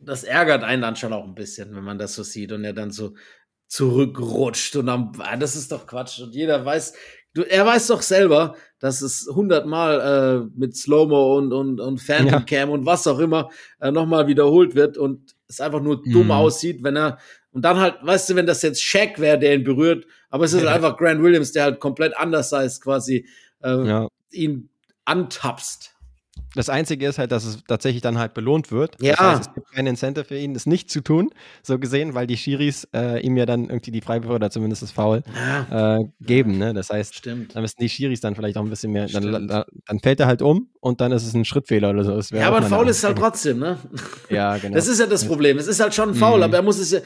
das 0.00 0.24
ärgert 0.24 0.64
einen 0.64 0.82
dann 0.82 0.96
schon 0.96 1.12
auch 1.12 1.24
ein 1.24 1.34
bisschen, 1.34 1.74
wenn 1.74 1.84
man 1.84 1.98
das 1.98 2.14
so 2.14 2.22
sieht 2.22 2.52
und 2.52 2.64
er 2.64 2.72
dann 2.72 2.90
so 2.90 3.14
zurückrutscht 3.68 4.76
und 4.76 4.86
dann, 4.86 5.12
ah, 5.18 5.36
das 5.36 5.56
ist 5.56 5.72
doch 5.72 5.86
Quatsch. 5.86 6.20
Und 6.20 6.34
jeder 6.34 6.64
weiß, 6.64 6.92
du, 7.34 7.42
er 7.42 7.64
weiß 7.66 7.86
doch 7.88 8.02
selber, 8.02 8.54
dass 8.78 9.00
es 9.02 9.28
hundertmal 9.32 10.44
äh, 10.46 10.50
mit 10.58 10.76
Slow-Mo 10.76 11.38
und, 11.38 11.52
und, 11.52 11.80
und 11.80 11.98
Phantom 12.00 12.44
Cam 12.46 12.70
und 12.70 12.86
was 12.86 13.06
auch 13.06 13.18
immer 13.18 13.50
äh, 13.80 13.90
nochmal 13.90 14.26
wiederholt 14.26 14.74
wird 14.74 14.98
und 14.98 15.34
es 15.48 15.60
einfach 15.60 15.80
nur 15.80 16.02
dumm 16.02 16.26
Mhm. 16.26 16.30
aussieht, 16.32 16.82
wenn 16.82 16.96
er 16.96 17.18
und 17.52 17.62
dann 17.64 17.78
halt, 17.78 17.96
weißt 18.02 18.30
du, 18.30 18.34
wenn 18.36 18.46
das 18.46 18.62
jetzt 18.62 18.82
Shaq 18.82 19.18
wäre, 19.18 19.38
der 19.38 19.54
ihn 19.54 19.64
berührt, 19.64 20.06
aber 20.30 20.44
es 20.44 20.52
ist 20.52 20.60
halt 20.64 20.68
einfach 20.74 20.96
Grant 20.96 21.22
Williams, 21.22 21.52
der 21.52 21.64
halt 21.64 21.80
komplett 21.80 22.16
anders 22.16 22.50
heißt, 22.52 22.82
quasi 22.82 23.26
äh, 23.62 23.86
Ja. 23.86 24.08
ihn 24.30 24.68
antapst. 25.04 25.90
Das 26.54 26.68
Einzige 26.68 27.06
ist 27.06 27.18
halt, 27.18 27.32
dass 27.32 27.44
es 27.46 27.64
tatsächlich 27.66 28.02
dann 28.02 28.18
halt 28.18 28.34
belohnt 28.34 28.70
wird. 28.70 28.96
Ja. 29.00 29.12
Das 29.12 29.20
heißt, 29.20 29.40
es 29.48 29.54
gibt 29.54 29.72
keinen 29.72 29.86
Incentive 29.86 30.24
für 30.24 30.36
ihn, 30.36 30.54
es 30.54 30.66
nicht 30.66 30.90
zu 30.90 31.00
tun, 31.00 31.30
so 31.62 31.78
gesehen, 31.78 32.12
weil 32.14 32.26
die 32.26 32.36
Schiris 32.36 32.86
äh, 32.94 33.20
ihm 33.24 33.38
ja 33.38 33.46
dann 33.46 33.70
irgendwie 33.70 33.90
die 33.90 34.02
Freiwürfe 34.02 34.34
oder 34.34 34.50
zumindest 34.50 34.82
das 34.82 34.90
Foul 34.92 35.22
Ja, 35.34 35.96
äh, 35.98 36.04
geben. 36.20 36.58
Ne? 36.58 36.74
Das 36.74 36.90
heißt, 36.90 37.14
stimmt. 37.14 37.56
da 37.56 37.60
müssen 37.62 37.76
die 37.80 37.88
Schiris 37.88 38.20
dann 38.20 38.34
vielleicht 38.34 38.58
auch 38.58 38.62
ein 38.64 38.68
bisschen 38.70 38.92
mehr. 38.92 39.06
Dann, 39.06 39.48
dann, 39.48 39.64
dann 39.86 40.00
fällt 40.00 40.20
er 40.20 40.26
halt 40.26 40.42
um 40.42 40.68
und 40.80 41.00
dann 41.00 41.10
ist 41.12 41.26
es 41.26 41.32
ein 41.32 41.46
Schrittfehler 41.46 41.88
oder 41.90 42.04
so. 42.04 42.14
Das 42.16 42.28
Ja, 42.30 42.48
aber 42.48 42.58
ein 42.58 42.64
Foul 42.64 42.88
ist 42.88 43.02
halt 43.02 43.16
trotzdem, 43.16 43.58
ne? 43.58 43.78
Ja, 44.28 44.56
genau. 44.58 44.74
Das 44.74 44.88
ist 44.88 45.00
ja 45.00 45.06
das 45.06 45.26
Problem. 45.26 45.56
Es 45.56 45.66
ist 45.68 45.80
halt 45.80 45.94
schon 45.94 46.10
ein 46.10 46.14
Foul, 46.14 46.38
Mhm. 46.38 46.42
aber 46.44 46.56
er 46.56 46.62
muss 46.62 46.78
es 46.78 46.90
ja. 46.90 47.00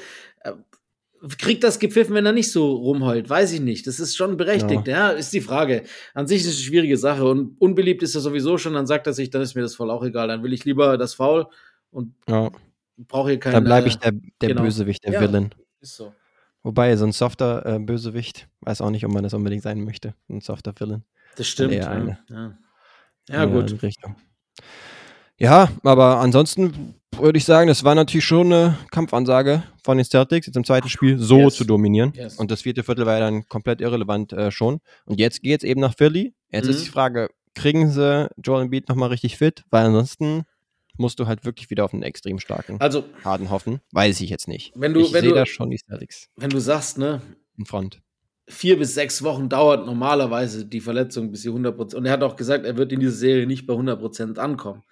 Äh, 0.50 1.26
kriegt 1.38 1.64
das 1.64 1.78
gepfiffen, 1.78 2.14
wenn 2.14 2.26
er 2.26 2.32
nicht 2.32 2.52
so 2.52 2.72
rumheult? 2.72 3.28
Weiß 3.28 3.52
ich 3.52 3.60
nicht. 3.60 3.86
Das 3.86 3.98
ist 4.00 4.16
schon 4.16 4.36
berechtigt. 4.36 4.86
Ja. 4.86 5.10
ja, 5.10 5.16
ist 5.16 5.32
die 5.32 5.40
Frage. 5.40 5.84
An 6.14 6.26
sich 6.26 6.42
ist 6.42 6.48
es 6.48 6.54
eine 6.56 6.64
schwierige 6.64 6.96
Sache 6.96 7.24
und 7.28 7.60
unbeliebt 7.60 8.02
ist 8.02 8.14
er 8.14 8.20
sowieso 8.20 8.58
schon. 8.58 8.74
Dann 8.74 8.86
sagt 8.86 9.06
er 9.06 9.12
sich, 9.12 9.30
dann 9.30 9.42
ist 9.42 9.54
mir 9.54 9.62
das 9.62 9.74
voll 9.74 9.90
auch 9.90 10.04
egal. 10.04 10.28
Dann 10.28 10.42
will 10.42 10.52
ich 10.52 10.64
lieber 10.64 10.98
das 10.98 11.14
Foul 11.14 11.46
und 11.90 12.14
Ja. 12.28 12.50
brauche 12.96 13.30
hier 13.30 13.40
keinen. 13.40 13.54
Dann 13.54 13.64
bleibe 13.64 13.88
ich 13.88 13.96
der, 13.96 14.12
der 14.40 14.48
genau. 14.50 14.62
Bösewicht, 14.62 15.04
der 15.04 15.14
Ja. 15.14 15.20
Villain. 15.20 15.50
Ist 15.80 15.96
so. 15.96 16.12
Wobei, 16.62 16.96
so 16.96 17.04
ein 17.06 17.12
softer 17.12 17.64
äh, 17.64 17.78
Bösewicht, 17.78 18.48
weiß 18.62 18.80
auch 18.80 18.90
nicht, 18.90 19.04
ob 19.06 19.12
man 19.12 19.22
das 19.22 19.34
unbedingt 19.34 19.62
sein 19.62 19.84
möchte. 19.84 20.14
Ein 20.28 20.40
softer 20.40 20.72
Villain. 20.78 21.04
Das 21.36 21.46
stimmt. 21.46 21.72
eher 21.72 21.82
Ja, 21.84 21.90
eine. 21.90 22.18
ja. 22.28 22.58
ja 23.28 23.44
gut. 23.44 23.70
in 23.70 23.76
Richtung. 23.78 24.16
Ja, 25.38 25.68
aber 25.84 26.18
ansonsten 26.20 26.94
würde 27.18 27.38
ich 27.38 27.44
sagen, 27.44 27.68
das 27.68 27.84
war 27.84 27.94
natürlich 27.94 28.24
schon 28.24 28.52
eine 28.52 28.78
Kampfansage 28.90 29.62
von 29.84 29.96
den 29.98 30.04
Celtics, 30.04 30.46
jetzt 30.46 30.56
im 30.56 30.64
zweiten 30.64 30.88
Spiel 30.88 31.18
so 31.18 31.38
Yes. 31.38 31.54
zu 31.56 31.64
dominieren. 31.64 32.12
Yes. 32.14 32.36
Und 32.36 32.50
das 32.50 32.62
vierte 32.62 32.82
Viertel 32.82 33.06
war 33.06 33.14
ja 33.14 33.20
dann 33.20 33.46
komplett 33.48 33.80
irrelevant 33.80 34.32
äh, 34.32 34.50
schon. 34.50 34.80
Und 35.04 35.18
jetzt 35.20 35.42
geht 35.42 35.62
es 35.62 35.64
eben 35.68 35.80
nach 35.80 35.94
Philly. 35.96 36.34
Jetzt 36.50 36.64
Mhm. 36.66 36.70
ist 36.70 36.84
die 36.84 36.90
Frage, 36.90 37.28
kriegen 37.54 37.90
sie 37.90 38.28
Joel 38.42 38.62
Embiid 38.64 38.88
nochmal 38.88 39.08
richtig 39.10 39.36
fit? 39.36 39.64
Weil 39.70 39.86
ansonsten 39.86 40.42
musst 40.98 41.18
du 41.20 41.26
halt 41.26 41.44
wirklich 41.44 41.68
wieder 41.70 41.84
auf 41.84 41.92
einen 41.92 42.02
extrem 42.02 42.38
starken 42.38 42.80
Also, 42.80 43.04
Harden 43.24 43.50
hoffen. 43.50 43.80
Weiß 43.92 44.20
ich 44.20 44.30
jetzt 44.30 44.48
nicht. 44.48 44.72
wenn 44.74 44.94
du, 44.94 45.00
ich 45.00 45.10
sehe 45.10 45.32
da 45.34 45.44
schon 45.46 45.70
die 45.70 45.78
Celtics 45.78 46.28
wenn 46.36 46.50
du 46.50 46.58
sagst, 46.58 46.96
ne, 46.98 47.20
in 47.58 47.66
Front. 47.66 48.00
vier 48.48 48.78
bis 48.78 48.94
sechs 48.94 49.22
Wochen 49.22 49.48
dauert 49.48 49.84
normalerweise 49.86 50.64
die 50.64 50.80
Verletzung, 50.80 51.30
bis 51.30 51.42
sie 51.42 51.50
100%. 51.50 51.94
Und 51.96 52.06
er 52.06 52.12
hat 52.12 52.22
auch 52.22 52.36
gesagt, 52.36 52.64
er 52.64 52.76
wird 52.76 52.92
in 52.92 53.00
dieser 53.00 53.12
Serie 53.12 53.46
nicht 53.46 53.66
bei 53.66 53.74
100% 53.74 54.38
ankommen. 54.38 54.82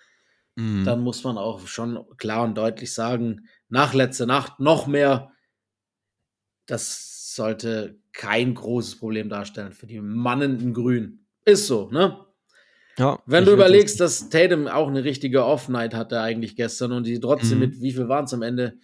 Mhm. 0.57 0.85
Dann 0.85 1.01
muss 1.01 1.25
man 1.25 1.37
auch 1.39 1.67
schon 1.67 2.05
klar 2.17 2.45
und 2.45 2.57
deutlich 2.57 2.93
sagen, 2.95 3.49
nach 3.69 3.95
letzter 3.95 4.27
Nacht 4.27 4.61
noch 4.61 4.87
mehr, 4.87 5.33
das 6.67 7.35
sollte 7.35 7.99
kein 8.13 8.55
großes 8.55 8.99
Problem 8.99 9.29
darstellen 9.29 9.73
für 9.73 9.87
die 9.87 10.01
Mannen 10.01 10.61
in 10.61 10.73
Grün. 10.73 11.27
Ist 11.45 11.67
so, 11.67 11.91
ne? 11.91 12.25
ja, 12.97 13.19
Wenn 13.27 13.45
du 13.45 13.53
überlegst, 13.53 14.01
dass 14.01 14.29
Tatum 14.31 14.69
auch 14.69 14.89
eine 14.89 15.03
richtige 15.05 15.45
Off-Night 15.45 15.95
hatte 15.95 16.21
eigentlich 16.21 16.55
gestern 16.57 16.93
und 16.93 17.07
die 17.07 17.19
trotzdem 17.19 17.59
Mhm. 17.59 17.65
mit, 17.65 17.81
wie 17.81 17.93
viel 17.93 18.09
waren 18.09 18.25
es 18.27 18.33
am 18.35 18.43
Ende? 18.43 18.79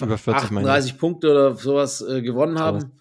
Über 0.00 0.18
40 0.18 0.50
meine 0.50 0.66
ich. 0.66 0.72
38 0.74 0.98
Punkte 0.98 1.30
oder 1.30 1.54
sowas 1.54 2.00
äh, 2.02 2.22
gewonnen 2.22 2.58
haben. 2.58 3.00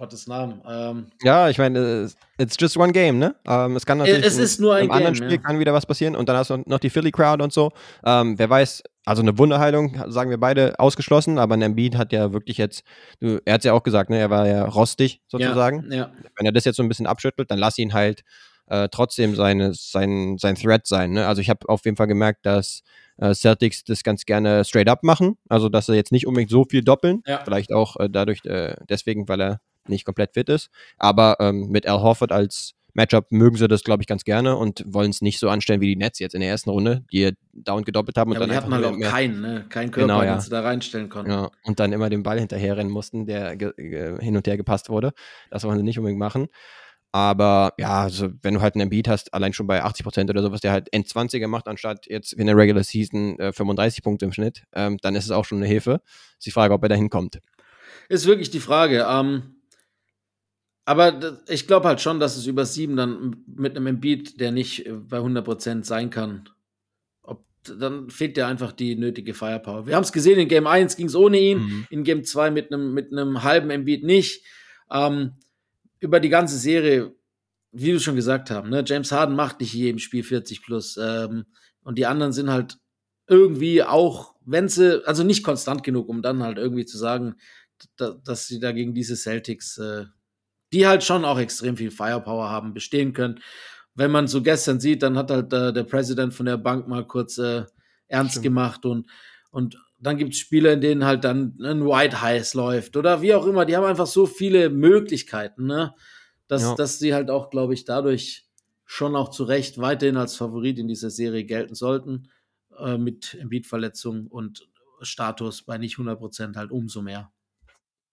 Gottes 0.00 0.26
Namen. 0.26 0.60
Ähm, 0.68 1.06
Ja, 1.22 1.48
ich 1.50 1.58
meine, 1.58 1.78
es- 1.78 2.16
it's 2.38 2.56
just 2.58 2.76
one 2.76 2.90
game, 2.92 3.18
ne? 3.18 3.36
Ähm, 3.46 3.76
es 3.76 3.86
kann 3.86 3.98
natürlich 3.98 4.24
es 4.26 4.36
in- 4.38 4.42
ist 4.42 4.58
nur 4.60 4.74
ein 4.74 4.86
im 4.86 4.90
anderen 4.90 5.14
Spiel 5.14 5.30
ja. 5.32 5.36
kann 5.36 5.58
wieder 5.58 5.72
was 5.72 5.86
passieren 5.86 6.16
und 6.16 6.28
dann 6.28 6.36
hast 6.36 6.50
du 6.50 6.62
noch 6.66 6.78
die 6.80 6.90
Philly 6.90 7.12
Crowd 7.12 7.42
und 7.42 7.52
so. 7.52 7.70
Ähm, 8.04 8.38
wer 8.38 8.50
weiß, 8.50 8.82
also 9.04 9.22
eine 9.22 9.36
Wunderheilung 9.38 9.96
sagen 10.10 10.30
wir 10.30 10.38
beide 10.38 10.78
ausgeschlossen, 10.80 11.38
aber 11.38 11.54
Embiid 11.54 11.96
hat 11.96 12.12
ja 12.12 12.32
wirklich 12.32 12.56
jetzt, 12.58 12.82
du, 13.20 13.38
er 13.44 13.54
hat 13.54 13.64
ja 13.64 13.72
auch 13.74 13.82
gesagt, 13.82 14.10
ne, 14.10 14.18
er 14.18 14.30
war 14.30 14.46
ja 14.48 14.64
rostig 14.64 15.20
sozusagen. 15.28 15.84
Ja, 15.90 15.96
ja. 15.96 16.10
Wenn 16.36 16.46
er 16.46 16.52
das 16.52 16.64
jetzt 16.64 16.76
so 16.76 16.82
ein 16.82 16.88
bisschen 16.88 17.06
abschüttelt, 17.06 17.50
dann 17.50 17.58
lass 17.58 17.78
ihn 17.78 17.92
halt 17.92 18.22
äh, 18.68 18.88
trotzdem 18.88 19.34
seine, 19.34 19.74
sein, 19.74 20.38
sein 20.38 20.54
Threat 20.54 20.86
sein. 20.86 21.10
Ne? 21.10 21.26
Also 21.26 21.42
ich 21.42 21.50
habe 21.50 21.68
auf 21.68 21.84
jeden 21.84 21.96
Fall 21.96 22.06
gemerkt, 22.06 22.46
dass 22.46 22.82
äh, 23.18 23.34
Celtics 23.34 23.82
das 23.82 24.04
ganz 24.04 24.24
gerne 24.24 24.64
straight 24.64 24.88
up 24.88 25.02
machen, 25.02 25.36
also 25.48 25.68
dass 25.68 25.86
sie 25.86 25.94
jetzt 25.94 26.12
nicht 26.12 26.24
unbedingt 26.26 26.50
so 26.52 26.64
viel 26.64 26.82
doppeln, 26.82 27.22
Ja. 27.26 27.40
vielleicht 27.44 27.72
auch 27.74 27.96
äh, 27.96 28.08
dadurch, 28.08 28.44
äh, 28.44 28.76
deswegen, 28.88 29.28
weil 29.28 29.40
er 29.42 29.60
nicht 29.88 30.04
komplett 30.04 30.34
fit 30.34 30.48
ist. 30.48 30.70
Aber 30.98 31.36
ähm, 31.40 31.68
mit 31.70 31.86
Al 31.86 32.00
Horford 32.00 32.32
als 32.32 32.74
Matchup 32.92 33.30
mögen 33.30 33.56
sie 33.56 33.68
das, 33.68 33.84
glaube 33.84 34.02
ich, 34.02 34.08
ganz 34.08 34.24
gerne 34.24 34.56
und 34.56 34.82
wollen 34.84 35.10
es 35.10 35.20
nicht 35.22 35.38
so 35.38 35.48
anstellen 35.48 35.80
wie 35.80 35.86
die 35.86 35.96
Nets 35.96 36.18
jetzt 36.18 36.34
in 36.34 36.40
der 36.40 36.50
ersten 36.50 36.70
Runde, 36.70 37.04
die 37.12 37.30
down 37.52 37.84
gedoppelt 37.84 38.16
haben 38.18 38.30
und 38.32 38.34
Ja, 38.40 38.44
dann 38.46 38.54
hatten 38.56 38.74
halt 38.74 38.84
auch 38.84 38.96
mehr- 38.96 39.08
keinen, 39.08 39.40
ne? 39.40 39.64
Keinen 39.68 39.92
Körper, 39.92 40.08
Genau, 40.08 40.22
ja. 40.24 40.34
den 40.34 40.40
sie 40.40 40.50
da 40.50 40.60
reinstellen 40.62 41.08
konnten. 41.08 41.30
ja, 41.30 41.50
und 41.62 41.78
dann 41.78 41.92
immer 41.92 42.10
den 42.10 42.24
Ball 42.24 42.40
hinterherrennen 42.40 42.92
mussten, 42.92 43.26
der 43.26 43.50
hin 43.78 44.36
und 44.36 44.44
her 44.46 44.56
gepasst 44.56 44.88
wurde. 44.90 45.12
Das 45.50 45.62
wollen 45.62 45.78
sie 45.78 45.84
nicht 45.84 45.98
unbedingt 45.98 46.18
machen. 46.18 46.48
Aber 47.12 47.74
ja, 47.78 48.02
also 48.02 48.30
wenn 48.42 48.54
du 48.54 48.60
halt 48.60 48.74
einen 48.74 48.82
Embiid 48.82 49.08
hast, 49.08 49.34
allein 49.34 49.52
schon 49.52 49.66
bei 49.66 49.82
80% 49.84 50.30
oder 50.30 50.42
sowas, 50.42 50.60
der 50.60 50.70
halt 50.72 50.92
End-20er 50.92 51.48
macht, 51.48 51.66
anstatt 51.66 52.06
jetzt 52.08 52.32
in 52.32 52.46
der 52.46 52.56
Regular 52.56 52.84
Season 52.84 53.38
äh, 53.40 53.52
35 53.52 54.02
Punkte 54.04 54.24
im 54.26 54.32
Schnitt, 54.32 54.62
ähm, 54.74 54.96
dann 55.02 55.16
ist 55.16 55.24
es 55.24 55.30
auch 55.32 55.44
schon 55.44 55.58
eine 55.58 55.66
Hilfe. 55.66 56.02
Ist 56.38 56.46
die 56.46 56.50
Frage, 56.52 56.72
ob 56.74 56.82
er 56.84 56.88
da 56.88 56.94
hinkommt. 56.94 57.40
Ist 58.08 58.26
wirklich 58.26 58.50
die 58.50 58.60
Frage. 58.60 59.06
Ähm, 59.08 59.56
aber 60.84 61.40
ich 61.48 61.66
glaube 61.66 61.86
halt 61.88 62.00
schon, 62.00 62.20
dass 62.20 62.36
es 62.36 62.46
über 62.46 62.64
sieben 62.64 62.96
dann 62.96 63.36
mit 63.46 63.76
einem 63.76 63.86
Embiid, 63.86 64.40
der 64.40 64.50
nicht 64.52 64.86
äh, 64.86 64.92
bei 64.92 65.18
100% 65.18 65.84
sein 65.84 66.10
kann, 66.10 66.48
ob, 67.22 67.44
dann 67.64 68.10
fehlt 68.10 68.36
dir 68.36 68.46
einfach 68.46 68.72
die 68.72 68.96
nötige 68.96 69.34
Firepower. 69.34 69.86
Wir 69.86 69.94
haben 69.96 70.02
es 70.04 70.12
gesehen, 70.12 70.38
in 70.38 70.48
Game 70.48 70.66
1 70.66 70.96
ging 70.96 71.06
es 71.06 71.14
ohne 71.14 71.38
ihn, 71.38 71.58
Mhm. 71.58 71.86
in 71.90 72.04
Game 72.04 72.24
2 72.24 72.50
mit 72.50 72.72
einem 72.72 72.92
mit 72.94 73.12
einem 73.12 73.42
halben 73.42 73.70
Embiid 73.70 74.04
nicht. 74.04 74.44
Ähm, 74.90 75.32
über 76.00 76.18
die 76.18 76.30
ganze 76.30 76.56
Serie, 76.56 77.14
wie 77.72 77.92
du 77.92 78.00
schon 78.00 78.16
gesagt 78.16 78.50
hast, 78.50 78.66
ne, 78.66 78.82
James 78.86 79.12
Harden 79.12 79.36
macht 79.36 79.60
nicht 79.60 79.74
jedem 79.74 79.98
Spiel 79.98 80.22
40 80.24 80.62
plus. 80.62 80.96
Ähm, 81.00 81.44
und 81.82 81.98
die 81.98 82.06
anderen 82.06 82.32
sind 82.32 82.50
halt 82.50 82.78
irgendwie 83.28 83.82
auch, 83.84 84.34
wenn 84.44 84.68
sie, 84.68 85.06
also 85.06 85.22
nicht 85.22 85.44
konstant 85.44 85.84
genug, 85.84 86.08
um 86.08 86.22
dann 86.22 86.42
halt 86.42 86.58
irgendwie 86.58 86.86
zu 86.86 86.98
sagen, 86.98 87.36
da, 87.96 88.10
dass 88.24 88.48
sie 88.48 88.58
da 88.58 88.72
gegen 88.72 88.92
diese 88.94 89.14
Celtics, 89.14 89.78
äh, 89.78 90.06
die 90.72 90.86
halt 90.86 91.02
schon 91.04 91.24
auch 91.24 91.38
extrem 91.38 91.76
viel 91.76 91.90
Firepower 91.90 92.48
haben, 92.50 92.74
bestehen 92.74 93.12
können. 93.12 93.40
Wenn 93.94 94.10
man 94.10 94.28
so 94.28 94.42
gestern 94.42 94.80
sieht, 94.80 95.02
dann 95.02 95.16
hat 95.18 95.30
halt 95.30 95.52
äh, 95.52 95.72
der 95.72 95.84
Präsident 95.84 96.32
von 96.34 96.46
der 96.46 96.56
Bank 96.56 96.88
mal 96.88 97.06
kurz 97.06 97.38
äh, 97.38 97.64
ernst 98.08 98.32
Stimmt. 98.32 98.44
gemacht 98.44 98.84
und, 98.86 99.08
und 99.50 99.76
dann 99.98 100.16
gibt 100.16 100.32
es 100.32 100.38
Spiele, 100.38 100.72
in 100.72 100.80
denen 100.80 101.04
halt 101.04 101.24
dann 101.24 101.58
ein 101.60 101.84
White 101.84 102.22
Heiß 102.22 102.54
läuft 102.54 102.96
oder 102.96 103.20
wie 103.20 103.34
auch 103.34 103.46
immer. 103.46 103.66
Die 103.66 103.76
haben 103.76 103.84
einfach 103.84 104.06
so 104.06 104.26
viele 104.26 104.70
Möglichkeiten, 104.70 105.66
ne? 105.66 105.94
dass, 106.48 106.62
Ja. 106.62 106.74
dass 106.74 106.98
sie 106.98 107.12
halt 107.14 107.30
auch, 107.30 107.50
glaube 107.50 107.74
ich, 107.74 107.84
dadurch 107.84 108.46
schon 108.86 109.14
auch 109.14 109.28
zu 109.28 109.44
Recht 109.44 109.78
weiterhin 109.78 110.16
als 110.16 110.36
Favorit 110.36 110.78
in 110.78 110.88
dieser 110.88 111.10
Serie 111.10 111.44
gelten 111.44 111.74
sollten. 111.74 112.30
Äh, 112.78 112.96
mit 112.96 113.36
Embiid-Verletzung 113.38 114.26
und 114.26 114.66
Status 115.02 115.62
bei 115.62 115.76
nicht 115.78 115.96
100% 115.96 116.56
halt 116.56 116.70
umso 116.70 117.02
mehr. 117.02 117.30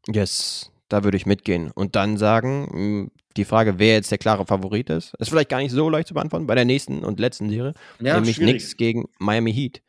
Yes, 0.07 0.71
da 0.89 1.03
würde 1.03 1.17
ich 1.17 1.25
mitgehen. 1.25 1.71
Und 1.71 1.95
dann 1.95 2.17
sagen, 2.17 2.67
mh, 2.71 3.09
die 3.37 3.45
Frage, 3.45 3.77
wer 3.77 3.93
jetzt 3.93 4.11
der 4.11 4.17
klare 4.17 4.45
Favorit 4.45 4.89
ist, 4.89 5.13
ist 5.19 5.29
vielleicht 5.29 5.49
gar 5.49 5.59
nicht 5.59 5.71
so 5.71 5.89
leicht 5.89 6.07
zu 6.07 6.13
beantworten 6.13 6.47
bei 6.47 6.55
der 6.55 6.65
nächsten 6.65 7.03
und 7.03 7.19
letzten 7.19 7.49
Serie. 7.49 7.73
Ja, 7.99 8.15
nämlich 8.15 8.39
nichts 8.39 8.75
gegen 8.77 9.05
Miami 9.19 9.53
Heat. 9.53 9.81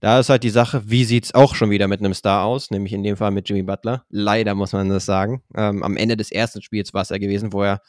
Da 0.00 0.18
ist 0.20 0.28
halt 0.28 0.42
die 0.42 0.50
Sache, 0.50 0.82
wie 0.86 1.04
sieht 1.04 1.24
es 1.24 1.34
auch 1.34 1.54
schon 1.54 1.70
wieder 1.70 1.88
mit 1.88 2.00
einem 2.00 2.12
Star 2.12 2.44
aus, 2.44 2.70
nämlich 2.70 2.92
in 2.92 3.02
dem 3.02 3.16
Fall 3.16 3.30
mit 3.30 3.48
Jimmy 3.48 3.62
Butler. 3.62 4.04
Leider 4.10 4.54
muss 4.54 4.72
man 4.72 4.88
das 4.88 5.06
sagen. 5.06 5.42
Ähm, 5.54 5.82
am 5.82 5.96
Ende 5.96 6.16
des 6.16 6.30
ersten 6.30 6.60
Spiels 6.60 6.92
war 6.92 7.02
es 7.02 7.08
ja 7.08 7.18
gewesen, 7.18 7.52
wo 7.52 7.62
er 7.62 7.80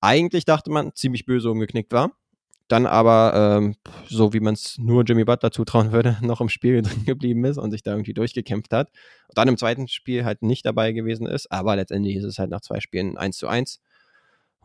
eigentlich 0.00 0.44
dachte 0.44 0.70
man 0.70 0.94
ziemlich 0.94 1.24
böse 1.24 1.50
umgeknickt 1.50 1.92
war. 1.92 2.12
Dann 2.68 2.84
aber, 2.86 3.56
ähm, 3.58 3.76
so 4.08 4.32
wie 4.34 4.40
man 4.40 4.54
es 4.54 4.76
nur 4.78 5.02
Jimmy 5.04 5.24
Butler 5.24 5.50
zutrauen 5.50 5.90
würde, 5.92 6.18
noch 6.22 6.40
im 6.40 6.48
Spiel 6.50 6.82
drin 6.82 7.04
geblieben 7.06 7.44
ist 7.44 7.58
und 7.58 7.70
sich 7.70 7.82
da 7.82 7.92
irgendwie 7.92 8.14
durchgekämpft 8.14 8.72
hat. 8.72 8.90
Und 9.28 9.38
dann 9.38 9.48
im 9.48 9.56
zweiten 9.56 9.88
Spiel 9.88 10.24
halt 10.24 10.42
nicht 10.42 10.66
dabei 10.66 10.92
gewesen 10.92 11.26
ist, 11.26 11.50
aber 11.50 11.76
letztendlich 11.76 12.16
ist 12.16 12.24
es 12.24 12.38
halt 12.38 12.50
nach 12.50 12.60
zwei 12.60 12.80
Spielen 12.80 13.16
1 13.16 13.36
zu 13.38 13.48
1. 13.48 13.80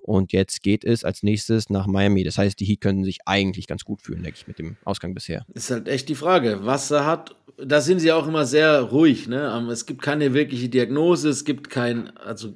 Und 0.06 0.34
jetzt 0.34 0.62
geht 0.64 0.84
es 0.84 1.06
als 1.06 1.24
nächstes 1.24 1.70
nach 1.70 1.88
Miami. 1.88 2.26
Das 2.26 2.38
heißt, 2.38 2.60
die 2.60 2.66
Heat 2.66 2.82
können 2.82 3.06
sich 3.06 3.20
eigentlich 3.26 3.68
ganz 3.68 3.86
gut 3.86 4.01
fühlen, 4.01 4.22
denke 4.22 4.38
ich, 4.38 4.47
mit 4.47 4.60
dem 4.60 4.76
Ausgang 4.84 5.14
bisher. 5.14 5.45
Ist 5.54 5.72
halt 5.72 5.88
echt 5.88 6.10
die 6.10 6.16
Frage. 6.16 6.60
Was 6.64 6.91
er 6.91 7.06
hat, 7.06 7.38
da 7.58 7.80
sind 7.80 7.99
sie 7.99 8.12
auch 8.12 8.28
immer 8.28 8.45
sehr 8.45 8.82
ruhig. 8.82 9.30
Ne? 9.30 9.54
Ähm, 9.58 9.70
Es 9.70 9.86
gibt 9.86 10.01
keine 10.01 10.34
wirkliche 10.34 10.68
Diagnose, 10.68 11.30
es 11.30 11.45
gibt 11.45 11.70
kein, 11.70 12.18
also 12.18 12.54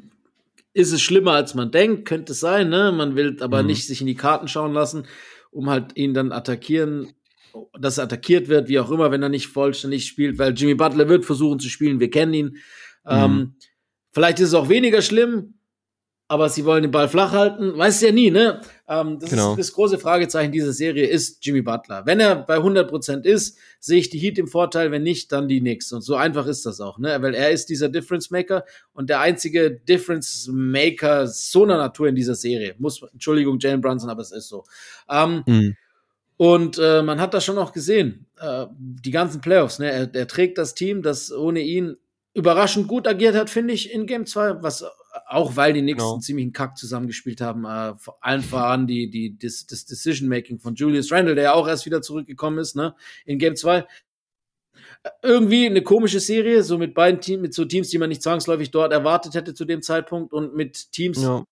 ist 0.73 0.91
es 0.91 1.01
schlimmer, 1.01 1.31
als 1.31 1.55
man 1.55 1.71
denkt, 1.71 2.05
könnte 2.05 2.33
es 2.33 2.41
sein, 2.41 2.67
ne? 2.67 2.91
Man 2.91 3.15
will 3.15 3.37
aber 3.41 3.61
Mhm. 3.61 3.67
nicht 3.67 3.87
sich 3.87 4.01
in 4.01 4.07
die 4.07 4.15
Karten 4.15 4.49
schauen 4.49 4.73
lassen, 4.73 5.05
um 5.57 5.71
halt 5.71 5.97
ihn 5.97 6.13
dann 6.13 6.31
attackieren, 6.31 7.13
dass 7.79 7.97
er 7.97 8.03
attackiert 8.03 8.47
wird, 8.47 8.67
wie 8.69 8.79
auch 8.79 8.91
immer, 8.91 9.09
wenn 9.09 9.23
er 9.23 9.29
nicht 9.29 9.47
vollständig 9.47 10.05
spielt, 10.05 10.37
weil 10.37 10.53
Jimmy 10.53 10.75
Butler 10.75 11.09
wird 11.09 11.25
versuchen 11.25 11.59
zu 11.59 11.67
spielen, 11.67 11.99
wir 11.99 12.11
kennen 12.11 12.33
ihn. 12.35 12.57
Ähm, 13.07 13.55
vielleicht 14.11 14.39
ist 14.39 14.49
es 14.49 14.53
auch 14.53 14.69
weniger 14.69 15.01
schlimm, 15.01 15.55
aber 16.29 16.49
sie 16.49 16.65
wollen 16.65 16.81
den 16.81 16.91
Ball 16.91 17.07
flach 17.07 17.31
halten. 17.31 17.77
Weiß 17.77 18.01
ja 18.01 18.11
nie, 18.11 18.31
ne? 18.31 18.59
Ähm, 18.87 19.17
das 19.19 19.29
Genau. 19.29 19.51
ist 19.51 19.59
das 19.59 19.71
große 19.73 19.97
Fragezeichen 19.97 20.51
dieser 20.51 20.73
Serie 20.73 21.07
ist 21.07 21.45
Jimmy 21.45 21.61
Butler. 21.61 22.05
Wenn 22.05 22.19
er 22.19 22.35
bei 22.35 22.57
100% 22.59 23.23
ist, 23.25 23.57
sehe 23.79 23.99
ich 23.99 24.09
die 24.09 24.17
Heat 24.19 24.37
im 24.37 24.47
Vorteil, 24.47 24.91
wenn 24.91 25.03
nicht, 25.03 25.31
dann 25.31 25.47
die 25.47 25.59
Knicks. 25.61 25.91
Und 25.93 26.01
so 26.01 26.15
einfach 26.15 26.45
ist 26.47 26.65
das 26.65 26.81
auch, 26.81 26.99
ne? 26.99 27.17
Weil 27.21 27.33
er 27.33 27.51
ist 27.51 27.69
dieser 27.69 27.87
Difference 27.89 28.29
Maker 28.29 28.65
und 28.93 29.09
der 29.09 29.21
einzige 29.21 29.71
Difference 29.71 30.49
Maker 30.51 31.27
so 31.27 31.63
einer 31.63 31.77
Natur 31.77 32.07
in 32.09 32.15
dieser 32.15 32.35
Serie. 32.35 32.75
Muss, 32.77 33.01
Entschuldigung, 33.13 33.57
Jalen 33.59 33.79
Brunson, 33.81 34.09
aber 34.09 34.21
es 34.21 34.31
ist 34.31 34.49
so. 34.49 34.65
Ähm, 35.09 35.43
und 36.35 36.77
äh, 36.77 37.01
man 37.01 37.19
hat 37.19 37.33
das 37.33 37.45
schon 37.45 37.57
auch 37.57 37.71
gesehen, 37.71 38.27
äh, 38.39 38.65
die 38.77 39.11
ganzen 39.11 39.41
Playoffs. 39.41 39.79
Ne? 39.79 39.89
Er, 39.91 40.13
er 40.13 40.27
trägt 40.27 40.57
das 40.57 40.75
Team, 40.75 41.01
das 41.01 41.31
ohne 41.31 41.61
ihn 41.61 41.97
überraschend 42.37 42.87
gut 42.87 43.07
agiert 43.07 43.35
hat, 43.35 43.49
finde 43.49 43.73
ich, 43.73 43.91
in 43.91 44.05
Game 44.05 44.27
2, 44.27 44.61
was 44.61 44.85
auch 45.25 45.55
weil 45.55 45.73
die 45.73 45.81
Knicks 45.81 45.97
Genau. 45.97 46.13
einen 46.13 46.21
ziemlichen 46.21 46.53
Kack 46.53 46.77
zusammengespielt 46.77 47.41
haben, 47.41 47.65
äh, 47.65 47.95
vor 47.97 48.19
allen 48.21 48.43
voran 48.43 48.85
die, 48.85 49.09
die, 49.09 49.39
das, 49.39 49.65
das 49.65 49.85
Decision-Making 49.85 50.59
von 50.59 50.75
Julius 50.75 51.11
Randle, 51.11 51.33
der 51.33 51.45
ja 51.45 51.53
auch 51.53 51.67
erst 51.67 51.87
wieder 51.87 52.03
zurückgekommen 52.03 52.59
ist, 52.59 52.75
ne, 52.75 52.95
in 53.25 53.39
Game 53.39 53.55
2. 53.55 53.87
Irgendwie 55.23 55.65
eine 55.65 55.81
komische 55.81 56.19
Serie, 56.19 56.61
so 56.61 56.77
mit 56.77 56.93
beiden 56.93 57.21
Teams, 57.21 57.41
mit 57.41 57.53
so 57.55 57.65
Teams, 57.65 57.89
die 57.89 57.97
man 57.97 58.09
nicht 58.09 58.21
zwangsläufig 58.21 58.69
dort 58.69 58.93
erwartet 58.93 59.33
hätte 59.33 59.55
zu 59.55 59.65
dem 59.65 59.81
Zeitpunkt 59.81 60.31
und 60.31 60.55
mit 60.55 60.91
Teams, 60.91 61.19
ja. 61.23 61.43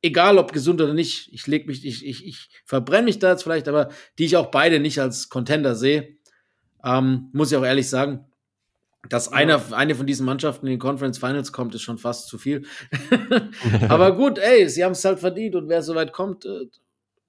egal 0.00 0.38
ob 0.38 0.54
gesund 0.54 0.80
oder 0.80 0.94
nicht, 0.94 1.28
ich 1.30 1.46
leg 1.46 1.66
mich, 1.66 1.84
ich, 1.84 2.06
ich, 2.06 2.26
ich 2.26 2.48
verbrenne 2.64 3.04
mich 3.04 3.18
da 3.18 3.32
jetzt 3.32 3.42
vielleicht, 3.42 3.68
aber 3.68 3.90
die 4.18 4.24
ich 4.24 4.36
auch 4.38 4.50
beide 4.50 4.80
nicht 4.80 4.98
als 4.98 5.28
Contender 5.28 5.74
sehe. 5.74 6.16
Ähm, 6.82 7.28
muss 7.32 7.52
ich 7.52 7.58
auch 7.58 7.64
ehrlich 7.64 7.90
sagen. 7.90 8.24
Dass 9.08 9.26
ja. 9.26 9.32
einer, 9.32 9.60
eine 9.72 9.94
von 9.94 10.06
diesen 10.06 10.24
Mannschaften 10.26 10.66
in 10.66 10.74
den 10.74 10.78
Conference 10.78 11.18
Finals 11.18 11.52
kommt, 11.52 11.74
ist 11.74 11.82
schon 11.82 11.98
fast 11.98 12.28
zu 12.28 12.38
viel. 12.38 12.64
aber 13.88 14.16
gut, 14.16 14.38
ey, 14.38 14.68
sie 14.68 14.84
haben 14.84 14.92
es 14.92 15.04
halt 15.04 15.18
verdient 15.18 15.56
und 15.56 15.68
wer 15.68 15.82
so 15.82 15.94
weit 15.94 16.12
kommt, 16.12 16.44
äh, 16.44 16.66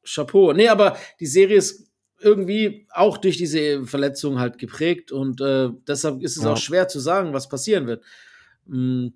Chapeau. 0.05 0.53
Nee, 0.53 0.67
aber 0.67 0.97
die 1.19 1.26
Serie 1.26 1.57
ist 1.57 1.89
irgendwie 2.19 2.88
auch 2.91 3.17
durch 3.17 3.38
diese 3.38 3.86
Verletzung 3.86 4.39
halt 4.39 4.57
geprägt 4.57 5.11
und 5.11 5.41
äh, 5.41 5.69
deshalb 5.88 6.21
ist 6.21 6.38
es 6.38 6.43
ja. 6.43 6.53
auch 6.53 6.57
schwer 6.57 6.88
zu 6.88 6.99
sagen, 6.99 7.34
was 7.34 7.49
passieren 7.49 7.88
wird. 7.88 8.03
Mhm. 8.65 9.13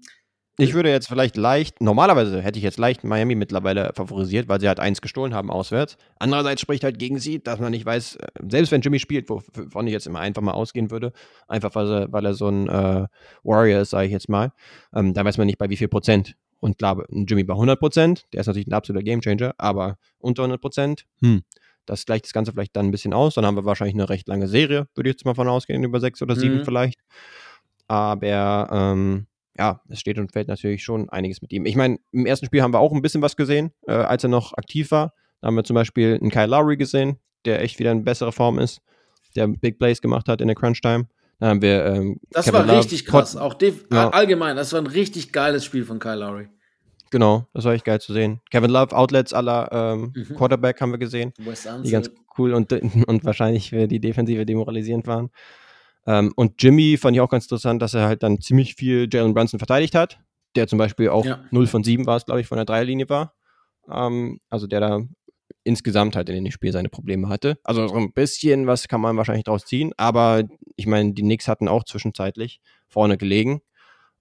Ich 0.60 0.74
würde 0.74 0.90
jetzt 0.90 1.08
vielleicht 1.08 1.38
leicht, 1.38 1.82
normalerweise 1.82 2.42
hätte 2.42 2.58
ich 2.58 2.64
jetzt 2.64 2.80
leicht 2.80 3.04
Miami 3.04 3.36
mittlerweile 3.36 3.92
favorisiert, 3.94 4.50
weil 4.50 4.60
sie 4.60 4.68
halt 4.68 4.80
eins 4.80 5.02
gestohlen 5.02 5.36
haben 5.36 5.52
auswärts. 5.52 5.98
Andererseits 6.18 6.62
spricht 6.62 6.84
halt 6.84 6.98
gegen 6.98 7.20
sie, 7.20 7.44
dass 7.44 7.60
man 7.60 7.72
nicht 7.72 7.86
weiß, 7.86 8.16
äh, 8.16 8.28
selbst 8.50 8.72
wenn 8.72 8.82
Jimmy 8.82 8.98
spielt, 8.98 9.30
wovon 9.30 9.86
ich 9.86 9.94
jetzt 9.94 10.08
immer 10.08 10.20
einfach 10.20 10.42
mal 10.42 10.54
ausgehen 10.54 10.90
würde, 10.90 11.14
einfach 11.48 11.76
weil 11.76 11.92
er, 11.92 12.12
weil 12.12 12.26
er 12.26 12.34
so 12.34 12.48
ein 12.48 12.68
äh, 12.68 13.06
Warrior 13.44 13.82
ist, 13.82 13.92
sage 13.92 14.08
ich 14.08 14.12
jetzt 14.12 14.30
mal, 14.30 14.52
ähm, 14.96 15.14
da 15.14 15.24
weiß 15.24 15.38
man 15.38 15.46
nicht 15.46 15.60
bei 15.60 15.70
wie 15.70 15.78
viel 15.78 15.90
Prozent. 15.90 16.36
Und 16.60 16.80
klar, 16.80 17.06
Jimmy 17.12 17.44
bei 17.44 17.54
100 17.54 17.80
Prozent, 17.80 18.26
der 18.34 18.42
ist 18.42 18.48
natürlich 18.48 18.68
ein 18.68 18.74
absoluter 18.74 19.04
Gamechanger, 19.04 19.54
aber 19.60 19.98
unter 20.18 20.42
100 20.42 20.60
Prozent, 20.60 21.06
hm, 21.22 21.44
das 21.86 22.06
gleicht 22.06 22.26
das 22.26 22.34
Ganze 22.34 22.52
vielleicht 22.52 22.76
dann 22.76 22.88
ein 22.88 22.92
bisschen 22.92 23.14
aus. 23.14 23.36
Dann 23.36 23.46
haben 23.46 23.56
wir 23.56 23.66
wahrscheinlich 23.66 23.96
eine 23.96 24.10
recht 24.10 24.28
lange 24.28 24.48
Serie, 24.48 24.88
würde 24.96 25.10
ich 25.10 25.16
jetzt 25.16 25.26
mal 25.26 25.36
von 25.36 25.48
ausgehen, 25.48 25.84
über 25.84 26.00
sechs 26.00 26.20
oder 26.22 26.36
sieben 26.36 26.58
mhm. 26.58 26.66
vielleicht. 26.66 27.00
Aber 27.88 28.70
ähm, 28.72 29.27
ja, 29.58 29.82
es 29.90 30.00
steht 30.00 30.18
und 30.18 30.32
fällt 30.32 30.48
natürlich 30.48 30.84
schon 30.84 31.10
einiges 31.10 31.42
mit 31.42 31.52
ihm. 31.52 31.66
Ich 31.66 31.76
meine, 31.76 31.98
im 32.12 32.26
ersten 32.26 32.46
Spiel 32.46 32.62
haben 32.62 32.74
wir 32.74 32.80
auch 32.80 32.94
ein 32.94 33.02
bisschen 33.02 33.22
was 33.22 33.36
gesehen, 33.36 33.72
äh, 33.88 33.94
als 33.94 34.24
er 34.24 34.30
noch 34.30 34.54
aktiv 34.54 34.92
war. 34.92 35.14
Da 35.42 35.48
haben 35.48 35.56
wir 35.56 35.64
zum 35.64 35.76
Beispiel 35.76 36.18
einen 36.20 36.32
Kyle 36.32 36.48
Lowry 36.48 36.78
gesehen, 36.78 37.18
der 37.46 37.62
echt 37.62 37.80
wieder 37.80 37.92
in 37.92 38.04
bessere 38.04 38.32
Form 38.32 38.60
ist, 38.60 38.82
der 39.36 39.48
Big 39.48 39.80
Plays 39.80 40.02
gemacht 40.02 40.28
hat 40.28 40.42
in 40.42 40.48
der 40.48 40.56
Crunch 40.56 40.82
Time. 40.82 41.08
Dann 41.40 41.50
haben 41.50 41.62
wir. 41.62 41.86
Ähm, 41.86 42.20
das 42.32 42.46
Kevin 42.46 42.68
war 42.68 42.78
richtig 42.78 43.06
Love, 43.06 43.12
krass. 43.12 43.36
Auch 43.36 43.56
ja. 43.62 44.10
allgemein, 44.10 44.56
das 44.56 44.74
war 44.74 44.82
ein 44.82 44.88
richtig 44.88 45.32
geiles 45.32 45.66
Spiel 45.66 45.86
von 45.86 46.00
Kyle 46.00 46.16
Lowry. 46.16 46.48
Genau, 47.10 47.48
das 47.54 47.64
war 47.64 47.74
echt 47.74 47.86
geil 47.86 48.02
zu 48.02 48.12
sehen. 48.14 48.42
Kevin 48.52 48.72
Love, 48.72 48.96
Outlets 48.96 49.34
aller 49.34 49.70
ähm, 49.72 50.14
mhm. 50.14 50.36
Quarterback 50.36 50.82
haben 50.82 50.92
wir 50.92 50.98
gesehen, 50.98 51.34
die 51.84 51.92
ganz 51.92 52.12
cool 52.38 52.54
und, 52.54 52.72
und 53.08 53.24
wahrscheinlich 53.24 53.70
für 53.70 53.88
die 53.88 54.00
Defensive 54.00 54.46
demoralisierend 54.46 55.08
waren. 55.08 55.30
Ähm, 56.08 56.32
und 56.36 56.62
Jimmy 56.64 56.98
fand 56.98 57.16
ich 57.16 57.22
auch 57.22 57.30
ganz 57.30 57.46
interessant, 57.46 57.82
dass 57.82 57.94
er 57.94 58.08
halt 58.08 58.24
dann 58.24 58.42
ziemlich 58.42 58.76
viel 58.76 59.08
Jalen 59.12 59.34
Brunson 59.34 59.60
verteidigt 59.60 59.94
hat, 59.94 60.20
der 60.56 60.68
zum 60.68 60.80
Beispiel 60.80 61.10
auch 61.10 61.26
ja. 61.26 61.44
0 61.52 61.68
von 61.68 61.84
7 61.84 62.06
war 62.06 62.16
es, 62.16 62.26
glaube 62.26 62.42
ich, 62.42 62.48
von 62.48 62.56
der 62.56 62.66
Dreierlinie 62.66 63.10
war. 63.10 63.36
Ähm, 63.92 64.40
also 64.50 64.66
der 64.68 64.80
da 64.80 65.02
insgesamt 65.64 66.16
halt 66.16 66.30
in 66.30 66.46
dem 66.46 66.52
Spiel 66.52 66.72
seine 66.72 66.88
Probleme 66.88 67.28
hatte. 67.28 67.60
Also 67.64 67.90
so 67.90 67.96
ein 67.96 68.14
bisschen 68.14 68.68
was 68.68 68.88
kann 68.88 69.02
man 69.02 69.18
wahrscheinlich 69.18 69.44
draus 69.44 69.66
ziehen, 69.66 69.94
aber 69.98 70.44
ich 70.78 70.88
meine, 70.88 71.14
die 71.14 71.22
Knicks 71.22 71.50
hatten 71.50 71.68
auch 71.68 71.84
zwischenzeitlich 71.84 72.62
vorne 72.88 73.18
gelegen. 73.18 73.62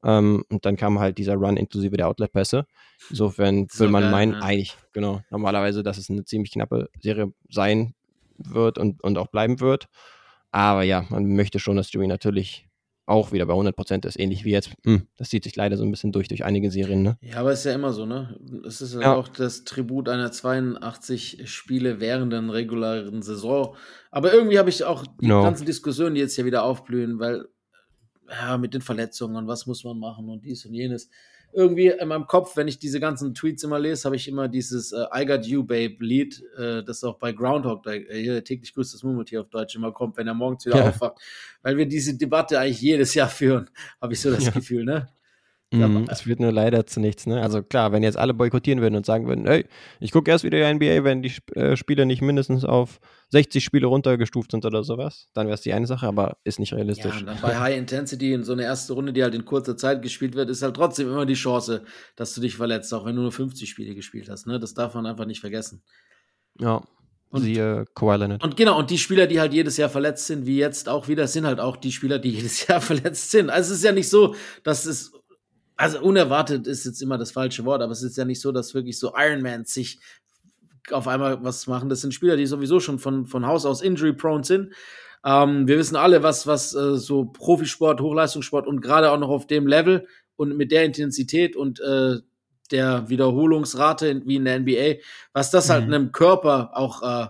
Ähm, 0.04 0.44
und 0.50 0.66
dann 0.66 0.76
kam 0.76 0.98
halt 0.98 1.18
dieser 1.18 1.34
Run 1.34 1.56
inklusive 1.56 1.96
der 1.96 2.08
Outlet-Pässe. 2.08 2.66
Insofern 3.10 3.66
will 3.76 3.88
man 3.88 4.02
geil, 4.04 4.10
meinen, 4.10 4.32
ja. 4.32 4.40
eigentlich, 4.40 4.76
genau, 4.92 5.22
normalerweise, 5.30 5.82
dass 5.82 5.98
es 5.98 6.10
eine 6.10 6.24
ziemlich 6.24 6.52
knappe 6.52 6.90
Serie 7.00 7.32
sein 7.48 7.94
wird 8.38 8.78
und, 8.78 9.02
und 9.02 9.16
auch 9.16 9.28
bleiben 9.28 9.60
wird. 9.60 9.88
Aber 10.50 10.82
ja, 10.82 11.06
man 11.10 11.34
möchte 11.34 11.58
schon, 11.58 11.76
dass 11.76 11.92
Jimmy 11.92 12.06
natürlich 12.06 12.66
auch 13.06 13.30
wieder 13.30 13.46
bei 13.46 13.54
100% 13.54 14.06
ist, 14.06 14.18
ähnlich 14.18 14.44
wie 14.44 14.50
jetzt. 14.50 14.72
Hm, 14.84 15.06
das 15.16 15.28
zieht 15.28 15.44
sich 15.44 15.54
leider 15.54 15.76
so 15.76 15.84
ein 15.84 15.90
bisschen 15.92 16.10
durch 16.10 16.26
durch 16.26 16.44
einige 16.44 16.72
Serien, 16.72 17.02
ne? 17.02 17.16
Ja, 17.20 17.36
aber 17.38 17.52
es 17.52 17.60
ist 17.60 17.66
ja 17.66 17.74
immer 17.74 17.92
so, 17.92 18.04
ne? 18.04 18.36
Es 18.66 18.80
ist 18.80 18.94
ja, 18.94 19.14
auch 19.14 19.28
das 19.28 19.64
Tribut 19.64 20.08
einer 20.08 20.32
82 20.32 21.48
Spiele 21.48 22.00
während 22.00 22.32
der 22.32 22.52
regulären 22.52 23.22
Saison. 23.22 23.76
Aber 24.10 24.34
irgendwie 24.34 24.58
habe 24.58 24.70
ich 24.70 24.82
auch 24.82 25.06
die 25.20 25.28
no. 25.28 25.42
ganzen 25.42 25.66
Diskussionen, 25.66 26.16
die 26.16 26.20
jetzt 26.20 26.34
hier 26.34 26.46
wieder 26.46 26.64
aufblühen, 26.64 27.20
weil 27.20 27.46
ja, 28.28 28.58
mit 28.58 28.74
den 28.74 28.82
Verletzungen 28.82 29.36
und 29.36 29.46
was 29.46 29.66
muss 29.66 29.84
man 29.84 29.98
machen 29.98 30.28
und 30.28 30.44
dies 30.44 30.66
und 30.66 30.74
jenes 30.74 31.08
irgendwie 31.52 31.88
in 31.88 32.08
meinem 32.08 32.26
Kopf, 32.26 32.56
wenn 32.56 32.68
ich 32.68 32.78
diese 32.78 33.00
ganzen 33.00 33.34
Tweets 33.34 33.64
immer 33.64 33.78
lese, 33.78 34.04
habe 34.04 34.16
ich 34.16 34.28
immer 34.28 34.48
dieses 34.48 34.92
äh, 34.92 35.04
I 35.14 35.24
Got 35.24 35.46
You 35.46 35.64
Babe 35.64 35.96
Lied, 36.00 36.42
äh, 36.58 36.82
das 36.82 37.02
auch 37.02 37.18
bei 37.18 37.32
Groundhog, 37.32 37.82
da, 37.82 37.92
äh, 37.92 38.42
täglich 38.42 38.74
grüßt 38.74 38.94
das 38.94 39.02
Murmeltier 39.02 39.40
auf 39.40 39.48
Deutsch 39.48 39.74
immer 39.74 39.92
kommt, 39.92 40.16
wenn 40.16 40.26
er 40.26 40.34
morgens 40.34 40.66
wieder 40.66 40.78
ja. 40.78 40.88
aufwacht, 40.88 41.18
weil 41.62 41.76
wir 41.76 41.86
diese 41.86 42.16
Debatte 42.16 42.58
eigentlich 42.58 42.80
jedes 42.80 43.14
Jahr 43.14 43.28
führen, 43.28 43.70
habe 44.00 44.12
ich 44.12 44.20
so 44.20 44.30
das 44.30 44.44
ja. 44.44 44.50
Gefühl, 44.50 44.84
ne? 44.84 45.08
Mm, 45.72 46.04
es 46.08 46.20
führt 46.20 46.38
nur 46.38 46.52
leider 46.52 46.86
zu 46.86 47.00
nichts. 47.00 47.26
Ne? 47.26 47.42
Also 47.42 47.60
klar, 47.60 47.90
wenn 47.90 48.04
jetzt 48.04 48.16
alle 48.16 48.34
boykottieren 48.34 48.80
würden 48.80 48.94
und 48.94 49.04
sagen 49.04 49.26
würden, 49.26 49.46
hey, 49.46 49.66
ich 49.98 50.12
gucke 50.12 50.30
erst 50.30 50.44
wieder 50.44 50.58
die 50.58 50.74
NBA, 50.74 51.02
wenn 51.02 51.22
die 51.22 51.32
äh, 51.56 51.76
Spiele 51.76 52.06
nicht 52.06 52.22
mindestens 52.22 52.64
auf 52.64 53.00
60 53.30 53.64
Spiele 53.64 53.88
runtergestuft 53.88 54.52
sind 54.52 54.64
oder 54.64 54.84
sowas, 54.84 55.28
dann 55.34 55.46
wäre 55.46 55.54
es 55.54 55.62
die 55.62 55.72
eine 55.72 55.88
Sache, 55.88 56.06
aber 56.06 56.36
ist 56.44 56.60
nicht 56.60 56.72
realistisch. 56.72 57.18
Ja, 57.18 57.26
dann 57.26 57.40
bei 57.40 57.58
High 57.58 57.76
Intensity 57.76 58.32
in 58.32 58.44
so 58.44 58.52
eine 58.52 58.62
erste 58.62 58.92
Runde, 58.92 59.12
die 59.12 59.24
halt 59.24 59.34
in 59.34 59.44
kurzer 59.44 59.76
Zeit 59.76 60.02
gespielt 60.02 60.36
wird, 60.36 60.50
ist 60.50 60.62
halt 60.62 60.76
trotzdem 60.76 61.08
immer 61.08 61.26
die 61.26 61.34
Chance, 61.34 61.82
dass 62.14 62.32
du 62.34 62.40
dich 62.40 62.54
verletzt, 62.54 62.94
auch 62.94 63.04
wenn 63.04 63.16
du 63.16 63.22
nur 63.22 63.32
50 63.32 63.68
Spiele 63.68 63.96
gespielt 63.96 64.28
hast. 64.30 64.46
Ne? 64.46 64.60
Das 64.60 64.72
darf 64.72 64.94
man 64.94 65.04
einfach 65.04 65.26
nicht 65.26 65.40
vergessen. 65.40 65.82
Ja. 66.60 66.82
Und, 67.28 67.42
Siehe 67.42 67.86
Kawhi 67.96 68.16
Leonard. 68.18 68.44
Und 68.44 68.56
genau, 68.56 68.78
und 68.78 68.88
die 68.90 68.98
Spieler, 68.98 69.26
die 69.26 69.40
halt 69.40 69.52
jedes 69.52 69.76
Jahr 69.78 69.88
verletzt 69.88 70.28
sind, 70.28 70.46
wie 70.46 70.58
jetzt 70.58 70.88
auch 70.88 71.08
wieder, 71.08 71.26
sind 71.26 71.44
halt 71.44 71.58
auch 71.58 71.76
die 71.76 71.90
Spieler, 71.90 72.20
die 72.20 72.30
jedes 72.36 72.68
Jahr 72.68 72.80
verletzt 72.80 73.32
sind. 73.32 73.50
Also 73.50 73.72
es 73.72 73.78
ist 73.80 73.84
ja 73.84 73.90
nicht 73.90 74.08
so, 74.08 74.36
dass 74.62 74.86
es 74.86 75.12
also 75.76 76.00
unerwartet 76.00 76.66
ist 76.66 76.86
jetzt 76.86 77.02
immer 77.02 77.18
das 77.18 77.32
falsche 77.32 77.64
Wort, 77.64 77.82
aber 77.82 77.92
es 77.92 78.02
ist 78.02 78.16
ja 78.16 78.24
nicht 78.24 78.40
so, 78.40 78.50
dass 78.50 78.74
wirklich 78.74 78.98
so 78.98 79.12
Ironman 79.16 79.64
sich 79.64 80.00
auf 80.90 81.08
einmal 81.08 81.42
was 81.42 81.66
machen. 81.66 81.88
Das 81.88 82.00
sind 82.00 82.14
Spieler, 82.14 82.36
die 82.36 82.46
sowieso 82.46 82.80
schon 82.80 82.98
von, 82.98 83.26
von 83.26 83.46
Haus 83.46 83.66
aus 83.66 83.82
injury-prone 83.82 84.44
sind. 84.44 84.72
Ähm, 85.24 85.66
wir 85.66 85.76
wissen 85.78 85.96
alle, 85.96 86.22
was, 86.22 86.46
was 86.46 86.74
äh, 86.74 86.96
so 86.96 87.24
Profisport, 87.24 88.00
Hochleistungssport 88.00 88.66
und 88.66 88.80
gerade 88.80 89.10
auch 89.10 89.18
noch 89.18 89.28
auf 89.28 89.46
dem 89.46 89.66
Level 89.66 90.06
und 90.36 90.56
mit 90.56 90.70
der 90.70 90.84
Intensität 90.84 91.56
und 91.56 91.80
äh, 91.80 92.18
der 92.70 93.08
Wiederholungsrate 93.08 94.08
in, 94.08 94.26
wie 94.26 94.36
in 94.36 94.44
der 94.44 94.60
NBA, 94.60 95.00
was 95.32 95.50
das 95.50 95.68
halt 95.68 95.86
mhm. 95.86 95.92
halt 95.92 95.94
einem 95.94 96.12
Körper 96.12 96.70
auch 96.74 97.02
äh, 97.02 97.28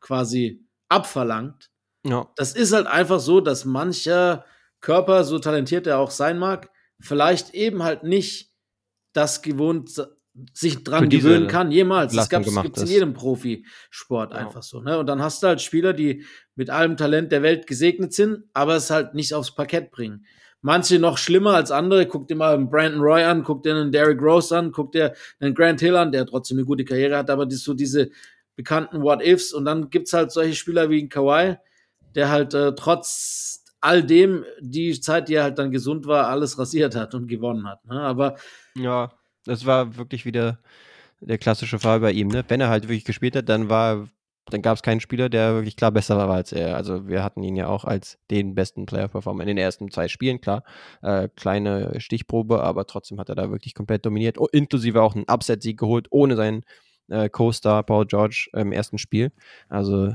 quasi 0.00 0.64
abverlangt. 0.88 1.70
Ja. 2.04 2.28
Das 2.36 2.52
ist 2.52 2.72
halt 2.72 2.86
einfach 2.86 3.20
so, 3.20 3.40
dass 3.40 3.64
mancher 3.64 4.44
Körper, 4.80 5.24
so 5.24 5.38
talentiert 5.38 5.86
er 5.86 5.98
auch 5.98 6.10
sein 6.10 6.38
mag, 6.38 6.71
vielleicht 7.02 7.54
eben 7.54 7.82
halt 7.82 8.04
nicht 8.04 8.50
das 9.12 9.42
gewohnt 9.42 9.90
sich 10.54 10.82
dran 10.82 11.10
gewöhnen 11.10 11.46
kann, 11.46 11.70
jemals. 11.70 12.14
Das 12.14 12.30
gibt 12.30 12.46
es 12.46 12.82
in 12.82 12.88
jedem 12.88 13.12
Profisport 13.12 14.30
genau. 14.30 14.46
einfach 14.46 14.62
so. 14.62 14.80
Ne? 14.80 14.98
Und 14.98 15.06
dann 15.06 15.20
hast 15.20 15.42
du 15.42 15.48
halt 15.48 15.60
Spieler, 15.60 15.92
die 15.92 16.24
mit 16.54 16.70
allem 16.70 16.96
Talent 16.96 17.32
der 17.32 17.42
Welt 17.42 17.66
gesegnet 17.66 18.14
sind, 18.14 18.44
aber 18.54 18.76
es 18.76 18.90
halt 18.90 19.14
nicht 19.14 19.34
aufs 19.34 19.54
Parkett 19.54 19.90
bringen. 19.90 20.24
Manche 20.62 20.98
noch 20.98 21.18
schlimmer 21.18 21.54
als 21.54 21.70
andere. 21.70 22.06
Guck 22.06 22.28
dir 22.28 22.36
mal 22.36 22.54
einen 22.54 22.70
Brandon 22.70 23.00
Roy 23.00 23.24
an, 23.24 23.42
guck 23.42 23.62
dir 23.62 23.74
einen 23.74 23.92
Derrick 23.92 24.22
Rose 24.22 24.56
an, 24.56 24.72
guck 24.72 24.92
dir 24.92 25.12
einen 25.40 25.54
Grant 25.54 25.80
Hill 25.80 25.96
an, 25.96 26.12
der 26.12 26.24
trotzdem 26.24 26.56
eine 26.56 26.64
gute 26.64 26.84
Karriere 26.84 27.18
hat, 27.18 27.30
aber 27.30 27.46
die, 27.46 27.56
so 27.56 27.74
diese 27.74 28.10
bekannten 28.54 29.02
What-Ifs. 29.02 29.52
Und 29.52 29.64
dann 29.64 29.90
gibt's 29.90 30.12
halt 30.12 30.30
solche 30.30 30.54
Spieler 30.54 30.88
wie 30.88 31.02
ein 31.02 31.08
Kawhi, 31.08 31.56
der 32.14 32.30
halt 32.30 32.54
äh, 32.54 32.74
trotz 32.74 33.61
all 33.82 34.02
dem 34.02 34.44
die 34.60 34.98
Zeit, 35.00 35.28
die 35.28 35.34
er 35.34 35.42
halt 35.42 35.58
dann 35.58 35.70
gesund 35.70 36.06
war, 36.06 36.28
alles 36.28 36.58
rasiert 36.58 36.94
hat 36.94 37.14
und 37.14 37.26
gewonnen 37.26 37.68
hat. 37.68 37.84
Ne? 37.84 38.00
Aber 38.00 38.36
ja, 38.76 39.12
das 39.44 39.66
war 39.66 39.96
wirklich 39.96 40.24
wieder 40.24 40.60
der 41.20 41.38
klassische 41.38 41.78
Fall 41.78 42.00
bei 42.00 42.12
ihm. 42.12 42.28
Ne? 42.28 42.44
Wenn 42.48 42.60
er 42.60 42.68
halt 42.68 42.84
wirklich 42.84 43.04
gespielt 43.04 43.34
hat, 43.36 43.48
dann 43.48 43.68
war, 43.68 44.08
dann 44.46 44.62
gab 44.62 44.76
es 44.76 44.82
keinen 44.82 45.00
Spieler, 45.00 45.28
der 45.28 45.54
wirklich 45.54 45.76
klar 45.76 45.90
besser 45.90 46.16
war 46.16 46.30
als 46.30 46.52
er. 46.52 46.76
Also 46.76 47.08
wir 47.08 47.24
hatten 47.24 47.42
ihn 47.42 47.56
ja 47.56 47.66
auch 47.66 47.84
als 47.84 48.18
den 48.30 48.54
besten 48.54 48.86
Player-Performer 48.86 49.42
in 49.42 49.48
den 49.48 49.58
ersten 49.58 49.90
zwei 49.90 50.06
Spielen, 50.06 50.40
klar. 50.40 50.62
Äh, 51.02 51.28
kleine 51.34 52.00
Stichprobe, 52.00 52.62
aber 52.62 52.86
trotzdem 52.86 53.18
hat 53.18 53.28
er 53.28 53.34
da 53.34 53.50
wirklich 53.50 53.74
komplett 53.74 54.06
dominiert. 54.06 54.38
Oh, 54.38 54.48
inklusive 54.50 55.02
auch 55.02 55.16
einen 55.16 55.28
Upset-Sieg 55.28 55.78
geholt, 55.78 56.06
ohne 56.10 56.36
seinen 56.36 56.62
äh, 57.08 57.28
Co-Star 57.28 57.82
Paul 57.82 58.06
George 58.06 58.48
im 58.52 58.70
ersten 58.70 58.98
Spiel. 58.98 59.32
Also 59.68 60.12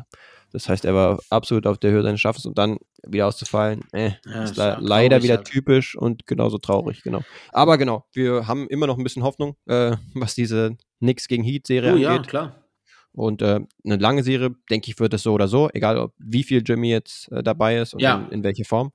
das 0.51 0.69
heißt, 0.69 0.85
er 0.85 0.93
war 0.93 1.19
absolut 1.29 1.67
auf 1.67 1.77
der 1.77 1.91
Höhe 1.91 2.03
seines 2.03 2.21
Schaffens 2.21 2.45
und 2.45 2.57
dann 2.57 2.77
wieder 3.05 3.27
auszufallen, 3.27 3.83
äh, 3.91 4.11
ja, 4.25 4.43
ist 4.43 4.57
le 4.57 4.77
leider 4.79 5.23
wieder 5.23 5.37
halt. 5.37 5.47
typisch 5.47 5.95
und 5.95 6.25
genauso 6.25 6.57
traurig, 6.57 7.03
genau. 7.03 7.21
Aber 7.51 7.77
genau, 7.77 8.05
wir 8.13 8.47
haben 8.47 8.67
immer 8.67 8.87
noch 8.87 8.97
ein 8.97 9.03
bisschen 9.03 9.23
Hoffnung, 9.23 9.55
äh, 9.67 9.95
was 10.13 10.35
diese 10.35 10.77
Nix 10.99 11.27
gegen 11.27 11.43
Heat-Serie 11.43 11.91
oh, 11.91 11.95
angeht. 11.95 12.07
Ja, 12.07 12.21
klar. 12.23 12.63
Und 13.11 13.41
äh, 13.41 13.61
eine 13.83 13.95
lange 13.97 14.23
Serie, 14.23 14.51
denke 14.69 14.91
ich, 14.91 14.99
wird 14.99 15.13
es 15.13 15.23
so 15.23 15.33
oder 15.33 15.47
so, 15.47 15.69
egal 15.73 15.97
ob, 15.97 16.13
wie 16.19 16.43
viel 16.43 16.61
Jimmy 16.63 16.89
jetzt 16.89 17.31
äh, 17.31 17.41
dabei 17.41 17.77
ist 17.77 17.93
und 17.93 18.01
ja. 18.01 18.17
in, 18.27 18.31
in 18.31 18.43
welcher 18.43 18.65
Form. 18.65 18.91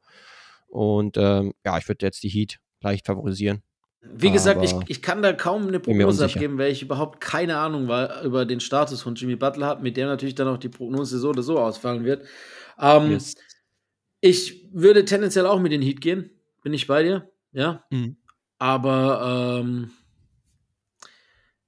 Und 0.68 1.16
ähm, 1.16 1.52
ja, 1.64 1.76
ich 1.76 1.88
würde 1.88 2.06
jetzt 2.06 2.22
die 2.22 2.28
Heat 2.28 2.58
leicht 2.80 3.06
favorisieren. 3.06 3.62
Wie 4.04 4.32
gesagt, 4.32 4.64
ich, 4.64 4.74
ich 4.88 5.00
kann 5.00 5.22
da 5.22 5.32
kaum 5.32 5.68
eine 5.68 5.78
Prognose 5.78 6.24
abgeben, 6.24 6.58
weil 6.58 6.72
ich 6.72 6.82
überhaupt 6.82 7.20
keine 7.20 7.58
Ahnung 7.58 7.86
war, 7.86 8.22
über 8.22 8.44
den 8.44 8.58
Status 8.60 9.00
von 9.00 9.14
Jimmy 9.14 9.36
Butler 9.36 9.66
habe, 9.66 9.82
mit 9.82 9.96
dem 9.96 10.08
natürlich 10.08 10.34
dann 10.34 10.48
auch 10.48 10.58
die 10.58 10.68
Prognose 10.68 11.18
so 11.18 11.28
oder 11.30 11.42
so 11.42 11.58
ausfallen 11.58 12.04
wird. 12.04 12.26
Ähm, 12.80 13.12
yes. 13.12 13.36
Ich 14.20 14.68
würde 14.72 15.04
tendenziell 15.04 15.46
auch 15.46 15.60
mit 15.60 15.72
den 15.72 15.82
Heat 15.82 16.00
gehen. 16.00 16.30
Bin 16.62 16.72
ich 16.74 16.86
bei 16.88 17.02
dir? 17.04 17.30
Ja. 17.52 17.84
Mhm. 17.90 18.16
Aber 18.58 19.60
ähm, 19.60 19.90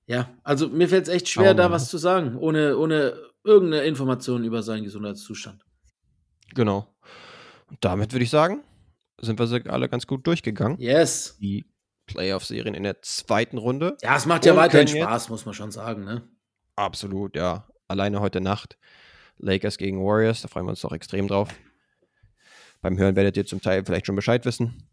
ja, 0.07 0.31
also 0.43 0.69
mir 0.69 0.89
fällt 0.89 1.05
es 1.05 1.15
echt 1.15 1.29
schwer, 1.29 1.51
Aber- 1.51 1.63
da 1.63 1.71
was 1.71 1.89
zu 1.89 1.99
sagen, 1.99 2.37
ohne, 2.37 2.77
ohne 2.77 3.15
irgendeine 3.43 3.85
Information 3.85 4.45
über 4.45 4.63
seinen 4.63 4.85
Gesundheitszustand. 4.85 5.65
Genau. 6.55 6.89
Und 7.69 7.79
damit 7.81 8.13
würde 8.13 8.25
ich 8.25 8.31
sagen, 8.31 8.63
sind 9.21 9.39
wir 9.39 9.73
alle 9.73 9.89
ganz 9.89 10.07
gut 10.07 10.27
durchgegangen. 10.27 10.79
Yes. 10.81 11.37
Die 11.41 11.65
Playoff-Serien 12.07 12.75
in 12.75 12.83
der 12.83 13.03
zweiten 13.03 13.59
Runde. 13.59 13.97
Ja, 14.03 14.17
es 14.17 14.27
macht 14.27 14.45
ja 14.45 14.57
weiterhin 14.57 14.89
Spaß, 14.89 15.29
muss 15.29 15.47
man 15.47 15.55
schon 15.55 15.71
sagen, 15.71 16.05
ne? 16.05 16.29
Absolut, 16.77 17.37
ja. 17.37 17.69
Alleine 17.89 18.21
heute 18.21 18.41
Nacht 18.41 18.77
Lakers 19.39 19.79
gegen 19.79 20.05
Warriors, 20.05 20.43
da 20.43 20.49
freuen 20.49 20.67
wir 20.67 20.71
uns 20.71 20.81
doch 20.81 20.93
extrem 20.93 21.29
drauf. 21.29 21.49
Beim 22.81 22.99
Hören 22.99 23.17
werdet 23.17 23.37
ihr 23.37 23.47
zum 23.47 23.61
Teil 23.61 23.85
vielleicht 23.85 24.07
schon 24.07 24.17
Bescheid 24.17 24.45
wissen, 24.45 24.89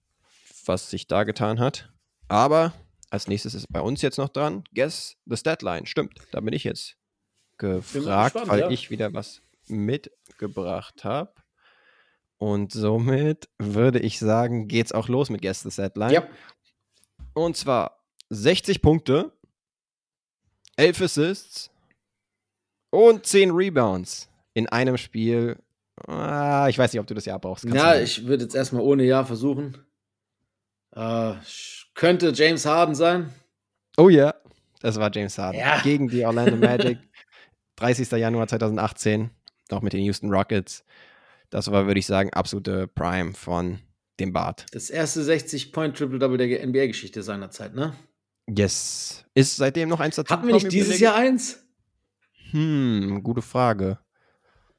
was 0.66 0.89
sich 0.89 1.07
da 1.07 1.24
getan 1.24 1.59
hat. 1.59 1.91
Aber 2.28 2.74
als 3.09 3.28
nächstes 3.28 3.53
ist 3.53 3.68
bei 3.72 3.82
uns 3.82 4.01
jetzt 4.01 4.18
noch 4.18 4.30
dran. 4.30 4.64
Guess 4.74 5.18
the 5.26 5.36
Statline. 5.36 5.86
Stimmt, 5.86 6.14
da 6.32 6.39
bin 6.39 6.53
ich 6.53 6.64
jetzt 6.64 6.95
gefragt, 7.57 8.34
gespannt, 8.34 8.51
weil 8.51 8.59
ja. 8.62 8.70
ich 8.70 8.89
wieder 8.89 9.14
was 9.14 9.41
mitgebracht 9.68 11.03
habe. 11.03 11.34
Und 12.38 12.72
somit 12.72 13.49
würde 13.59 13.99
ich 13.99 14.18
sagen, 14.18 14.68
geht's 14.68 14.93
auch 14.93 15.07
los 15.07 15.30
mit 15.30 15.41
Guess 15.41 15.62
the 15.62 15.72
Statline. 15.72 16.14
Ja. 16.14 16.28
Und 17.34 17.55
zwar 17.57 18.03
60 18.29 18.82
Punkte, 18.82 19.32
11 20.77 21.01
Assists 21.01 21.71
und 22.89 23.25
10 23.25 23.51
Rebounds 23.51 24.29
in 24.53 24.67
einem 24.69 24.97
Spiel. 24.97 25.57
Ah, 26.07 26.67
ich 26.69 26.77
weiß 26.77 26.93
nicht, 26.93 26.99
ob 26.99 27.07
du 27.07 27.13
das 27.13 27.25
Jahr 27.25 27.39
brauchst. 27.39 27.63
Kannst 27.63 27.77
Ja, 27.77 27.99
ich 27.99 28.25
würde 28.25 28.43
jetzt 28.43 28.55
erstmal 28.55 28.82
ohne 28.82 29.03
Ja 29.03 29.23
versuchen. 29.23 29.77
Äh, 30.95 31.34
könnte 31.93 32.32
James 32.34 32.65
Harden 32.65 32.95
sein. 32.95 33.34
Oh 33.97 34.09
ja, 34.09 34.34
das 34.82 34.97
war 34.97 35.11
James 35.13 35.38
Harden. 35.38 35.59
Ja. 35.59 35.82
Gegen 35.82 36.07
die 36.07 36.25
Orlando 36.25 36.55
Magic. 36.55 36.97
30. 37.77 38.11
Januar 38.11 38.47
2018. 38.47 39.32
Noch 39.69 39.82
mit 39.82 39.93
den 39.93 40.03
Houston 40.03 40.32
Rockets. 40.32 40.84
Das 41.49 41.71
war, 41.71 41.86
würde 41.86 41.99
ich 41.99 42.05
sagen, 42.05 42.32
absolute 42.34 42.88
Prime 42.88 43.34
von 43.34 43.79
dem 44.22 44.34
Bart. 44.34 44.65
Das 44.72 44.89
erste 44.89 45.22
60-Point-Triple-Double 45.22 46.38
der 46.38 46.65
NBA-Geschichte 46.65 47.24
seiner 47.24 47.49
Zeit, 47.51 47.76
ne? 47.76 47.93
Yes. 48.49 49.24
Ist 49.34 49.55
seitdem 49.57 49.89
noch 49.89 49.99
eins 49.99 50.15
dazu 50.15 50.34
Hatten 50.34 50.47
wir 50.47 50.53
nicht 50.53 50.72
dieses? 50.72 50.99
Jahr 50.99 51.15
eins? 51.15 51.63
Hm, 52.51 53.22
gute 53.24 53.41
Frage. 53.41 53.99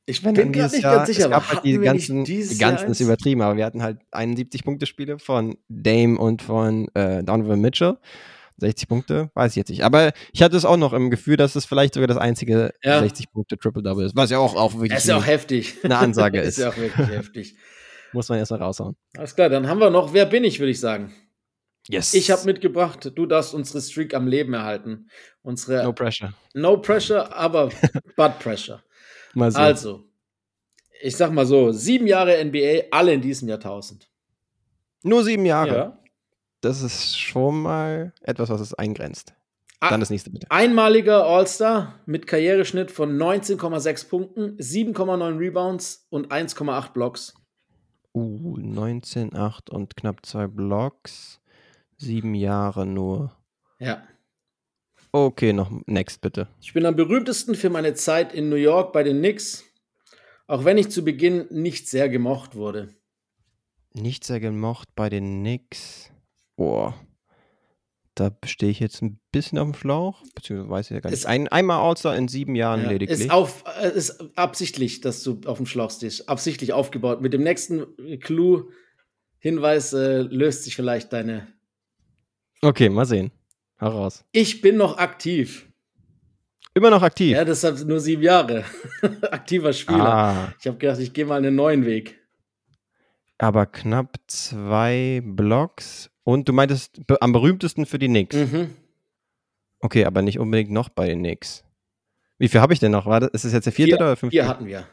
Ich 0.05 0.25
Wenn 0.25 0.35
bin 0.35 0.53
gerade 0.53 0.75
nicht 0.75 0.83
Jahr, 0.83 0.97
ganz 0.97 1.09
sicher, 1.09 1.25
es 1.27 1.31
gab 1.31 1.49
halt 1.49 1.65
die 1.65 1.79
ganzen, 1.79 2.25
die 2.25 2.59
ganzen 2.59 2.91
ist 2.91 3.01
übertrieben, 3.01 3.41
aber 3.41 3.57
wir 3.57 3.65
hatten 3.65 3.83
halt 3.83 4.01
71-Punkte-Spiele 4.11 5.19
von 5.21 5.57
Dame 5.69 6.19
und 6.19 6.43
von 6.43 6.89
äh, 6.95 7.23
Donovan 7.23 7.61
Mitchell. 7.61 7.99
60 8.59 8.89
Punkte, 8.89 9.31
weiß 9.35 9.53
ich 9.53 9.57
jetzt 9.57 9.71
nicht. 9.71 9.83
Aber 9.85 10.13
ich 10.33 10.43
hatte 10.43 10.57
es 10.57 10.65
auch 10.65 10.77
noch 10.77 10.93
im 10.93 11.11
Gefühl, 11.11 11.37
dass 11.37 11.57
es 11.57 11.65
vielleicht 11.65 11.95
sogar 11.95 12.07
das 12.07 12.17
einzige 12.19 12.73
Ja. 12.83 13.01
60-Punkte-Triple-Double 13.01 14.05
ist. 14.07 14.15
Was 14.17 14.31
ja 14.31 14.39
auch, 14.39 14.55
auch 14.55 14.75
wirklich 14.75 14.93
ist 14.93 15.07
ja 15.09 15.17
auch 15.17 15.27
heftig. 15.27 15.77
eine 15.83 15.99
Ansage 15.99 16.41
ist 16.41 16.49
ist. 16.59 16.59
ja 16.59 16.69
auch 16.71 16.77
wirklich 16.77 17.09
heftig. 17.09 17.57
Muss 18.13 18.29
man 18.29 18.39
erstmal 18.39 18.63
raushauen. 18.63 18.97
Alles 19.17 19.35
klar, 19.35 19.49
dann 19.49 19.69
haben 19.69 19.81
wir 19.81 19.91
noch, 19.91 20.13
wer 20.13 20.27
bin 20.27 20.45
ich, 20.45 20.59
würde 20.59 20.71
ich 20.71 20.81
sagen. 20.81 21.15
Yes. 21.89 22.15
Ich 22.15 22.31
habe 22.31 22.45
mitgebracht, 22.45 23.11
du 23.15 23.27
darfst 23.27 23.55
unsere 23.55 23.81
Streak 23.81 24.15
am 24.15 24.29
Leben 24.29 24.55
erhalten. 24.55 25.09
Unsere 25.43 25.79
No 25.79 25.89
no, 25.89 25.93
pressure. 25.93 26.33
Pressure, 26.83 27.35
aber 27.35 27.71
Butt 28.17 28.39
Pressure. 28.39 28.83
Mal 29.35 29.51
sehen. 29.51 29.61
Also, 29.61 30.05
ich 31.01 31.17
sag 31.17 31.33
mal 31.33 31.47
so, 31.47 31.73
sieben 31.73 32.07
Jahre 32.07 32.43
NBA, 32.45 32.85
alle 32.93 33.13
in 33.13 33.21
diesem 33.21 33.49
Jahrtausend. 33.49 34.09
Nur 35.03 35.25
sieben 35.25 35.45
Jahre. 35.45 35.75
Ja. 35.75 35.99
Das 36.61 36.81
ist 36.83 37.19
schon 37.19 37.63
mal 37.63 38.13
etwas, 38.23 38.49
was 38.49 38.61
es 38.61 38.75
eingrenzt. 38.75 39.35
Ah. 39.81 39.91
Dann 39.91 39.99
das 39.99 40.11
nächste 40.11 40.31
bitte. 40.31 40.49
Einmaliger 40.49 41.27
All-Star 41.27 41.99
mit 42.07 42.29
Karriereschnitt 42.29 42.93
von 42.93 43.19
19,6 43.19 44.09
Punkten, 44.09 44.57
7,9 44.59 45.39
Rebounds 45.39 46.07
und 46.09 46.31
1,8 46.31 46.93
Blocks. 46.93 47.35
Uh, 48.15 48.57
19, 48.59 49.35
8 49.35 49.71
und 49.71 49.97
knapp 49.97 50.25
zwei 50.27 50.47
Blocks. 50.47 51.41
Sieben 51.97 52.35
Jahre 52.35 52.85
nur. 52.85 53.33
Ja. 53.79 54.03
Okay, 55.13 55.53
noch 55.53 55.71
next 55.87 56.21
bitte. 56.21 56.49
Ich 56.61 56.73
bin 56.73 56.87
am 56.87 56.97
berühmtesten 56.97 57.55
für 57.55 57.71
meine 57.71 57.95
Zeit 57.95 58.33
in 58.33 58.49
New 58.49 58.57
York 58.57 58.93
bei 58.93 59.03
den 59.03 59.19
Knicks, 59.19 59.65
auch 60.47 60.65
wenn 60.65 60.79
ich 60.79 60.91
zu 60.91 61.05
Beginn 61.05 61.47
nicht 61.51 61.89
sehr 61.89 62.09
gemocht 62.09 62.55
wurde. 62.55 62.95
Nicht 63.95 64.25
sehr 64.25 64.41
gemocht 64.41 64.89
bei 64.95 65.11
den 65.11 65.41
Knicks. 65.41 66.11
Boah. 66.57 66.95
Da 68.15 68.31
stehe 68.45 68.71
ich 68.71 68.79
jetzt 68.79 69.01
ein 69.03 69.19
bisschen 69.33 69.59
auf 69.59 69.71
dem 69.71 69.75
Schlauch. 69.75 70.23
Beziehungsweise 70.35 70.71
weiß 70.71 70.87
ich 70.91 70.95
ja 70.97 71.01
gar 71.01 71.11
nicht. 71.11 71.19
Ist- 71.21 71.27
Ein, 71.27 71.49
einmal 71.49 71.81
All-Star 71.81 72.15
in 72.17 72.29
sieben 72.29 72.55
Jahren 72.55 72.83
Ja, 72.83 72.91
lediglich. 72.91 73.21
ist, 73.21 73.31
auf, 73.31 73.65
äh, 73.81 73.89
ist 73.91 74.23
absichtlich, 74.37 75.01
dass 75.01 75.23
du 75.23 75.41
auf 75.47 75.57
dem 75.57 75.65
Schlauch 75.67 75.91
stehst. 75.91 76.29
Absichtlich 76.29 76.73
aufgebaut. 76.75 77.23
Mit 77.23 77.33
dem 77.33 77.43
nächsten 77.43 77.87
Clue, 78.21 78.69
Hinweis, 79.39 79.93
äh, 79.95 80.21
löst 80.23 80.65
sich 80.65 80.77
vielleicht 80.77 81.13
deine. 81.13 81.47
okay, 82.61 82.89
mal 82.91 83.07
sehen. 83.07 83.33
Heraus. 83.79 84.25
Ich 84.33 84.61
bin 84.61 84.77
noch 84.77 84.99
aktiv. 84.99 85.69
Immer 86.75 86.91
noch 86.91 87.03
aktiv. 87.03 87.33
Ja, 87.33 87.45
deshalb 87.45 87.83
nur 87.85 87.99
sieben 87.99 88.23
Jahre. 88.23 88.65
Aktiver 89.31 89.73
Spieler. 89.73 90.15
ah, 90.15 90.55
Ich 90.61 90.67
habe 90.67 90.79
gedacht, 90.79 91.01
ich 91.01 91.13
gehe 91.13 91.27
mal 91.27 91.37
einen 91.39 91.55
neuen 91.57 91.85
Weg. 91.85 92.19
aber 93.39 93.67
knapp 93.67 94.17
zwei 94.29 95.21
Blocks. 95.25 96.11
Und 96.25 96.49
du 96.49 96.53
meintest 96.53 97.07
be 97.07 97.21
am 97.21 97.33
berühmtesten 97.33 97.87
für 97.87 97.99
die 97.99 98.07
Knicks. 98.09 98.37
Mhm. 98.37 98.71
Okay, 99.81 100.05
aber 100.05 100.23
nicht 100.23 100.39
unbedingt 100.39 100.71
noch 100.71 100.89
bei 100.89 101.07
den 101.09 101.19
Knicks. 101.21 101.65
Wie 102.39 102.49
viel 102.49 102.61
habe 102.61 102.73
ich 102.73 102.79
denn 102.79 102.93
noch? 102.93 103.07
War 103.07 103.21
das, 103.21 103.31
ist 103.33 103.45
es 103.45 103.53
jetzt 103.53 103.65
der 103.67 103.73
vierte 103.73 103.97
Vier- 103.97 104.01
oder 104.01 104.17
fünfte? 104.17 104.37
Vier 104.37 104.49
hatten 104.49 104.67
wir. 104.67 104.87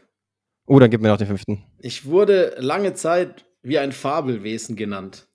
Oh, 0.65 0.79
dann 0.79 0.89
gib 0.89 1.01
mir 1.01 1.07
noch 1.09 1.17
den 1.17 1.27
fünften. 1.27 1.63
Ich 1.79 2.05
wurde 2.05 2.55
lange 2.59 2.93
Zeit 2.93 3.45
wie 3.61 3.79
ein 3.79 3.91
Fabelwesen 3.91 4.75
genannt. 4.75 5.27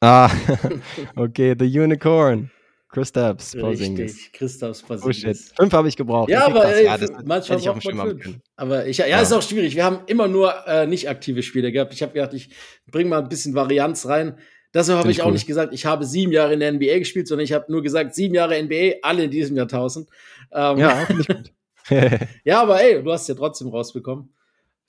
Ah, 0.00 0.30
okay, 1.16 1.54
The 1.58 1.80
Unicorn. 1.80 2.50
Christoph 2.88 3.52
Porzingis. 3.58 4.14
Richtig, 4.14 4.32
Christophs 4.32 4.82
Oh 4.84 4.94
shit. 4.94 5.00
Porzingis. 5.02 5.52
Fünf 5.58 5.72
habe 5.72 5.88
ich 5.88 5.96
gebraucht. 5.96 6.30
Ja, 6.30 6.46
aber 6.46 6.64
ey, 6.66 6.84
ja, 6.84 6.96
das 6.96 7.10
manchmal 7.24 7.58
ich 7.58 7.64
Schirm 7.64 7.96
man 7.96 8.08
fünf. 8.08 8.22
können. 8.22 8.42
Aber 8.56 8.86
ich, 8.86 8.98
ja, 8.98 9.06
Ja. 9.06 9.20
ist 9.20 9.32
auch 9.32 9.42
schwierig. 9.42 9.74
Wir 9.76 9.84
haben 9.84 10.00
immer 10.06 10.28
nur 10.28 10.66
äh, 10.66 10.86
nicht 10.86 11.08
aktive 11.08 11.42
Spiele 11.42 11.72
gehabt. 11.72 11.92
Ich 11.92 12.02
habe 12.02 12.12
gedacht, 12.12 12.32
ich 12.32 12.50
bringe 12.90 13.10
mal 13.10 13.22
ein 13.22 13.28
bisschen 13.28 13.54
Varianz 13.54 14.06
rein. 14.06 14.38
Deshalb 14.76 14.98
habe 14.98 15.10
ich 15.10 15.22
auch 15.22 15.26
cool. 15.26 15.32
nicht 15.32 15.46
gesagt, 15.46 15.72
ich 15.72 15.86
habe 15.86 16.04
sieben 16.04 16.32
Jahre 16.32 16.52
in 16.52 16.60
der 16.60 16.70
NBA 16.72 16.98
gespielt, 16.98 17.26
sondern 17.28 17.44
ich 17.44 17.52
habe 17.52 17.64
nur 17.72 17.82
gesagt, 17.82 18.14
sieben 18.14 18.34
Jahre 18.34 18.62
NBA, 18.62 18.96
alle 19.02 19.24
in 19.24 19.30
diesem 19.30 19.56
Jahrtausend. 19.56 20.08
Ähm, 20.52 20.78
Ja, 20.78 20.90
finde 21.06 21.22
ich 21.22 21.28
gut. 21.28 21.52
ja, 22.44 22.60
aber 22.62 22.82
ey, 22.82 23.02
du 23.02 23.10
hast 23.12 23.28
ja 23.28 23.34
trotzdem 23.34 23.68
rausbekommen. 23.68 24.28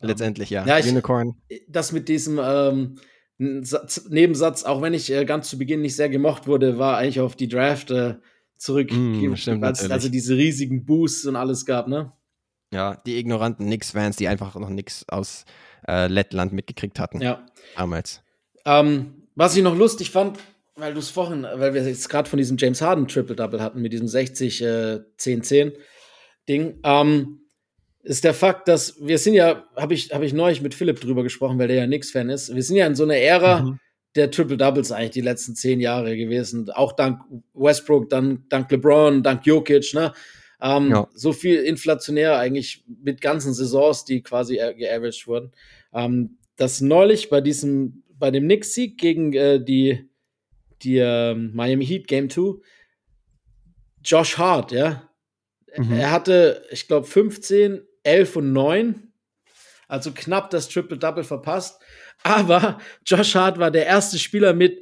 Letztendlich, 0.02 0.50
ja. 0.50 0.66
Ja, 0.66 0.78
ich- 0.78 0.88
Unicorn. 0.90 1.36
das 1.68 1.92
mit 1.94 2.10
diesem 2.10 2.40
ähm, 2.44 2.96
Satz, 3.64 4.08
Nebensatz, 4.10 4.64
auch 4.64 4.82
wenn 4.82 4.94
ich 4.94 5.12
äh, 5.12 5.24
ganz 5.26 5.50
zu 5.50 5.58
Beginn 5.58 5.82
nicht 5.82 5.96
sehr 5.96 6.10
gemocht 6.10 6.48
wurde, 6.48 6.78
war 6.78 6.98
eigentlich 6.98 7.20
auf 7.22 7.36
die 7.36 7.48
Draft 7.48 7.90
äh, 7.92 8.16
zurück, 8.58 8.92
Mm, 8.92 9.36
stimmt, 9.36 9.64
als, 9.64 9.90
also 9.90 10.10
diese 10.10 10.36
riesigen 10.36 10.86
Boosts 10.86 11.26
und 11.28 11.36
alles 11.36 11.66
gab, 11.66 11.88
ne? 11.88 12.12
Ja, 12.74 12.96
die 13.06 13.18
ignoranten 13.18 13.66
Knicks-Fans, 13.68 14.18
die 14.18 14.28
einfach 14.28 14.56
noch 14.56 14.70
nichts 14.70 15.06
aus 15.08 15.46
äh, 15.88 16.08
Lettland 16.08 16.52
mitgekriegt 16.52 17.00
hatten. 17.00 17.22
Ja. 17.22 17.46
Damals. 17.78 18.22
Ähm, 18.66 19.17
was 19.38 19.56
ich 19.56 19.64
noch 19.64 19.76
lustig 19.78 20.12
fand, 20.12 20.38
weil 20.76 20.94
du 20.94 21.00
es 21.00 21.10
vorhin, 21.10 21.44
weil 21.44 21.74
wir 21.74 21.84
jetzt 21.88 22.10
gerade 22.10 22.30
von 22.30 22.38
diesem 22.38 22.58
James 22.58 22.82
Harden 22.82 23.08
Triple-Double 23.08 23.62
hatten, 23.62 23.82
mit 23.82 23.94
diesem 23.94 24.08
60 24.08 24.62
äh, 24.62 25.00
10-10 25.20 25.74
Ding, 26.50 26.80
ähm, 26.84 27.40
ist 28.04 28.24
der 28.24 28.34
Fakt, 28.34 28.68
dass 28.68 28.96
wir 29.02 29.18
sind 29.18 29.34
ja, 29.34 29.66
habe 29.76 29.94
ich, 29.94 30.12
hab 30.12 30.22
ich 30.22 30.34
neulich 30.34 30.62
mit 30.62 30.74
Philipp 30.74 31.00
drüber 31.00 31.24
gesprochen, 31.24 31.60
weil 31.60 31.68
der 31.68 31.78
ja 31.78 31.86
Knicks-Fan 31.86 32.30
ist. 32.30 32.54
Wir 32.54 32.64
sind 32.64 32.76
ja 32.78 32.88
in 32.88 32.96
so 32.96 33.04
einer 33.04 33.18
Ära 33.18 33.62
Mhm. 33.62 33.80
der 34.16 34.32
Triple-Doubles 34.32 34.92
eigentlich 34.92 35.12
die 35.12 35.22
letzten 35.22 35.56
zehn 35.56 35.80
Jahre 35.80 36.16
gewesen. 36.18 36.70
Auch 36.72 36.94
dank 36.94 37.22
Westbrook, 37.54 38.10
dann, 38.10 38.46
dank 38.50 38.72
LeBron, 38.72 39.24
dank 39.24 39.46
Jokic, 39.46 39.94
ne? 39.94 40.14
Ähm, 40.62 40.90
Ja. 40.92 41.08
So 41.14 41.34
viel 41.34 41.58
inflationär 41.60 42.38
eigentlich 42.40 42.84
mit 43.04 43.22
ganzen 43.22 43.54
Saisons, 43.54 44.06
die 44.06 44.22
quasi 44.24 44.56
geaveraged 44.56 45.28
wurden. 45.28 45.52
Ähm, 45.94 46.38
das 46.56 46.82
neulich 46.82 47.30
bei 47.30 47.42
diesem, 47.42 48.04
bei 48.20 48.32
dem 48.32 48.46
Knicks-Sieg 48.46 48.98
gegen 48.98 49.34
äh, 49.34 49.64
die, 49.64 50.10
die 50.82 50.98
ähm, 50.98 51.52
Miami 51.54 51.86
Heat 51.86 52.08
Game 52.08 52.30
2, 52.30 52.60
Josh 54.04 54.38
Hart, 54.38 54.72
ja. 54.72 55.10
Mhm. 55.76 55.94
Er 55.94 56.12
hatte, 56.12 56.64
ich 56.72 56.88
glaube, 56.88 57.06
15, 57.06 57.82
11 58.04 58.36
und 58.38 58.54
9. 58.54 59.12
Also 59.88 60.12
knapp 60.14 60.50
das 60.50 60.70
Triple-Double 60.70 61.24
verpasst. 61.24 61.82
Aber 62.24 62.80
Josh 63.06 63.36
Hart 63.36 63.60
war 63.60 63.72
der 63.72 63.86
erste 63.86 64.18
Spieler 64.18 64.54
mit 64.54 64.82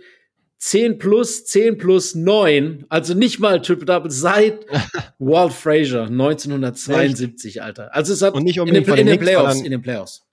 10 0.58 0.98
plus, 0.98 1.46
10 1.46 1.78
plus 1.78 2.16
9. 2.16 2.86
Also 2.90 3.14
nicht 3.14 3.40
mal 3.40 3.62
Triple-Double 3.62 4.12
seit 4.12 4.66
Walt 5.20 5.54
Frazier 5.54 6.04
1972, 6.04 7.62
Alter. 7.62 7.94
Also 7.94 8.14
es 8.14 8.22
hat 8.22 8.34
Und 8.34 8.44
nicht 8.44 8.58
in 8.58 8.66
den, 8.66 8.84
in 8.84 8.84
den 8.84 9.06
Knicks, 9.06 9.24
Playoffs, 9.24 9.62
in 9.62 9.72
den 9.72 9.82
Playoffs. 9.82 10.25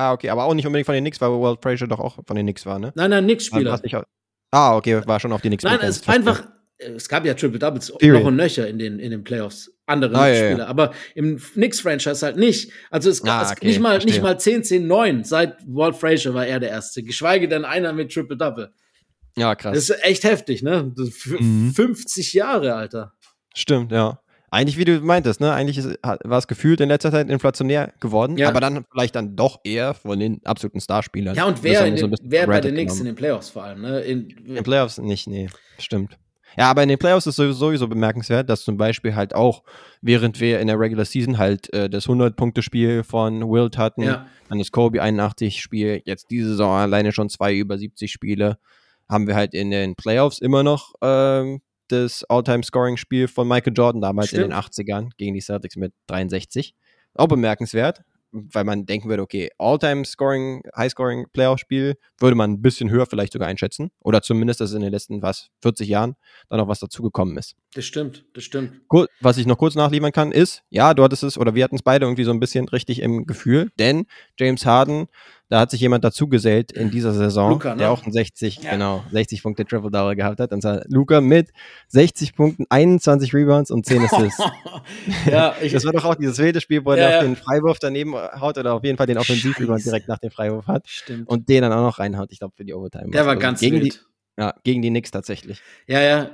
Ah, 0.00 0.12
okay, 0.12 0.30
aber 0.30 0.44
auch 0.44 0.54
nicht 0.54 0.64
unbedingt 0.66 0.86
von 0.86 0.94
den 0.94 1.02
Knicks, 1.04 1.20
weil 1.20 1.28
Walt 1.30 1.58
Frazier 1.60 1.86
doch 1.88 1.98
auch 1.98 2.18
von 2.24 2.36
den 2.36 2.46
Knicks 2.46 2.64
war, 2.64 2.78
ne? 2.78 2.92
Nein, 2.94 3.10
nein, 3.10 3.24
Knicks-Spieler. 3.24 3.80
Ah, 4.52 4.76
okay, 4.76 5.02
war 5.06 5.18
schon 5.20 5.32
auf 5.32 5.42
die 5.42 5.48
Knicks. 5.48 5.64
Nein, 5.64 5.78
es 5.82 5.96
ist 5.98 6.08
einfach, 6.08 6.44
es 6.78 7.08
gab 7.08 7.26
ja 7.26 7.34
Triple 7.34 7.58
Doubles 7.58 7.92
Period. 7.98 8.22
noch 8.22 8.28
und 8.28 8.36
nöcher 8.36 8.68
in 8.68 8.78
den, 8.78 9.00
in 9.00 9.10
den 9.10 9.24
Playoffs. 9.24 9.70
Andere 9.86 10.14
Ah, 10.16 10.28
ja, 10.28 10.34
Spieler. 10.36 10.58
ja. 10.64 10.66
Aber 10.66 10.92
im 11.16 11.36
Knicks-Franchise 11.38 12.24
halt 12.24 12.36
nicht. 12.36 12.70
Also 12.90 13.10
es 13.10 13.22
gab 13.22 13.46
Ah, 13.46 13.50
okay, 13.50 13.66
nicht, 13.66 13.80
mal, 13.80 13.98
nicht 13.98 14.22
mal 14.22 14.38
10, 14.38 14.62
10, 14.64 14.86
9. 14.86 15.24
Seit 15.24 15.56
Walt 15.66 15.96
Frazier 15.96 16.32
war 16.32 16.46
er 16.46 16.60
der 16.60 16.70
Erste. 16.70 17.02
Geschweige 17.02 17.48
denn 17.48 17.64
einer 17.64 17.92
mit 17.92 18.12
Triple 18.12 18.36
Double. 18.36 18.72
Ja, 19.36 19.54
krass. 19.56 19.74
Das 19.74 19.90
ist 19.90 20.04
echt 20.04 20.24
heftig, 20.24 20.62
ne? 20.62 20.92
Mhm. 21.40 21.72
50 21.74 22.32
Jahre, 22.34 22.74
Alter. 22.74 23.14
Stimmt, 23.54 23.90
ja. 23.92 24.20
Eigentlich, 24.50 24.78
wie 24.78 24.84
du 24.84 25.00
meintest, 25.00 25.40
ne? 25.40 25.52
Eigentlich 25.52 25.78
ist, 25.78 25.98
war 26.02 26.38
es 26.38 26.46
gefühlt 26.48 26.80
in 26.80 26.88
letzter 26.88 27.10
Zeit 27.10 27.28
inflationär 27.28 27.92
geworden, 28.00 28.36
Ja. 28.38 28.48
aber 28.48 28.60
dann 28.60 28.84
vielleicht 28.90 29.14
dann 29.14 29.36
doch 29.36 29.60
eher 29.64 29.94
von 29.94 30.18
den 30.18 30.40
absoluten 30.44 30.80
Starspielern. 30.80 31.34
Ja, 31.36 31.44
und 31.46 31.62
wer, 31.62 31.80
so 31.80 31.84
den, 31.84 32.10
bisschen 32.10 32.30
wer 32.30 32.46
bei 32.46 32.60
den 32.60 32.74
Knicks 32.74 32.98
in 32.98 33.04
den 33.06 33.14
Playoffs 33.14 33.50
vor 33.50 33.64
allem, 33.64 33.82
ne? 33.82 34.00
In, 34.00 34.30
In 34.30 34.54
den 34.54 34.64
Playoffs 34.64 34.98
nicht, 34.98 35.26
nee, 35.26 35.48
stimmt. 35.78 36.16
Ja, 36.56 36.70
aber 36.70 36.82
in 36.82 36.88
den 36.88 36.98
Playoffs 36.98 37.26
ist 37.26 37.36
sowieso, 37.36 37.58
sowieso 37.66 37.86
bemerkenswert, 37.88 38.48
dass 38.48 38.64
zum 38.64 38.78
Beispiel 38.78 39.14
halt 39.14 39.34
auch, 39.34 39.62
während 40.00 40.40
wir 40.40 40.60
in 40.60 40.66
der 40.66 40.80
Regular 40.80 41.04
Season 41.04 41.36
halt 41.36 41.72
äh, 41.74 41.90
das 41.90 42.06
100-Punkte-Spiel 42.06 43.04
von 43.04 43.42
Wilt 43.52 43.76
hatten, 43.76 44.02
Ja. 44.02 44.26
dann 44.48 44.58
das 44.58 44.72
Kobe 44.72 45.02
81-Spiel, 45.02 46.02
jetzt 46.06 46.30
diese 46.30 46.48
Saison 46.48 46.72
alleine 46.72 47.12
schon 47.12 47.28
zwei 47.28 47.54
über 47.54 47.76
70 47.76 48.10
Spiele, 48.10 48.58
haben 49.10 49.26
wir 49.26 49.34
halt 49.36 49.52
in 49.54 49.70
den 49.70 49.94
Playoffs 49.94 50.38
immer 50.38 50.62
noch 50.62 50.94
ähm, 51.02 51.60
das 51.88 52.24
All-Time-Scoring-Spiel 52.24 53.28
von 53.28 53.48
Michael 53.48 53.72
Jordan 53.76 54.00
damals 54.00 54.32
in 54.32 54.40
den 54.40 54.52
Stimmt. 54.52 54.90
80ern 54.90 55.10
gegen 55.16 55.34
die 55.34 55.40
Celtics 55.40 55.76
mit 55.76 55.92
63. 56.06 56.74
Auch 57.14 57.28
bemerkenswert, 57.28 58.02
weil 58.30 58.64
man 58.64 58.84
denken 58.86 59.08
würde, 59.08 59.22
okay, 59.22 59.50
All-Time-Scoring, 59.58 60.62
High-Scoring-Playoff-Spiel 60.76 61.96
würde 62.18 62.36
man 62.36 62.52
ein 62.52 62.62
bisschen 62.62 62.90
höher 62.90 63.06
vielleicht 63.06 63.32
sogar 63.32 63.48
einschätzen. 63.48 63.90
Oder 64.00 64.22
zumindest, 64.22 64.60
dass 64.60 64.72
in 64.72 64.82
den 64.82 64.92
letzten, 64.92 65.22
was, 65.22 65.48
40 65.62 65.88
Jahren 65.88 66.14
da 66.48 66.56
noch 66.56 66.68
was 66.68 66.80
dazugekommen 66.80 67.36
ist. 67.38 67.56
das 67.74 67.84
stimmt, 67.84 68.26
das 68.34 68.44
stimmt. 68.44 68.80
Was 69.20 69.38
ich 69.38 69.46
noch 69.46 69.58
kurz 69.58 69.74
nachliefern 69.74 70.12
kann, 70.12 70.32
ist, 70.32 70.62
ja, 70.70 70.94
du 70.94 71.02
hattest 71.02 71.22
es, 71.22 71.38
oder 71.38 71.54
wir 71.54 71.64
hatten 71.64 71.76
es 71.76 71.82
beide 71.82 72.04
irgendwie 72.04 72.24
so 72.24 72.30
ein 72.30 72.40
bisschen 72.40 72.68
richtig 72.68 73.00
im 73.00 73.26
Gefühl, 73.26 73.70
denn 73.78 74.06
James 74.38 74.66
Harden, 74.66 75.08
da 75.50 75.60
hat 75.60 75.70
sich 75.70 75.80
jemand 75.80 76.04
dazugesellt 76.04 76.72
in 76.72 76.90
dieser 76.90 77.12
Saison, 77.12 77.50
Luka, 77.52 77.70
ne? 77.70 77.78
der 77.78 77.90
auch 77.90 78.04
ein 78.04 78.12
60, 78.12 78.62
Ja. 78.62 78.72
genau, 78.72 79.02
60 79.12 79.42
Punkte 79.42 79.64
Triple 79.64 79.90
Double 79.90 80.14
gehabt 80.14 80.40
hat. 80.40 80.52
Und 80.52 80.60
zwar 80.62 80.82
Luca 80.88 81.20
mit 81.20 81.48
60 81.88 82.34
Punkten, 82.34 82.66
21 82.68 83.32
Rebounds 83.34 83.70
und 83.70 83.86
10 83.86 84.02
Assists. 84.04 84.42
ja, 85.30 85.54
ich, 85.62 85.72
das 85.72 85.84
war 85.84 85.92
doch 85.92 86.04
auch 86.04 86.14
dieses 86.16 86.38
wilde 86.38 86.60
Spiel, 86.60 86.84
wo 86.84 86.92
er 86.92 87.10
Ja, 87.10 87.22
den 87.22 87.36
Freiwurf 87.36 87.78
daneben 87.78 88.14
haut 88.14 88.58
oder 88.58 88.74
auf 88.74 88.84
jeden 88.84 88.96
Fall 88.98 89.06
den 89.06 89.18
Offensivrebound 89.18 89.84
direkt 89.84 90.08
nach 90.08 90.18
dem 90.18 90.30
Freiwurf 90.30 90.66
hat 90.66 90.86
stimmt. 90.86 91.28
und 91.28 91.48
den 91.48 91.62
dann 91.62 91.72
auch 91.72 91.82
noch 91.82 91.98
reinhaut, 91.98 92.28
ich 92.30 92.38
glaube, 92.40 92.54
für 92.56 92.64
die 92.64 92.74
Overtime. 92.74 93.10
der 93.10 93.22
war 93.24 93.30
Also 93.30 93.40
ganz 93.40 93.60
gegen 93.60 93.76
die, 93.76 93.84
wild. 93.84 94.04
ja, 94.38 94.54
gegen 94.64 94.82
die 94.82 94.90
Knicks 94.90 95.10
tatsächlich. 95.10 95.60
Ja, 95.86 96.00
ja. 96.00 96.30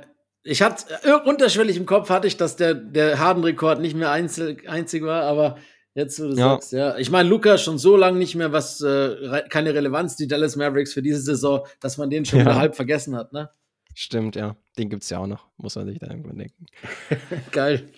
Ich 0.47 0.61
hatte 0.61 0.83
äh, 1.03 1.27
unterschwellig 1.27 1.75
im 1.77 1.87
Kopf 1.87 2.09
hatte 2.09 2.27
ich, 2.27 2.37
dass 2.37 2.55
der, 2.55 2.75
der 2.75 3.17
Harden-Rekord 3.17 3.79
nicht 3.81 3.95
mehr 3.95 4.11
einzel, 4.11 4.57
einzig 4.67 5.03
war, 5.03 5.23
aber 5.23 5.57
jetzt, 5.95 6.19
wo 6.21 6.25
du 6.27 6.35
Ja. 6.35 6.49
sagst, 6.51 6.71
ja. 6.73 6.97
Ich 6.97 7.09
meine, 7.09 7.27
Luca 7.27 7.57
schon 7.57 7.77
so 7.79 7.95
lange 7.97 8.19
nicht 8.19 8.35
mehr, 8.35 8.51
was 8.51 8.79
äh, 8.81 9.41
keine 9.49 9.73
Relevanz, 9.73 10.15
die 10.17 10.27
Dallas 10.27 10.55
Mavericks 10.55 10.93
für 10.93 11.01
diese 11.01 11.19
Saison, 11.21 11.65
dass 11.79 11.97
man 11.97 12.09
den 12.11 12.25
schon 12.25 12.39
Ja. 12.39 12.45
wieder 12.45 12.55
halb 12.55 12.75
vergessen 12.75 13.15
hat, 13.15 13.33
ne? 13.33 13.49
Stimmt, 13.95 14.35
ja. 14.35 14.55
Den 14.77 14.89
gibt 14.89 15.03
es 15.03 15.09
ja 15.09 15.19
auch 15.19 15.27
noch, 15.27 15.47
muss 15.57 15.75
man 15.75 15.87
sich 15.87 15.97
da 15.99 16.07
irgendwo 16.07 16.29
denken. 16.35 16.65
Geil. 17.51 17.89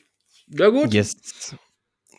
Ja, 0.48 0.70
gut. 0.70 0.94
Yes. 0.94 1.56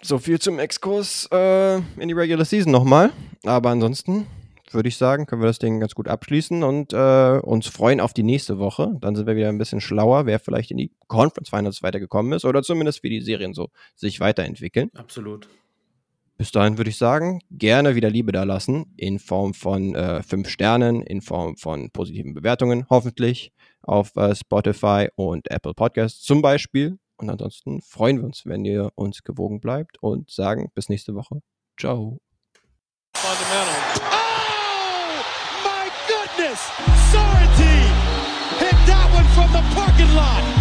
So 0.02 0.18
viel 0.18 0.38
zum 0.40 0.58
Exkurs 0.58 1.28
äh, 1.32 1.76
in 1.76 2.08
die 2.08 2.12
Regular 2.14 2.44
Season 2.44 2.70
nochmal. 2.70 3.10
Aber 3.44 3.70
ansonsten 3.70 4.26
würde 4.70 4.88
ich 4.88 4.96
sagen, 4.96 5.26
können 5.26 5.40
wir 5.42 5.46
das 5.46 5.58
Ding 5.58 5.80
ganz 5.80 5.94
gut 5.94 6.08
abschließen 6.08 6.62
und 6.62 6.92
äh, 6.92 7.38
uns 7.42 7.68
freuen 7.68 8.00
auf 8.00 8.12
die 8.12 8.22
nächste 8.22 8.58
Woche. 8.58 8.96
Dann 9.00 9.16
sind 9.16 9.26
wir 9.26 9.34
wieder 9.36 9.48
ein 9.48 9.58
bisschen 9.58 9.80
schlauer, 9.80 10.26
wer 10.26 10.38
vielleicht 10.40 10.70
in 10.70 10.76
die 10.76 10.92
Conference 11.06 11.48
Finals 11.48 11.82
weitergekommen 11.82 12.32
ist 12.32 12.44
oder 12.44 12.62
zumindest 12.62 13.02
wie 13.02 13.08
die 13.10 13.20
Serien 13.22 13.54
so 13.54 13.70
sich 13.96 14.20
weiterentwickeln. 14.20 14.90
Absolut. 14.94 15.48
Bis 16.38 16.52
dahin 16.52 16.78
würde 16.78 16.90
ich 16.90 16.96
sagen, 16.96 17.40
gerne 17.50 17.96
wieder 17.96 18.10
Liebe 18.10 18.30
da 18.30 18.44
lassen 18.44 18.94
in 18.96 19.18
Form 19.18 19.54
von 19.54 19.96
äh, 19.96 20.22
fünf 20.22 20.48
Sternen, 20.48 21.02
in 21.02 21.20
Form 21.20 21.56
von 21.56 21.90
positiven 21.90 22.32
Bewertungen, 22.32 22.86
hoffentlich 22.88 23.52
auf 23.82 24.14
äh, 24.14 24.36
Spotify 24.36 25.08
und 25.16 25.50
Apple 25.50 25.74
Podcasts 25.74 26.22
zum 26.22 26.40
Beispiel. 26.40 26.96
Und 27.16 27.28
ansonsten 27.28 27.82
freuen 27.82 28.18
wir 28.18 28.24
uns, 28.24 28.46
wenn 28.46 28.64
ihr 28.64 28.92
uns 28.94 29.24
gewogen 29.24 29.58
bleibt 29.58 30.00
und 30.00 30.30
sagen 30.30 30.70
bis 30.76 30.88
nächste 30.88 31.16
Woche. 31.16 31.42
Ciao. 31.76 32.20
Oh, 33.16 33.28
my 35.64 35.90
goodness! 36.06 36.60
Sorrentine 37.10 37.94
hit 38.60 38.76
that 38.86 39.10
one 39.12 39.26
from 39.34 39.50
the 39.52 39.74
parking 39.74 40.14
lot. 40.14 40.57